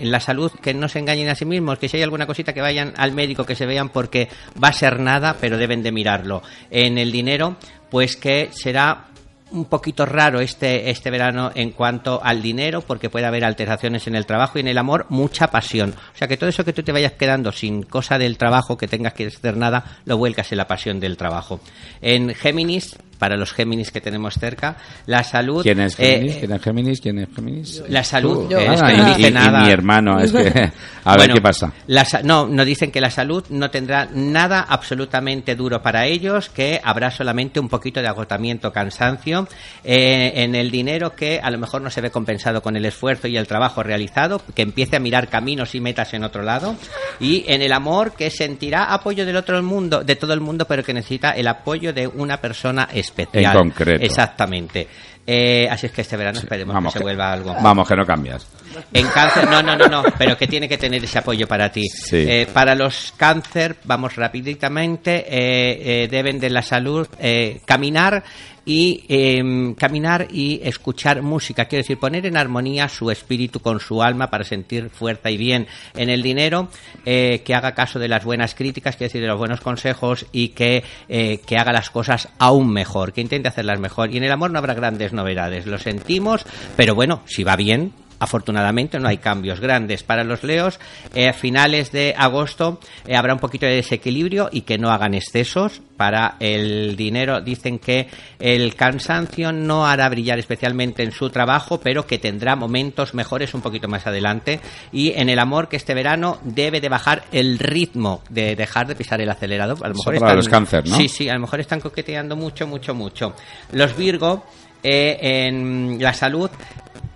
en 0.00 0.10
la 0.10 0.20
salud 0.20 0.50
que 0.62 0.72
no 0.72 0.88
se 0.88 1.00
engañen 1.00 1.28
a 1.28 1.34
sí 1.34 1.44
mismos, 1.44 1.78
que 1.78 1.88
si 1.88 1.98
hay 1.98 2.02
alguna 2.02 2.26
cosita 2.26 2.52
que 2.52 2.60
vayan 2.60 2.94
al 2.96 3.12
médico, 3.12 3.44
que 3.44 3.54
se 3.54 3.66
vean 3.66 3.90
porque 3.90 4.28
va 4.62 4.68
a 4.68 4.72
ser 4.72 5.00
nada, 5.00 5.36
pero 5.40 5.58
deben 5.58 5.82
de 5.82 5.92
mirarlo. 5.92 6.42
En 6.70 6.98
el 6.98 7.12
dinero, 7.12 7.56
pues 7.90 8.16
que 8.16 8.48
será 8.52 9.09
un 9.52 9.66
poquito 9.66 10.06
raro 10.06 10.40
este, 10.40 10.90
este 10.90 11.10
verano 11.10 11.50
en 11.54 11.70
cuanto 11.72 12.20
al 12.22 12.42
dinero, 12.42 12.80
porque 12.82 13.10
puede 13.10 13.26
haber 13.26 13.44
alteraciones 13.44 14.06
en 14.06 14.14
el 14.14 14.26
trabajo 14.26 14.58
y 14.58 14.60
en 14.60 14.68
el 14.68 14.78
amor, 14.78 15.06
mucha 15.08 15.48
pasión. 15.48 15.94
O 16.14 16.16
sea 16.16 16.28
que 16.28 16.36
todo 16.36 16.50
eso 16.50 16.64
que 16.64 16.72
tú 16.72 16.82
te 16.82 16.92
vayas 16.92 17.12
quedando 17.12 17.52
sin 17.52 17.82
cosa 17.82 18.18
del 18.18 18.38
trabajo, 18.38 18.76
que 18.76 18.88
tengas 18.88 19.14
que 19.14 19.26
hacer 19.26 19.56
nada, 19.56 19.98
lo 20.04 20.16
vuelcas 20.16 20.52
en 20.52 20.58
la 20.58 20.66
pasión 20.66 21.00
del 21.00 21.16
trabajo. 21.16 21.60
En 22.00 22.34
Géminis, 22.34 22.96
para 23.20 23.36
los 23.36 23.52
Géminis 23.52 23.92
que 23.92 24.00
tenemos 24.00 24.34
cerca, 24.34 24.76
la 25.06 25.22
salud. 25.22 25.62
¿Quién 25.62 25.78
es 25.78 25.94
eh, 26.00 26.14
Géminis? 26.14 26.36
¿Quién 26.38 26.52
es 26.52 26.62
Géminis? 26.62 27.00
¿Quién 27.00 27.18
es 27.20 27.28
Géminis? 27.32 27.82
La 27.88 28.02
salud, 28.02 28.48
Tú. 28.48 28.56
eh, 28.56 28.66
es 28.74 28.82
Ah, 28.82 28.88
que 28.88 28.96
no 28.96 29.02
y- 29.02 29.06
dice 29.14 29.20
y- 29.20 29.26
y 29.30 29.30
nada. 29.34 29.60
mi 29.64 29.70
hermano, 29.70 30.18
es 30.18 30.32
que... 30.32 30.72
A 31.04 31.12
ver 31.12 31.20
Bueno, 31.28 31.34
qué 31.36 31.40
pasa. 31.40 31.72
la 31.86 32.06
no, 32.24 32.46
no 32.46 32.62
dicen 32.64 32.90
que 32.90 33.00
la 33.00 33.10
salud 33.10 33.44
no 33.48 33.70
tendrá 33.70 34.06
nada 34.12 34.60
absolutamente 34.68 35.54
duro 35.56 35.80
para 35.80 36.04
ellos, 36.06 36.50
que 36.50 36.78
habrá 36.84 37.10
solamente 37.10 37.58
un 37.58 37.70
poquito 37.70 38.02
de 38.02 38.08
agotamiento, 38.08 38.70
cansancio. 38.70 39.48
Eh, 39.82 40.32
en 40.42 40.54
el 40.54 40.70
dinero 40.70 41.14
que 41.14 41.40
a 41.42 41.50
lo 41.50 41.56
mejor 41.58 41.80
no 41.80 41.88
se 41.90 42.00
ve 42.02 42.10
compensado 42.10 42.60
con 42.62 42.76
el 42.76 42.84
esfuerzo 42.84 43.28
y 43.28 43.36
el 43.38 43.46
trabajo 43.46 43.82
realizado, 43.82 44.42
que 44.54 44.60
empiece 44.62 44.96
a 44.96 45.00
mirar 45.00 45.28
caminos 45.28 45.74
y 45.74 45.80
metas 45.80 46.12
en 46.12 46.22
otro 46.24 46.42
lado. 46.42 46.76
Y 47.18 47.44
en 47.48 47.62
el 47.62 47.72
amor 47.72 48.12
que 48.12 48.30
sentirá 48.30 48.92
apoyo 48.92 49.24
del 49.24 49.36
otro 49.36 49.62
mundo, 49.62 50.04
de 50.04 50.16
todo 50.16 50.34
el 50.34 50.40
mundo, 50.40 50.66
pero 50.66 50.84
que 50.84 50.92
necesita 50.92 51.30
el 51.30 51.48
apoyo 51.48 51.92
de 51.94 52.06
una 52.08 52.36
persona 52.42 52.84
especial. 52.92 53.09
En 53.16 53.52
concreto. 53.52 54.04
Exactamente. 54.04 54.86
Eh, 55.26 55.68
así 55.70 55.86
es 55.86 55.92
que 55.92 56.00
este 56.00 56.16
verano 56.16 56.38
esperemos 56.38 56.74
Vamos, 56.74 56.92
que 56.92 56.98
se 56.98 57.04
vuelva 57.04 57.32
algo. 57.32 57.54
Vamos, 57.60 57.86
que 57.86 57.94
no 57.94 58.04
cambias. 58.04 58.46
En 58.92 59.06
cáncer, 59.08 59.48
no, 59.48 59.62
no, 59.62 59.76
no, 59.76 59.86
no, 59.86 60.02
pero 60.18 60.36
que 60.36 60.46
tiene 60.46 60.68
que 60.68 60.78
tener 60.78 61.04
ese 61.04 61.18
apoyo 61.18 61.46
para 61.46 61.70
ti. 61.70 61.88
Sí. 61.88 62.24
Eh, 62.28 62.48
para 62.52 62.74
los 62.74 63.12
cáncer, 63.16 63.76
vamos 63.84 64.16
rapiditamente, 64.16 65.26
eh, 65.28 66.02
eh, 66.04 66.08
deben 66.08 66.40
de 66.40 66.50
la 66.50 66.62
salud 66.62 67.06
eh, 67.18 67.60
caminar 67.64 68.24
y 68.64 69.04
eh, 69.08 69.74
caminar 69.76 70.28
y 70.30 70.60
escuchar 70.62 71.22
música, 71.22 71.66
quiero 71.66 71.82
decir, 71.82 71.98
poner 71.98 72.26
en 72.26 72.36
armonía 72.36 72.88
su 72.88 73.10
espíritu 73.10 73.60
con 73.60 73.80
su 73.80 74.02
alma 74.02 74.30
para 74.30 74.44
sentir 74.44 74.90
fuerza 74.90 75.30
y 75.30 75.36
bien 75.36 75.66
en 75.94 76.10
el 76.10 76.22
dinero, 76.22 76.68
eh, 77.04 77.42
que 77.44 77.54
haga 77.54 77.74
caso 77.74 77.98
de 77.98 78.08
las 78.08 78.24
buenas 78.24 78.54
críticas, 78.54 78.96
quiero 78.96 79.08
decir, 79.08 79.22
de 79.22 79.28
los 79.28 79.38
buenos 79.38 79.60
consejos 79.60 80.26
y 80.32 80.48
que, 80.48 80.84
eh, 81.08 81.40
que 81.46 81.56
haga 81.56 81.72
las 81.72 81.90
cosas 81.90 82.28
aún 82.38 82.72
mejor, 82.72 83.12
que 83.12 83.20
intente 83.20 83.48
hacerlas 83.48 83.80
mejor. 83.80 84.12
Y 84.12 84.18
en 84.18 84.24
el 84.24 84.32
amor 84.32 84.50
no 84.50 84.58
habrá 84.58 84.74
grandes 84.74 85.12
novedades, 85.12 85.66
lo 85.66 85.78
sentimos, 85.78 86.44
pero 86.76 86.94
bueno, 86.94 87.22
si 87.26 87.44
va 87.44 87.56
bien, 87.56 87.92
Afortunadamente 88.20 89.00
no 89.00 89.08
hay 89.08 89.16
cambios 89.16 89.60
grandes 89.60 90.02
para 90.02 90.24
los 90.24 90.44
leos. 90.44 90.78
Eh, 91.14 91.28
a 91.28 91.32
finales 91.32 91.90
de 91.90 92.14
agosto 92.16 92.78
eh, 93.06 93.16
habrá 93.16 93.32
un 93.32 93.40
poquito 93.40 93.64
de 93.64 93.76
desequilibrio 93.76 94.50
y 94.52 94.60
que 94.60 94.76
no 94.76 94.90
hagan 94.90 95.14
excesos. 95.14 95.80
Para 95.96 96.36
el 96.38 96.96
dinero 96.96 97.40
dicen 97.40 97.78
que 97.78 98.08
el 98.38 98.74
cansancio 98.74 99.52
no 99.52 99.86
hará 99.86 100.08
brillar 100.08 100.38
especialmente 100.38 101.02
en 101.02 101.12
su 101.12 101.30
trabajo, 101.30 101.80
pero 101.80 102.06
que 102.06 102.18
tendrá 102.18 102.56
momentos 102.56 103.14
mejores 103.14 103.54
un 103.54 103.62
poquito 103.62 103.88
más 103.88 104.06
adelante. 104.06 104.60
Y 104.92 105.12
en 105.12 105.30
el 105.30 105.38
amor 105.38 105.68
que 105.68 105.76
este 105.76 105.94
verano 105.94 106.38
debe 106.44 106.80
de 106.80 106.88
bajar 106.88 107.24
el 107.32 107.58
ritmo, 107.58 108.22
de 108.28 108.54
dejar 108.54 108.86
de 108.86 108.96
pisar 108.96 109.20
el 109.20 109.30
acelerador. 109.30 109.78
A 109.82 109.88
lo 109.88 109.94
mejor 109.94 110.18
para 110.18 110.34
los 110.34 110.48
cáncer, 110.48 110.86
¿no? 110.86 110.96
Sí, 110.96 111.08
sí, 111.08 111.28
a 111.28 111.34
lo 111.34 111.40
mejor 111.40 111.60
están 111.60 111.80
coqueteando 111.80 112.36
mucho, 112.36 112.66
mucho, 112.66 112.94
mucho. 112.94 113.34
Los 113.72 113.96
Virgo, 113.96 114.44
eh, 114.82 115.46
en 115.46 115.98
la 116.00 116.14
salud, 116.14 116.50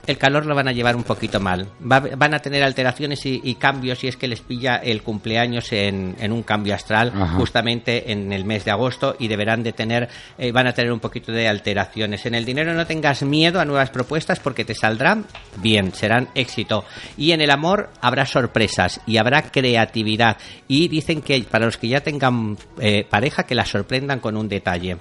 el 0.07 0.19
calor 0.19 0.47
lo 0.47 0.55
van 0.55 0.69
a 0.69 0.73
llevar 0.73 0.97
un 0.97 1.03
poquito 1.05 1.41
mal. 1.41 1.69
Va- 1.81 2.01
van 2.17 2.35
a 2.35 2.39
tener 2.41 2.63
alteraciones 2.63 3.25
y, 3.27 3.41
y 3.43 3.55
cambios 3.55 3.99
si 3.99 4.09
es 4.09 4.17
que 4.17 4.29
les 4.29 4.41
pilla 4.41 4.77
el 4.77 5.03
cumpleaños 5.03 5.73
en, 5.73 6.17
en 6.21 6.33
un 6.33 6.43
cambio 6.43 6.75
astral 6.75 7.13
Ajá. 7.15 7.37
justamente 7.37 8.13
en 8.13 8.33
el 8.33 8.45
mes 8.45 8.65
de 8.65 8.71
agosto 8.71 9.17
y 9.19 9.29
deberán 9.29 9.63
de 9.63 9.73
tener, 9.73 10.09
eh, 10.39 10.53
van 10.53 10.67
a 10.67 10.73
tener 10.73 10.93
un 10.93 11.01
poquito 11.01 11.33
de 11.33 11.49
alteraciones. 11.49 12.27
En 12.27 12.35
el 12.35 12.45
dinero 12.45 12.75
no 12.75 12.87
tengas 12.87 13.23
miedo 13.23 13.61
a 13.61 13.65
nuevas 13.65 13.91
propuestas 13.91 14.41
porque 14.41 14.65
te 14.65 14.75
saldrán 14.75 15.27
bien, 15.57 15.95
serán 15.95 16.29
éxito. 16.35 16.85
Y 17.17 17.33
en 17.33 17.41
el 17.41 17.51
amor 17.51 17.91
habrá 18.01 18.27
sorpresas 18.27 19.01
y 19.07 19.17
habrá 19.17 19.43
creatividad. 19.51 20.37
Y 20.69 20.89
dicen 20.89 21.23
que 21.23 21.41
para 21.51 21.65
los 21.67 21.77
que 21.77 21.89
ya 21.89 22.01
tengan 22.01 22.57
eh, 22.81 23.07
pareja 23.09 23.45
que 23.45 23.55
la 23.55 23.65
sorprendan 23.65 24.21
con 24.21 24.37
un 24.37 24.49
detalle. 24.49 24.97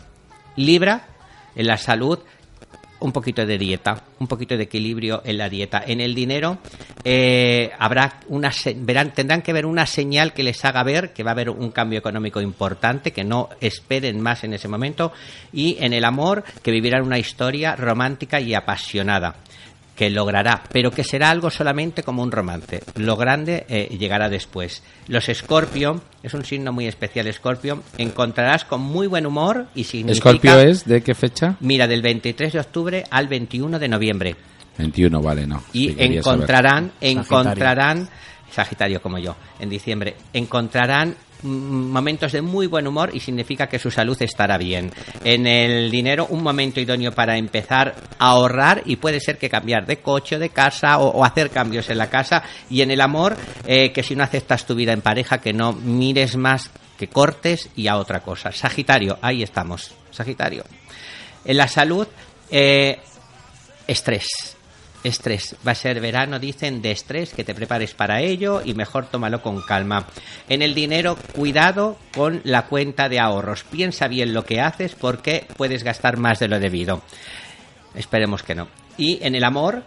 Libra, 0.56 1.08
en 1.56 1.68
la 1.68 1.78
salud, 1.78 2.20
un 3.04 3.12
poquito 3.12 3.46
de 3.46 3.58
dieta, 3.58 4.02
un 4.20 4.28
poquito 4.28 4.56
de 4.56 4.64
equilibrio 4.64 5.22
en 5.26 5.38
la 5.38 5.50
dieta. 5.50 5.84
En 5.86 6.00
el 6.00 6.16
dinero 6.16 6.60
eh, 7.04 7.70
habrá 7.78 8.22
una 8.30 8.52
verán 8.78 9.14
tendrán 9.14 9.42
que 9.42 9.52
ver 9.52 9.66
una 9.66 9.86
señal 9.86 10.34
que 10.34 10.42
les 10.42 10.64
haga 10.64 10.84
ver 10.84 11.12
que 11.12 11.22
va 11.22 11.32
a 11.32 11.34
haber 11.34 11.50
un 11.50 11.72
cambio 11.72 12.00
económico 12.00 12.40
importante, 12.40 13.12
que 13.12 13.26
no 13.26 13.50
esperen 13.60 14.22
más 14.22 14.46
en 14.46 14.54
ese 14.54 14.70
momento 14.70 15.12
y 15.52 15.78
en 15.82 15.92
el 15.92 16.06
amor 16.06 16.46
que 16.64 16.72
vivirán 16.72 17.04
una 17.04 17.20
historia 17.20 17.76
romántica 17.76 18.40
y 18.40 18.54
apasionada 18.54 19.36
que 20.04 20.10
logrará, 20.10 20.64
pero 20.72 20.92
que 20.92 21.04
será 21.04 21.30
algo 21.30 21.50
solamente 21.50 22.04
como 22.04 22.24
un 22.24 22.32
romance. 22.32 22.82
Lo 22.96 23.16
grande 23.16 23.66
eh, 23.70 23.88
llegará 23.98 24.28
después. 24.28 24.84
Los 25.08 25.30
Escorpio, 25.30 26.02
es 26.22 26.34
un 26.34 26.44
signo 26.44 26.74
muy 26.74 26.88
especial 26.88 27.28
Escorpio, 27.28 27.82
encontrarás 27.98 28.66
con 28.66 28.82
muy 28.82 29.08
buen 29.08 29.26
humor 29.26 29.68
y 29.74 29.86
significa... 29.86 30.30
¿Escorpio 30.30 30.60
es 30.60 30.84
de 30.86 31.02
qué 31.02 31.16
fecha? 31.16 31.56
Mira, 31.62 31.88
del 31.88 32.02
23 32.02 32.52
de 32.52 32.60
octubre 32.60 33.04
al 33.10 33.30
21 33.30 33.80
de 33.80 33.88
noviembre. 33.88 34.36
21, 34.78 35.22
vale, 35.22 35.48
no. 35.48 35.64
Y 35.72 35.88
Sí, 35.90 35.96
quería 35.96 36.22
saber. 36.22 36.36
encontrarán, 36.40 36.92
Sagitario. 37.00 37.20
encontrarán, 37.22 38.10
Sagitario 38.52 39.02
como 39.02 39.20
yo, 39.20 39.38
en 39.60 39.70
diciembre, 39.70 40.16
encontrarán 40.34 41.16
momentos 41.44 42.32
de 42.32 42.42
muy 42.42 42.68
buen 42.68 42.88
humor 42.88 43.12
y 43.14 43.20
significa 43.20 43.68
que 43.68 43.80
su 43.80 43.92
salud 43.92 44.18
estará 44.22 44.58
bien. 44.58 44.92
En 45.24 45.46
el 45.46 45.92
dinero, 45.92 46.28
un 46.30 46.44
momento 46.44 46.80
idóneo 46.80 47.12
para 47.12 47.38
empezar 47.38 47.96
a 48.18 48.30
ahorrar 48.30 48.84
y 48.86 48.96
puede 48.96 49.20
ser 49.20 49.38
que 49.38 49.50
cambiar 49.50 49.86
de 49.86 49.98
coche 49.98 50.40
de 50.40 50.50
casa 50.50 51.00
o, 51.00 51.10
o 51.10 51.26
hacer 51.26 51.50
cambios 51.50 51.90
en 51.90 51.98
la 51.98 52.10
casa. 52.10 52.44
Y 52.70 52.82
en 52.82 52.92
el 52.92 53.02
amor, 53.02 53.36
eh, 53.66 53.92
que 53.92 54.04
si 54.04 54.16
no 54.16 54.24
aceptas 54.24 54.66
tu 54.66 54.76
vida 54.76 54.94
en 54.94 55.02
pareja, 55.02 55.40
que 55.40 55.54
no 55.54 55.74
mires 55.74 56.36
más, 56.36 56.72
que 56.98 57.08
cortes 57.08 57.70
y 57.76 57.88
a 57.88 57.98
otra 57.98 58.22
cosa. 58.22 58.52
Sagitario, 58.52 59.18
ahí 59.22 59.44
estamos. 59.44 59.92
Sagitario. 60.12 60.64
En 61.46 61.58
la 61.58 61.68
salud, 61.68 62.08
eh, 62.50 63.00
estrés. 63.88 64.56
Estrés. 65.04 65.56
Va 65.66 65.72
a 65.72 65.76
ser 65.76 66.00
verano, 66.00 66.40
dicen, 66.40 66.82
de 66.82 66.92
estrés, 66.92 67.34
que 67.34 67.44
te 67.44 67.54
prepares 67.54 67.94
para 67.94 68.22
ello 68.22 68.62
y 68.64 68.74
mejor 68.74 69.08
tómalo 69.08 69.42
con 69.42 69.62
calma. 69.62 70.08
En 70.48 70.62
el 70.62 70.74
dinero, 70.74 71.18
cuidado 71.34 71.98
con 72.14 72.42
la 72.44 72.68
cuenta 72.68 73.10
de 73.10 73.20
ahorros. 73.20 73.64
Piensa 73.64 74.08
bien 74.08 74.34
lo 74.34 74.46
que 74.46 74.62
haces 74.62 74.96
porque 74.96 75.46
puedes 75.58 75.84
gastar 75.84 76.18
más 76.18 76.40
de 76.40 76.48
lo 76.48 76.60
debido. 76.60 77.02
Esperemos 77.96 78.44
que 78.44 78.56
no. 78.56 78.68
Y 78.98 79.20
en 79.26 79.36
el 79.36 79.44
amor, 79.44 79.84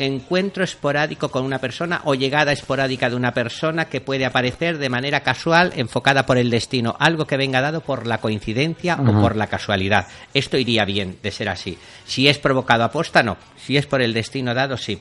encuentro 0.00 0.64
esporádico 0.64 1.30
con 1.30 1.44
una 1.44 1.58
persona 1.58 2.00
o 2.04 2.14
llegada 2.14 2.52
esporádica 2.52 3.10
de 3.10 3.16
una 3.16 3.32
persona 3.32 3.86
que 3.86 4.00
puede 4.00 4.24
aparecer 4.24 4.78
de 4.78 4.88
manera 4.88 5.20
casual, 5.20 5.72
enfocada 5.76 6.26
por 6.26 6.38
el 6.38 6.50
destino, 6.50 6.96
algo 6.98 7.26
que 7.26 7.36
venga 7.36 7.60
dado 7.60 7.82
por 7.82 8.06
la 8.06 8.18
coincidencia 8.18 8.96
o 9.00 9.20
por 9.20 9.36
la 9.36 9.46
casualidad. 9.46 10.06
Esto 10.34 10.56
iría 10.56 10.84
bien 10.84 11.18
de 11.22 11.30
ser 11.30 11.48
así. 11.48 11.78
Si 12.06 12.28
es 12.28 12.38
provocado 12.38 12.84
a 12.84 12.90
posta, 12.90 13.22
no. 13.22 13.36
Si 13.56 13.76
es 13.76 13.86
por 13.86 14.00
el 14.02 14.14
destino 14.14 14.54
dado, 14.54 14.76
sí. 14.76 15.00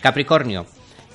Capricornio. 0.00 0.66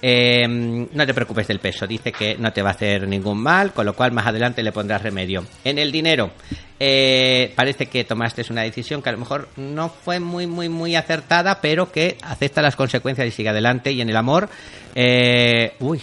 Eh, 0.01 0.47
no 0.47 1.05
te 1.05 1.13
preocupes 1.13 1.47
del 1.47 1.59
peso, 1.59 1.85
dice 1.85 2.11
que 2.11 2.37
no 2.37 2.53
te 2.53 2.61
va 2.61 2.69
a 2.69 2.73
hacer 2.73 3.07
ningún 3.07 3.39
mal, 3.39 3.73
con 3.73 3.85
lo 3.85 3.93
cual 3.93 4.11
más 4.11 4.27
adelante 4.27 4.63
le 4.63 4.71
pondrás 4.71 5.01
remedio. 5.01 5.45
En 5.63 5.77
el 5.77 5.91
dinero, 5.91 6.31
eh, 6.79 7.51
parece 7.55 7.87
que 7.87 8.03
tomaste 8.05 8.45
una 8.49 8.61
decisión 8.61 9.01
que 9.01 9.09
a 9.09 9.11
lo 9.11 9.17
mejor 9.17 9.49
no 9.57 9.89
fue 9.89 10.19
muy, 10.19 10.47
muy, 10.47 10.69
muy 10.69 10.95
acertada, 10.95 11.59
pero 11.61 11.91
que 11.91 12.17
acepta 12.21 12.61
las 12.61 12.75
consecuencias 12.75 13.27
y 13.27 13.31
sigue 13.31 13.49
adelante. 13.49 13.91
Y 13.91 14.01
en 14.01 14.09
el 14.09 14.15
amor, 14.15 14.49
eh, 14.95 15.73
uy, 15.79 16.01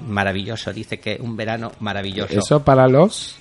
maravilloso, 0.00 0.72
dice 0.72 0.98
que 0.98 1.16
un 1.20 1.36
verano 1.36 1.72
maravilloso. 1.80 2.38
Eso 2.38 2.62
para 2.62 2.86
los 2.86 3.36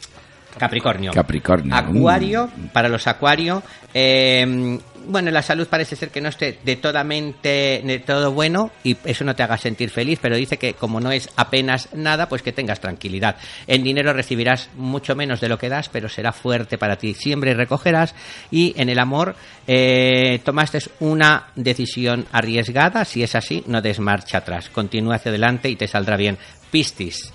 Capricornio. 0.57 1.11
Capricornio. 1.13 1.75
Acuario, 1.75 2.49
para 2.73 2.89
los 2.89 3.07
Acuario. 3.07 3.63
eh, 3.93 4.79
bueno, 5.07 5.31
la 5.31 5.41
salud 5.41 5.67
parece 5.67 5.95
ser 5.95 6.09
que 6.09 6.21
no 6.21 6.29
esté 6.29 6.59
de 6.63 6.75
toda 6.75 7.03
mente, 7.03 7.81
de 7.83 7.99
todo 8.05 8.31
bueno 8.31 8.71
y 8.83 8.97
eso 9.05 9.23
no 9.23 9.35
te 9.35 9.43
haga 9.43 9.57
sentir 9.57 9.89
feliz, 9.89 10.19
pero 10.21 10.35
dice 10.35 10.57
que 10.57 10.73
como 10.73 10.99
no 10.99 11.11
es 11.11 11.29
apenas 11.35 11.89
nada, 11.93 12.27
pues 12.27 12.41
que 12.41 12.51
tengas 12.51 12.79
tranquilidad. 12.79 13.37
En 13.67 13.83
dinero 13.83 14.13
recibirás 14.13 14.69
mucho 14.75 15.15
menos 15.15 15.39
de 15.39 15.49
lo 15.49 15.57
que 15.57 15.69
das, 15.69 15.89
pero 15.89 16.09
será 16.09 16.33
fuerte 16.33 16.77
para 16.77 16.97
ti. 16.97 17.13
Siempre 17.13 17.53
recogerás 17.53 18.13
y 18.51 18.73
en 18.77 18.89
el 18.89 18.99
amor 18.99 19.35
eh, 19.65 20.41
tomaste 20.43 20.79
una 20.99 21.47
decisión 21.55 22.25
arriesgada. 22.31 23.05
Si 23.05 23.23
es 23.23 23.33
así, 23.35 23.63
no 23.67 23.81
des 23.81 23.99
marcha 23.99 24.39
atrás. 24.39 24.69
Continúa 24.69 25.15
hacia 25.15 25.29
adelante 25.29 25.69
y 25.69 25.75
te 25.75 25.87
saldrá 25.87 26.17
bien. 26.17 26.37
Pistis. 26.69 27.31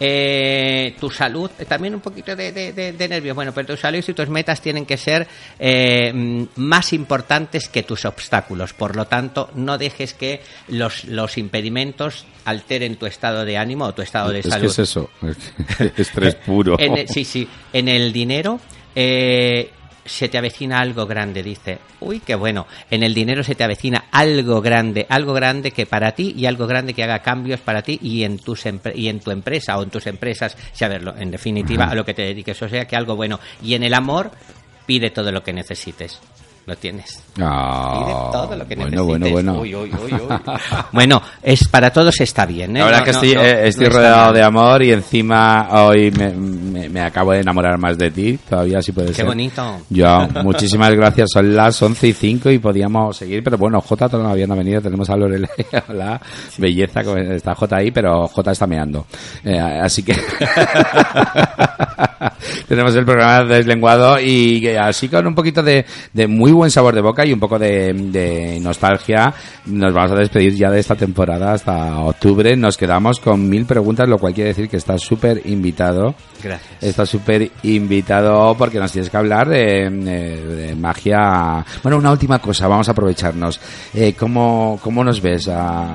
Eh, 0.00 0.94
tu 1.00 1.10
salud, 1.10 1.50
eh, 1.58 1.64
también 1.64 1.94
un 1.94 2.00
poquito 2.00 2.36
de, 2.36 2.52
de- 2.52 2.72
de- 2.72 2.92
de 2.92 3.08
nervios, 3.08 3.34
bueno, 3.34 3.52
pero 3.52 3.66
tu 3.66 3.76
salud 3.76 4.02
y 4.06 4.12
tus 4.12 4.28
metas 4.28 4.60
tienen 4.60 4.86
que 4.86 4.96
ser 4.96 5.26
eh, 5.58 6.12
mm, 6.14 6.44
más 6.56 6.92
importantes 6.92 7.68
que 7.68 7.82
tus 7.82 8.04
obstáculos. 8.04 8.72
Por 8.74 8.94
lo 8.94 9.06
tanto, 9.06 9.50
no 9.54 9.76
dejes 9.76 10.14
que 10.14 10.40
los, 10.68 11.04
los 11.04 11.36
impedimentos 11.36 12.26
alteren 12.44 12.96
tu 12.96 13.06
estado 13.06 13.44
de 13.44 13.56
ánimo 13.58 13.86
o 13.86 13.92
tu 13.94 14.02
estado 14.02 14.30
de 14.30 14.38
es 14.40 14.44
que 14.46 14.50
salud. 14.52 14.66
es 14.70 14.78
eso, 14.78 15.10
estrés 15.96 16.34
puro. 16.36 16.78
En 16.78 16.96
el- 16.96 17.08
sí, 17.08 17.24
sí. 17.24 17.48
En 17.72 17.88
el 17.88 18.12
dinero 18.12 18.60
eh, 18.94 19.70
se 20.08 20.28
te 20.28 20.38
avecina 20.38 20.80
algo 20.80 21.06
grande, 21.06 21.42
dice. 21.42 21.78
Uy, 22.00 22.20
qué 22.20 22.34
bueno. 22.34 22.66
En 22.90 23.02
el 23.02 23.14
dinero 23.14 23.44
se 23.44 23.54
te 23.54 23.64
avecina 23.64 24.06
algo 24.10 24.60
grande, 24.60 25.06
algo 25.08 25.32
grande 25.32 25.70
que 25.70 25.86
para 25.86 26.12
ti 26.12 26.34
y 26.36 26.46
algo 26.46 26.66
grande 26.66 26.94
que 26.94 27.04
haga 27.04 27.20
cambios 27.20 27.60
para 27.60 27.82
ti 27.82 27.98
y 28.02 28.24
en 28.24 28.38
tus 28.38 28.64
y 28.94 29.08
en 29.08 29.20
tu 29.20 29.30
empresa 29.30 29.78
o 29.78 29.82
en 29.82 29.90
tus 29.90 30.06
empresas, 30.06 30.56
saberlo, 30.72 31.14
en 31.16 31.30
definitiva, 31.30 31.84
Ajá. 31.84 31.92
a 31.92 31.96
lo 31.96 32.04
que 32.04 32.14
te 32.14 32.22
dediques. 32.22 32.60
O 32.62 32.68
sea, 32.68 32.86
que 32.86 32.96
algo 32.96 33.16
bueno. 33.16 33.38
Y 33.62 33.74
en 33.74 33.82
el 33.82 33.94
amor, 33.94 34.30
pide 34.86 35.10
todo 35.10 35.30
lo 35.30 35.42
que 35.42 35.52
necesites. 35.52 36.18
Lo 36.68 36.76
tienes. 36.76 37.22
Ah, 37.40 37.94
Pide 38.04 38.12
todo 38.30 38.56
lo 38.56 38.68
que 38.68 38.76
bueno, 38.76 38.90
necesites. 38.90 39.06
bueno, 39.06 39.30
bueno. 39.54 39.60
Uy, 39.62 39.74
uy, 39.74 39.90
uy, 40.04 40.12
uy. 40.12 40.20
Bueno, 40.92 41.22
es 41.42 41.66
para 41.68 41.90
todos 41.90 42.20
está 42.20 42.44
bien. 42.44 42.76
¿eh? 42.76 42.80
La 42.80 42.84
verdad 42.84 42.98
No, 42.98 43.04
que 43.06 43.12
no, 43.12 43.16
estoy, 43.18 43.34
no, 43.34 43.40
eh, 43.42 43.68
estoy 43.68 43.86
no 43.86 43.92
rodeado 43.94 44.32
de 44.34 44.42
amor 44.42 44.82
y 44.82 44.92
encima 44.92 45.68
hoy 45.82 46.10
me, 46.10 46.28
me- 46.30 46.88
me 46.90 47.00
acabo 47.00 47.32
de 47.32 47.40
enamorar 47.40 47.78
más 47.78 47.96
de 47.96 48.10
ti. 48.10 48.38
Todavía 48.48 48.82
sí 48.82 48.92
puede 48.92 49.08
Qué 49.08 49.14
ser. 49.14 49.24
bonito. 49.26 49.78
Yo, 49.88 50.28
muchísimas 50.42 50.90
gracias. 50.90 51.30
Son 51.32 51.56
las 51.56 51.80
11 51.80 52.08
y 52.08 52.12
5 52.12 52.50
y 52.50 52.58
podíamos 52.58 53.16
seguir, 53.16 53.42
pero 53.42 53.56
bueno, 53.56 53.80
Jota 53.80 54.10
todavía 54.10 54.46
no 54.46 54.52
ha 54.52 54.58
venido. 54.58 54.82
Tenemos 54.82 55.08
a 55.08 55.16
Lorelei, 55.16 55.48
la 55.88 56.20
belleza, 56.58 57.02
como 57.02 57.16
está 57.16 57.54
Jota 57.54 57.76
ahí, 57.76 57.90
pero 57.92 58.28
Jota 58.28 58.50
está 58.52 58.66
meando. 58.66 59.06
Eh, 59.42 59.58
así 59.58 60.02
que 60.02 60.14
tenemos 62.68 62.94
el 62.94 63.04
programa 63.04 63.44
deslenguado 63.44 64.20
y 64.20 64.66
así 64.76 65.08
con 65.08 65.26
un 65.26 65.34
poquito 65.34 65.62
de, 65.62 65.84
de 66.12 66.26
muy 66.26 66.52
buen 66.58 66.70
sabor 66.70 66.94
de 66.94 67.00
boca 67.00 67.24
y 67.24 67.32
un 67.32 67.40
poco 67.40 67.58
de, 67.58 67.92
de 67.92 68.58
nostalgia 68.60 69.32
nos 69.66 69.92
vamos 69.94 70.12
a 70.12 70.16
despedir 70.16 70.54
ya 70.54 70.70
de 70.70 70.80
esta 70.80 70.94
temporada 70.94 71.52
hasta 71.54 71.98
octubre. 72.00 72.54
Nos 72.56 72.76
quedamos 72.76 73.18
con 73.20 73.48
mil 73.48 73.64
preguntas, 73.66 74.08
lo 74.08 74.18
cual 74.18 74.34
quiere 74.34 74.48
decir 74.48 74.68
que 74.68 74.76
estás 74.76 75.00
súper 75.00 75.40
invitado. 75.46 76.14
Gracias. 76.42 76.82
Estás 76.82 77.08
súper 77.08 77.50
invitado 77.62 78.54
porque 78.56 78.78
nos 78.78 78.92
tienes 78.92 79.10
que 79.10 79.16
hablar 79.16 79.48
de, 79.48 79.88
de- 79.90 80.46
de 80.68 80.74
magia. 80.76 81.64
Bueno, 81.82 81.98
una 81.98 82.10
última 82.12 82.38
cosa, 82.38 82.68
vamos 82.68 82.88
a 82.88 82.92
aprovecharnos. 82.92 83.60
Eh, 83.94 84.14
¿cómo, 84.18 84.78
¿Cómo 84.82 85.02
nos 85.04 85.20
ves 85.20 85.48
a, 85.48 85.94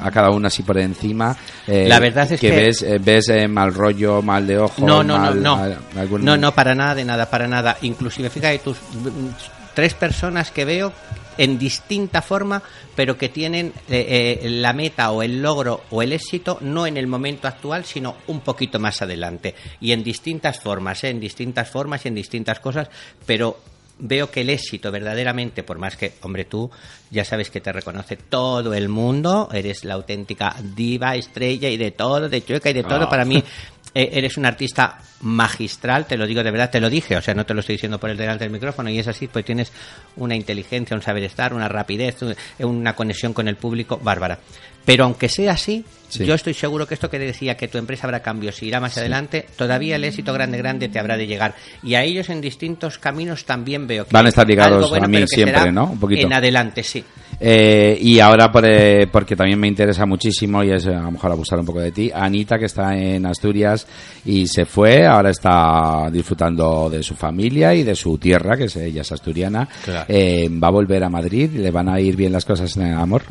a 0.00 0.10
cada 0.10 0.30
uno 0.30 0.46
así 0.48 0.62
por 0.62 0.78
encima? 0.78 1.36
Eh, 1.66 1.86
La 1.88 1.98
verdad 1.98 2.30
es 2.30 2.40
que- 2.40 2.50
ves, 2.50 2.82
eh, 2.82 2.98
ves 3.02 3.28
eh, 3.28 3.48
mal 3.48 3.72
rollo, 3.74 4.22
mal 4.22 4.46
de 4.46 4.58
ojo. 4.58 4.86
No, 4.86 5.02
no, 5.02 5.16
no, 5.18 5.24
mal- 5.24 5.42
no. 5.42 6.00
algún- 6.00 6.24
No, 6.24 6.36
no, 6.36 6.52
para 6.52 6.74
nada, 6.74 6.94
de 6.94 7.04
nada, 7.04 7.28
para 7.30 7.46
nada. 7.48 7.76
Inclusive, 7.82 8.28
fíjate, 8.30 8.60
mm, 8.68 9.61
tres 9.74 9.94
personas 9.94 10.50
que 10.50 10.64
veo 10.64 10.92
en 11.38 11.58
distinta 11.58 12.20
forma, 12.20 12.62
pero 12.94 13.16
que 13.16 13.28
tienen 13.28 13.72
eh, 13.88 14.40
eh, 14.42 14.50
la 14.50 14.72
meta 14.72 15.10
o 15.12 15.22
el 15.22 15.40
logro 15.40 15.82
o 15.90 16.02
el 16.02 16.12
éxito 16.12 16.58
no 16.60 16.86
en 16.86 16.96
el 16.96 17.06
momento 17.06 17.48
actual, 17.48 17.84
sino 17.84 18.16
un 18.26 18.40
poquito 18.40 18.78
más 18.78 19.00
adelante. 19.02 19.54
Y 19.80 19.92
en 19.92 20.02
distintas 20.04 20.60
formas, 20.60 21.02
¿eh? 21.04 21.08
en 21.08 21.20
distintas 21.20 21.70
formas 21.70 22.04
y 22.04 22.08
en 22.08 22.14
distintas 22.14 22.60
cosas, 22.60 22.88
pero 23.24 23.58
veo 23.98 24.30
que 24.30 24.40
el 24.40 24.50
éxito 24.50 24.90
verdaderamente, 24.90 25.62
por 25.62 25.78
más 25.78 25.96
que, 25.96 26.14
hombre, 26.22 26.44
tú 26.44 26.70
ya 27.10 27.24
sabes 27.24 27.50
que 27.50 27.60
te 27.60 27.72
reconoce 27.72 28.16
todo 28.16 28.74
el 28.74 28.88
mundo, 28.88 29.48
eres 29.52 29.84
la 29.84 29.94
auténtica 29.94 30.56
diva, 30.74 31.14
estrella 31.14 31.68
y 31.68 31.76
de 31.76 31.92
todo, 31.92 32.28
de 32.28 32.44
chueca 32.44 32.70
y 32.70 32.74
de 32.74 32.82
todo, 32.82 33.04
Ah. 33.04 33.10
para 33.10 33.24
mí 33.24 33.42
eres 33.94 34.36
un 34.36 34.46
artista 34.46 34.98
magistral, 35.20 36.06
te 36.06 36.16
lo 36.16 36.26
digo 36.26 36.42
de 36.42 36.50
verdad, 36.50 36.70
te 36.70 36.80
lo 36.80 36.88
dije, 36.90 37.16
o 37.16 37.22
sea, 37.22 37.34
no 37.34 37.44
te 37.46 37.54
lo 37.54 37.60
estoy 37.60 37.74
diciendo 37.76 37.98
por 37.98 38.10
el 38.10 38.16
delante 38.16 38.44
del 38.44 38.52
micrófono 38.52 38.90
y 38.90 38.98
es 38.98 39.08
así, 39.08 39.28
pues 39.28 39.44
tienes 39.44 39.72
una 40.16 40.34
inteligencia, 40.34 40.96
un 40.96 41.02
saber 41.02 41.22
estar, 41.24 41.52
una 41.54 41.68
rapidez, 41.68 42.16
un- 42.22 42.34
una 42.60 42.94
conexión 42.94 43.32
con 43.32 43.48
el 43.48 43.56
público 43.56 43.98
bárbara. 44.02 44.38
Pero 44.84 45.04
aunque 45.04 45.28
sea 45.28 45.52
así, 45.52 45.84
Sí. 46.08 46.24
yo 46.26 46.34
estoy 46.34 46.54
seguro 46.54 46.86
que 46.88 46.94
esto 46.94 47.08
que 47.08 47.18
decía 47.18 47.56
que 47.56 47.68
tu 47.68 47.78
empresa 47.78 48.06
habrá 48.06 48.20
cambios 48.20 48.60
y 48.62 48.66
irá 48.66 48.80
más 48.80 48.98
adelante, 48.98 49.46
todavía 49.56 49.94
el 49.96 50.04
éxito 50.04 50.32
grande 50.32 50.58
grande 50.58 50.88
te 50.88 50.98
habrá 50.98 51.16
de 51.16 51.26
llegar 51.26 51.54
y 51.84 51.94
a 51.94 52.02
ellos 52.02 52.28
en 52.30 52.40
distintos 52.40 52.98
caminos 52.98 53.44
también 53.44 53.86
veo 53.86 54.04
que 54.04 54.12
Van 54.12 54.26
a 54.26 54.28
estar 54.30 54.46
ligados 54.46 54.90
bueno, 54.90 55.04
a 55.06 55.08
mí 55.08 55.24
siempre, 55.26 55.70
¿no? 55.70 55.84
Un 55.92 56.00
poquito. 56.00 56.26
En 56.26 56.32
adelante, 56.32 56.82
sí. 56.82 57.02
Eh, 57.40 57.96
y 58.00 58.20
ahora, 58.20 58.50
por, 58.52 58.64
eh, 58.68 59.06
porque 59.10 59.34
también 59.36 59.58
me 59.58 59.66
interesa 59.68 60.04
muchísimo, 60.04 60.62
y 60.62 60.72
es 60.72 60.84
eh, 60.86 60.94
a 60.94 61.00
lo 61.00 61.12
mejor 61.12 61.30
abusar 61.32 61.58
un 61.60 61.66
poco 61.66 61.80
de 61.80 61.90
ti, 61.92 62.10
Anita, 62.14 62.58
que 62.58 62.66
está 62.66 62.94
en 62.96 63.24
Asturias 63.24 63.81
y 64.24 64.46
se 64.46 64.64
fue, 64.64 65.06
ahora 65.06 65.30
está 65.30 66.08
disfrutando 66.10 66.88
de 66.90 67.02
su 67.02 67.14
familia 67.14 67.74
y 67.74 67.82
de 67.82 67.94
su 67.94 68.18
tierra, 68.18 68.56
que 68.56 68.64
es, 68.64 68.76
ella 68.76 69.02
es 69.02 69.12
asturiana. 69.12 69.68
Claro. 69.84 70.06
Eh, 70.08 70.48
va 70.50 70.68
a 70.68 70.72
volver 70.72 71.02
a 71.04 71.08
Madrid, 71.08 71.50
le 71.54 71.70
van 71.70 71.88
a 71.88 72.00
ir 72.00 72.16
bien 72.16 72.32
las 72.32 72.44
cosas 72.44 72.76
en 72.76 72.86
el 72.86 72.94
amor. 72.98 73.22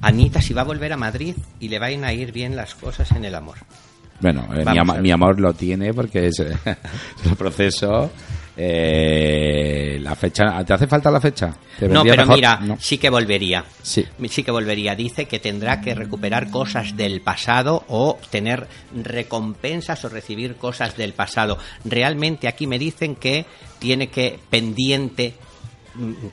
Anita 0.00 0.40
si 0.42 0.52
va 0.52 0.60
a 0.60 0.64
volver 0.64 0.92
a 0.92 0.96
Madrid 0.96 1.34
y 1.58 1.68
le 1.68 1.78
van 1.78 2.04
a 2.04 2.12
ir 2.12 2.30
bien 2.32 2.54
las 2.54 2.74
cosas 2.74 3.10
en 3.12 3.24
el 3.24 3.34
amor. 3.34 3.56
Bueno, 4.20 4.46
eh, 4.54 4.64
ama- 4.66 4.96
mi 5.00 5.10
amor 5.10 5.40
lo 5.40 5.52
tiene 5.54 5.92
porque 5.92 6.26
es 6.28 6.38
eh, 6.40 6.54
el 7.24 7.36
proceso. 7.36 8.10
Eh, 8.56 9.98
la 10.02 10.14
fecha, 10.14 10.64
¿te 10.64 10.72
hace 10.72 10.86
falta 10.86 11.10
la 11.10 11.20
fecha? 11.20 11.54
¿Te 11.78 11.88
No, 11.88 12.02
pero 12.04 12.22
mejor? 12.22 12.36
mira, 12.36 12.56
No. 12.62 12.76
sí 12.80 12.98
que 12.98 13.10
volvería. 13.10 13.64
Sí. 13.82 14.04
Sí 14.28 14.42
que 14.42 14.50
volvería. 14.50 14.94
Dice 14.94 15.26
que 15.26 15.38
tendrá 15.38 15.80
que 15.80 15.94
recuperar 15.94 16.50
cosas 16.50 16.96
del 16.96 17.20
pasado 17.20 17.84
o 17.88 18.18
tener 18.30 18.66
recompensas 18.94 20.04
o 20.04 20.08
recibir 20.08 20.56
cosas 20.56 20.96
del 20.96 21.12
pasado. 21.12 21.58
Realmente 21.84 22.48
aquí 22.48 22.66
me 22.66 22.78
dicen 22.78 23.14
que 23.16 23.44
tiene 23.78 24.08
que 24.08 24.38
pendiente 24.50 25.34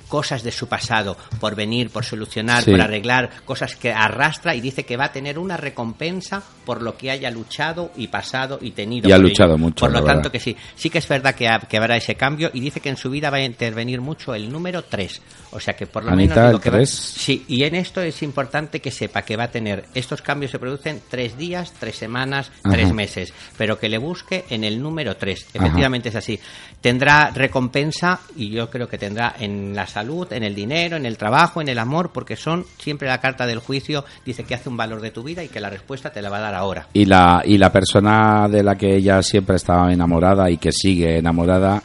cosas 0.08 0.44
de 0.44 0.52
su 0.52 0.68
pasado 0.68 1.18
por 1.40 1.56
venir, 1.56 1.90
por 1.90 2.04
solucionar, 2.06 2.64
Sí. 2.64 2.72
por 2.72 2.82
arreglar, 2.82 3.30
cosas 3.46 3.76
que 3.76 3.92
arrastra 3.92 4.56
y 4.56 4.62
dice 4.62 4.84
que 4.86 4.98
va 4.98 5.06
a 5.06 5.12
tener 5.12 5.38
una 5.40 5.58
recompensa 5.58 6.42
por 6.66 6.82
lo 6.82 6.98
que 6.98 7.12
haya 7.12 7.30
luchado 7.32 7.92
y 7.96 8.08
pasado 8.08 8.58
y 8.62 8.72
tenido. 8.72 9.10
Y 9.10 9.12
ha 9.12 9.18
luchado 9.18 9.52
ello. 9.54 9.58
mucho, 9.58 9.86
Por 9.86 9.92
lo 9.92 10.00
tanto 10.04 10.14
verdad. 10.30 10.32
que 10.32 10.40
sí, 10.40 10.56
sí 10.76 10.90
que 10.90 10.98
es 11.00 11.08
verdad 11.08 11.36
que, 11.36 11.48
ha- 11.48 11.60
que 11.60 11.78
habrá 11.78 11.98
ese 11.98 12.16
cambio 12.16 12.50
y 12.54 12.60
dice 12.60 12.80
que 12.80 12.90
en 12.90 12.98
su 12.98 13.10
vida 13.10 13.30
va 13.30 13.38
a 13.38 13.44
intervenir 13.44 14.02
mucho 14.02 14.34
el 14.34 14.52
número 14.52 14.84
3. 14.84 15.22
O 15.52 15.60
sea 15.60 15.76
que 15.76 15.88
por 15.88 16.04
lo 16.04 16.12
Anita, 16.12 16.36
menos 16.36 16.54
el 16.56 16.60
que 16.62 16.70
va-. 16.70 16.86
Sí, 16.86 17.46
y 17.48 17.64
en 17.64 17.76
esto 17.76 18.02
es 18.02 18.24
importante 18.24 18.80
que 18.80 18.92
sepa 18.92 19.22
que 19.24 19.36
va 19.36 19.46
a 19.46 19.52
tener 19.52 19.86
estos 19.94 20.22
cambios 20.22 20.52
se 20.52 20.60
producen 20.60 21.02
tres 21.10 21.38
días, 21.38 21.74
tres 21.80 21.96
semanas, 21.96 22.52
Ajá. 22.64 22.74
tres 22.76 22.94
meses, 22.94 23.34
pero 23.58 23.78
que 23.78 23.90
le 23.90 23.98
busque 23.98 24.46
en 24.50 24.64
el 24.64 24.82
número 24.82 25.16
3. 25.18 25.48
Efectivamente 25.54 26.10
es 26.10 26.16
así. 26.16 26.40
Tendrá 26.82 27.30
recompensa 27.32 28.20
y 28.36 28.50
yo 28.50 28.70
creo 28.70 28.88
que 28.88 28.98
tendrá 28.98 29.36
en 29.40 29.53
la 29.76 29.88
salud, 29.88 30.32
en 30.32 30.44
el 30.44 30.56
dinero, 30.56 30.98
en 30.98 31.06
el 31.06 31.18
trabajo, 31.18 31.62
en 31.62 31.70
el 31.70 31.80
amor, 31.80 32.12
porque 32.12 32.36
son 32.36 32.66
siempre 32.78 33.08
la 33.08 33.20
carta 33.20 33.46
del 33.46 33.60
juicio, 33.60 34.06
dice 34.26 34.44
que 34.44 34.56
hace 34.56 34.70
un 34.70 34.78
valor 34.78 35.02
de 35.02 35.12
tu 35.12 35.24
vida 35.24 35.44
y 35.44 35.50
que 35.50 35.60
la 35.60 35.70
respuesta 35.70 36.12
te 36.12 36.22
la 36.22 36.30
va 36.30 36.38
a 36.38 36.42
dar 36.42 36.56
ahora. 36.56 36.88
Y 36.94 37.06
la, 37.06 37.42
y 37.46 37.58
la 37.58 37.72
persona 37.72 38.48
de 38.50 38.64
la 38.64 38.76
que 38.76 38.96
ella 38.96 39.22
siempre 39.22 39.56
estaba 39.56 39.92
enamorada 39.92 40.50
y 40.50 40.58
que 40.58 40.72
sigue 40.72 41.18
enamorada, 41.18 41.82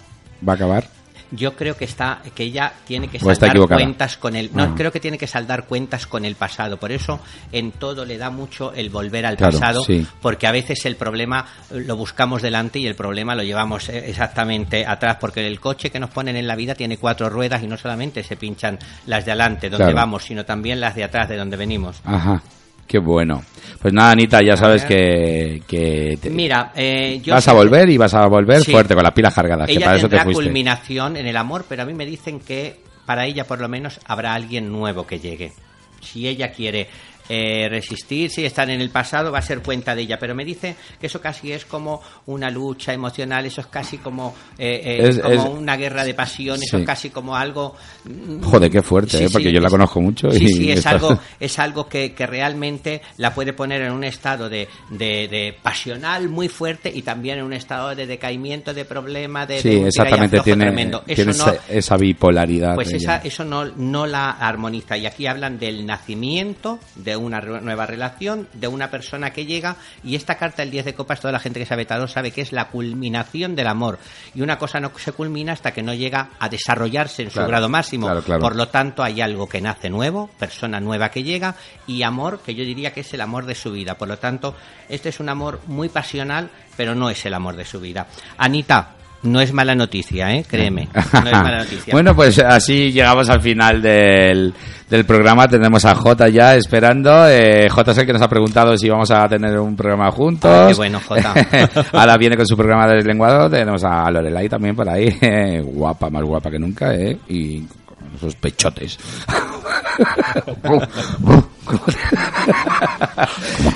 ¿va 0.47 0.53
a 0.53 0.57
acabar? 0.57 0.98
Yo 1.31 1.55
creo 1.55 1.77
que 1.77 1.85
está, 1.85 2.23
que 2.35 2.45
ella 2.45 2.73
tiene 2.87 3.09
que 3.09 3.19
saldar 3.19 3.59
cuentas 3.69 4.17
con 4.17 4.35
el, 4.35 4.51
no, 4.55 4.63
Ah. 4.63 4.75
creo 4.77 4.91
que 4.91 4.99
tiene 5.01 5.19
que 5.19 5.27
saldar 5.27 5.67
cuentas 5.67 6.07
con 6.07 6.25
el 6.25 6.37
pasado. 6.37 6.79
Por 6.79 6.91
eso 6.91 7.21
en 7.53 7.73
todo 7.73 8.05
le 8.07 8.17
da 8.17 8.31
mucho 8.31 8.73
el 8.73 8.89
volver 8.89 9.27
al 9.27 9.37
Claro, 9.37 9.53
pasado, 9.59 9.85
sí. 9.85 10.07
porque 10.23 10.47
a 10.47 10.53
veces 10.53 10.85
el 10.87 10.97
problema 10.97 11.45
eh, 11.71 11.83
lo 11.87 11.97
buscamos 11.97 12.41
delante 12.41 12.79
y 12.79 12.87
el 12.87 12.95
problema 12.95 13.35
lo 13.35 13.43
llevamos 13.43 13.89
eh, 13.91 14.09
exactamente 14.09 14.87
atrás, 14.87 15.19
porque 15.21 15.47
el 15.47 15.61
coche 15.61 15.91
que 15.91 16.01
nos 16.01 16.11
ponen 16.11 16.37
en 16.37 16.47
la 16.47 16.57
vida 16.57 16.75
tiene 16.75 16.97
cuatro 16.97 17.29
ruedas 17.29 17.63
y 17.63 17.67
no 17.67 17.77
solamente 17.77 18.23
se 18.25 18.37
pinchan 18.37 18.79
las 19.07 19.25
de 19.27 19.33
adelante 19.33 19.69
donde 19.69 19.85
Claro. 19.85 19.97
vamos, 19.97 20.25
sino 20.25 20.45
también 20.47 20.81
las 20.81 20.95
de 20.95 21.05
atrás 21.05 21.29
de 21.29 21.37
donde 21.37 21.57
venimos. 21.59 22.01
Ajá. 22.05 22.43
Qué 22.89 22.98
bueno. 22.98 23.43
Pues 23.81 23.94
nada, 23.94 24.10
Anita, 24.10 24.43
ya 24.43 24.56
sabes 24.56 24.85
que, 24.85 25.62
que 25.69 26.19
te- 26.20 26.31
Mira, 26.31 26.73
eh, 26.74 27.20
yo 27.23 27.35
vas 27.35 27.47
a 27.47 27.52
volver 27.52 27.89
y 27.90 27.97
vas 27.97 28.12
a 28.15 28.27
volver 28.27 28.62
Sí. 28.62 28.73
fuerte 28.73 28.94
con 28.94 29.05
las 29.05 29.12
pilas 29.12 29.32
cargadas, 29.35 29.66
que 29.69 29.74
ella 29.74 29.85
para 29.86 29.98
eso 29.98 30.09
te 30.09 30.19
fuiste. 30.20 30.43
culminación 30.43 31.16
en 31.16 31.27
el 31.27 31.36
amor, 31.36 31.65
pero 31.69 31.82
a 31.82 31.85
mí 31.86 31.94
me 31.94 32.05
dicen 32.06 32.40
que 32.40 32.81
para 33.06 33.24
ella 33.27 33.44
por 33.44 33.60
lo 33.60 33.69
menos 33.69 34.01
habrá 34.06 34.35
alguien 34.35 34.73
nuevo 34.73 35.06
que 35.06 35.20
llegue. 35.20 35.52
Si 36.01 36.27
ella 36.27 36.51
quiere 36.51 36.89
eh, 37.29 37.69
resistir, 37.69 38.31
si 38.31 38.45
están 38.45 38.71
en 38.71 38.81
el 38.81 38.91
pasado, 38.91 39.31
va 39.33 39.39
a 39.39 39.43
ser 39.43 39.61
cuenta 39.63 39.95
de 39.95 40.03
ella. 40.03 40.19
Pero 40.19 40.35
me 40.35 40.45
dice 40.45 40.77
que 41.01 41.07
eso 41.07 41.21
casi 41.21 41.53
es 41.53 41.65
como 41.65 42.01
una 42.27 42.51
lucha 42.51 42.93
emocional, 42.93 43.47
eso 43.47 43.61
es 43.61 43.67
casi 43.69 43.99
como, 43.99 44.35
eh, 44.59 44.81
eh, 44.85 45.09
Es- 45.09 45.19
como 45.19 45.35
es- 45.35 45.45
una 45.45 45.77
guerra 45.77 46.05
de 46.05 46.15
pasión, 46.15 46.61
eso 46.63 46.79
es 46.79 46.87
casi 46.87 47.11
como 47.11 47.37
algo... 47.37 47.75
mm, 48.05 48.43
Joder, 48.43 48.71
qué 48.71 48.83
fuerte, 48.83 49.19
Sí, 49.19 49.25
¿eh? 49.25 49.29
porque 49.33 49.49
sí, 49.49 49.55
yo 49.55 49.61
la 49.61 49.67
es- 49.69 49.73
conozco 49.73 50.01
mucho. 50.01 50.31
Sí, 50.31 50.45
y 50.45 50.49
sí, 50.49 50.71
es 50.73 50.79
está- 50.79 50.91
algo, 50.91 51.19
es 51.41 51.59
algo 51.59 51.89
que, 51.89 52.13
que 52.15 52.27
realmente 52.27 53.03
la 53.19 53.35
puede 53.35 53.53
poner 53.53 53.83
en 53.83 53.93
un 53.93 54.05
estado 54.05 54.49
de, 54.49 54.69
de, 54.91 55.29
de 55.29 55.57
pasional 55.63 56.29
muy 56.29 56.49
fuerte 56.49 56.91
y 56.95 57.03
también 57.03 57.39
en 57.39 57.45
un 57.45 57.53
estado 57.53 57.95
de 57.95 58.07
decaimiento, 58.07 58.73
de 58.75 58.85
problema, 58.85 59.47
de, 59.47 59.61
Sí, 59.61 59.71
exactamente, 59.87 60.41
tiene, 60.41 60.65
tremendo. 60.65 61.01
tiene 61.03 61.25
no, 61.27 61.31
esa, 61.31 61.57
esa 61.69 61.97
bipolaridad. 61.97 62.75
pues 62.75 62.93
esa, 62.93 63.19
eso 63.19 63.45
no, 63.45 63.65
no 63.77 64.07
la 64.07 64.31
armoniza. 64.31 64.97
Y 64.97 65.07
aquí 65.07 65.27
hablan 65.27 65.59
del 65.59 65.85
nacimiento 65.87 66.79
de 66.97 67.17
una 67.19 67.40
re- 67.40 67.61
nueva 67.61 67.85
relación, 67.85 68.49
de 68.55 68.69
una 68.69 68.90
persona 68.90 69.31
que 69.31 69.45
llega. 69.45 69.77
Y 70.03 70.15
esta 70.15 70.36
carta, 70.36 70.62
el 70.62 70.70
10 70.70 70.86
de 70.86 70.95
copas, 70.95 71.20
toda 71.20 71.32
la 71.32 71.40
gente 71.40 71.61
que 71.61 71.66
sabe 71.66 71.85
tarot 71.85 72.09
sabe 72.09 72.31
que 72.31 72.40
es 72.40 72.53
la 72.53 72.69
culminación 72.69 73.55
del 73.55 73.66
amor. 73.66 73.99
Y 74.35 74.40
una 74.40 74.57
cosa 74.59 74.81
no 74.81 74.90
se 74.97 75.12
culmina 75.12 75.53
hasta 75.53 75.73
que 75.73 75.82
no 75.82 75.93
llega 75.93 76.31
a 76.39 76.49
desarrollarse 76.49 77.23
en 77.23 77.28
Claro, 77.31 77.47
su 77.47 77.51
grado 77.51 77.69
máximo. 77.69 78.07
claro, 78.07 78.23
claro. 78.23 78.40
Por 78.40 78.57
lo 78.57 78.69
tanto, 78.69 79.03
hay 79.03 79.20
algo 79.20 79.49
que 79.49 79.61
nace 79.61 79.90
nuevo, 79.90 80.31
persona 80.39 80.81
nueva 80.81 81.11
que 81.11 81.23
llega, 81.23 81.55
y 81.86 82.03
amor, 82.03 82.40
que 82.45 82.55
yo 82.55 82.65
diría 82.65 82.93
que 82.93 83.01
es 83.01 83.12
el 83.15 83.20
amor 83.20 83.45
de 83.47 83.55
su 83.55 83.73
vida. 83.73 83.97
Por 83.97 84.09
lo 84.09 84.19
tanto, 84.19 84.55
este 84.89 85.11
es 85.11 85.20
un 85.20 85.28
amor 85.28 85.61
muy 85.66 85.89
pasional, 85.89 86.51
pero 86.77 86.95
no 86.95 87.11
es 87.11 87.24
el 87.27 87.35
amor 87.35 87.57
de 87.57 87.65
su 87.65 87.81
vida. 87.81 88.07
Anita, 88.36 88.95
no 89.23 89.40
es 89.40 89.53
mala 89.53 89.74
noticia, 89.74 90.32
¿eh? 90.35 90.45
Créeme. 90.49 90.89
No 91.12 91.27
es 91.27 91.32
mala 91.32 91.59
noticia. 91.59 91.93
bueno, 91.93 92.15
pues 92.15 92.39
así 92.39 92.93
llegamos 92.93 93.28
al 93.28 93.40
final 93.40 93.82
del, 93.82 94.55
del 94.89 95.05
programa. 95.05 95.49
Tenemos 95.49 95.85
a 95.85 95.95
Jota 95.95 96.28
ya 96.28 96.55
esperando. 96.55 97.28
Eh, 97.28 97.69
Jota 97.69 97.93
es 97.93 97.99
el 97.99 98.07
que 98.07 98.12
nos 98.12 98.23
ha 98.23 98.28
preguntado 98.28 98.77
si 98.77 98.89
vamos 98.89 99.11
a 99.11 99.28
tener 99.28 99.59
un 99.59 99.77
programa 99.77 100.11
juntos. 100.11 100.51
Ah, 100.53 100.66
qué 100.69 100.74
bueno, 100.74 101.01
Jota. 101.07 101.35
Ahora 101.93 102.16
viene 102.16 102.36
con 102.36 102.47
su 102.47 102.57
programa 102.57 102.86
de 102.86 102.97
deslenguado. 102.97 103.51
Tenemos 103.51 103.82
a 103.85 104.11
Lorelai 104.11 104.49
también 104.49 104.77
por 104.77 104.89
ahí. 104.89 105.09
guapa, 105.65 106.11
más 106.11 106.23
guapa 106.23 106.51
que 106.51 106.59
nunca, 106.59 106.95
¿eh? 106.95 107.19
Y 107.28 107.61
con 107.62 108.15
esos 108.16 108.35
pechotes. 108.36 108.99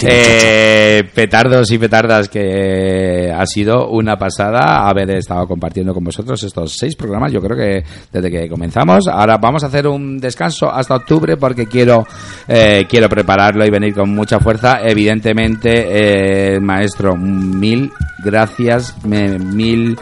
Eh, 0.05 1.03
petardos 1.15 1.71
y 1.71 1.79
petardas 1.79 2.29
que 2.29 3.33
ha 3.35 3.47
sido 3.47 3.89
una 3.91 4.17
pasada 4.17 4.89
haber 4.89 5.11
estado 5.11 5.47
compartiendo 5.47 5.95
con 5.95 6.05
vosotros 6.05 6.43
estos 6.43 6.77
seis 6.77 6.97
programas. 6.97 7.33
Yo 7.33 7.41
creo 7.41 7.57
que 7.57 7.85
desde 8.13 8.31
que 8.31 8.49
comenzamos. 8.49 9.07
Ahora 9.09 9.39
vamos 9.39 9.63
a 9.65 9.67
hacer 9.69 9.87
un 9.87 10.19
descanso 10.19 10.71
hasta 10.71 10.97
octubre 10.97 11.37
porque 11.37 11.67
quiero 11.67 12.07
eh, 12.49 12.87
quiero 12.89 13.09
prepararlo 13.09 13.65
y 13.65 13.71
venir 13.71 13.95
con 13.95 14.11
mucha 14.11 14.39
fuerza. 14.41 14.81
Evidentemente, 14.83 16.55
eh, 16.57 16.61
maestro, 16.61 17.17
mil 17.17 17.91
gracias, 18.25 18.97
me- 19.05 19.39
mil 19.39 19.99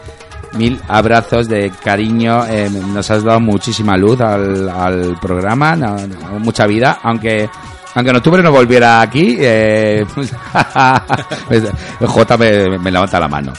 Mil 0.53 0.81
abrazos 0.89 1.49
de 1.49 1.71
cariño, 1.85 2.45
eh, 2.45 2.69
nos 2.93 3.09
has 3.09 3.23
dado 3.23 3.39
muchísima 3.39 3.97
luz 3.97 4.21
al, 4.21 4.69
al 4.69 5.17
programa, 5.21 5.77
no- 5.77 5.95
no, 5.95 6.41
mucha 6.41 6.67
vida, 6.67 6.99
aunque 7.05 7.49
aunque 7.95 8.11
en 8.11 8.17
octubre 8.17 8.43
no 8.43 8.53
volviera 8.53 9.01
aquí, 9.01 9.37
eh, 9.39 10.05
pues, 10.15 10.33
J 12.01 12.37
me, 12.37 12.79
me 12.79 12.91
levanta 12.91 13.21
la 13.21 13.29
mano. 13.29 13.53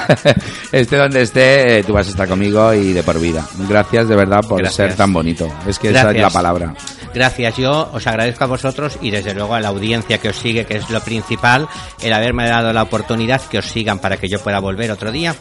esté 0.72 0.96
donde 0.96 1.22
esté, 1.22 1.78
eh, 1.78 1.84
tú 1.84 1.92
vas 1.92 2.06
a 2.06 2.10
estar 2.10 2.28
conmigo 2.28 2.72
y 2.74 2.92
de 2.92 3.02
por 3.02 3.18
vida. 3.20 3.46
Gracias 3.68 4.08
de 4.08 4.16
verdad 4.16 4.40
por 4.46 4.58
Gracias. 4.60 4.88
ser 4.88 4.96
tan 4.96 5.12
bonito. 5.12 5.48
Es 5.66 5.78
que 5.78 5.90
esa 5.90 6.10
es 6.10 6.20
la 6.20 6.30
palabra. 6.30 6.74
Gracias, 7.14 7.56
yo 7.56 7.88
os 7.92 8.06
agradezco 8.06 8.44
a 8.44 8.46
vosotros 8.48 8.98
y 9.00 9.10
desde 9.10 9.34
luego 9.34 9.54
a 9.54 9.60
la 9.60 9.68
audiencia 9.68 10.18
que 10.18 10.28
os 10.28 10.36
sigue, 10.36 10.64
que 10.66 10.76
es 10.76 10.90
lo 10.90 11.00
principal, 11.00 11.66
el 12.02 12.12
haberme 12.12 12.48
dado 12.48 12.72
la 12.72 12.82
oportunidad 12.82 13.40
que 13.42 13.58
os 13.58 13.66
sigan 13.66 13.98
para 13.98 14.16
que 14.18 14.28
yo 14.28 14.40
pueda 14.40 14.58
volver 14.60 14.90
otro 14.90 15.10
día. 15.10 15.34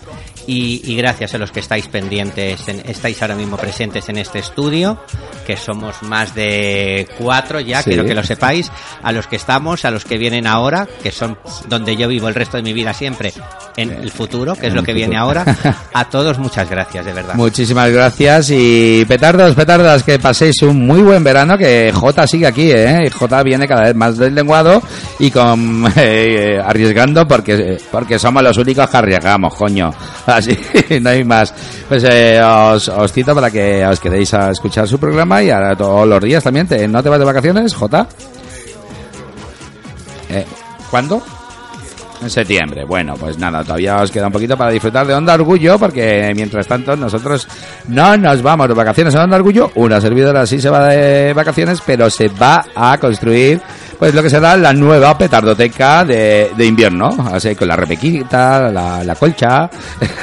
Y, 0.49 0.81
y 0.85 0.95
gracias 0.95 1.34
a 1.34 1.38
los 1.38 1.52
que 1.52 1.60
estáis 1.60 1.88
pendientes, 1.89 2.65
en- 2.69 2.81
estáis 2.89 3.22
ahora 3.22 3.35
mismo 3.35 3.57
presentes 3.57 4.07
en 4.07 4.18
este 4.18 4.39
estudio, 4.39 4.98
que 5.45 5.57
somos 5.57 6.02
más 6.03 6.34
de 6.35 7.06
cuatro 7.18 7.60
ya, 7.60 7.81
Sí. 7.81 7.89
quiero 7.89 8.06
que 8.06 8.15
lo 8.15 8.23
sepáis, 8.23 8.72
a 9.03 9.11
los 9.11 9.27
que 9.27 9.35
estamos, 9.35 9.84
a 9.84 9.91
los 9.91 10.06
que 10.06 10.18
vienen 10.18 10.48
ahora, 10.48 10.88
que 11.03 11.11
son 11.11 11.38
donde 11.68 11.98
yo 11.98 12.07
vivo 12.07 12.30
el 12.30 12.35
resto 12.35 12.56
de 12.56 12.64
mi 12.64 12.72
vida 12.72 12.94
siempre, 12.94 13.34
en 13.76 13.91
el 13.91 14.10
futuro, 14.10 14.56
que 14.56 14.68
es 14.68 14.73
lo 14.73 14.84
que 14.84 14.94
viene 14.94 15.18
ahora. 15.18 15.44
A 15.94 16.06
todos 16.10 16.39
muchas 16.39 16.69
gracias, 16.69 17.06
de 17.06 17.11
verdad. 17.11 17.34
Muchísimas 17.35 17.91
gracias 17.91 18.49
y 18.52 19.03
petardos, 19.06 19.53
petardas, 19.53 20.03
que 20.03 20.18
paséis 20.18 20.61
un 20.61 20.85
muy 20.88 21.02
buen 21.02 21.26
verano, 21.26 21.56
que 21.57 21.91
J 21.93 22.27
sigue 22.27 22.47
aquí, 22.47 22.71
¿eh? 22.71 23.09
J 23.11 23.43
viene 23.43 23.67
cada 23.67 23.84
vez 23.84 23.95
más 23.95 24.17
deslenguado 24.17 24.81
y 25.19 25.31
con 25.31 25.85
eh, 25.95 26.61
arriesgando 26.63 27.27
porque 27.27 27.77
porque 27.91 28.19
somos 28.19 28.43
los 28.43 28.57
únicos 28.57 28.89
que 28.89 28.97
arriesgamos, 28.97 29.53
coño. 29.55 29.91
Así, 30.25 30.57
no 31.01 31.09
hay 31.09 31.23
más. 31.23 31.53
Pues 31.88 32.03
eh, 32.09 32.41
os, 32.43 32.88
os 32.89 33.11
cito 33.13 33.34
para 33.34 33.49
que 33.51 33.85
os 33.85 33.99
quedéis 33.99 34.34
a 34.34 34.51
escuchar 34.51 34.88
su 34.88 34.99
programa 34.99 35.41
y 35.43 35.49
ahora 35.49 35.75
todos 35.75 36.07
los 36.07 36.21
días 36.23 36.43
también. 36.43 36.67
Te- 36.67 36.88
¿No 36.88 37.01
te 37.01 37.09
vas 37.09 37.19
de 37.19 37.25
vacaciones, 37.25 37.73
J? 37.73 38.07
Eh, 40.29 40.45
¿Cuándo? 40.91 41.21
En 42.22 42.30
septiembre. 42.30 42.84
Bueno, 42.84 43.15
pues 43.15 43.38
nada, 43.38 43.64
todavía 43.64 43.98
os 43.98 44.11
queda 44.11 44.27
un 44.27 44.34
poquito 44.34 44.57
para 44.57 44.72
disfrutar 44.72 45.06
de 45.06 45.14
Onda 45.14 45.35
Orgullo, 45.35 45.77
porque 45.77 46.31
mientras 46.35 46.68
tanto 46.68 46.95
nosotros 46.95 47.48
no 47.88 48.18
nos 48.18 48.41
vamos 48.41 48.68
de 48.68 48.73
vacaciones 48.73 49.14
a 49.15 49.23
Onda 49.23 49.38
Orgullo. 49.38 49.72
Una 49.76 50.02
servidora 50.02 50.45
sí 50.45 50.60
se 50.60 50.69
va 50.69 50.88
de 50.88 51.34
vacaciones, 51.34 51.81
pero 51.85 52.10
se 52.10 52.27
va 52.30 52.65
a 52.76 52.98
construir 52.98 53.61
pues 53.99 54.14
lo 54.14 54.22
que 54.24 54.30
será 54.30 54.56
la 54.57 54.74
nueva 54.74 55.18
petardoteca 55.18 56.03
de, 56.06 56.52
de 56.56 56.65
invierno. 56.65 57.10
Así 57.32 57.56
con 57.56 57.68
la 57.68 57.76
rebequita, 57.76 58.69
la, 58.72 59.03
la 59.03 59.15
colcha, 59.15 59.69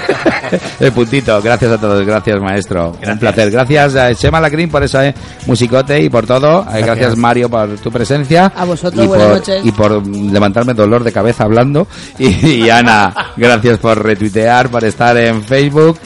el 0.80 0.92
puntito. 0.92 1.40
Gracias 1.42 1.72
a 1.72 1.78
todos, 1.78 2.04
gracias 2.06 2.40
maestro. 2.40 2.90
Un 2.90 3.00
Gracias. 3.00 3.18
placer. 3.18 3.50
Gracias 3.50 3.96
a 3.96 4.14
Chema 4.14 4.40
Lacrín 4.40 4.68
por 4.70 4.82
ese 4.82 5.14
musicote 5.46 6.00
y 6.00 6.08
por 6.08 6.26
todo. 6.26 6.66
Eh, 6.74 6.82
Gracias, 6.82 7.16
Mario 7.16 7.48
por 7.48 7.68
tu 7.78 7.90
presencia. 7.90 8.52
A 8.56 8.64
vosotros, 8.64 9.04
Y 9.04 9.08
buenas 9.08 9.26
por- 9.26 9.36
noches. 9.36 9.64
Y 9.66 9.72
por 9.72 10.06
levantarme 10.06 10.74
dolor 10.74 11.02
de 11.04 11.12
cabeza 11.12 11.44
hablando. 11.44 11.86
Y, 12.18 12.28
y 12.64 12.70
Ana, 12.70 13.12
gracias 13.36 13.78
por 13.78 14.02
retuitear, 14.02 14.68
por 14.68 14.84
estar 14.84 15.16
en 15.16 15.42
Facebook 15.42 15.98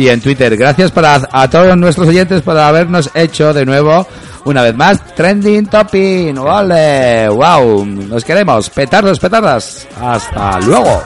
y 0.00 0.08
en 0.08 0.20
Twitter. 0.22 0.56
Gracias 0.56 0.90
para 0.90 1.20
a 1.30 1.50
todos 1.50 1.76
nuestros 1.76 2.08
oyentes 2.08 2.40
por 2.40 2.56
habernos 2.56 3.10
hecho 3.12 3.52
de 3.52 3.66
nuevo 3.66 4.06
una 4.46 4.62
vez 4.62 4.74
más 4.74 5.14
Trending 5.14 5.66
Topping. 5.66 6.36
¡Vale! 6.36 7.28
¡Wow! 7.28 7.84
Nos 7.84 8.24
queremos. 8.24 8.70
Petardos, 8.70 9.20
petardas. 9.20 9.86
Hasta 10.00 10.58
luego. 10.60 11.02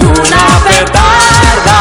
una 0.00 0.46
petarda. 0.68 1.80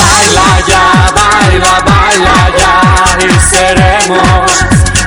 Baila 0.00 0.48
ya, 0.66 1.12
baila, 1.14 1.80
baila 1.84 2.38
ya 2.56 3.26
y 3.26 3.40
seremos 3.40 4.52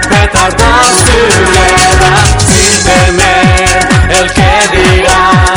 petardos 0.08 0.94
together 1.08 2.14
sin 2.45 2.84
temer 2.84 3.80
el 4.12 4.32
que 4.32 4.78
dirán 4.78 5.51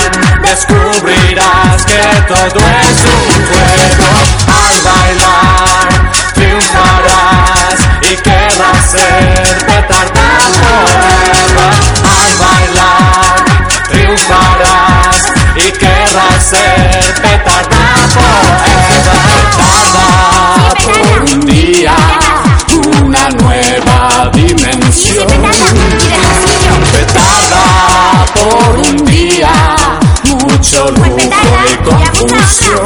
descubrirás 0.55 1.85
que 1.85 2.01
todo 2.29 2.61
es 2.81 2.99
un 3.13 3.21
juego. 3.49 4.11
Al 4.47 4.77
bailar 4.83 5.89
triunfarás 6.35 7.79
y 8.03 8.13
querrás 8.17 8.91
ser 8.91 9.57
petardado. 9.67 11.74
soluciones 30.75 31.79
con 31.85 32.84